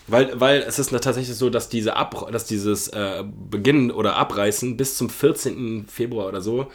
Weil, 0.05 0.39
weil 0.39 0.59
es 0.61 0.79
ist 0.79 0.91
tatsächlich 0.91 1.35
so, 1.35 1.49
dass, 1.49 1.69
diese 1.69 1.95
Ab 1.95 2.29
dass 2.31 2.45
dieses 2.45 2.89
äh, 2.89 3.23
Beginnen 3.49 3.89
oder 3.89 4.17
Abreißen 4.17 4.75
bis 4.75 4.97
zum 4.97 5.09
14. 5.09 5.85
Februar 5.87 6.27
oder 6.27 6.41
so 6.41 6.67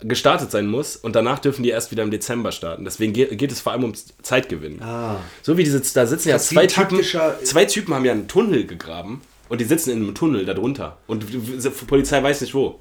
gestartet 0.00 0.50
sein 0.50 0.66
muss 0.66 0.94
und 0.94 1.16
danach 1.16 1.38
dürfen 1.38 1.62
die 1.62 1.70
erst 1.70 1.90
wieder 1.90 2.02
im 2.02 2.10
Dezember 2.10 2.52
starten. 2.52 2.84
Deswegen 2.84 3.12
geht, 3.12 3.36
geht 3.36 3.50
es 3.50 3.60
vor 3.60 3.72
allem 3.72 3.84
um 3.84 3.92
Zeitgewinn. 4.22 4.80
Ah. 4.82 5.16
So 5.42 5.56
wie 5.56 5.64
die 5.64 5.70
sitzen, 5.70 5.92
da 5.94 6.06
sitzen 6.06 6.28
ja 6.28 6.38
zwei 6.38 6.66
Typen, 6.66 7.02
zwei 7.02 7.64
Typen 7.64 7.94
haben 7.94 8.04
ja 8.04 8.12
einen 8.12 8.28
Tunnel 8.28 8.66
gegraben 8.66 9.22
und 9.48 9.60
die 9.60 9.64
sitzen 9.64 9.90
in 9.90 10.02
einem 10.02 10.14
Tunnel 10.14 10.44
darunter 10.44 10.98
und 11.06 11.26
die 11.32 11.70
Polizei 11.86 12.22
weiß 12.22 12.42
nicht 12.42 12.54
wo. 12.54 12.78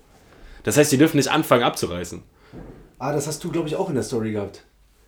Das 0.66 0.78
heißt, 0.78 0.91
die 0.91 0.97
dürfen 0.97 1.18
nicht 1.18 1.30
anfangen 1.30 1.63
abzureißen. 1.63 2.24
Ah, 2.97 3.13
das 3.13 3.28
hast 3.28 3.43
du, 3.43 3.51
glaube 3.51 3.68
ich, 3.68 3.76
auch 3.76 3.88
in 3.88 3.95
der 3.95 4.03
Story 4.03 4.32
gehabt. 4.32 4.63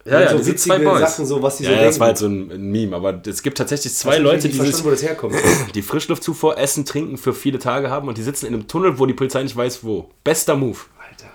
Ja, 0.05 0.21
ja, 0.21 0.31
so 0.31 0.37
die 0.37 0.43
sind 0.43 0.59
zwei 0.59 0.79
Boys. 0.79 1.01
Sachen, 1.01 1.25
so 1.25 1.41
was 1.41 1.57
die 1.57 1.63
Ja, 1.63 1.69
so 1.69 1.73
ja, 1.73 1.79
denken. 1.79 1.89
das 1.89 1.99
war 1.99 2.07
halt 2.07 2.17
so 2.17 2.27
ein, 2.27 2.51
ein 2.51 2.71
Meme, 2.71 2.95
aber 2.95 3.21
es 3.25 3.41
gibt 3.41 3.57
tatsächlich 3.57 3.93
zwei 3.93 4.19
Leute, 4.19 4.47
die, 4.47 4.55
verstanden, 4.55 4.85
wo 4.85 4.91
das 4.91 5.03
herkommt. 5.03 5.35
die 5.75 5.81
Frischluftzufuhr, 5.81 6.57
Essen, 6.57 6.85
Trinken 6.85 7.17
für 7.17 7.33
viele 7.33 7.59
Tage 7.59 7.89
haben 7.89 8.07
und 8.07 8.17
die 8.17 8.23
sitzen 8.23 8.45
in 8.45 8.53
einem 8.53 8.67
Tunnel, 8.67 8.99
wo 8.99 9.05
die 9.05 9.13
Polizei 9.13 9.43
nicht 9.43 9.55
weiß 9.55 9.83
wo. 9.83 10.09
Bester 10.23 10.55
Move. 10.55 10.77
Alter. 11.09 11.31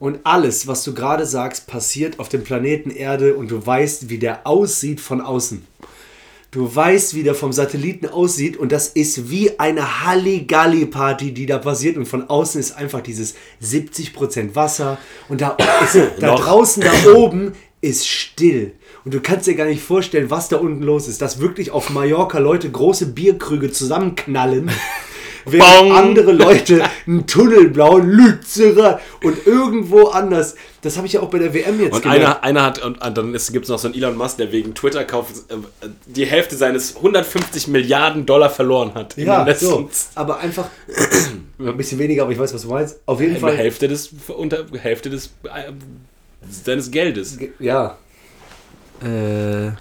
Und 0.00 0.20
alles, 0.24 0.66
was 0.66 0.82
du 0.84 0.92
gerade 0.92 1.24
sagst, 1.24 1.66
passiert 1.66 2.18
auf 2.18 2.28
dem 2.28 2.44
Planeten 2.44 2.90
Erde 2.90 3.36
und 3.36 3.50
du 3.50 3.64
weißt, 3.64 4.10
wie 4.10 4.18
der 4.18 4.46
aussieht 4.46 5.00
von 5.00 5.20
außen. 5.20 5.64
Du 6.54 6.72
weißt, 6.72 7.16
wie 7.16 7.24
der 7.24 7.34
vom 7.34 7.52
Satelliten 7.52 8.06
aussieht 8.06 8.56
und 8.56 8.70
das 8.70 8.86
ist 8.86 9.28
wie 9.28 9.58
eine 9.58 10.04
Halligalli-Party, 10.04 11.32
die 11.32 11.46
da 11.46 11.58
passiert 11.58 11.96
und 11.96 12.06
von 12.06 12.30
außen 12.30 12.60
ist 12.60 12.76
einfach 12.76 13.00
dieses 13.00 13.34
70% 13.60 14.54
Wasser 14.54 14.98
und 15.28 15.40
da, 15.40 15.56
ist, 15.82 15.98
da 16.20 16.36
draußen, 16.36 16.84
da 16.84 17.12
oben 17.16 17.54
ist 17.80 18.06
still. 18.06 18.72
Und 19.04 19.14
du 19.14 19.20
kannst 19.20 19.48
dir 19.48 19.56
gar 19.56 19.66
nicht 19.66 19.82
vorstellen, 19.82 20.30
was 20.30 20.48
da 20.48 20.58
unten 20.58 20.84
los 20.84 21.08
ist. 21.08 21.20
Dass 21.20 21.40
wirklich 21.40 21.72
auf 21.72 21.90
Mallorca 21.90 22.38
Leute 22.38 22.70
große 22.70 23.06
Bierkrüge 23.06 23.72
zusammenknallen, 23.72 24.70
während 25.44 25.88
Bong. 25.88 25.92
andere 25.92 26.32
Leute 26.32 26.82
einen 27.06 27.26
Tunnel 27.26 27.68
blauen, 27.70 28.08
Lützerer 28.08 29.00
und 29.22 29.46
irgendwo 29.46 30.08
anders. 30.08 30.54
Das 30.82 30.96
habe 30.96 31.06
ich 31.06 31.14
ja 31.14 31.20
auch 31.20 31.30
bei 31.30 31.38
der 31.38 31.54
WM 31.54 31.80
jetzt 31.80 31.94
Und 31.94 32.06
einer, 32.06 32.42
einer 32.42 32.62
hat, 32.62 32.82
und, 32.84 33.02
und 33.02 33.18
dann 33.18 33.32
gibt 33.32 33.64
es 33.64 33.68
noch 33.68 33.78
so 33.78 33.88
einen 33.88 33.94
Elon 33.94 34.16
Musk, 34.16 34.36
der 34.36 34.52
wegen 34.52 34.74
Twitter 34.74 35.04
kauf, 35.04 35.30
äh, 35.48 35.88
die 36.06 36.26
Hälfte 36.26 36.56
seines 36.56 36.96
150 36.96 37.68
Milliarden 37.68 38.26
Dollar 38.26 38.50
verloren 38.50 38.92
hat. 38.94 39.16
in 39.16 39.26
Ja, 39.26 39.54
so. 39.54 39.88
Aber 40.14 40.38
einfach 40.38 40.68
ein 41.58 41.76
bisschen 41.76 41.98
weniger, 41.98 42.22
aber 42.22 42.32
ich 42.32 42.38
weiß, 42.38 42.52
was 42.52 42.62
du 42.62 42.68
meinst. 42.68 43.00
Auf 43.06 43.20
jeden 43.20 43.32
Eine 43.32 43.40
Fall. 43.40 43.56
Hälfte 43.56 43.88
des, 43.88 44.10
unter, 44.28 44.64
Hälfte 44.78 45.10
des, 45.10 45.26
äh, 45.44 45.72
seines 46.48 46.90
Geldes. 46.90 47.38
Ja. 47.58 47.96
Äh, 49.02 49.72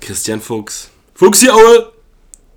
Christian 0.00 0.40
Fuchs. 0.40 0.90
Fuchsi-Aue! 1.14 1.92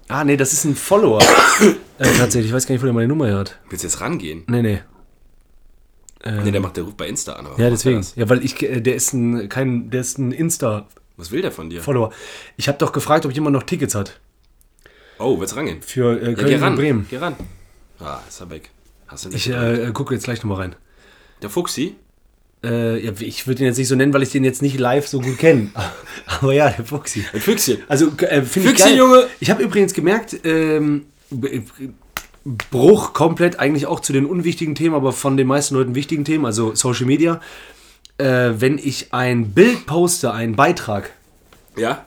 Ah, 0.07 0.23
nee, 0.23 0.37
das 0.37 0.53
ist 0.53 0.65
ein 0.65 0.75
Follower. 0.75 1.21
äh, 1.97 2.03
tatsächlich, 2.17 2.47
ich 2.47 2.53
weiß 2.53 2.67
gar 2.67 2.73
nicht, 2.75 2.81
wo 2.81 2.85
der 2.85 2.93
meine 2.93 3.07
Nummer 3.07 3.31
hat. 3.33 3.59
Willst 3.69 3.83
du 3.83 3.87
jetzt 3.87 4.01
rangehen? 4.01 4.43
Nee, 4.47 4.61
nee. 4.61 4.81
Nee, 6.25 6.51
der 6.51 6.61
macht 6.61 6.77
der 6.77 6.85
ruft 6.85 6.95
bei 6.95 7.07
Insta 7.07 7.33
an. 7.33 7.47
Ja, 7.57 7.69
deswegen. 7.69 8.05
Ja, 8.15 8.29
weil 8.29 8.45
ich, 8.45 8.61
äh, 8.63 8.79
der 8.79 8.95
ist 8.95 9.11
ein, 9.11 9.49
kein, 9.49 9.89
der 9.89 10.01
ist 10.01 10.17
ein 10.17 10.31
Insta-Follower. 10.31 10.87
Was 11.17 11.31
will 11.31 11.41
der 11.41 11.51
von 11.51 11.69
dir? 11.69 11.81
Ich 12.57 12.67
habe 12.67 12.77
doch 12.77 12.91
gefragt, 12.91 13.25
ob 13.25 13.33
jemand 13.33 13.53
noch 13.53 13.63
Tickets 13.63 13.93
hat. 13.93 14.19
Oh, 15.19 15.39
willst 15.39 15.53
du 15.53 15.57
rangehen? 15.57 15.81
Für 15.81 16.19
äh, 16.19 16.29
Ja, 16.29 16.33
Köln 16.33 16.47
geh 16.47 16.55
und 16.55 16.63
ran. 16.63 16.75
Bremen. 16.75 17.07
Geh 17.09 17.17
ran. 17.17 17.35
Ah, 17.99 18.19
ist 18.27 18.39
er 18.39 18.49
weg. 18.49 18.71
Hast 19.07 19.25
du 19.25 19.29
nicht? 19.29 19.47
Ich 19.47 19.53
äh, 19.53 19.91
gucke 19.93 20.13
jetzt 20.13 20.23
gleich 20.23 20.39
nochmal 20.39 20.59
rein. 20.61 20.75
der 21.41 21.49
Fuchsi? 21.49 21.95
Äh, 22.63 23.05
ja, 23.05 23.11
ich 23.19 23.45
würde 23.45 23.61
ihn 23.63 23.65
jetzt 23.67 23.77
nicht 23.77 23.87
so 23.89 23.95
nennen, 23.95 24.13
weil 24.13 24.23
ich 24.23 24.29
den 24.31 24.43
jetzt 24.43 24.61
nicht 24.61 24.79
live 24.79 25.07
so 25.07 25.19
gut 25.19 25.37
kenne. 25.37 25.69
Aber 26.25 26.53
ja, 26.53 26.69
der 26.69 26.85
Fuchsi. 26.85 27.25
Ein 27.33 27.41
Füchschen. 27.41 27.77
Also 27.87 28.07
äh, 28.19 28.41
finde 28.43 28.71
ich 28.71 28.77
geil. 28.77 28.95
Junge! 28.97 29.27
Ich 29.39 29.49
habe 29.51 29.61
übrigens 29.63 29.93
gemerkt, 29.93 30.37
ähm, 30.45 31.05
B- 31.29 31.61
Bruch 32.71 33.13
komplett 33.13 33.59
eigentlich 33.59 33.85
auch 33.85 33.99
zu 34.01 34.11
den 34.13 34.25
unwichtigen 34.25 34.75
Themen, 34.75 34.95
aber 34.95 35.13
von 35.13 35.37
den 35.37 35.47
meisten 35.47 35.75
Leuten 35.75 35.95
wichtigen 35.95 36.25
Themen, 36.25 36.45
also 36.45 36.75
Social 36.75 37.05
Media. 37.05 37.39
Äh, 38.17 38.51
wenn 38.57 38.77
ich 38.77 39.13
ein 39.13 39.51
Bild 39.51 39.85
poste, 39.85 40.33
einen 40.33 40.55
Beitrag, 40.55 41.11
Ja? 41.77 42.05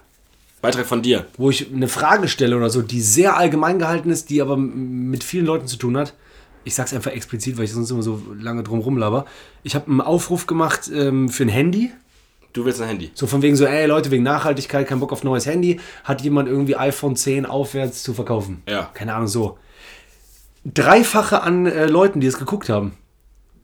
Beitrag 0.62 0.86
von 0.86 1.00
dir. 1.02 1.26
wo 1.38 1.50
ich 1.50 1.72
eine 1.72 1.88
Frage 1.88 2.28
stelle 2.28 2.56
oder 2.56 2.70
so, 2.70 2.82
die 2.82 3.00
sehr 3.00 3.36
allgemein 3.36 3.78
gehalten 3.78 4.10
ist, 4.10 4.30
die 4.30 4.40
aber 4.42 4.56
mit 4.56 5.22
vielen 5.24 5.46
Leuten 5.46 5.66
zu 5.68 5.76
tun 5.76 5.96
hat. 5.96 6.12
Ich 6.66 6.74
sag's 6.74 6.92
einfach 6.92 7.12
explizit, 7.12 7.56
weil 7.56 7.64
ich 7.64 7.72
sonst 7.72 7.92
immer 7.92 8.02
so 8.02 8.20
lange 8.40 8.64
drum 8.64 8.80
rumlaber. 8.80 9.24
Ich 9.62 9.76
habe 9.76 9.88
einen 9.88 10.00
Aufruf 10.00 10.48
gemacht 10.48 10.90
ähm, 10.92 11.28
für 11.28 11.44
ein 11.44 11.48
Handy. 11.48 11.92
Du 12.52 12.64
willst 12.64 12.82
ein 12.82 12.88
Handy. 12.88 13.12
So 13.14 13.28
von 13.28 13.40
wegen 13.40 13.54
so, 13.54 13.66
ey 13.66 13.86
Leute, 13.86 14.10
wegen 14.10 14.24
Nachhaltigkeit, 14.24 14.88
kein 14.88 14.98
Bock 14.98 15.12
auf 15.12 15.22
neues 15.22 15.46
Handy, 15.46 15.78
hat 16.02 16.22
jemand 16.22 16.48
irgendwie 16.48 16.74
iPhone 16.74 17.14
10 17.14 17.46
aufwärts 17.46 18.02
zu 18.02 18.14
verkaufen. 18.14 18.64
Ja. 18.68 18.90
Keine 18.94 19.14
Ahnung, 19.14 19.28
so. 19.28 19.58
Dreifache 20.64 21.42
an 21.42 21.66
äh, 21.66 21.86
Leuten, 21.86 22.18
die 22.20 22.26
es 22.26 22.36
geguckt 22.36 22.68
haben. 22.68 22.96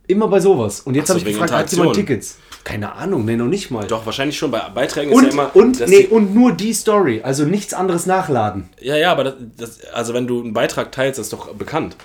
Immer 0.07 0.29
bei 0.29 0.39
sowas. 0.39 0.81
Und 0.81 0.95
jetzt 0.95 1.09
so, 1.09 1.15
habe 1.15 1.19
ich 1.21 1.35
gefragt, 1.35 1.53
hat 1.53 1.73
jemand. 1.73 1.97
Tickets? 1.97 2.39
Keine 2.63 2.93
Ahnung, 2.93 3.25
nee, 3.25 3.35
noch 3.35 3.47
nicht 3.47 3.73
mal. 3.73 3.85
Doch, 3.89 4.07
wahrscheinlich 4.07 4.39
schon. 4.39 4.53
Bei 4.53 4.69
Beiträgen 4.69 5.13
Und, 5.13 5.25
ist 5.25 5.35
ja 5.35 5.43
immer. 5.43 5.57
und, 5.57 5.89
nee, 5.89 6.07
und 6.07 6.33
nur 6.33 6.53
die 6.53 6.73
Story, 6.73 7.21
also 7.25 7.45
nichts 7.45 7.75
anderes 7.75 8.07
nachladen. 8.07 8.69
Ja, 8.81 8.95
ja, 8.95 9.11
aber 9.11 9.25
das, 9.25 9.35
das, 9.57 9.85
also 9.93 10.15
wenn 10.15 10.29
du 10.29 10.41
einen 10.41 10.53
Beitrag 10.53 10.93
teilst, 10.93 11.19
ist 11.19 11.33
doch 11.33 11.53
bekannt. 11.55 11.97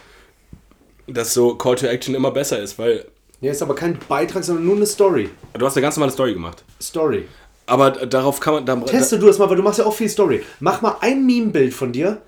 Dass 1.07 1.33
so 1.33 1.55
Call 1.55 1.75
to 1.75 1.85
Action 1.87 2.15
immer 2.15 2.31
besser 2.31 2.59
ist, 2.61 2.77
weil 2.77 3.05
Ja, 3.41 3.51
ist 3.51 3.61
aber 3.61 3.75
kein 3.75 3.97
Beitrag, 4.07 4.43
sondern 4.43 4.65
nur 4.65 4.75
eine 4.75 4.85
Story. 4.85 5.29
du 5.53 5.65
hast 5.65 5.75
eine 5.75 5.81
ganz 5.81 5.95
normale 5.95 6.11
Story 6.11 6.33
gemacht. 6.33 6.63
Story. 6.81 7.27
Aber 7.65 7.91
darauf 7.91 8.39
kann 8.39 8.53
man. 8.55 8.65
Da, 8.65 8.75
Teste 8.77 9.19
du 9.19 9.27
das 9.27 9.37
mal, 9.39 9.49
weil 9.49 9.57
du 9.57 9.63
machst 9.63 9.79
ja 9.79 9.85
auch 9.85 9.93
viel 9.93 10.09
Story. 10.09 10.43
Mach 10.59 10.81
mal 10.81 10.97
ein 11.01 11.25
Meme-Bild 11.25 11.73
von 11.73 11.91
dir. 11.91 12.21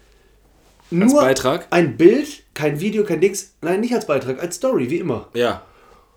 Nur 0.91 1.21
Beitrag? 1.21 1.67
ein 1.69 1.97
Bild, 1.97 2.43
kein 2.53 2.79
Video, 2.79 3.03
kein 3.03 3.21
Dings. 3.21 3.53
Nein, 3.61 3.81
nicht 3.81 3.93
als 3.93 4.07
Beitrag, 4.07 4.41
als 4.41 4.55
Story, 4.55 4.89
wie 4.89 4.97
immer. 4.97 5.27
Ja. 5.33 5.61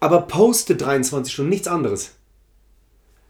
Aber 0.00 0.22
poste 0.22 0.76
23 0.76 1.32
Stunden, 1.32 1.50
nichts 1.50 1.68
anderes. 1.68 2.12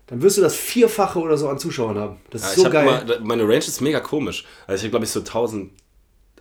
Dann 0.06 0.22
wirst 0.22 0.38
du 0.38 0.42
das 0.42 0.54
Vierfache 0.54 1.18
oder 1.18 1.36
so 1.36 1.48
an 1.48 1.58
Zuschauern 1.58 1.98
haben. 1.98 2.16
Das 2.30 2.42
ist 2.42 2.56
Ja, 2.58 2.64
so 2.64 2.70
geil. 2.70 2.86
Immer, 3.04 3.20
meine 3.26 3.42
Range 3.44 3.58
ist 3.58 3.80
mega 3.80 4.00
komisch. 4.00 4.44
Also 4.66 4.80
ich 4.80 4.84
habe 4.84 4.90
glaube 4.90 5.04
ich 5.04 5.10
so 5.10 5.20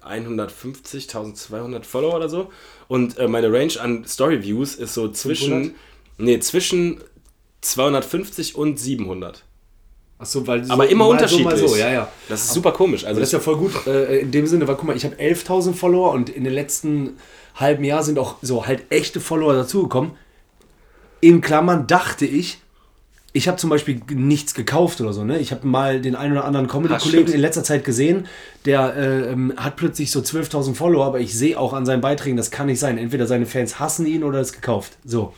1150, 0.04 1.04
1200 1.04 1.86
Follower 1.86 2.16
oder 2.16 2.30
so. 2.30 2.52
Und 2.88 3.18
äh, 3.18 3.28
meine 3.28 3.52
Range 3.52 3.74
an 3.80 4.06
Story 4.06 4.44
Views 4.44 4.76
ist 4.76 4.94
so 4.94 5.10
zwischen 5.10 5.52
500? 5.52 5.76
nee, 6.18 6.40
zwischen 6.40 7.02
250 7.62 8.56
und 8.56 8.80
700. 8.80 9.44
Ach 10.20 10.26
so, 10.26 10.46
weil 10.46 10.64
so, 10.64 10.74
Aber 10.74 10.88
immer 10.88 11.06
mal 11.06 11.12
unterschiedlich. 11.12 11.58
So, 11.58 11.64
mal 11.66 11.70
so, 11.70 11.76
ja, 11.76 11.92
ja. 11.92 12.12
Das 12.30 12.44
ist 12.44 12.54
super 12.54 12.72
komisch. 12.72 13.06
Also 13.06 13.20
Das 13.20 13.30
ist 13.30 13.34
ja 13.34 13.40
voll 13.40 13.58
gut 13.58 13.88
äh, 13.88 14.20
in 14.20 14.32
dem 14.32 14.46
Sinne, 14.46 14.68
weil 14.68 14.76
guck 14.76 14.86
mal, 14.86 14.96
ich 14.96 15.04
habe 15.04 15.16
11.000 15.16 15.74
Follower 15.74 16.12
und 16.12 16.30
in 16.30 16.44
den 16.44 16.54
letzten 16.54 17.18
halben 17.56 17.84
Jahr 17.84 18.04
sind 18.04 18.20
auch 18.20 18.36
so 18.42 18.68
halt 18.68 18.84
echte 18.92 19.20
Follower 19.20 19.54
dazugekommen. 19.54 20.12
In 21.22 21.42
Klammern 21.42 21.88
dachte 21.88 22.26
ich, 22.26 22.60
ich 23.34 23.48
habe 23.48 23.58
zum 23.58 23.70
Beispiel 23.70 24.02
nichts 24.14 24.54
gekauft 24.54 25.00
oder 25.00 25.14
so. 25.14 25.24
Ne? 25.24 25.40
Ich 25.40 25.52
habe 25.52 25.66
mal 25.66 26.02
den 26.02 26.16
einen 26.16 26.34
oder 26.34 26.44
anderen 26.46 26.68
Comedy-Kollegen 26.68 27.32
in 27.32 27.40
letzter 27.40 27.64
Zeit 27.64 27.86
gesehen, 27.86 28.28
der 28.66 28.96
äh, 28.96 29.32
ähm, 29.32 29.54
hat 29.56 29.78
plötzlich 29.78 30.12
so 30.12 30.20
12.000 30.20 30.76
Follower, 30.76 31.06
aber 31.06 31.20
ich 31.22 31.34
sehe 31.38 31.58
auch 31.58 31.72
an 31.74 31.86
seinen 31.86 32.02
Beiträgen, 32.02 32.36
das 32.36 32.52
kann 32.52 32.68
nicht 32.68 32.80
sein. 32.80 32.98
Entweder 32.98 33.28
seine 33.28 33.46
Fans 33.46 33.80
hassen 33.80 34.06
ihn 34.06 34.24
oder 34.24 34.40
es 34.40 34.52
gekauft. 34.52 34.94
So. 35.06 35.34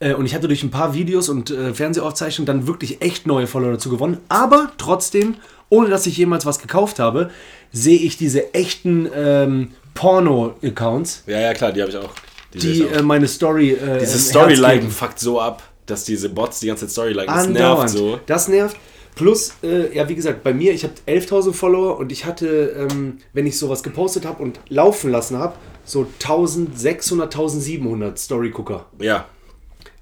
Äh, 0.00 0.12
Und 0.14 0.26
ich 0.26 0.34
hatte 0.34 0.46
durch 0.46 0.62
ein 0.62 0.70
paar 0.70 0.92
Videos 0.94 1.28
und 1.30 1.50
äh, 1.50 1.72
Fernsehaufzeichnungen 1.72 2.46
dann 2.46 2.66
wirklich 2.66 3.00
echt 3.00 3.26
neue 3.26 3.46
Follower 3.46 3.72
dazu 3.72 3.88
gewonnen. 3.88 4.18
Aber 4.28 4.72
trotzdem, 4.76 5.36
ohne 5.70 5.88
dass 5.88 6.06
ich 6.06 6.16
jemals 6.18 6.44
was 6.44 6.58
gekauft 6.58 6.98
habe, 6.98 7.30
sehe 7.72 7.98
ich 7.98 8.18
diese 8.18 8.52
echten 8.52 9.08
ähm, 9.16 9.70
Porno-Accounts, 9.94 11.24
ja, 11.26 11.40
ja, 11.40 11.54
klar, 11.54 11.72
die 11.72 11.80
habe 11.80 11.90
ich 11.90 11.96
auch. 11.96 12.10
Die, 12.52 12.58
die 12.58 12.70
ich 12.72 12.84
auch. 12.84 12.98
äh, 12.98 13.02
meine 13.02 13.26
Story. 13.28 13.70
Äh, 13.72 13.98
Diese 14.00 14.18
Story 14.18 14.54
liken 14.54 14.90
fuckt 14.90 15.18
so 15.18 15.40
ab, 15.40 15.62
dass 15.86 16.04
diese 16.04 16.28
Bots 16.28 16.60
die 16.60 16.66
ganze 16.68 16.86
Zeit 16.86 16.92
Story 16.92 17.12
liken. 17.12 17.34
Das 17.34 17.48
nervt 17.48 17.88
so. 17.90 18.20
Das 18.26 18.48
nervt. 18.48 18.76
Plus, 19.14 19.54
äh, 19.62 19.94
ja, 19.94 20.08
wie 20.08 20.14
gesagt, 20.14 20.42
bei 20.42 20.54
mir, 20.54 20.72
ich 20.72 20.84
habe 20.84 20.94
11.000 21.06 21.52
Follower 21.52 21.98
und 21.98 22.10
ich 22.12 22.24
hatte, 22.24 22.88
ähm, 22.90 23.18
wenn 23.34 23.46
ich 23.46 23.58
sowas 23.58 23.82
gepostet 23.82 24.24
habe 24.24 24.42
und 24.42 24.58
laufen 24.68 25.10
lassen 25.10 25.38
habe, 25.38 25.54
so 25.84 26.06
1600, 26.18 27.30
1700 27.34 28.18
Story-Gucker. 28.18 28.86
Ja. 29.00 29.26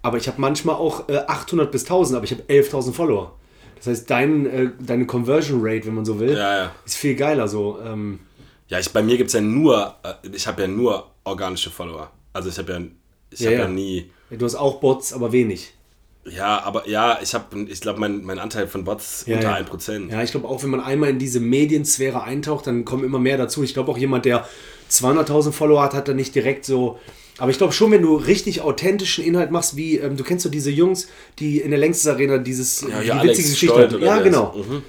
Aber 0.02 0.16
ich 0.16 0.28
habe 0.28 0.40
manchmal 0.40 0.76
auch 0.76 1.08
äh, 1.08 1.18
800 1.26 1.72
bis 1.72 1.82
1000, 1.84 2.16
aber 2.16 2.24
ich 2.24 2.30
habe 2.30 2.42
11.000 2.44 2.92
Follower. 2.92 3.34
Das 3.76 3.86
heißt, 3.88 4.10
dein, 4.10 4.46
äh, 4.46 4.68
deine 4.78 5.06
Conversion 5.06 5.58
Rate, 5.62 5.86
wenn 5.86 5.94
man 5.94 6.04
so 6.04 6.20
will, 6.20 6.34
Ja, 6.36 6.56
ja. 6.56 6.72
ist 6.84 6.96
viel 6.96 7.16
geiler 7.16 7.48
so. 7.48 7.78
Ähm, 7.84 8.20
Ja, 8.68 8.78
ich, 8.78 8.92
bei 8.92 9.02
mir 9.02 9.16
gibt 9.16 9.28
es 9.28 9.34
ja 9.34 9.40
nur, 9.40 9.94
äh, 10.04 10.14
ich 10.32 10.46
habe 10.46 10.62
ja 10.62 10.68
nur 10.68 11.10
organische 11.24 11.70
Follower. 11.70 12.10
Also 12.32 12.48
ich 12.50 12.58
habe 12.58 12.72
ja, 12.72 12.80
ich 13.30 13.40
Ja, 13.40 13.46
habe 13.46 13.56
ja. 13.56 13.62
ja. 13.62 13.68
nie, 13.68 14.10
du 14.30 14.44
hast 14.44 14.54
auch 14.54 14.80
Bots, 14.80 15.12
aber 15.12 15.32
wenig. 15.32 15.72
ja, 16.24 16.62
aber 16.62 16.88
ja, 16.88 17.18
ich 17.22 17.34
habe, 17.34 17.62
ich 17.68 17.80
glaube, 17.80 17.98
mein, 18.00 18.22
mein 18.22 18.38
Anteil 18.38 18.68
von 18.68 18.84
Bots 18.84 19.24
Ja, 19.26 19.36
unter 19.36 19.58
ja. 19.58 19.64
1%. 19.64 20.10
Ja, 20.10 20.22
ich 20.22 20.30
glaube 20.30 20.48
auch, 20.48 20.62
wenn 20.62 20.70
man 20.70 20.80
einmal 20.80 21.10
in 21.10 21.18
diese 21.18 21.40
Mediensphäre 21.40 22.22
eintaucht, 22.22 22.66
dann 22.66 22.84
kommen 22.84 23.04
immer 23.04 23.18
mehr 23.18 23.38
dazu. 23.38 23.62
Ich 23.62 23.74
glaube 23.74 23.90
auch 23.90 23.98
jemand, 23.98 24.24
der 24.26 24.46
200.000 24.90 25.52
Follower 25.52 25.82
hat, 25.82 25.94
hat 25.94 26.08
dann 26.08 26.16
nicht 26.16 26.34
direkt 26.34 26.64
so. 26.64 26.98
Aber 27.38 27.50
ich 27.50 27.56
glaube 27.58 27.72
schon, 27.72 27.90
wenn 27.90 28.02
du 28.02 28.16
richtig 28.16 28.60
authentischen 28.60 29.24
Inhalt 29.24 29.50
machst, 29.50 29.74
wie 29.76 29.96
ähm, 29.96 30.16
du 30.16 30.24
kennst 30.24 30.42
so 30.44 30.50
diese 30.50 30.70
Jungs, 30.70 31.08
die 31.38 31.58
in 31.60 31.70
der 31.70 31.78
Längstes 31.80 32.06
Arena 32.06 32.36
dieses 32.38 32.82
Ja, 32.82 33.00
die 33.00 33.06
ja, 33.06 33.14
Alex 33.14 33.38
witzige 33.38 33.48
Geschichte 33.54 33.82
hatten. 33.82 34.02
Ja, 34.02 34.18
genau. 34.20 34.54
Mhm. 34.56 34.82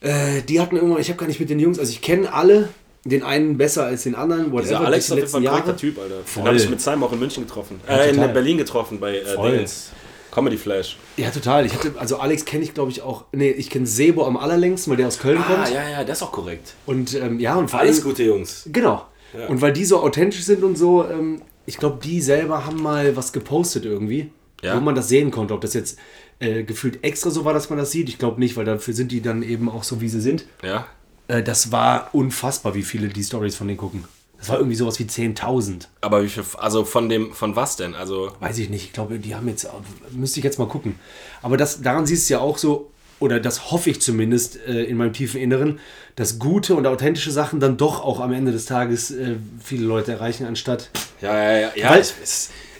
Äh, 0.00 0.40
die 0.48 0.58
hatten 0.60 0.76
immer, 0.76 0.98
ich 0.98 1.08
habe 1.10 1.18
gar 1.18 1.26
nicht 1.26 1.40
mit 1.40 1.50
den 1.50 1.58
Jungs, 1.60 1.78
also 1.78 1.90
ich 1.92 2.00
kenne 2.00 2.32
alle, 2.32 2.70
den 3.04 3.22
einen 3.22 3.56
besser 3.56 3.84
als 3.86 4.02
den 4.02 4.14
anderen, 4.14 4.46
whatever, 4.52 4.62
Dieser 4.62 4.80
Alex 4.82 5.04
ist 5.04 5.08
die 5.08 5.12
auf 5.12 5.18
jeden 5.18 5.22
letzten 5.22 5.32
Fall 5.32 5.40
ein 5.40 5.46
korrekter 5.64 5.66
Jahre. 5.68 5.76
Typ, 5.80 5.98
Alter. 5.98 6.14
Voll. 6.24 6.42
Den 6.42 6.46
habe 6.48 6.56
ich 6.58 6.70
mit 6.70 6.80
Simon 6.80 7.02
auch 7.04 7.12
in 7.12 7.18
München 7.18 7.46
getroffen. 7.46 7.80
Ja, 7.88 7.96
äh, 7.96 8.10
in. 8.10 8.16
Berlin 8.32 8.58
getroffen 8.58 9.00
bei 9.00 9.18
äh, 9.18 9.24
Voll. 9.24 9.52
Dingens. 9.52 9.90
Comedy 10.30 10.56
Flash. 10.58 10.96
Ja, 11.16 11.30
total. 11.30 11.66
Ich 11.66 11.74
hatte, 11.74 11.92
also 11.98 12.18
Alex 12.18 12.44
kenne 12.44 12.62
ich, 12.62 12.72
glaube 12.72 12.90
ich, 12.92 13.02
auch. 13.02 13.24
Nee, 13.32 13.50
ich 13.50 13.68
kenne 13.68 13.86
Sebo 13.86 14.24
am 14.26 14.36
allerlängsten, 14.36 14.90
weil 14.92 14.96
der 14.98 15.08
aus 15.08 15.18
Köln 15.18 15.38
Ah, 15.38 15.42
kommt. 15.42 15.74
ja, 15.74 15.88
ja, 15.88 16.04
das 16.04 16.18
ist 16.18 16.22
auch 16.22 16.30
korrekt. 16.30 16.74
Und 16.86 17.14
ähm, 17.14 17.40
ja, 17.40 17.56
und 17.56 17.68
vor 17.68 17.80
Alles 17.80 17.96
allem- 17.98 18.04
gute 18.04 18.22
Jungs. 18.22 18.68
Genau. 18.72 19.06
Ja. 19.36 19.46
Und 19.48 19.60
weil 19.60 19.72
die 19.72 19.84
so 19.84 20.00
authentisch 20.00 20.42
sind 20.44 20.62
und 20.62 20.76
so, 20.78 21.04
ähm, 21.08 21.42
ich 21.66 21.78
glaube, 21.78 21.98
die 22.04 22.20
selber 22.20 22.64
haben 22.64 22.80
mal 22.80 23.16
was 23.16 23.32
gepostet 23.32 23.84
irgendwie, 23.86 24.30
Ja. 24.62 24.76
wo 24.76 24.80
man 24.80 24.94
das 24.94 25.08
sehen 25.08 25.30
konnte. 25.32 25.52
Ob 25.54 25.62
das 25.62 25.74
jetzt 25.74 25.98
äh, 26.38 26.62
gefühlt 26.62 27.02
extra 27.02 27.30
so 27.30 27.44
war, 27.44 27.52
dass 27.52 27.68
man 27.68 27.78
das 27.78 27.90
sieht, 27.90 28.08
ich 28.08 28.18
glaube 28.18 28.38
nicht, 28.40 28.56
weil 28.56 28.64
dafür 28.64 28.94
sind 28.94 29.10
die 29.12 29.20
dann 29.22 29.42
eben 29.42 29.68
auch 29.68 29.82
so, 29.82 30.00
wie 30.00 30.08
sie 30.08 30.20
sind. 30.20 30.46
Ja. 30.62 30.86
Äh, 31.30 31.42
das 31.42 31.70
war 31.72 32.10
unfassbar, 32.12 32.74
wie 32.74 32.82
viele 32.82 33.08
die 33.08 33.22
Stories 33.24 33.56
von 33.56 33.66
denen 33.68 33.78
gucken. 33.78 34.04
Das 34.38 34.48
war 34.48 34.56
irgendwie 34.56 34.76
sowas 34.76 34.98
wie 34.98 35.04
10.000. 35.04 35.86
Aber 36.00 36.22
wie 36.24 36.28
viel, 36.28 36.42
also 36.58 36.84
von 36.84 37.10
dem, 37.10 37.34
von 37.34 37.56
was 37.56 37.76
denn? 37.76 37.94
Also, 37.94 38.32
Weiß 38.40 38.56
ich 38.58 38.70
nicht. 38.70 38.84
Ich 38.86 38.92
glaube, 38.94 39.18
die 39.18 39.34
haben 39.34 39.46
jetzt, 39.48 39.68
müsste 40.12 40.40
ich 40.40 40.44
jetzt 40.44 40.58
mal 40.58 40.66
gucken. 40.66 40.94
Aber 41.42 41.58
das, 41.58 41.82
daran 41.82 42.06
siehst 42.06 42.28
du 42.30 42.34
ja 42.34 42.40
auch 42.40 42.56
so, 42.56 42.90
oder 43.18 43.38
das 43.38 43.70
hoffe 43.70 43.90
ich 43.90 44.00
zumindest 44.00 44.58
äh, 44.66 44.84
in 44.84 44.96
meinem 44.96 45.12
tiefen 45.12 45.38
Inneren, 45.42 45.78
dass 46.16 46.38
gute 46.38 46.74
und 46.74 46.86
authentische 46.86 47.30
Sachen 47.30 47.60
dann 47.60 47.76
doch 47.76 48.02
auch 48.02 48.18
am 48.18 48.32
Ende 48.32 48.50
des 48.50 48.64
Tages 48.64 49.10
äh, 49.10 49.36
viele 49.62 49.84
Leute 49.84 50.12
erreichen, 50.12 50.46
anstatt 50.46 50.88
ja, 51.20 51.34
ja, 51.34 51.58
ja. 51.58 51.70
ja 51.76 51.90
Weil- 51.90 52.00
ich, 52.00 52.14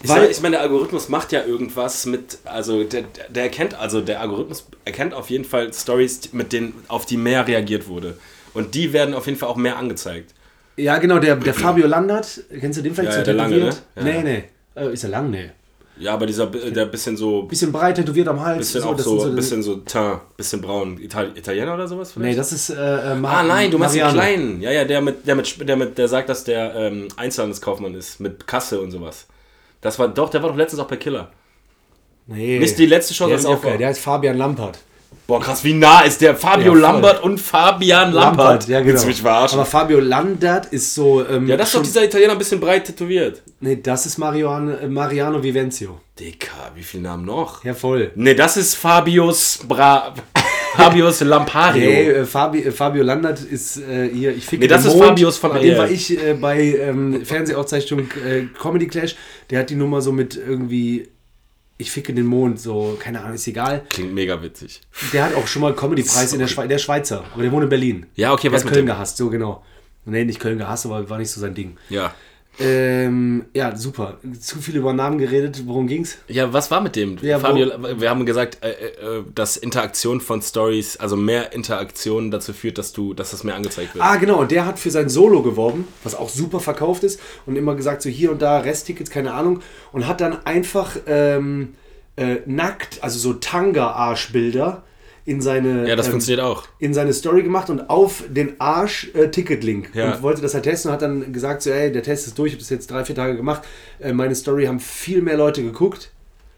ich, 0.03 0.09
weil- 0.09 0.31
ich 0.31 0.41
meine, 0.41 0.53
der 0.57 0.63
Algorithmus 0.63 1.11
macht 1.11 1.31
ja 1.33 1.45
irgendwas 1.45 2.07
mit, 2.07 2.39
also 2.47 2.85
der, 2.85 3.03
der- 3.03 3.29
der 3.29 3.43
erkennt, 3.43 3.75
also 3.75 4.01
der 4.01 4.23
Algorithmus 4.23 4.65
erkennt 4.87 5.13
auf 5.13 5.29
jeden 5.29 5.45
Fall 5.45 5.75
Stories, 5.75 6.33
mit 6.33 6.55
denen, 6.55 6.73
auf 6.89 7.05
die 7.05 7.19
mehr 7.19 7.47
reagiert 7.47 7.87
wurde. 7.87 8.17
Und 8.55 8.75
die 8.75 8.93
werden 8.93 9.15
auf 9.15 9.27
jeden 9.27 9.39
Fall 9.39 9.49
auch 9.49 9.57
mehr 9.57 9.77
angezeigt. 9.77 10.35
Ja, 10.77 10.99
genau, 10.99 11.19
der, 11.19 11.37
der 11.37 11.55
Fabio 11.55 11.87
Landert, 11.87 12.41
kennst 12.59 12.79
du 12.79 12.83
den 12.83 12.95
vielleicht 12.95 13.13
Ja, 13.13 13.13
so 13.13 13.19
ja, 13.19 13.25
der 13.25 13.35
Lange, 13.35 13.57
ne? 13.57 13.71
Ja, 13.97 14.03
nee, 14.03 14.23
nee. 14.23 14.45
Äh, 14.75 14.93
ist 14.93 15.05
er 15.05 15.11
lang? 15.11 15.31
Nee. 15.31 15.51
Ja, 15.99 16.15
aber 16.15 16.25
dieser, 16.25 16.47
der 16.47 16.87
bisschen 16.87 17.15
so, 17.17 17.43
Bisschen 17.43 17.71
breit 17.71 17.97
tätowiert 17.97 18.27
am 18.29 18.41
Hals. 18.41 18.59
bisschen 18.59 18.83
auch 18.85 18.97
das 18.97 19.05
so, 19.05 19.21
sind 19.21 19.37
bisschen 19.37 19.63
so, 19.63 19.77
teint, 19.77 20.35
bisschen 20.37 20.63
braun. 20.63 20.99
Ital 20.99 21.33
Italiener 21.37 21.75
oder 21.75 21.87
sowas 21.87 22.13
vielleicht? 22.13 22.31
Nee, 22.31 22.37
das 22.37 22.53
ist. 22.53 22.71
Äh, 22.71 23.13
äh, 23.13 23.15
Mar 23.17 23.39
Ah 23.39 23.43
nein, 23.43 23.71
du 23.71 23.77
meinst 23.77 23.95
den 23.95 24.09
kleinen. 24.09 24.63
Ja, 24.63 24.71
ja, 24.71 24.85
der 24.87 25.03
mit, 25.03 25.27
der 25.27 25.35
mit, 25.35 25.69
der 25.69 25.77
mit, 25.77 25.99
der 25.99 26.09
sagt, 26.09 26.31
dass 26.31 26.45
der 26.45 26.75
ähm, 26.75 27.09
Einzelhandelskaufmann 27.17 27.95
ist, 27.95 28.19
mit 28.19 28.47
Kasse 28.47 28.81
und 28.81 28.91
sowas. 28.93 29.27
Das 29.83 29.99
war 29.99 30.09
doch, 30.09 30.31
der 30.31 30.43
war 30.43 30.49
doch 30.49 30.57
letztens 30.57 30.81
auch 30.81 30.89
bei 30.89 30.97
Killer. 30.97 31.31
Nee. 32.27 32.59
Nicht 32.59 32.79
die 32.79 32.87
letzte 32.87 33.13
Chance, 33.13 33.31
Der 33.31 33.39
ist 33.39 33.47
auch 33.47 33.61
geil. 33.61 33.77
Der 33.77 33.89
heißt 33.89 34.01
Fabian 34.01 34.39
Lampert. 34.39 34.79
Boah, 35.27 35.41
krass, 35.41 35.63
wie 35.63 35.75
nah 35.75 36.01
ist 36.01 36.21
der 36.21 36.35
Fabio 36.35 36.75
Ja. 36.75 36.81
Lambert 36.81 37.23
und 37.23 37.39
Fabian 37.39 38.13
Lampert? 38.13 38.67
ja, 38.67 38.81
genau. 38.81 39.05
Mich 39.05 39.21
verarschen? 39.23 39.59
Aber 39.61 39.67
Fabio 39.67 40.01
Landert 40.01 40.67
ist 40.73 40.93
so. 40.95 41.25
Ähm, 41.25 41.47
ja, 41.47 41.57
das 41.57 41.69
ist 41.69 41.77
doch 41.77 41.83
dieser 41.83 42.05
Italiener 42.05 42.33
ein 42.33 42.39
bisschen 42.39 42.59
breit 42.59 42.85
tätowiert. 42.87 43.41
Nee, 43.61 43.79
das 43.81 44.07
ist 44.07 44.19
Mariano, 44.19 44.73
äh, 44.73 44.89
Mariano 44.89 45.41
Vivenzio. 45.43 46.01
Dicker, 46.19 46.73
wie 46.75 46.83
viele 46.83 47.05
Namen 47.05 47.25
noch? 47.27 47.65
Ja, 47.65 47.75
voll. 47.75 48.11
Nee, 48.17 48.35
das 48.35 48.57
ist 48.57 48.75
Fabius 48.75 49.61
Bra... 49.69 50.15
Fabius 50.77 51.21
Lampario. 51.21 51.81
Nee, 51.91 52.09
äh, 52.11 52.25
Fabi, 52.25 52.61
äh, 52.63 52.71
Fabio 52.71 53.03
Landert 53.03 53.41
ist 53.41 53.77
äh, 53.79 54.09
hier, 54.13 54.35
ich 54.37 54.51
Nee, 54.53 54.69
das 54.69 54.85
ist 54.85 54.95
Mond. 54.95 55.05
Fabius 55.09 55.37
von 55.37 55.53
Mit 55.53 55.63
dem 55.63 55.71
Ariel. 55.71 55.79
war 55.79 55.91
ich 55.91 56.17
äh, 56.17 56.35
bei 56.35 56.61
ähm, 56.61 57.25
Fernsehauszeichnung 57.25 58.01
äh, 58.25 58.45
Comedy 58.61 58.87
Clash. 58.87 59.17
Der 59.51 59.61
hat 59.61 59.71
die 59.71 59.75
Nummer 59.75 60.01
so 60.01 60.13
mit 60.13 60.37
irgendwie, 60.37 61.09
ich 61.81 61.91
ficke 61.91 62.13
den 62.15 62.27
Mond, 62.27 62.61
so, 62.61 62.97
keine 63.01 63.21
Ahnung, 63.21 63.35
ist 63.35 63.47
egal. 63.47 63.83
Klingt 63.89 64.13
mega 64.15 64.43
witzig. 64.43 64.81
Der 65.13 65.25
hat 65.25 65.35
auch 65.35 65.47
schon 65.47 65.63
mal 65.63 65.75
Comedy-Preis 65.75 66.33
in 66.33 66.39
der 66.39 66.47
Schweiz, 66.47 66.69
der 66.69 66.79
Schweizer, 66.79 67.25
aber 67.33 67.43
der 67.43 67.51
wohnt 67.53 67.65
in 67.65 67.69
Berlin. 67.71 68.07
Ja, 68.15 68.33
okay, 68.33 68.43
Der 68.49 68.53
was 68.53 68.61
hat 68.61 68.67
mit 68.67 68.75
Köln 68.75 68.87
dem? 68.87 68.95
gehasst, 68.95 69.17
so 69.17 69.31
genau. 69.31 69.65
Nee, 70.05 70.25
nicht 70.25 70.41
Köln 70.41 70.59
gehasst, 70.59 70.87
aber 70.87 71.09
war 71.11 71.19
nicht 71.19 71.31
so 71.31 71.41
sein 71.41 71.55
Ding. 71.55 71.77
Ja. 71.89 72.15
Ähm, 72.59 73.47
ja, 73.55 73.75
super. 73.77 74.19
Zu 74.39 74.59
viel 74.59 74.77
über 74.77 74.93
Namen 74.93 75.19
geredet. 75.19 75.63
Worum 75.67 75.87
ging's? 75.87 76.19
Ja, 76.29 76.53
was 76.53 76.71
war 76.71 76.81
mit 76.81 76.97
dem? 76.97 77.17
Ja, 77.23 77.39
Fabio, 77.39 77.71
wir 77.99 78.11
haben 78.11 78.27
gesagt, 78.27 78.59
äh, 78.63 78.71
äh, 78.71 79.25
dass 79.35 79.57
Interaktion 79.57 80.21
von 80.21 80.43
Stories, 80.43 80.99
also 80.99 81.17
mehr 81.17 81.53
Interaktion 81.53 82.31
dazu 82.31 82.53
führt, 82.53 82.77
dass 82.77 82.93
du, 82.93 83.15
dass 83.15 83.31
das 83.31 83.45
mehr 83.45 83.55
angezeigt 83.55 83.95
wird. 83.95 84.05
Ah, 84.05 84.17
genau. 84.17 84.41
Und 84.41 84.51
der 84.51 84.67
hat 84.67 84.79
für 84.79 84.91
sein 84.91 85.09
Solo 85.09 85.43
geworben, 85.43 85.89
was 86.05 86.15
auch 86.15 86.29
super 86.29 86.61
verkauft 86.61 87.05
ist. 87.05 87.21
Und 87.47 87.57
immer 87.57 87.75
gesagt, 87.75 88.03
so 88.03 88.11
hier 88.11 88.31
und 88.31 88.43
da 88.43 88.59
Resttickets, 88.59 89.11
keine 89.11 89.33
Ahnung. 89.33 89.61
Und 89.93 90.07
hat 90.07 90.21
dann 90.21 90.45
einfach 90.45 90.97
ähm, 91.07 91.75
äh, 92.17 92.37
nackt, 92.45 93.03
also 93.03 93.19
so 93.19 93.35
Tanga-Arschbilder 93.35 94.83
in 95.31 95.41
seine, 95.41 95.89
ja, 95.89 95.95
das 95.95 96.07
ähm, 96.07 96.13
funktioniert 96.13 96.45
auch. 96.45 96.65
in 96.81 96.93
seine 96.93 97.13
Story 97.13 97.45
gemacht 97.45 97.71
und 97.71 97.89
auf 97.89 98.25
den 98.29 98.61
Arsch 98.61 99.11
äh, 99.15 99.29
Ticketlink. 99.31 99.91
Ja. 99.95 100.15
Und 100.15 100.23
wollte 100.23 100.43
das 100.43 100.55
halt 100.55 100.65
testen 100.65 100.89
und 100.91 100.95
hat 100.95 101.03
dann 101.03 101.33
gesagt, 101.33 101.63
so, 101.63 101.71
ey, 101.71 101.93
der 101.93 102.03
Test 102.03 102.27
ist 102.27 102.37
durch, 102.37 102.49
ich 102.49 102.55
habe 102.55 102.63
das 102.63 102.71
jetzt 102.71 102.91
drei, 102.91 103.05
vier 103.05 103.15
Tage 103.15 103.37
gemacht. 103.37 103.63
Äh, 104.01 104.13
meine 104.13 104.35
Story 104.35 104.67
haben 104.67 104.81
viel 104.81 105.23
mehr 105.23 105.37
Leute 105.37 105.63
geguckt. 105.63 106.11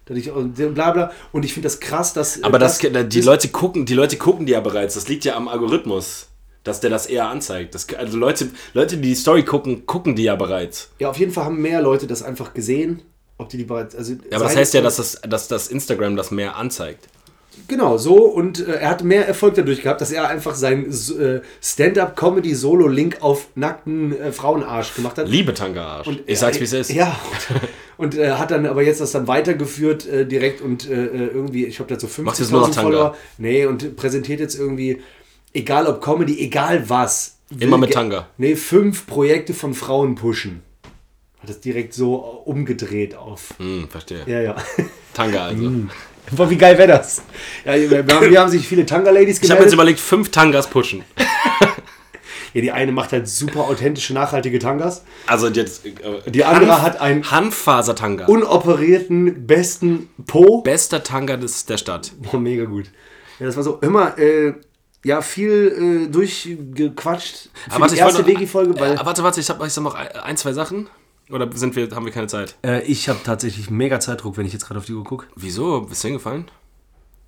Dass 0.06 0.16
ich, 0.16 0.30
und 0.32 0.54
bla 0.74 0.90
bla. 0.90 1.12
Und 1.32 1.44
ich 1.44 1.52
finde 1.52 1.66
das 1.66 1.80
krass, 1.80 2.14
dass. 2.14 2.38
äh, 2.38 2.40
Aber 2.44 2.58
das, 2.58 2.78
die 2.78 3.18
ist- 3.18 3.24
Leute 3.26 3.48
gucken, 3.48 3.84
die 3.84 3.94
Leute 3.94 4.16
gucken 4.16 4.46
die 4.46 4.52
ja 4.52 4.60
bereits. 4.60 4.94
Das 4.94 5.06
liegt 5.06 5.24
ja 5.26 5.36
am 5.36 5.48
Algorithmus, 5.48 6.28
dass 6.64 6.80
der 6.80 6.88
das 6.90 7.06
eher 7.06 7.28
anzeigt. 7.28 7.74
Das, 7.74 7.86
also 7.94 8.16
Leute, 8.16 8.48
Leute, 8.72 8.96
die 8.96 9.10
die 9.10 9.14
Story 9.14 9.44
gucken, 9.44 9.84
gucken 9.86 10.16
die 10.16 10.24
ja 10.24 10.34
bereits. 10.34 10.90
Ja, 10.98 11.10
auf 11.10 11.18
jeden 11.18 11.30
Fall 11.32 11.44
haben 11.44 11.60
mehr 11.60 11.82
Leute 11.82 12.06
das 12.06 12.22
einfach 12.22 12.54
gesehen. 12.54 13.02
Ob 13.36 13.50
die 13.50 13.58
die 13.58 13.64
bereits. 13.64 13.94
Also 13.94 14.14
Ja, 14.30 14.36
aber 14.38 14.44
das 14.46 14.56
heißt 14.56 14.72
ja, 14.74 14.80
dass 14.80 14.96
das, 14.96 15.20
dass 15.28 15.46
das 15.48 15.68
Instagram 15.68 16.16
das 16.16 16.30
mehr 16.30 16.56
anzeigt. 16.56 17.06
Genau, 17.68 17.96
so. 17.98 18.16
Und 18.24 18.66
äh, 18.66 18.72
er 18.80 18.88
hat 18.90 19.04
mehr 19.04 19.26
Erfolg 19.26 19.54
dadurch 19.54 19.82
gehabt, 19.82 20.00
dass 20.00 20.10
er 20.12 20.28
einfach 20.28 20.54
sein 20.54 20.86
äh, 20.90 21.40
Stand-up-Comedy-Solo-Link 21.62 23.18
auf 23.20 23.48
nackten 23.54 24.18
äh, 24.18 24.32
Frauenarsch 24.32 24.94
gemacht 24.94 25.18
hat. 25.18 25.28
Liebe 25.28 25.54
Tanga-Arsch. 25.54 26.06
Und 26.06 26.20
Ich 26.26 26.30
er- 26.30 26.36
sag's, 26.36 26.60
wie 26.60 26.64
es 26.64 26.72
ist. 26.72 26.90
Ja. 26.92 27.18
Und 27.98 28.16
äh, 28.16 28.32
hat 28.32 28.50
dann 28.50 28.66
aber 28.66 28.82
jetzt 28.82 29.00
das 29.00 29.12
dann 29.12 29.28
weitergeführt 29.28 30.06
äh, 30.06 30.26
direkt 30.26 30.60
und 30.60 30.88
äh, 30.88 31.06
irgendwie, 31.06 31.66
ich 31.66 31.78
habe 31.78 31.88
dazu 31.94 32.08
Macht 32.22 32.38
jetzt 32.38 32.50
nur 32.50 32.60
noch 32.62 32.68
50.000 32.70 32.74
Tanga. 32.74 32.82
Follower. 32.88 33.16
Nee, 33.38 33.66
und 33.66 33.96
präsentiert 33.96 34.40
jetzt 34.40 34.58
irgendwie, 34.58 35.00
egal 35.52 35.86
ob 35.86 36.02
Comedy, 36.02 36.40
egal 36.40 36.88
was. 36.88 37.36
Immer 37.58 37.78
mit 37.78 37.92
Tanga. 37.92 38.28
Nee, 38.38 38.56
fünf 38.56 39.06
Projekte 39.06 39.52
von 39.54 39.74
Frauen 39.74 40.14
pushen. 40.14 40.62
Hat 41.40 41.50
das 41.50 41.60
direkt 41.60 41.92
so 41.92 42.14
umgedreht 42.16 43.14
auf. 43.14 43.54
Hm, 43.58 43.88
verstehe. 43.88 44.22
Ja, 44.26 44.40
ja. 44.40 44.56
Tanga 45.14 45.46
also. 45.46 45.70
Boah, 46.30 46.48
wie 46.48 46.56
geil 46.56 46.78
wäre 46.78 46.88
das? 46.88 47.22
Ja, 47.64 47.74
wir 47.74 47.98
haben, 47.98 48.30
wir 48.30 48.40
haben 48.40 48.50
sich 48.50 48.66
viele 48.66 48.86
Tanga-Ladies 48.86 49.36
Ich 49.42 49.50
habe 49.50 49.60
jetzt 49.62 49.70
gemeldet. 49.70 49.74
überlegt, 49.74 50.00
fünf 50.00 50.30
Tangas 50.30 50.68
pushen. 50.68 51.04
Ja, 52.54 52.60
die 52.60 52.70
eine 52.70 52.92
macht 52.92 53.12
halt 53.12 53.26
super 53.28 53.60
authentische, 53.60 54.12
nachhaltige 54.12 54.58
Tangas. 54.58 55.04
Also 55.26 55.48
jetzt. 55.48 55.86
Äh, 55.86 56.30
Die 56.30 56.44
andere 56.44 56.82
hat 56.82 57.00
einen 57.00 57.30
Hanffaser-Tanga. 57.30 58.26
unoperierten, 58.26 59.46
besten 59.46 60.10
Po. 60.26 60.60
Bester 60.60 61.02
Tanga 61.02 61.38
des, 61.38 61.64
der 61.64 61.78
Stadt. 61.78 62.12
Boah, 62.18 62.38
mega 62.38 62.64
gut. 62.64 62.90
Ja, 63.38 63.46
das 63.46 63.56
war 63.56 63.62
so 63.62 63.78
immer, 63.80 64.18
äh, 64.18 64.52
ja, 65.02 65.22
viel 65.22 66.04
äh, 66.08 66.12
durchgequatscht 66.12 67.48
für 67.70 67.80
warte, 67.80 67.94
die 67.94 68.00
erste 68.00 68.26
weil 68.26 68.92
Äh, 68.92 68.98
warte, 69.02 69.22
warte, 69.22 69.40
ich 69.40 69.48
habe 69.48 69.66
ich 69.66 69.74
hab 69.74 69.82
noch 69.82 69.94
ein, 69.94 70.36
zwei 70.36 70.52
Sachen. 70.52 70.88
Oder 71.32 71.48
sind 71.54 71.74
wir, 71.76 71.88
haben 71.90 72.04
wir 72.04 72.12
keine 72.12 72.26
Zeit? 72.26 72.56
äh, 72.64 72.82
ich 72.82 73.08
habe 73.08 73.20
tatsächlich 73.24 73.70
mega 73.70 73.98
Zeitdruck, 74.00 74.36
wenn 74.36 74.46
ich 74.46 74.52
jetzt 74.52 74.66
gerade 74.66 74.78
auf 74.78 74.86
die 74.86 74.92
Uhr 74.94 75.04
gucke. 75.04 75.26
Wieso? 75.34 75.80
Bist 75.82 76.04
du 76.04 76.08
hingefallen? 76.08 76.46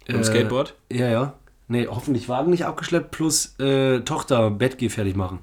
Dem 0.08 0.20
Äh, 0.20 0.24
Skateboard? 0.24 0.74
Ja, 0.92 1.08
ja. 1.08 1.34
Nee, 1.68 1.86
hoffentlich 1.90 2.28
Wagen 2.28 2.50
nicht 2.50 2.66
abgeschleppt, 2.66 3.10
plus 3.10 3.58
äh, 3.58 4.00
Tochter 4.00 4.50
Bettgeh 4.50 4.90
fertig 4.90 5.16
machen. 5.16 5.38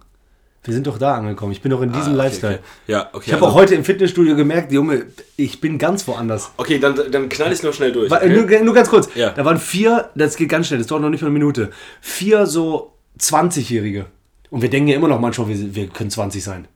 Wir 0.63 0.75
sind 0.75 0.85
doch 0.85 0.99
da 0.99 1.15
angekommen. 1.15 1.51
Ich 1.51 1.63
bin 1.63 1.71
doch 1.71 1.81
in 1.81 1.91
diesem 1.91 2.09
Ah, 2.13 2.15
okay, 2.17 2.23
Lifestyle. 2.23 2.53
Okay. 2.53 2.63
Ja, 2.91 3.09
okay. 3.13 3.23
Ich 3.25 3.33
habe 3.33 3.47
auch 3.47 3.55
heute 3.55 3.73
im 3.73 3.83
Fitnessstudio 3.83 4.35
gemerkt, 4.35 4.71
Junge, 4.71 5.07
ich 5.35 5.59
bin 5.59 5.79
ganz 5.79 6.07
woanders. 6.07 6.51
Okay, 6.57 6.77
dann, 6.77 6.93
dann 7.11 7.29
knall 7.29 7.51
ich 7.51 7.63
noch 7.63 7.73
schnell 7.73 7.91
durch. 7.91 8.11
Okay? 8.11 8.29
Nur, 8.29 8.63
nur 8.63 8.73
ganz 8.75 8.87
kurz. 8.91 9.09
Ja. 9.15 9.31
Da 9.31 9.43
waren 9.43 9.57
vier, 9.57 10.11
das 10.13 10.35
geht 10.35 10.49
ganz 10.49 10.67
schnell, 10.67 10.77
das 10.77 10.85
dauert 10.85 11.01
noch 11.01 11.09
nicht 11.09 11.21
mal 11.21 11.29
eine 11.29 11.33
Minute. 11.39 11.71
Vier 11.99 12.45
so 12.45 12.93
20-Jährige. 13.19 14.05
Und 14.51 14.61
wir 14.61 14.69
denken 14.69 14.89
ja 14.89 14.95
immer 14.97 15.07
noch 15.07 15.19
manchmal, 15.19 15.47
wir, 15.47 15.73
wir 15.73 15.87
können 15.87 16.11
20 16.11 16.43
sein. 16.43 16.67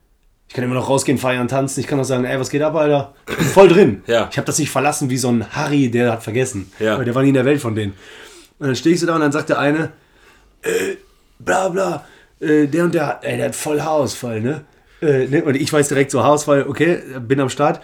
Ich 0.47 0.53
kann 0.53 0.63
immer 0.63 0.75
noch 0.75 0.89
rausgehen, 0.89 1.17
feiern, 1.17 1.47
tanzen. 1.47 1.79
Ich 1.79 1.87
kann 1.87 1.99
auch 1.99 2.05
sagen, 2.05 2.23
ey, 2.23 2.39
was 2.39 2.49
geht 2.49 2.61
ab, 2.61 2.75
Alter? 2.75 3.13
Ich 3.29 3.37
bin 3.37 3.45
voll 3.45 3.67
drin. 3.67 4.03
Ja. 4.07 4.29
Ich 4.31 4.37
habe 4.37 4.45
das 4.45 4.59
nicht 4.59 4.69
verlassen 4.69 5.09
wie 5.09 5.17
so 5.17 5.29
ein 5.29 5.45
Harry, 5.51 5.89
der 5.89 6.13
hat 6.13 6.23
vergessen. 6.23 6.71
Ja. 6.79 6.97
Weil 6.97 7.05
der 7.05 7.15
war 7.15 7.23
nie 7.23 7.29
in 7.29 7.33
der 7.33 7.45
Welt 7.45 7.61
von 7.61 7.75
denen. 7.75 7.93
Und 8.59 8.67
dann 8.67 8.75
stehe 8.75 8.93
ich 8.93 9.01
so 9.01 9.07
da 9.07 9.15
und 9.15 9.21
dann 9.21 9.31
sagt 9.31 9.49
der 9.49 9.59
eine, 9.59 9.91
äh, 10.61 10.95
bla 11.39 11.69
bla, 11.69 12.05
äh, 12.39 12.67
der 12.67 12.85
und 12.85 12.93
der, 12.93 13.19
ey, 13.21 13.37
der 13.37 13.47
hat 13.47 13.55
voll 13.55 13.81
Haarausfall, 13.81 14.41
ne? 14.41 14.65
Äh, 15.01 15.27
ne? 15.27 15.43
Und 15.43 15.55
ich 15.55 15.71
weiß 15.71 15.89
direkt 15.89 16.11
so, 16.11 16.23
Haarausfall, 16.23 16.67
okay, 16.67 16.99
bin 17.19 17.39
am 17.39 17.49
Start. 17.49 17.81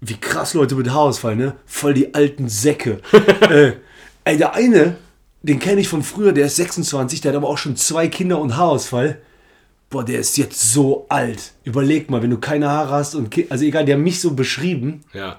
Wie 0.00 0.18
krass 0.18 0.54
Leute 0.54 0.74
mit 0.74 0.90
Haarausfall, 0.90 1.36
ne? 1.36 1.54
Voll 1.64 1.94
die 1.94 2.14
alten 2.14 2.48
Säcke. 2.48 3.00
äh, 3.50 3.72
ey, 4.24 4.36
der 4.36 4.54
eine, 4.54 4.96
den 5.42 5.58
kenne 5.58 5.80
ich 5.80 5.88
von 5.88 6.02
früher, 6.02 6.32
der 6.32 6.46
ist 6.46 6.56
26, 6.56 7.20
der 7.20 7.32
hat 7.32 7.36
aber 7.36 7.48
auch 7.48 7.58
schon 7.58 7.76
zwei 7.76 8.08
Kinder 8.08 8.38
und 8.38 8.56
Haarausfall. 8.56 9.20
Boah, 9.90 10.04
der 10.04 10.18
ist 10.20 10.36
jetzt 10.36 10.72
so 10.72 11.06
alt. 11.08 11.52
Überleg 11.64 12.10
mal, 12.10 12.22
wenn 12.22 12.30
du 12.30 12.38
keine 12.38 12.68
Haare 12.68 12.90
hast 12.90 13.14
und 13.14 13.32
also 13.50 13.64
egal, 13.64 13.84
der 13.84 13.96
hat 13.96 14.02
mich 14.02 14.20
so 14.20 14.32
beschrieben 14.32 15.04
Ja. 15.12 15.38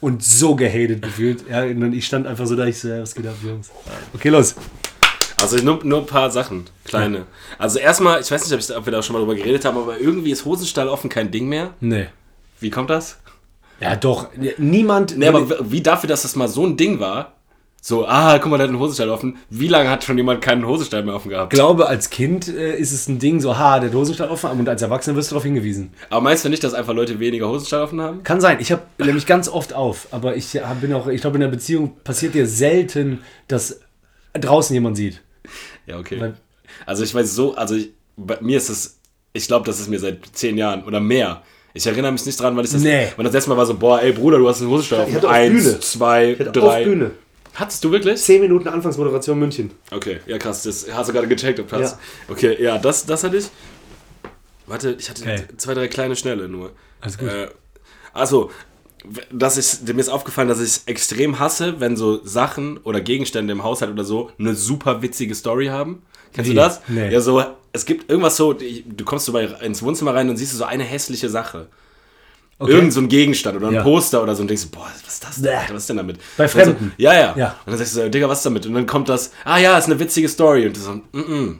und 0.00 0.22
so 0.22 0.54
gehatet 0.54 1.02
gefühlt. 1.02 1.44
Ja, 1.50 1.62
und 1.64 1.92
ich 1.92 2.06
stand 2.06 2.26
einfach 2.26 2.46
so 2.46 2.54
da, 2.56 2.66
ich 2.66 2.78
so, 2.78 2.88
ja, 2.88 3.02
was 3.02 3.14
geht 3.14 3.26
ab, 3.26 3.34
Jungs? 3.44 3.70
Okay, 4.14 4.28
los. 4.28 4.54
Also 5.42 5.56
nur, 5.58 5.84
nur 5.84 6.00
ein 6.00 6.06
paar 6.06 6.30
Sachen, 6.30 6.64
kleine. 6.84 7.26
Also 7.58 7.78
erstmal, 7.80 8.20
ich 8.20 8.30
weiß 8.30 8.44
nicht, 8.44 8.54
ob, 8.54 8.60
ich, 8.60 8.76
ob 8.76 8.86
wir 8.86 8.92
da 8.92 9.02
schon 9.02 9.14
mal 9.14 9.20
drüber 9.20 9.34
geredet 9.34 9.64
haben, 9.64 9.76
aber 9.76 9.98
irgendwie 9.98 10.30
ist 10.30 10.44
Hosenstall 10.44 10.88
offen 10.88 11.10
kein 11.10 11.30
Ding 11.32 11.48
mehr. 11.48 11.74
Nee. 11.80 12.06
Wie 12.60 12.70
kommt 12.70 12.88
das? 12.90 13.18
Ja, 13.80 13.96
doch. 13.96 14.28
Niemand. 14.56 15.18
Nee, 15.18 15.26
aber 15.26 15.70
wie 15.70 15.82
dafür, 15.82 16.08
dass 16.08 16.22
das 16.22 16.36
mal 16.36 16.48
so 16.48 16.64
ein 16.64 16.76
Ding 16.76 17.00
war, 17.00 17.33
so, 17.86 18.06
ah, 18.06 18.38
guck 18.38 18.50
mal, 18.50 18.56
der 18.56 18.64
hat 18.64 18.70
einen 18.70 18.78
Hosenstall 18.80 19.10
offen. 19.10 19.36
Wie 19.50 19.68
lange 19.68 19.90
hat 19.90 20.04
schon 20.04 20.16
jemand 20.16 20.40
keinen 20.40 20.66
Hosenstall 20.66 21.02
mehr 21.04 21.14
offen 21.14 21.28
gehabt? 21.28 21.52
glaube, 21.52 21.86
als 21.86 22.08
Kind 22.08 22.48
äh, 22.48 22.74
ist 22.78 22.92
es 22.92 23.08
ein 23.08 23.18
Ding, 23.18 23.40
so, 23.40 23.58
ha, 23.58 23.78
der 23.78 23.90
Dosenstall 23.90 24.30
offen, 24.30 24.48
und 24.58 24.66
als 24.70 24.80
Erwachsener 24.80 25.16
wirst 25.16 25.30
du 25.30 25.34
darauf 25.34 25.44
hingewiesen. 25.44 25.92
Aber 26.08 26.22
meinst 26.22 26.42
du 26.46 26.48
nicht, 26.48 26.64
dass 26.64 26.72
einfach 26.72 26.94
Leute 26.94 27.20
weniger 27.20 27.46
Hosenstall 27.46 27.82
offen 27.82 28.00
haben? 28.00 28.22
Kann 28.22 28.40
sein. 28.40 28.56
Ich 28.58 28.72
habe 28.72 28.84
nämlich 28.96 29.26
ganz 29.26 29.50
oft 29.50 29.74
auf, 29.74 30.08
aber 30.12 30.34
ich 30.34 30.56
hab- 30.56 30.80
bin 30.80 30.94
auch, 30.94 31.08
ich 31.08 31.20
glaube, 31.20 31.36
in 31.36 31.42
der 31.42 31.48
Beziehung 31.48 31.96
passiert 32.04 32.32
dir 32.34 32.46
selten, 32.46 33.18
dass 33.48 33.80
draußen 34.32 34.72
jemand 34.72 34.96
sieht. 34.96 35.20
Ja, 35.86 35.98
okay. 35.98 36.18
Weil- 36.18 36.34
Also 36.86 37.04
ich 37.04 37.14
weiß 37.14 37.34
so, 37.34 37.54
also 37.54 37.74
ich, 37.74 37.90
bei 38.16 38.38
mir 38.40 38.56
ist 38.56 38.70
es, 38.70 38.98
ich 39.34 39.46
glaube, 39.46 39.66
das 39.66 39.78
ist 39.78 39.90
mir 39.90 39.98
seit 39.98 40.20
zehn 40.32 40.56
Jahren 40.56 40.84
oder 40.84 41.00
mehr. 41.00 41.42
Ich 41.74 41.86
erinnere 41.86 42.12
mich 42.12 42.24
nicht 42.24 42.40
dran, 42.40 42.56
weil 42.56 42.64
ich 42.64 42.70
das, 42.70 42.82
Nee. 42.82 43.08
weil 43.16 43.24
das 43.24 43.34
letzte 43.34 43.50
Mal 43.50 43.56
war 43.58 43.66
so, 43.66 43.74
boah, 43.74 44.00
ey 44.00 44.12
Bruder, 44.12 44.38
du 44.38 44.48
hast 44.48 44.62
einen 44.62 44.70
Hosenstall 44.70 45.00
offen. 45.02 45.14
hatte 45.16 45.26
auf 45.28 45.34
Eins, 45.34 45.64
Bühne. 45.64 45.80
zwei, 45.80 46.30
Ich 46.32 46.38
hatte 46.40 46.52
drei. 46.52 46.78
auf 46.78 46.84
Bühne. 46.84 47.10
Hattest 47.54 47.84
du 47.84 47.90
wirklich? 47.90 48.20
10 48.20 48.40
Minuten 48.40 48.68
Anfangsmoderation 48.68 49.38
München. 49.38 49.70
Okay, 49.90 50.20
ja 50.26 50.38
krass, 50.38 50.62
das 50.64 50.86
hast 50.92 51.08
du 51.08 51.12
gerade 51.12 51.28
gecheckt, 51.28 51.60
ob 51.60 51.68
das. 51.68 51.92
Ja. 51.92 51.98
Okay, 52.28 52.62
ja, 52.62 52.78
das, 52.78 53.06
das 53.06 53.22
hatte 53.24 53.36
ich. 53.36 53.46
Warte, 54.66 54.96
ich 54.98 55.08
hatte 55.10 55.22
Okay. 55.22 55.42
zwei, 55.56 55.74
drei 55.74 55.88
kleine 55.88 56.16
schnelle 56.16 56.48
nur. 56.48 56.72
Alles 57.00 57.18
gut. 57.18 57.28
Äh, 57.28 57.48
also, 58.12 58.50
dass 59.30 59.58
ich, 59.58 59.86
mir 59.92 60.00
ist 60.00 60.08
aufgefallen, 60.08 60.48
dass 60.48 60.58
ich 60.60 60.68
es 60.68 60.82
extrem 60.86 61.38
hasse, 61.38 61.78
wenn 61.80 61.96
so 61.96 62.24
Sachen 62.24 62.78
oder 62.78 63.00
Gegenstände 63.00 63.52
im 63.52 63.62
Haushalt 63.62 63.92
oder 63.92 64.04
so 64.04 64.30
eine 64.38 64.54
super 64.54 65.02
witzige 65.02 65.34
Story 65.34 65.66
haben. 65.66 66.02
Kennst 66.32 66.50
Wie? 66.50 66.54
du 66.54 66.60
das? 66.60 66.80
Nee. 66.88 67.12
Ja, 67.12 67.20
so, 67.20 67.44
es 67.72 67.84
gibt 67.84 68.10
irgendwas 68.10 68.36
so, 68.36 68.52
du 68.54 69.04
kommst 69.04 69.26
so 69.26 69.32
bei, 69.32 69.44
ins 69.44 69.82
Wohnzimmer 69.82 70.14
rein 70.14 70.28
und 70.30 70.36
siehst 70.38 70.54
du 70.54 70.56
so 70.56 70.64
eine 70.64 70.84
hässliche 70.84 71.28
Sache. 71.28 71.68
Okay. 72.58 72.72
Irgend 72.72 72.92
so 72.92 73.00
ein 73.00 73.08
Gegenstand 73.08 73.56
oder 73.56 73.68
ein 73.68 73.74
Ja. 73.74 73.82
Poster 73.82 74.22
oder 74.22 74.34
so 74.34 74.42
und 74.42 74.48
denkst 74.48 74.64
du, 74.64 74.70
boah, 74.70 74.86
was 75.04 75.14
ist 75.14 75.24
das 75.24 75.42
denn? 75.42 75.58
Was 75.70 75.82
ist 75.82 75.88
denn 75.88 75.96
damit? 75.96 76.18
Bei 76.36 76.46
Fremden. 76.46 76.92
So, 76.96 77.02
ja, 77.02 77.14
ja, 77.14 77.34
Ja. 77.36 77.56
Und 77.66 77.72
dann 77.72 77.78
sagst 77.78 77.96
du 77.96 78.02
so, 78.02 78.08
Digga, 78.08 78.28
was 78.28 78.38
ist 78.38 78.46
damit? 78.46 78.64
Und 78.66 78.74
dann 78.74 78.86
kommt 78.86 79.08
das, 79.08 79.32
ah 79.44 79.58
ja, 79.58 79.76
ist 79.76 79.86
eine 79.86 79.98
witzige 79.98 80.28
Story. 80.28 80.66
Und 80.66 80.76
du 80.76 80.80
so, 80.80 80.92
mm 80.92 81.02
-mm. 81.12 81.56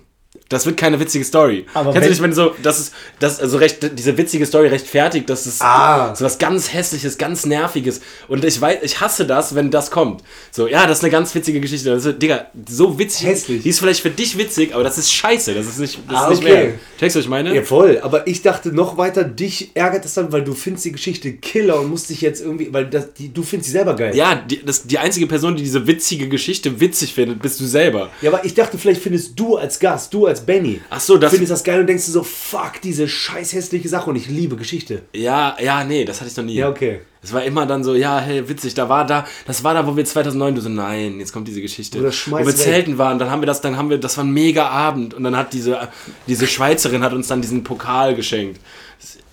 Das 0.50 0.66
wird 0.66 0.76
keine 0.76 1.00
witzige 1.00 1.24
Story. 1.24 1.64
Aber 1.72 1.92
Kennst 1.92 2.06
du 2.06 2.10
nicht, 2.10 2.22
wenn 2.22 2.32
so, 2.34 2.54
das 2.62 2.78
ist, 2.78 2.92
das, 3.18 3.40
also 3.40 3.56
recht, 3.56 3.78
diese 3.98 4.16
witzige 4.18 4.44
Story 4.44 4.68
rechtfertigt, 4.68 5.28
dass 5.30 5.46
es 5.46 5.60
Ah. 5.62 6.14
so 6.14 6.24
was 6.24 6.38
ganz 6.38 6.72
Hässliches, 6.72 7.16
ganz 7.16 7.46
Nerviges. 7.46 8.02
Und 8.28 8.44
ich 8.44 8.60
weiß, 8.60 8.78
ich 8.82 9.00
hasse 9.00 9.26
das, 9.26 9.54
wenn 9.54 9.70
das 9.70 9.90
kommt. 9.90 10.22
So, 10.50 10.68
ja, 10.68 10.86
das 10.86 10.98
ist 10.98 11.04
eine 11.04 11.10
ganz 11.12 11.34
witzige 11.34 11.60
Geschichte. 11.60 11.90
Also, 11.92 12.12
Digga, 12.12 12.46
so 12.68 12.98
witzig. 12.98 13.26
Hässlich. 13.26 13.62
Die 13.62 13.70
ist 13.70 13.78
vielleicht 13.80 14.00
für 14.00 14.10
dich 14.10 14.36
witzig, 14.36 14.74
aber 14.74 14.84
das 14.84 14.98
ist 14.98 15.12
scheiße. 15.12 15.54
Das 15.54 15.66
ist 15.66 15.78
nicht, 15.78 15.98
das 16.08 16.16
Ah, 16.16 16.24
ist 16.30 16.40
nicht 16.40 16.50
okay. 16.50 16.64
mehr. 16.66 16.74
Checkst 17.00 17.16
du, 17.16 17.18
was 17.20 17.24
ich 17.24 17.30
meine? 17.30 17.54
Ja, 17.54 17.62
voll. 17.62 17.98
Aber 18.02 18.26
ich 18.26 18.42
dachte 18.42 18.68
noch 18.70 18.98
weiter, 18.98 19.24
dich 19.24 19.70
ärgert 19.74 20.04
das 20.04 20.12
dann, 20.14 20.30
weil 20.30 20.44
du 20.44 20.52
findest 20.52 20.84
die 20.84 20.92
Geschichte 20.92 21.32
Killer 21.32 21.80
und 21.80 21.88
musst 21.88 22.10
dich 22.10 22.20
jetzt 22.20 22.42
irgendwie, 22.42 22.70
weil 22.72 22.84
das, 22.86 23.14
die, 23.14 23.32
du 23.32 23.42
findest 23.42 23.68
sie 23.68 23.72
selber 23.72 23.96
geil. 23.96 24.14
Ja, 24.14 24.34
die, 24.36 24.62
das, 24.64 24.82
die 24.86 24.98
einzige 24.98 25.26
Person, 25.26 25.56
die 25.56 25.62
diese 25.62 25.86
witzige 25.86 26.28
Geschichte 26.28 26.80
witzig 26.80 27.14
findet, 27.14 27.40
bist 27.40 27.58
du 27.60 27.64
selber. 27.64 28.10
Ja, 28.20 28.30
aber 28.30 28.44
ich 28.44 28.52
dachte, 28.54 28.76
vielleicht 28.76 29.00
findest 29.00 29.38
du 29.40 29.56
als 29.56 29.78
Gast, 29.78 30.12
du 30.12 30.26
als 30.26 30.33
Benny, 30.40 30.80
Ach 30.90 31.00
so, 31.00 31.16
das- 31.18 31.30
findest 31.32 31.52
das 31.52 31.64
geil 31.64 31.80
und 31.80 31.86
denkst 31.86 32.06
du 32.06 32.12
so, 32.12 32.22
fuck, 32.22 32.80
diese 32.82 33.08
scheiß 33.08 33.52
hässliche 33.52 33.88
Sache 33.88 34.08
und 34.10 34.16
ich 34.16 34.28
liebe 34.28 34.56
Geschichte. 34.56 35.02
Ja, 35.14 35.56
ja, 35.60 35.84
nee, 35.84 36.04
das 36.04 36.20
hatte 36.20 36.30
ich 36.30 36.36
noch 36.36 36.44
nie. 36.44 36.54
Ja, 36.54 36.68
okay. 36.68 37.00
Es 37.22 37.32
war 37.32 37.42
immer 37.42 37.64
dann 37.66 37.82
so, 37.82 37.94
ja, 37.94 38.18
hey, 38.20 38.46
witzig, 38.48 38.74
da 38.74 38.88
war 38.88 39.06
da, 39.06 39.26
das 39.46 39.64
war 39.64 39.72
da, 39.74 39.86
wo 39.86 39.96
wir 39.96 40.04
2009, 40.04 40.54
du 40.54 40.60
so, 40.60 40.68
nein, 40.68 41.18
jetzt 41.20 41.32
kommt 41.32 41.48
diese 41.48 41.62
Geschichte. 41.62 41.98
Oder 41.98 42.10
wo 42.26 42.38
wir 42.38 42.46
weg. 42.46 42.56
zelten 42.56 42.98
waren, 42.98 43.18
dann 43.18 43.30
haben 43.30 43.40
wir 43.42 43.46
das, 43.46 43.60
dann 43.62 43.76
haben 43.78 43.88
wir, 43.90 43.98
das 43.98 44.16
war 44.18 44.24
ein 44.24 44.30
mega 44.32 44.68
Abend 44.68 45.14
und 45.14 45.24
dann 45.24 45.36
hat 45.36 45.52
diese, 45.52 45.88
diese 46.26 46.46
Schweizerin 46.46 47.02
hat 47.02 47.12
uns 47.14 47.28
dann 47.28 47.40
diesen 47.40 47.64
Pokal 47.64 48.14
geschenkt. 48.14 48.60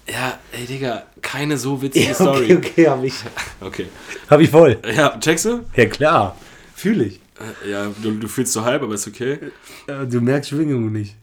Ja, 0.07 0.39
ey, 0.51 0.65
Digga, 0.65 1.03
keine 1.21 1.57
so 1.57 1.81
witzige 1.81 2.05
Ja, 2.07 2.13
Story. 2.13 2.55
okay, 2.55 2.57
okay, 2.57 2.87
hab 2.87 3.03
ich. 3.03 3.13
Okay. 3.61 3.85
Hab 4.29 4.39
ich 4.41 4.49
voll. 4.49 4.77
Ja, 4.95 5.17
checkst 5.19 5.45
du? 5.45 5.59
Ja, 5.75 5.85
klar. 5.85 6.35
Fühle 6.75 7.05
ich. 7.05 7.20
Ja, 7.69 7.91
du, 8.01 8.11
du 8.11 8.27
fühlst 8.27 8.53
so 8.53 8.63
halb, 8.63 8.81
aber 8.83 8.93
ist 8.95 9.07
okay. 9.07 9.39
Du 9.87 10.21
merkst 10.21 10.49
Schwingungen 10.49 10.91
nicht. 10.91 11.15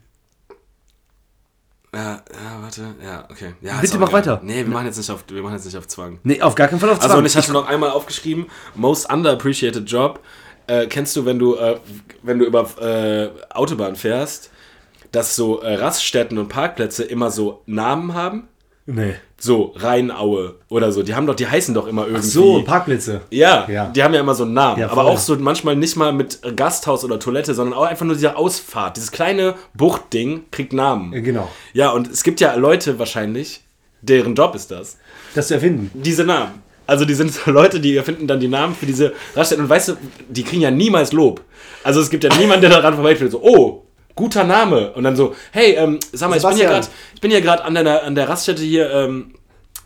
Ja, 1.93 2.21
ja, 2.31 2.61
warte, 2.61 2.93
ja, 3.03 3.25
okay. 3.31 3.53
Ja, 3.61 3.77
Bitte 3.81 3.97
mach 3.97 4.13
weiter. 4.13 4.39
Nee, 4.43 4.57
wir 4.57 4.67
machen 4.67 4.85
jetzt 4.85 4.97
nicht 4.97 5.09
auf, 5.09 5.23
wir 5.27 5.41
machen 5.41 5.55
jetzt 5.55 5.65
nicht 5.65 5.77
auf 5.77 5.87
Zwang. 5.87 6.19
Nee, 6.23 6.39
auf 6.41 6.53
gar 6.53 6.67
keinen 6.67 6.79
Fall 6.79 6.89
auf 6.91 6.97
Also 6.97 7.09
Zwang. 7.09 7.19
und 7.19 7.25
ich 7.25 7.35
hatte 7.35 7.51
noch 7.51 7.67
einmal 7.67 7.89
aufgeschrieben, 7.89 8.45
most 8.75 9.11
underappreciated 9.11 9.89
job. 9.89 10.19
Äh, 10.67 10.85
kennst 10.85 11.15
du, 11.15 11.25
wenn 11.25 11.39
du, 11.39 11.55
äh, 11.55 11.79
wenn 12.21 12.37
du 12.37 12.45
über 12.45 12.69
äh, 12.79 13.29
Autobahn 13.51 13.95
fährst, 13.95 14.51
dass 15.11 15.35
so 15.35 15.61
äh, 15.61 15.73
Raststätten 15.75 16.37
und 16.37 16.49
Parkplätze 16.49 17.03
immer 17.03 17.31
so 17.31 17.63
Namen 17.65 18.13
haben? 18.13 18.47
Nee. 18.85 19.15
So, 19.39 19.73
Rheinaue 19.77 20.55
oder 20.67 20.91
so. 20.91 21.01
Die 21.03 21.15
haben 21.15 21.25
doch, 21.25 21.35
die 21.35 21.47
heißen 21.47 21.73
doch 21.73 21.87
immer 21.87 22.05
irgendwie. 22.05 22.27
So, 22.27 22.61
Parkplätze. 22.63 23.21
ja, 23.31 23.65
Ja. 23.69 23.85
die 23.85 24.03
haben 24.03 24.13
ja 24.13 24.19
immer 24.19 24.35
so 24.35 24.43
einen 24.43 24.53
Namen. 24.53 24.79
Ja, 24.81 24.89
aber 24.91 25.05
auch 25.05 25.17
so 25.17 25.35
manchmal 25.37 25.75
nicht 25.75 25.95
mal 25.95 26.11
mit 26.13 26.39
Gasthaus 26.55 27.03
oder 27.05 27.19
Toilette, 27.19 27.53
sondern 27.53 27.77
auch 27.77 27.83
einfach 27.85 28.05
nur 28.05 28.15
diese 28.15 28.35
Ausfahrt. 28.35 28.97
Dieses 28.97 29.11
kleine 29.11 29.55
Buchtding 29.73 30.43
kriegt 30.51 30.73
Namen. 30.73 31.13
Ja, 31.13 31.21
genau. 31.21 31.49
Ja, 31.73 31.89
und 31.91 32.07
es 32.09 32.23
gibt 32.23 32.41
ja 32.41 32.53
Leute 32.55 32.99
wahrscheinlich, 32.99 33.61
deren 34.01 34.35
Job 34.35 34.55
ist 34.55 34.71
das 34.71 34.97
Das 35.35 35.47
zu 35.47 35.53
erfinden. 35.55 35.89
diese 35.93 36.23
Namen. 36.25 36.61
Also 36.85 37.05
die 37.05 37.13
sind 37.13 37.31
so 37.33 37.51
Leute, 37.51 37.79
die 37.79 37.95
erfinden 37.95 38.25
dann 38.27 38.39
die 38.39 38.47
Namen 38.47 38.73
für 38.75 38.87
diese 38.87 39.13
Raststätten. 39.35 39.63
Und 39.65 39.69
weißt 39.69 39.89
du, 39.89 39.93
die 40.27 40.43
kriegen 40.43 40.63
ja 40.63 40.71
niemals 40.71 41.11
Lob. 41.13 41.41
Also 41.83 42.01
es 42.01 42.09
gibt 42.09 42.23
ja 42.23 42.35
niemanden, 42.35 42.61
der 42.61 42.71
daran 42.71 42.95
vorbeiführt. 42.95 43.31
So, 43.31 43.41
oh, 43.43 43.83
guter 44.19 44.43
Name. 44.43 44.91
Und 44.91 45.03
dann 45.03 45.15
so, 45.15 45.35
hey, 45.51 45.73
ähm, 45.73 45.99
sag 46.11 46.29
mal, 46.29 46.35
ich 46.35 46.43
bin 46.43 46.51
hier 46.51 46.67
Sebastian. 46.67 46.71
gerade, 46.71 46.87
ich 47.15 47.21
bin 47.21 47.31
hier 47.31 47.41
gerade 47.41 47.63
an 47.63 47.73
der, 47.73 48.03
an 48.03 48.15
der 48.15 48.29
Raststätte 48.29 48.61
hier 48.61 48.91
ähm, 48.91 49.33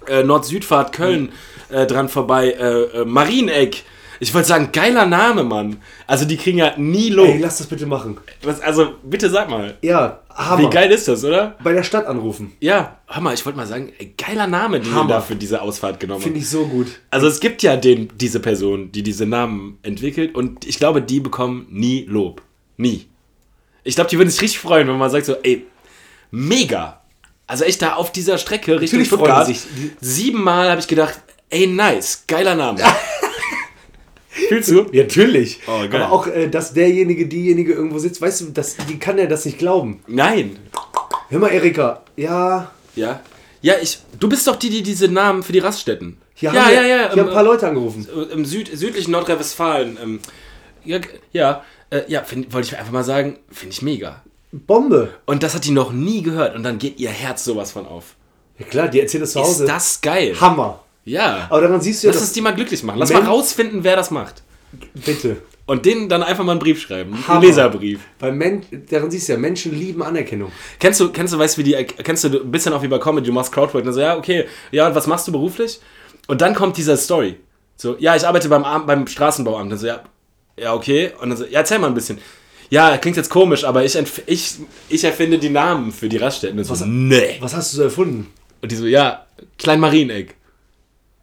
äh, 0.08 0.24
Nord-Südfahrt 0.24 0.92
Köln 0.92 1.32
äh, 1.70 1.86
dran 1.86 2.10
vorbei. 2.10 2.52
Äh, 2.52 3.02
äh, 3.02 3.06
Marieneck. 3.06 3.84
Ich 4.20 4.34
wollte 4.34 4.48
sagen, 4.48 4.70
geiler 4.72 5.06
Name, 5.06 5.44
Mann. 5.44 5.78
Also 6.08 6.26
die 6.26 6.38
kriegen 6.38 6.58
ja 6.58 6.78
nie 6.78 7.10
Lob. 7.10 7.28
Ey, 7.28 7.40
lass 7.40 7.58
das 7.58 7.68
bitte 7.68 7.86
machen. 7.86 8.18
Was, 8.42 8.62
also 8.62 8.94
bitte 9.04 9.30
sag 9.30 9.50
mal. 9.50 9.78
Ja, 9.82 10.22
Hammer. 10.34 10.64
Wie 10.64 10.70
geil 10.70 10.92
ist 10.92 11.08
das, 11.08 11.24
oder? 11.26 11.58
Bei 11.64 11.74
der 11.74 11.84
Stadt 11.84 12.06
anrufen. 12.06 12.54
Ja, 12.60 13.00
Hammer, 13.08 13.34
ich 13.34 13.46
wollte 13.46 13.58
mal 13.58 13.68
sagen, 13.68 13.92
ey, 13.98 14.14
geiler 14.18 14.48
Name, 14.48 14.80
den 14.80 14.94
Hammer. 14.96 15.10
da 15.16 15.22
für 15.22 15.36
diese 15.36 15.62
Ausfahrt 15.62 16.00
genommen. 16.00 16.22
Finde 16.22 16.40
ich 16.40 16.50
so 16.50 16.66
gut. 16.68 16.88
Also 17.10 17.28
es 17.28 17.40
gibt 17.40 17.64
ja 17.64 17.76
den, 17.76 18.10
diese 18.16 18.40
Person, 18.40 18.92
die 18.92 19.04
diese 19.04 19.26
Namen 19.26 19.78
entwickelt 19.84 20.36
und 20.36 20.66
ich 20.66 20.78
glaube, 20.80 21.02
die 21.02 21.20
bekommen 21.20 21.68
nie 21.70 22.06
Lob. 22.08 22.42
Nie. 22.78 23.08
Ich 23.84 23.96
glaube, 23.96 24.10
die 24.10 24.18
würden 24.18 24.30
sich 24.30 24.42
richtig 24.42 24.60
freuen, 24.60 24.88
wenn 24.88 24.98
man 24.98 25.10
sagt 25.10 25.26
so, 25.26 25.36
ey, 25.44 25.66
mega. 26.32 27.02
Also 27.48 27.66
echt 27.66 27.82
da 27.82 27.94
auf 27.96 28.12
dieser 28.12 28.38
Strecke 28.38 28.80
Richtung 28.80 29.00
Natürlich 29.00 29.08
Stuttgart. 29.08 29.46
sich. 29.48 29.62
Siebenmal 30.00 30.70
habe 30.70 30.80
ich 30.80 30.88
gedacht, 30.88 31.20
ey, 31.50 31.68
nice, 31.68 32.24
geiler 32.28 32.56
Name. 32.56 32.80
Fühlst 34.50 34.72
du? 34.72 34.88
Ja, 34.92 35.04
natürlich. 35.04 35.60
Oh. 35.68 35.72
Aber 35.72 36.12
auch, 36.12 36.28
äh, 36.28 36.48
dass 36.50 36.74
derjenige, 36.74 37.28
diejenige 37.28 37.74
irgendwo 37.74 38.00
sitzt, 38.00 38.20
weißt 38.22 38.42
du, 38.42 38.46
das, 38.52 38.76
die 38.90 38.98
kann 38.98 39.18
ja 39.20 39.28
das 39.28 39.46
nicht 39.46 39.60
glauben. 39.60 40.02
Nein. 40.08 40.58
Hör 41.30 41.40
mal, 41.40 41.50
Erika. 41.52 42.02
Ja, 42.16 42.72
Ja. 42.96 43.22
Ja, 43.62 43.76
ich. 43.82 44.00
Du 44.20 44.28
bist 44.28 44.46
doch 44.46 44.58
die, 44.58 44.70
die 44.70 44.84
diese 44.84 45.08
Namen 45.08 45.42
für 45.42 45.54
die 45.54 45.60
Raststätten. 45.60 46.18
ja, 46.38 46.52
haben, 46.52 46.58
ja, 46.58 46.68
wir- 46.68 46.74
ja. 46.74 46.82
Hier 46.82 47.04
ähm, 47.14 47.20
haben 47.20 47.28
ein 47.30 47.34
paar 47.34 47.44
Leute 47.44 47.66
angerufen. 47.68 48.06
im 48.34 48.44
Süd, 48.44 48.70
südlichen 48.78 49.12
Nordrhein-Westfalen. 49.12 49.98
Ähm, 50.04 50.20
ja, 50.84 51.00
ja, 51.32 51.64
äh, 51.94 52.04
ja 52.08 52.24
find, 52.24 52.54
wollte 52.54 52.68
ich 52.68 52.78
einfach 52.78 52.92
mal 52.92 53.04
sagen, 53.04 53.38
finde 53.52 53.74
ich 53.74 53.82
mega. 53.82 54.22
Bombe. 54.52 55.10
Und 55.26 55.44
das 55.44 55.56
hat 55.56 55.66
die 55.66 55.72
noch 55.72 55.92
nie 55.92 56.22
gehört. 56.22 56.56
Und 56.56 56.64
dann 56.64 56.78
geht 56.78 57.00
ihr 57.00 57.10
Herz 57.10 57.44
sowas 57.44 57.72
von 57.72 57.88
auf. 57.88 58.16
Ja 58.60 58.66
klar, 58.66 58.88
die 58.88 59.00
erzählt 59.00 59.24
das 59.24 59.32
zu 59.32 59.42
Hause. 59.42 59.64
Ist 59.64 59.70
das 59.70 60.02
geil? 60.02 60.36
Hammer. 60.40 60.84
Ja. 61.06 61.48
Aber 61.50 61.62
daran 61.62 61.82
siehst 61.82 62.04
du 62.04 62.08
ja, 62.08 62.14
Lass 62.14 62.22
es 62.22 62.34
die 62.34 62.42
mal 62.42 62.54
glücklich 62.54 62.84
machen. 62.84 63.00
Lass 63.00 63.10
Men- 63.10 63.24
mal 63.24 63.30
rausfinden, 63.30 63.84
wer 63.84 63.96
das 63.96 64.12
macht. 64.12 64.44
Bitte. 64.94 65.38
Und 65.66 65.86
denen 65.86 66.10
dann 66.10 66.24
einfach 66.24 66.44
mal 66.44 66.52
einen 66.52 66.60
Brief 66.60 66.82
schreiben. 66.82 67.14
Hammer. 67.28 67.40
Einen 67.40 67.48
Leserbrief. 67.48 68.02
Weil 68.20 68.34
Men 68.34 68.64
daran 68.90 69.10
siehst 69.10 69.28
du 69.30 69.34
ja, 69.34 69.40
Menschen 69.40 69.78
lieben 69.78 70.04
Anerkennung. 70.04 70.52
Kennst 70.80 71.00
du, 71.00 71.10
kennst 71.10 71.34
du, 71.34 71.40
weißt 71.40 71.58
du, 71.58 71.62
wie 71.62 71.64
die, 71.64 71.84
kennst 71.86 72.24
du 72.26 72.28
ein 72.42 72.52
bisschen 72.52 72.74
auch 72.74 72.84
wie 72.84 72.88
bei 72.88 73.00
Comedy, 73.00 73.28
du 73.28 73.34
machst 73.34 73.52
Crowdwork 73.52 73.86
und 73.86 73.94
so, 73.94 74.02
ja, 74.02 74.18
okay, 74.18 74.46
ja, 74.72 74.88
und 74.88 74.96
was 74.96 75.08
machst 75.08 75.28
du 75.28 75.32
beruflich? 75.32 75.80
Und 76.28 76.42
dann 76.42 76.54
kommt 76.54 76.78
dieser 76.78 76.98
Story. 76.98 77.38
So, 77.76 77.96
ja, 77.98 78.16
ich 78.16 78.28
arbeite 78.28 78.50
beim, 78.50 78.64
beim 78.86 79.08
Straßenbauamt. 79.08 79.72
Dann 79.72 79.80
so, 79.80 79.88
ja, 79.88 80.04
ja, 80.58 80.74
okay. 80.74 81.12
Und 81.22 81.30
dann 81.30 81.38
so, 81.38 81.46
ja, 81.46 81.60
erzähl 81.60 81.80
mal 81.80 81.88
ein 81.88 81.94
bisschen. 81.94 82.20
Ja, 82.70 82.98
klingt 82.98 83.18
jetzt 83.18 83.30
komisch, 83.30 83.64
aber 83.66 83.84
ich, 83.86 83.98
ich, 84.26 84.56
ich 84.90 85.04
erfinde 85.04 85.38
die 85.38 85.50
Namen 85.50 85.92
für 85.92 86.10
die 86.10 86.18
Raststätten. 86.18 86.58
Und 86.58 86.66
so, 86.66 86.86
nee. 86.86 87.38
Was 87.40 87.54
hast 87.54 87.74
du 87.74 87.78
so 87.78 87.84
erfunden? 87.84 88.28
Und 88.62 88.72
die 88.72 88.76
so, 88.76 88.86
ja, 88.86 89.26
Klein 89.58 89.80
Marieneck. 89.80 90.36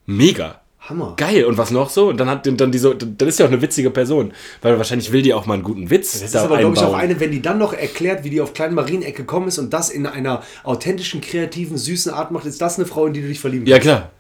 Mega. 0.07 0.61
Hammer. 0.81 1.15
Geil. 1.17 1.45
Und 1.45 1.59
was 1.59 1.71
noch 1.71 1.91
so? 1.91 2.09
Und 2.09 2.19
dann 2.19 2.29
hat 2.29 2.47
dann 2.47 2.73
die 2.73 2.79
so, 2.79 2.95
dann 2.95 3.29
ist 3.29 3.39
ja 3.39 3.47
auch 3.47 3.51
eine 3.51 3.61
witzige 3.63 3.91
Person. 3.91 4.33
Weil 4.63 4.79
wahrscheinlich 4.79 5.13
will 5.13 5.23
die 5.23 5.35
auch 5.35 5.47
mal 5.47 5.55
einen 5.55 5.63
guten 5.63 5.91
Witz 5.91 6.13
Das 6.13 6.23
ist 6.23 6.37
aber, 6.37 6.59
glaube 6.59 6.75
ich, 6.75 6.83
auch 6.83 6.95
eine, 6.95 7.21
wenn 7.21 7.31
die 7.31 7.43
dann 7.43 7.59
noch 7.59 7.73
erklärt, 7.73 8.25
wie 8.25 8.31
die 8.31 8.41
auf 8.41 8.55
kleinen 8.55 8.75
Marienecke 8.75 9.19
gekommen 9.19 9.49
ist 9.49 9.59
und 9.59 9.73
das 9.73 9.91
in 9.91 10.07
einer 10.07 10.43
authentischen, 10.65 11.21
kreativen, 11.21 11.77
süßen 11.77 12.13
Art 12.13 12.31
macht, 12.31 12.47
ist 12.47 12.61
das 12.61 12.79
eine 12.79 12.87
Frau, 12.87 13.07
in 13.07 13.13
die 13.13 13.21
du 13.21 13.29
dich 13.29 13.41
verlieben 13.41 13.67
ja, 13.67 13.79
klar. 13.79 14.11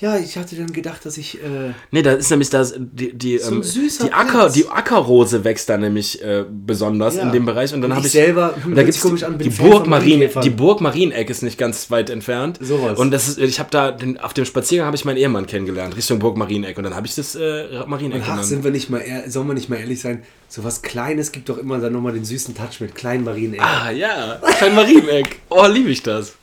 Ja, 0.00 0.18
ich 0.18 0.36
hatte 0.36 0.56
dann 0.56 0.72
gedacht, 0.72 1.06
dass 1.06 1.16
ich. 1.18 1.36
Äh, 1.42 1.72
Nee, 1.92 2.02
da 2.02 2.12
ist 2.12 2.28
nämlich 2.30 2.50
das, 2.50 2.74
die, 2.76 3.12
die, 3.12 3.38
So 3.38 3.52
ähm, 3.52 3.62
süßer 3.62 4.06
die, 4.06 4.12
Acker, 4.12 4.50
die 4.50 4.66
Ackerrose 4.68 5.44
wächst 5.44 5.68
da 5.68 5.76
nämlich 5.78 6.20
äh, 6.22 6.44
besonders 6.50 7.14
Ja. 7.14 7.22
in 7.22 7.32
dem 7.32 7.44
Bereich. 7.46 7.72
Und 7.72 7.80
dann 7.80 7.94
habe 7.94 8.04
ich 8.06 8.12
selber, 8.12 8.54
da 8.56 8.74
sich 8.74 8.84
gibt's 8.86 9.00
komisch 9.00 9.20
die, 9.20 9.26
an, 9.26 9.38
die, 9.38 9.50
Burg 9.50 9.86
Marien, 9.86 10.28
die 10.42 10.50
Burg 10.50 10.80
Marieneck 10.80 11.30
ist 11.30 11.42
nicht 11.42 11.58
ganz 11.58 11.90
weit 11.92 12.10
entfernt. 12.10 12.58
Sowas. 12.60 12.98
Und 12.98 13.12
das 13.12 13.28
ist, 13.28 13.38
ich 13.38 13.60
habe 13.60 13.70
da, 13.70 13.92
den, 13.92 14.18
auf 14.18 14.34
dem 14.34 14.44
Spaziergang 14.44 14.86
habe 14.86 14.96
ich 14.96 15.04
meinen 15.04 15.16
Ehemann 15.18 15.46
kennengelernt, 15.46 15.96
Richtung 15.96 16.18
Burg 16.18 16.36
Marieneck. 16.36 16.76
Und 16.76 16.82
dann 16.84 16.96
habe 16.96 17.06
ich 17.06 17.14
das 17.14 17.36
äh, 17.36 17.84
Marieneck 17.86 18.22
ach, 18.24 18.30
genannt. 18.30 18.46
sind 18.46 18.64
wir 18.64 18.72
nicht 18.72 18.90
mal, 18.90 19.02
sollen 19.28 19.46
wir 19.46 19.54
nicht 19.54 19.68
mal 19.68 19.76
ehrlich 19.76 20.00
sein? 20.00 20.22
So 20.48 20.64
was 20.64 20.82
Kleines 20.82 21.30
gibt 21.30 21.48
doch 21.48 21.58
immer 21.58 21.78
dann 21.78 21.92
nochmal 21.92 22.12
den 22.14 22.24
süßen 22.24 22.54
Touch 22.56 22.80
mit 22.80 22.94
kleinen 22.96 23.22
Marienecke. 23.24 23.62
Ah, 23.62 23.90
ja. 23.90 24.40
Klein 24.58 24.74
Marieneck. 24.74 25.36
Oh, 25.50 25.66
liebe 25.66 25.90
ich 25.90 26.02
das. 26.02 26.34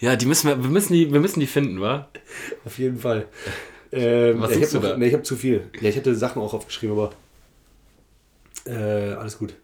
Ja, 0.00 0.16
die 0.16 0.26
müssen 0.26 0.48
wir, 0.48 0.62
wir 0.62 0.70
müssen 0.70 0.92
die, 0.92 1.12
wir 1.12 1.20
müssen 1.20 1.40
die 1.40 1.46
finden, 1.46 1.80
wa? 1.80 2.08
Auf 2.64 2.78
jeden 2.78 2.98
Fall. 2.98 3.26
Ähm, 3.90 4.40
Was 4.40 4.54
ja, 4.54 4.60
ich 4.60 4.74
habe 4.74 4.96
nee, 4.98 5.08
ich 5.08 5.14
hab 5.14 5.24
zu 5.24 5.36
viel. 5.36 5.68
Ja, 5.80 5.88
ich 5.88 5.96
hätte 5.96 6.14
Sachen 6.14 6.42
auch 6.42 6.54
aufgeschrieben, 6.54 6.96
aber 6.96 7.12
äh, 8.66 9.12
alles 9.14 9.38
gut. 9.38 9.54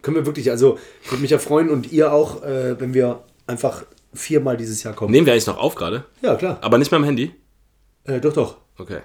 Können 0.00 0.16
wir 0.16 0.26
wirklich, 0.26 0.50
also 0.50 0.78
würde 1.08 1.22
mich 1.22 1.30
ja 1.30 1.38
freuen 1.38 1.68
und 1.68 1.92
ihr 1.92 2.12
auch, 2.12 2.42
äh, 2.42 2.80
wenn 2.80 2.94
wir 2.94 3.22
einfach 3.46 3.84
viermal 4.14 4.56
dieses 4.56 4.82
Jahr 4.82 4.94
kommen. 4.94 5.10
Nehmen 5.12 5.26
wir 5.26 5.32
eigentlich 5.32 5.46
noch 5.46 5.58
auf 5.58 5.74
gerade? 5.74 6.04
Ja, 6.22 6.34
klar. 6.36 6.58
Aber 6.60 6.78
nicht 6.78 6.90
mehr 6.90 6.98
am 6.98 7.04
Handy? 7.04 7.32
Äh, 8.04 8.20
doch, 8.20 8.32
doch. 8.32 8.56
Okay. 8.78 9.00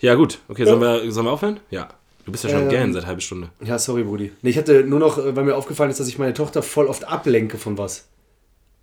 Ja, 0.00 0.14
gut. 0.14 0.40
Okay, 0.48 0.64
sollen, 0.64 0.80
wir, 0.80 1.10
sollen 1.12 1.26
wir 1.26 1.32
aufhören? 1.32 1.60
Ja. 1.70 1.88
Du 2.24 2.30
bist 2.30 2.44
ja 2.44 2.50
schon 2.50 2.62
Ähm, 2.62 2.68
gern 2.68 2.92
seit 2.92 3.06
halbe 3.06 3.20
Stunde. 3.20 3.50
Ja, 3.64 3.78
sorry, 3.78 4.04
Brudi. 4.04 4.32
Nee, 4.42 4.50
ich 4.50 4.58
hatte 4.58 4.84
nur 4.84 5.00
noch, 5.00 5.18
äh, 5.18 5.34
weil 5.34 5.44
mir 5.44 5.56
aufgefallen 5.56 5.90
ist, 5.90 5.98
dass 6.00 6.08
ich 6.08 6.18
meine 6.18 6.34
Tochter 6.34 6.62
voll 6.62 6.86
oft 6.86 7.04
ablenke 7.04 7.58
von 7.58 7.78
was. 7.78 8.08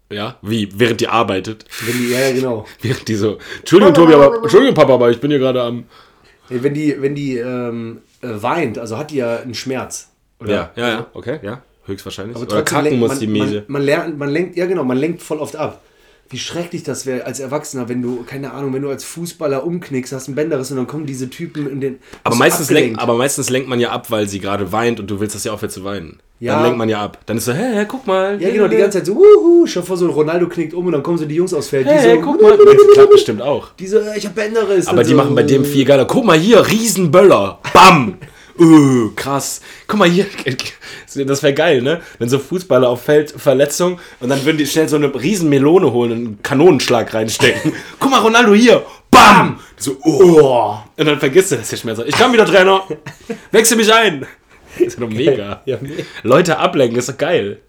Ja? 0.09 0.37
Wie? 0.41 0.69
Während 0.75 1.01
die 1.01 1.07
arbeitet? 1.07 1.65
Wenn 1.85 1.97
die, 1.97 2.09
ja, 2.09 2.19
ja, 2.19 2.31
genau. 2.33 2.65
Während 2.81 3.07
die 3.07 3.15
so, 3.15 3.37
Entschuldigung, 3.59 3.93
Tobi, 3.93 4.13
aber, 4.13 4.37
Entschuldigung, 4.41 4.73
Papa, 4.75 4.93
aber 4.95 5.11
ich 5.11 5.19
bin 5.19 5.29
hier 5.31 5.39
gerade 5.39 5.61
am... 5.61 5.85
Nee, 6.49 6.59
Wenn 6.63 6.73
die, 6.73 6.99
wenn 6.99 7.13
die 7.15 7.37
ähm, 7.37 8.01
äh, 8.21 8.27
weint, 8.31 8.79
also 8.79 8.97
hat 8.97 9.11
die 9.11 9.17
ja 9.17 9.37
einen 9.37 9.53
Schmerz. 9.53 10.09
Oder? 10.39 10.51
Ja, 10.51 10.71
ja, 10.75 10.89
ja, 10.89 11.07
okay, 11.13 11.39
ja. 11.43 11.61
Höchstwahrscheinlich. 11.85 12.35
Aber 12.35 12.47
trotzdem 12.47 12.65
kacken 12.65 12.83
lenkt- 12.85 12.99
muss 12.99 13.09
man, 13.09 13.19
die 13.19 13.27
Miese. 13.27 13.53
Man, 13.55 13.65
man, 13.67 13.81
lernt, 13.83 14.17
man 14.17 14.29
lenkt, 14.29 14.55
ja 14.57 14.65
genau, 14.65 14.83
man 14.83 14.97
lenkt 14.97 15.21
voll 15.21 15.37
oft 15.39 15.55
ab. 15.55 15.81
Wie 16.31 16.37
schrecklich 16.37 16.83
das 16.83 17.07
wäre 17.07 17.25
als 17.25 17.39
Erwachsener, 17.39 17.89
wenn 17.89 18.03
du, 18.03 18.23
keine 18.23 18.53
Ahnung, 18.53 18.71
wenn 18.73 18.83
du 18.83 18.89
als 18.89 19.03
Fußballer 19.03 19.65
umknickst, 19.65 20.13
hast 20.13 20.27
einen 20.27 20.35
Bänderriss 20.35 20.69
und 20.69 20.77
dann 20.77 20.85
kommen 20.85 21.07
diese 21.07 21.29
Typen 21.29 21.67
in 21.67 21.81
den. 21.81 21.99
Aber 22.23 22.35
meistens, 22.35 22.69
lenkt, 22.69 22.99
aber 22.99 23.15
meistens 23.15 23.49
lenkt 23.49 23.67
man 23.67 23.79
ja 23.79 23.89
ab, 23.89 24.11
weil 24.11 24.29
sie 24.29 24.39
gerade 24.39 24.71
weint 24.71 24.99
und 24.99 25.09
du 25.09 25.19
willst, 25.19 25.33
dass 25.33 25.43
sie 25.43 25.49
aufhört 25.49 25.71
zu 25.71 25.83
weinen. 25.83 26.19
Ja. 26.39 26.53
Dann 26.53 26.63
lenkt 26.63 26.77
man 26.77 26.87
ja 26.87 27.03
ab. 27.03 27.17
Dann 27.25 27.37
ist 27.37 27.45
so, 27.45 27.51
hä, 27.51 27.73
hä, 27.73 27.85
guck 27.87 28.05
mal. 28.05 28.39
Ja, 28.41 28.51
genau, 28.51 28.67
die 28.67 28.77
ganze 28.77 28.99
Zeit 28.99 29.07
so, 29.07 29.15
wuhu, 29.15 29.65
schon 29.65 29.83
vor 29.83 29.97
so 29.97 30.07
Ronaldo 30.09 30.47
knickt 30.47 30.73
um 30.75 30.85
und 30.85 30.93
dann 30.93 31.03
kommen 31.03 31.17
so 31.17 31.25
die 31.25 31.35
Jungs 31.35 31.53
aufs 31.53 31.69
Feld. 31.69 31.87
Hä, 31.87 31.97
die 31.97 32.15
so, 32.15 32.21
guck 32.21 32.41
mal. 32.41 32.57
Das 32.57 32.93
klappt 32.93 33.11
bestimmt 33.11 33.41
auch. 33.41 33.69
Die 33.79 33.87
so, 33.87 33.99
ich 34.15 34.25
hab 34.25 34.35
Bänderriss. 34.35 34.87
Aber 34.87 35.03
die 35.03 35.09
so, 35.09 35.15
machen 35.15 35.33
bei 35.33 35.43
dem 35.43 35.65
viel 35.65 35.83
geiler. 35.83 36.05
Guck 36.05 36.25
mal 36.25 36.37
hier, 36.37 36.65
Riesenböller. 36.65 37.59
Bam. 37.73 38.17
Uh, 38.59 39.11
krass. 39.15 39.61
Guck 39.87 39.99
mal 39.99 40.09
hier. 40.09 40.25
Das 41.15 41.41
wäre 41.41 41.55
geil, 41.55 41.81
ne? 41.81 42.01
Wenn 42.19 42.29
so 42.29 42.37
Fußballer 42.37 42.87
auf 42.87 43.01
Feld 43.01 43.31
Verletzung 43.31 43.99
und 44.19 44.29
dann 44.29 44.45
würden 44.45 44.57
die 44.57 44.67
schnell 44.67 44.87
so 44.87 44.95
eine 44.95 45.11
riesen 45.15 45.49
Melone 45.49 45.91
holen 45.91 46.11
und 46.11 46.17
einen 46.17 46.43
Kanonenschlag 46.43 47.11
reinstecken. 47.11 47.73
Guck 47.99 48.11
mal, 48.11 48.19
Ronaldo 48.19 48.53
hier. 48.53 48.85
Bam. 49.09 49.59
So, 49.75 49.97
oh. 50.03 50.77
Und 50.97 51.05
dann 51.05 51.19
vergisst 51.19 51.51
du 51.51 51.55
das 51.55 51.69
der 51.69 51.77
Schmerz. 51.77 51.99
Ich 52.05 52.15
kann 52.15 52.31
wieder, 52.31 52.45
Trainer. 52.45 52.83
Wechsel 53.51 53.75
mich 53.75 53.91
ein. 53.91 54.27
Das 54.77 54.89
ist 54.89 55.01
doch 55.01 55.09
mega. 55.09 55.61
Ja, 55.65 55.77
mega. 55.81 56.03
Leute 56.21 56.59
ablenken, 56.59 56.99
ist 56.99 57.09
doch 57.09 57.17
geil. 57.17 57.59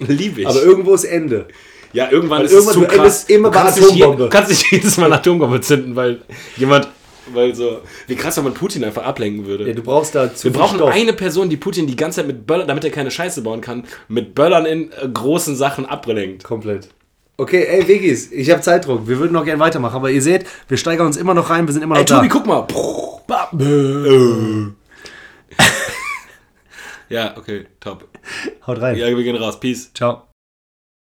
Liebe 0.00 0.42
ich. 0.42 0.46
Aber 0.46 0.62
irgendwo 0.62 0.92
ist 0.94 1.04
Ende. 1.04 1.48
Ja, 1.92 2.10
irgendwann 2.10 2.40
Weil 2.40 2.46
ist 2.46 2.52
irgendwann- 2.52 2.84
es 2.84 2.90
zu 2.90 2.96
du 2.96 3.02
krass. 3.02 3.24
immer 3.24 3.50
du 3.50 4.28
kannst 4.28 4.50
nicht 4.50 4.60
nicht 4.60 4.72
jedes 4.72 4.96
Mal 4.98 5.06
eine 5.06 5.14
Atombombe 5.16 5.60
zünden, 5.60 5.96
weil 5.96 6.20
jemand, 6.56 6.88
weil 7.34 7.54
so, 7.54 7.80
wie 8.06 8.16
krass, 8.16 8.36
wenn 8.36 8.44
man 8.44 8.54
Putin 8.54 8.84
einfach 8.84 9.04
ablenken 9.04 9.46
würde. 9.46 9.66
Ja, 9.66 9.74
du 9.74 9.82
brauchst 9.82 10.14
da 10.14 10.34
zu 10.34 10.44
Wir 10.44 10.52
brauchen 10.52 10.76
Stoff. 10.76 10.90
eine 10.92 11.12
Person, 11.12 11.48
die 11.48 11.56
Putin 11.56 11.86
die 11.86 11.96
ganze 11.96 12.16
Zeit 12.16 12.26
mit 12.26 12.46
Böllern, 12.46 12.68
damit 12.68 12.84
er 12.84 12.90
keine 12.90 13.10
Scheiße 13.10 13.42
bauen 13.42 13.60
kann, 13.60 13.84
mit 14.08 14.34
Böllern 14.34 14.66
in 14.66 14.90
äh, 14.92 15.08
großen 15.12 15.56
Sachen 15.56 15.86
ablenkt. 15.86 16.44
Komplett. 16.44 16.88
Okay, 17.36 17.64
ey, 17.68 17.86
Wegis, 17.86 18.32
ich 18.32 18.50
habe 18.50 18.62
Zeitdruck. 18.62 19.06
Wir 19.06 19.18
würden 19.18 19.32
noch 19.32 19.44
gerne 19.44 19.60
weitermachen, 19.60 19.96
aber 19.96 20.10
ihr 20.10 20.22
seht, 20.22 20.44
wir 20.66 20.76
steigern 20.76 21.06
uns 21.06 21.16
immer 21.16 21.34
noch 21.34 21.50
rein, 21.50 21.66
wir 21.66 21.72
sind 21.72 21.82
immer 21.82 21.94
noch 21.94 22.00
Ey, 22.00 22.06
da. 22.06 22.16
Tobi, 22.16 22.28
guck 22.28 22.46
mal. 22.46 22.66
Ja, 27.08 27.34
okay, 27.38 27.66
top. 27.80 28.06
Haut 28.66 28.80
rein. 28.80 28.96
Ja, 28.96 29.06
wir 29.08 29.22
gehen 29.22 29.36
raus. 29.36 29.58
Peace. 29.58 29.90
Ciao. 29.94 30.27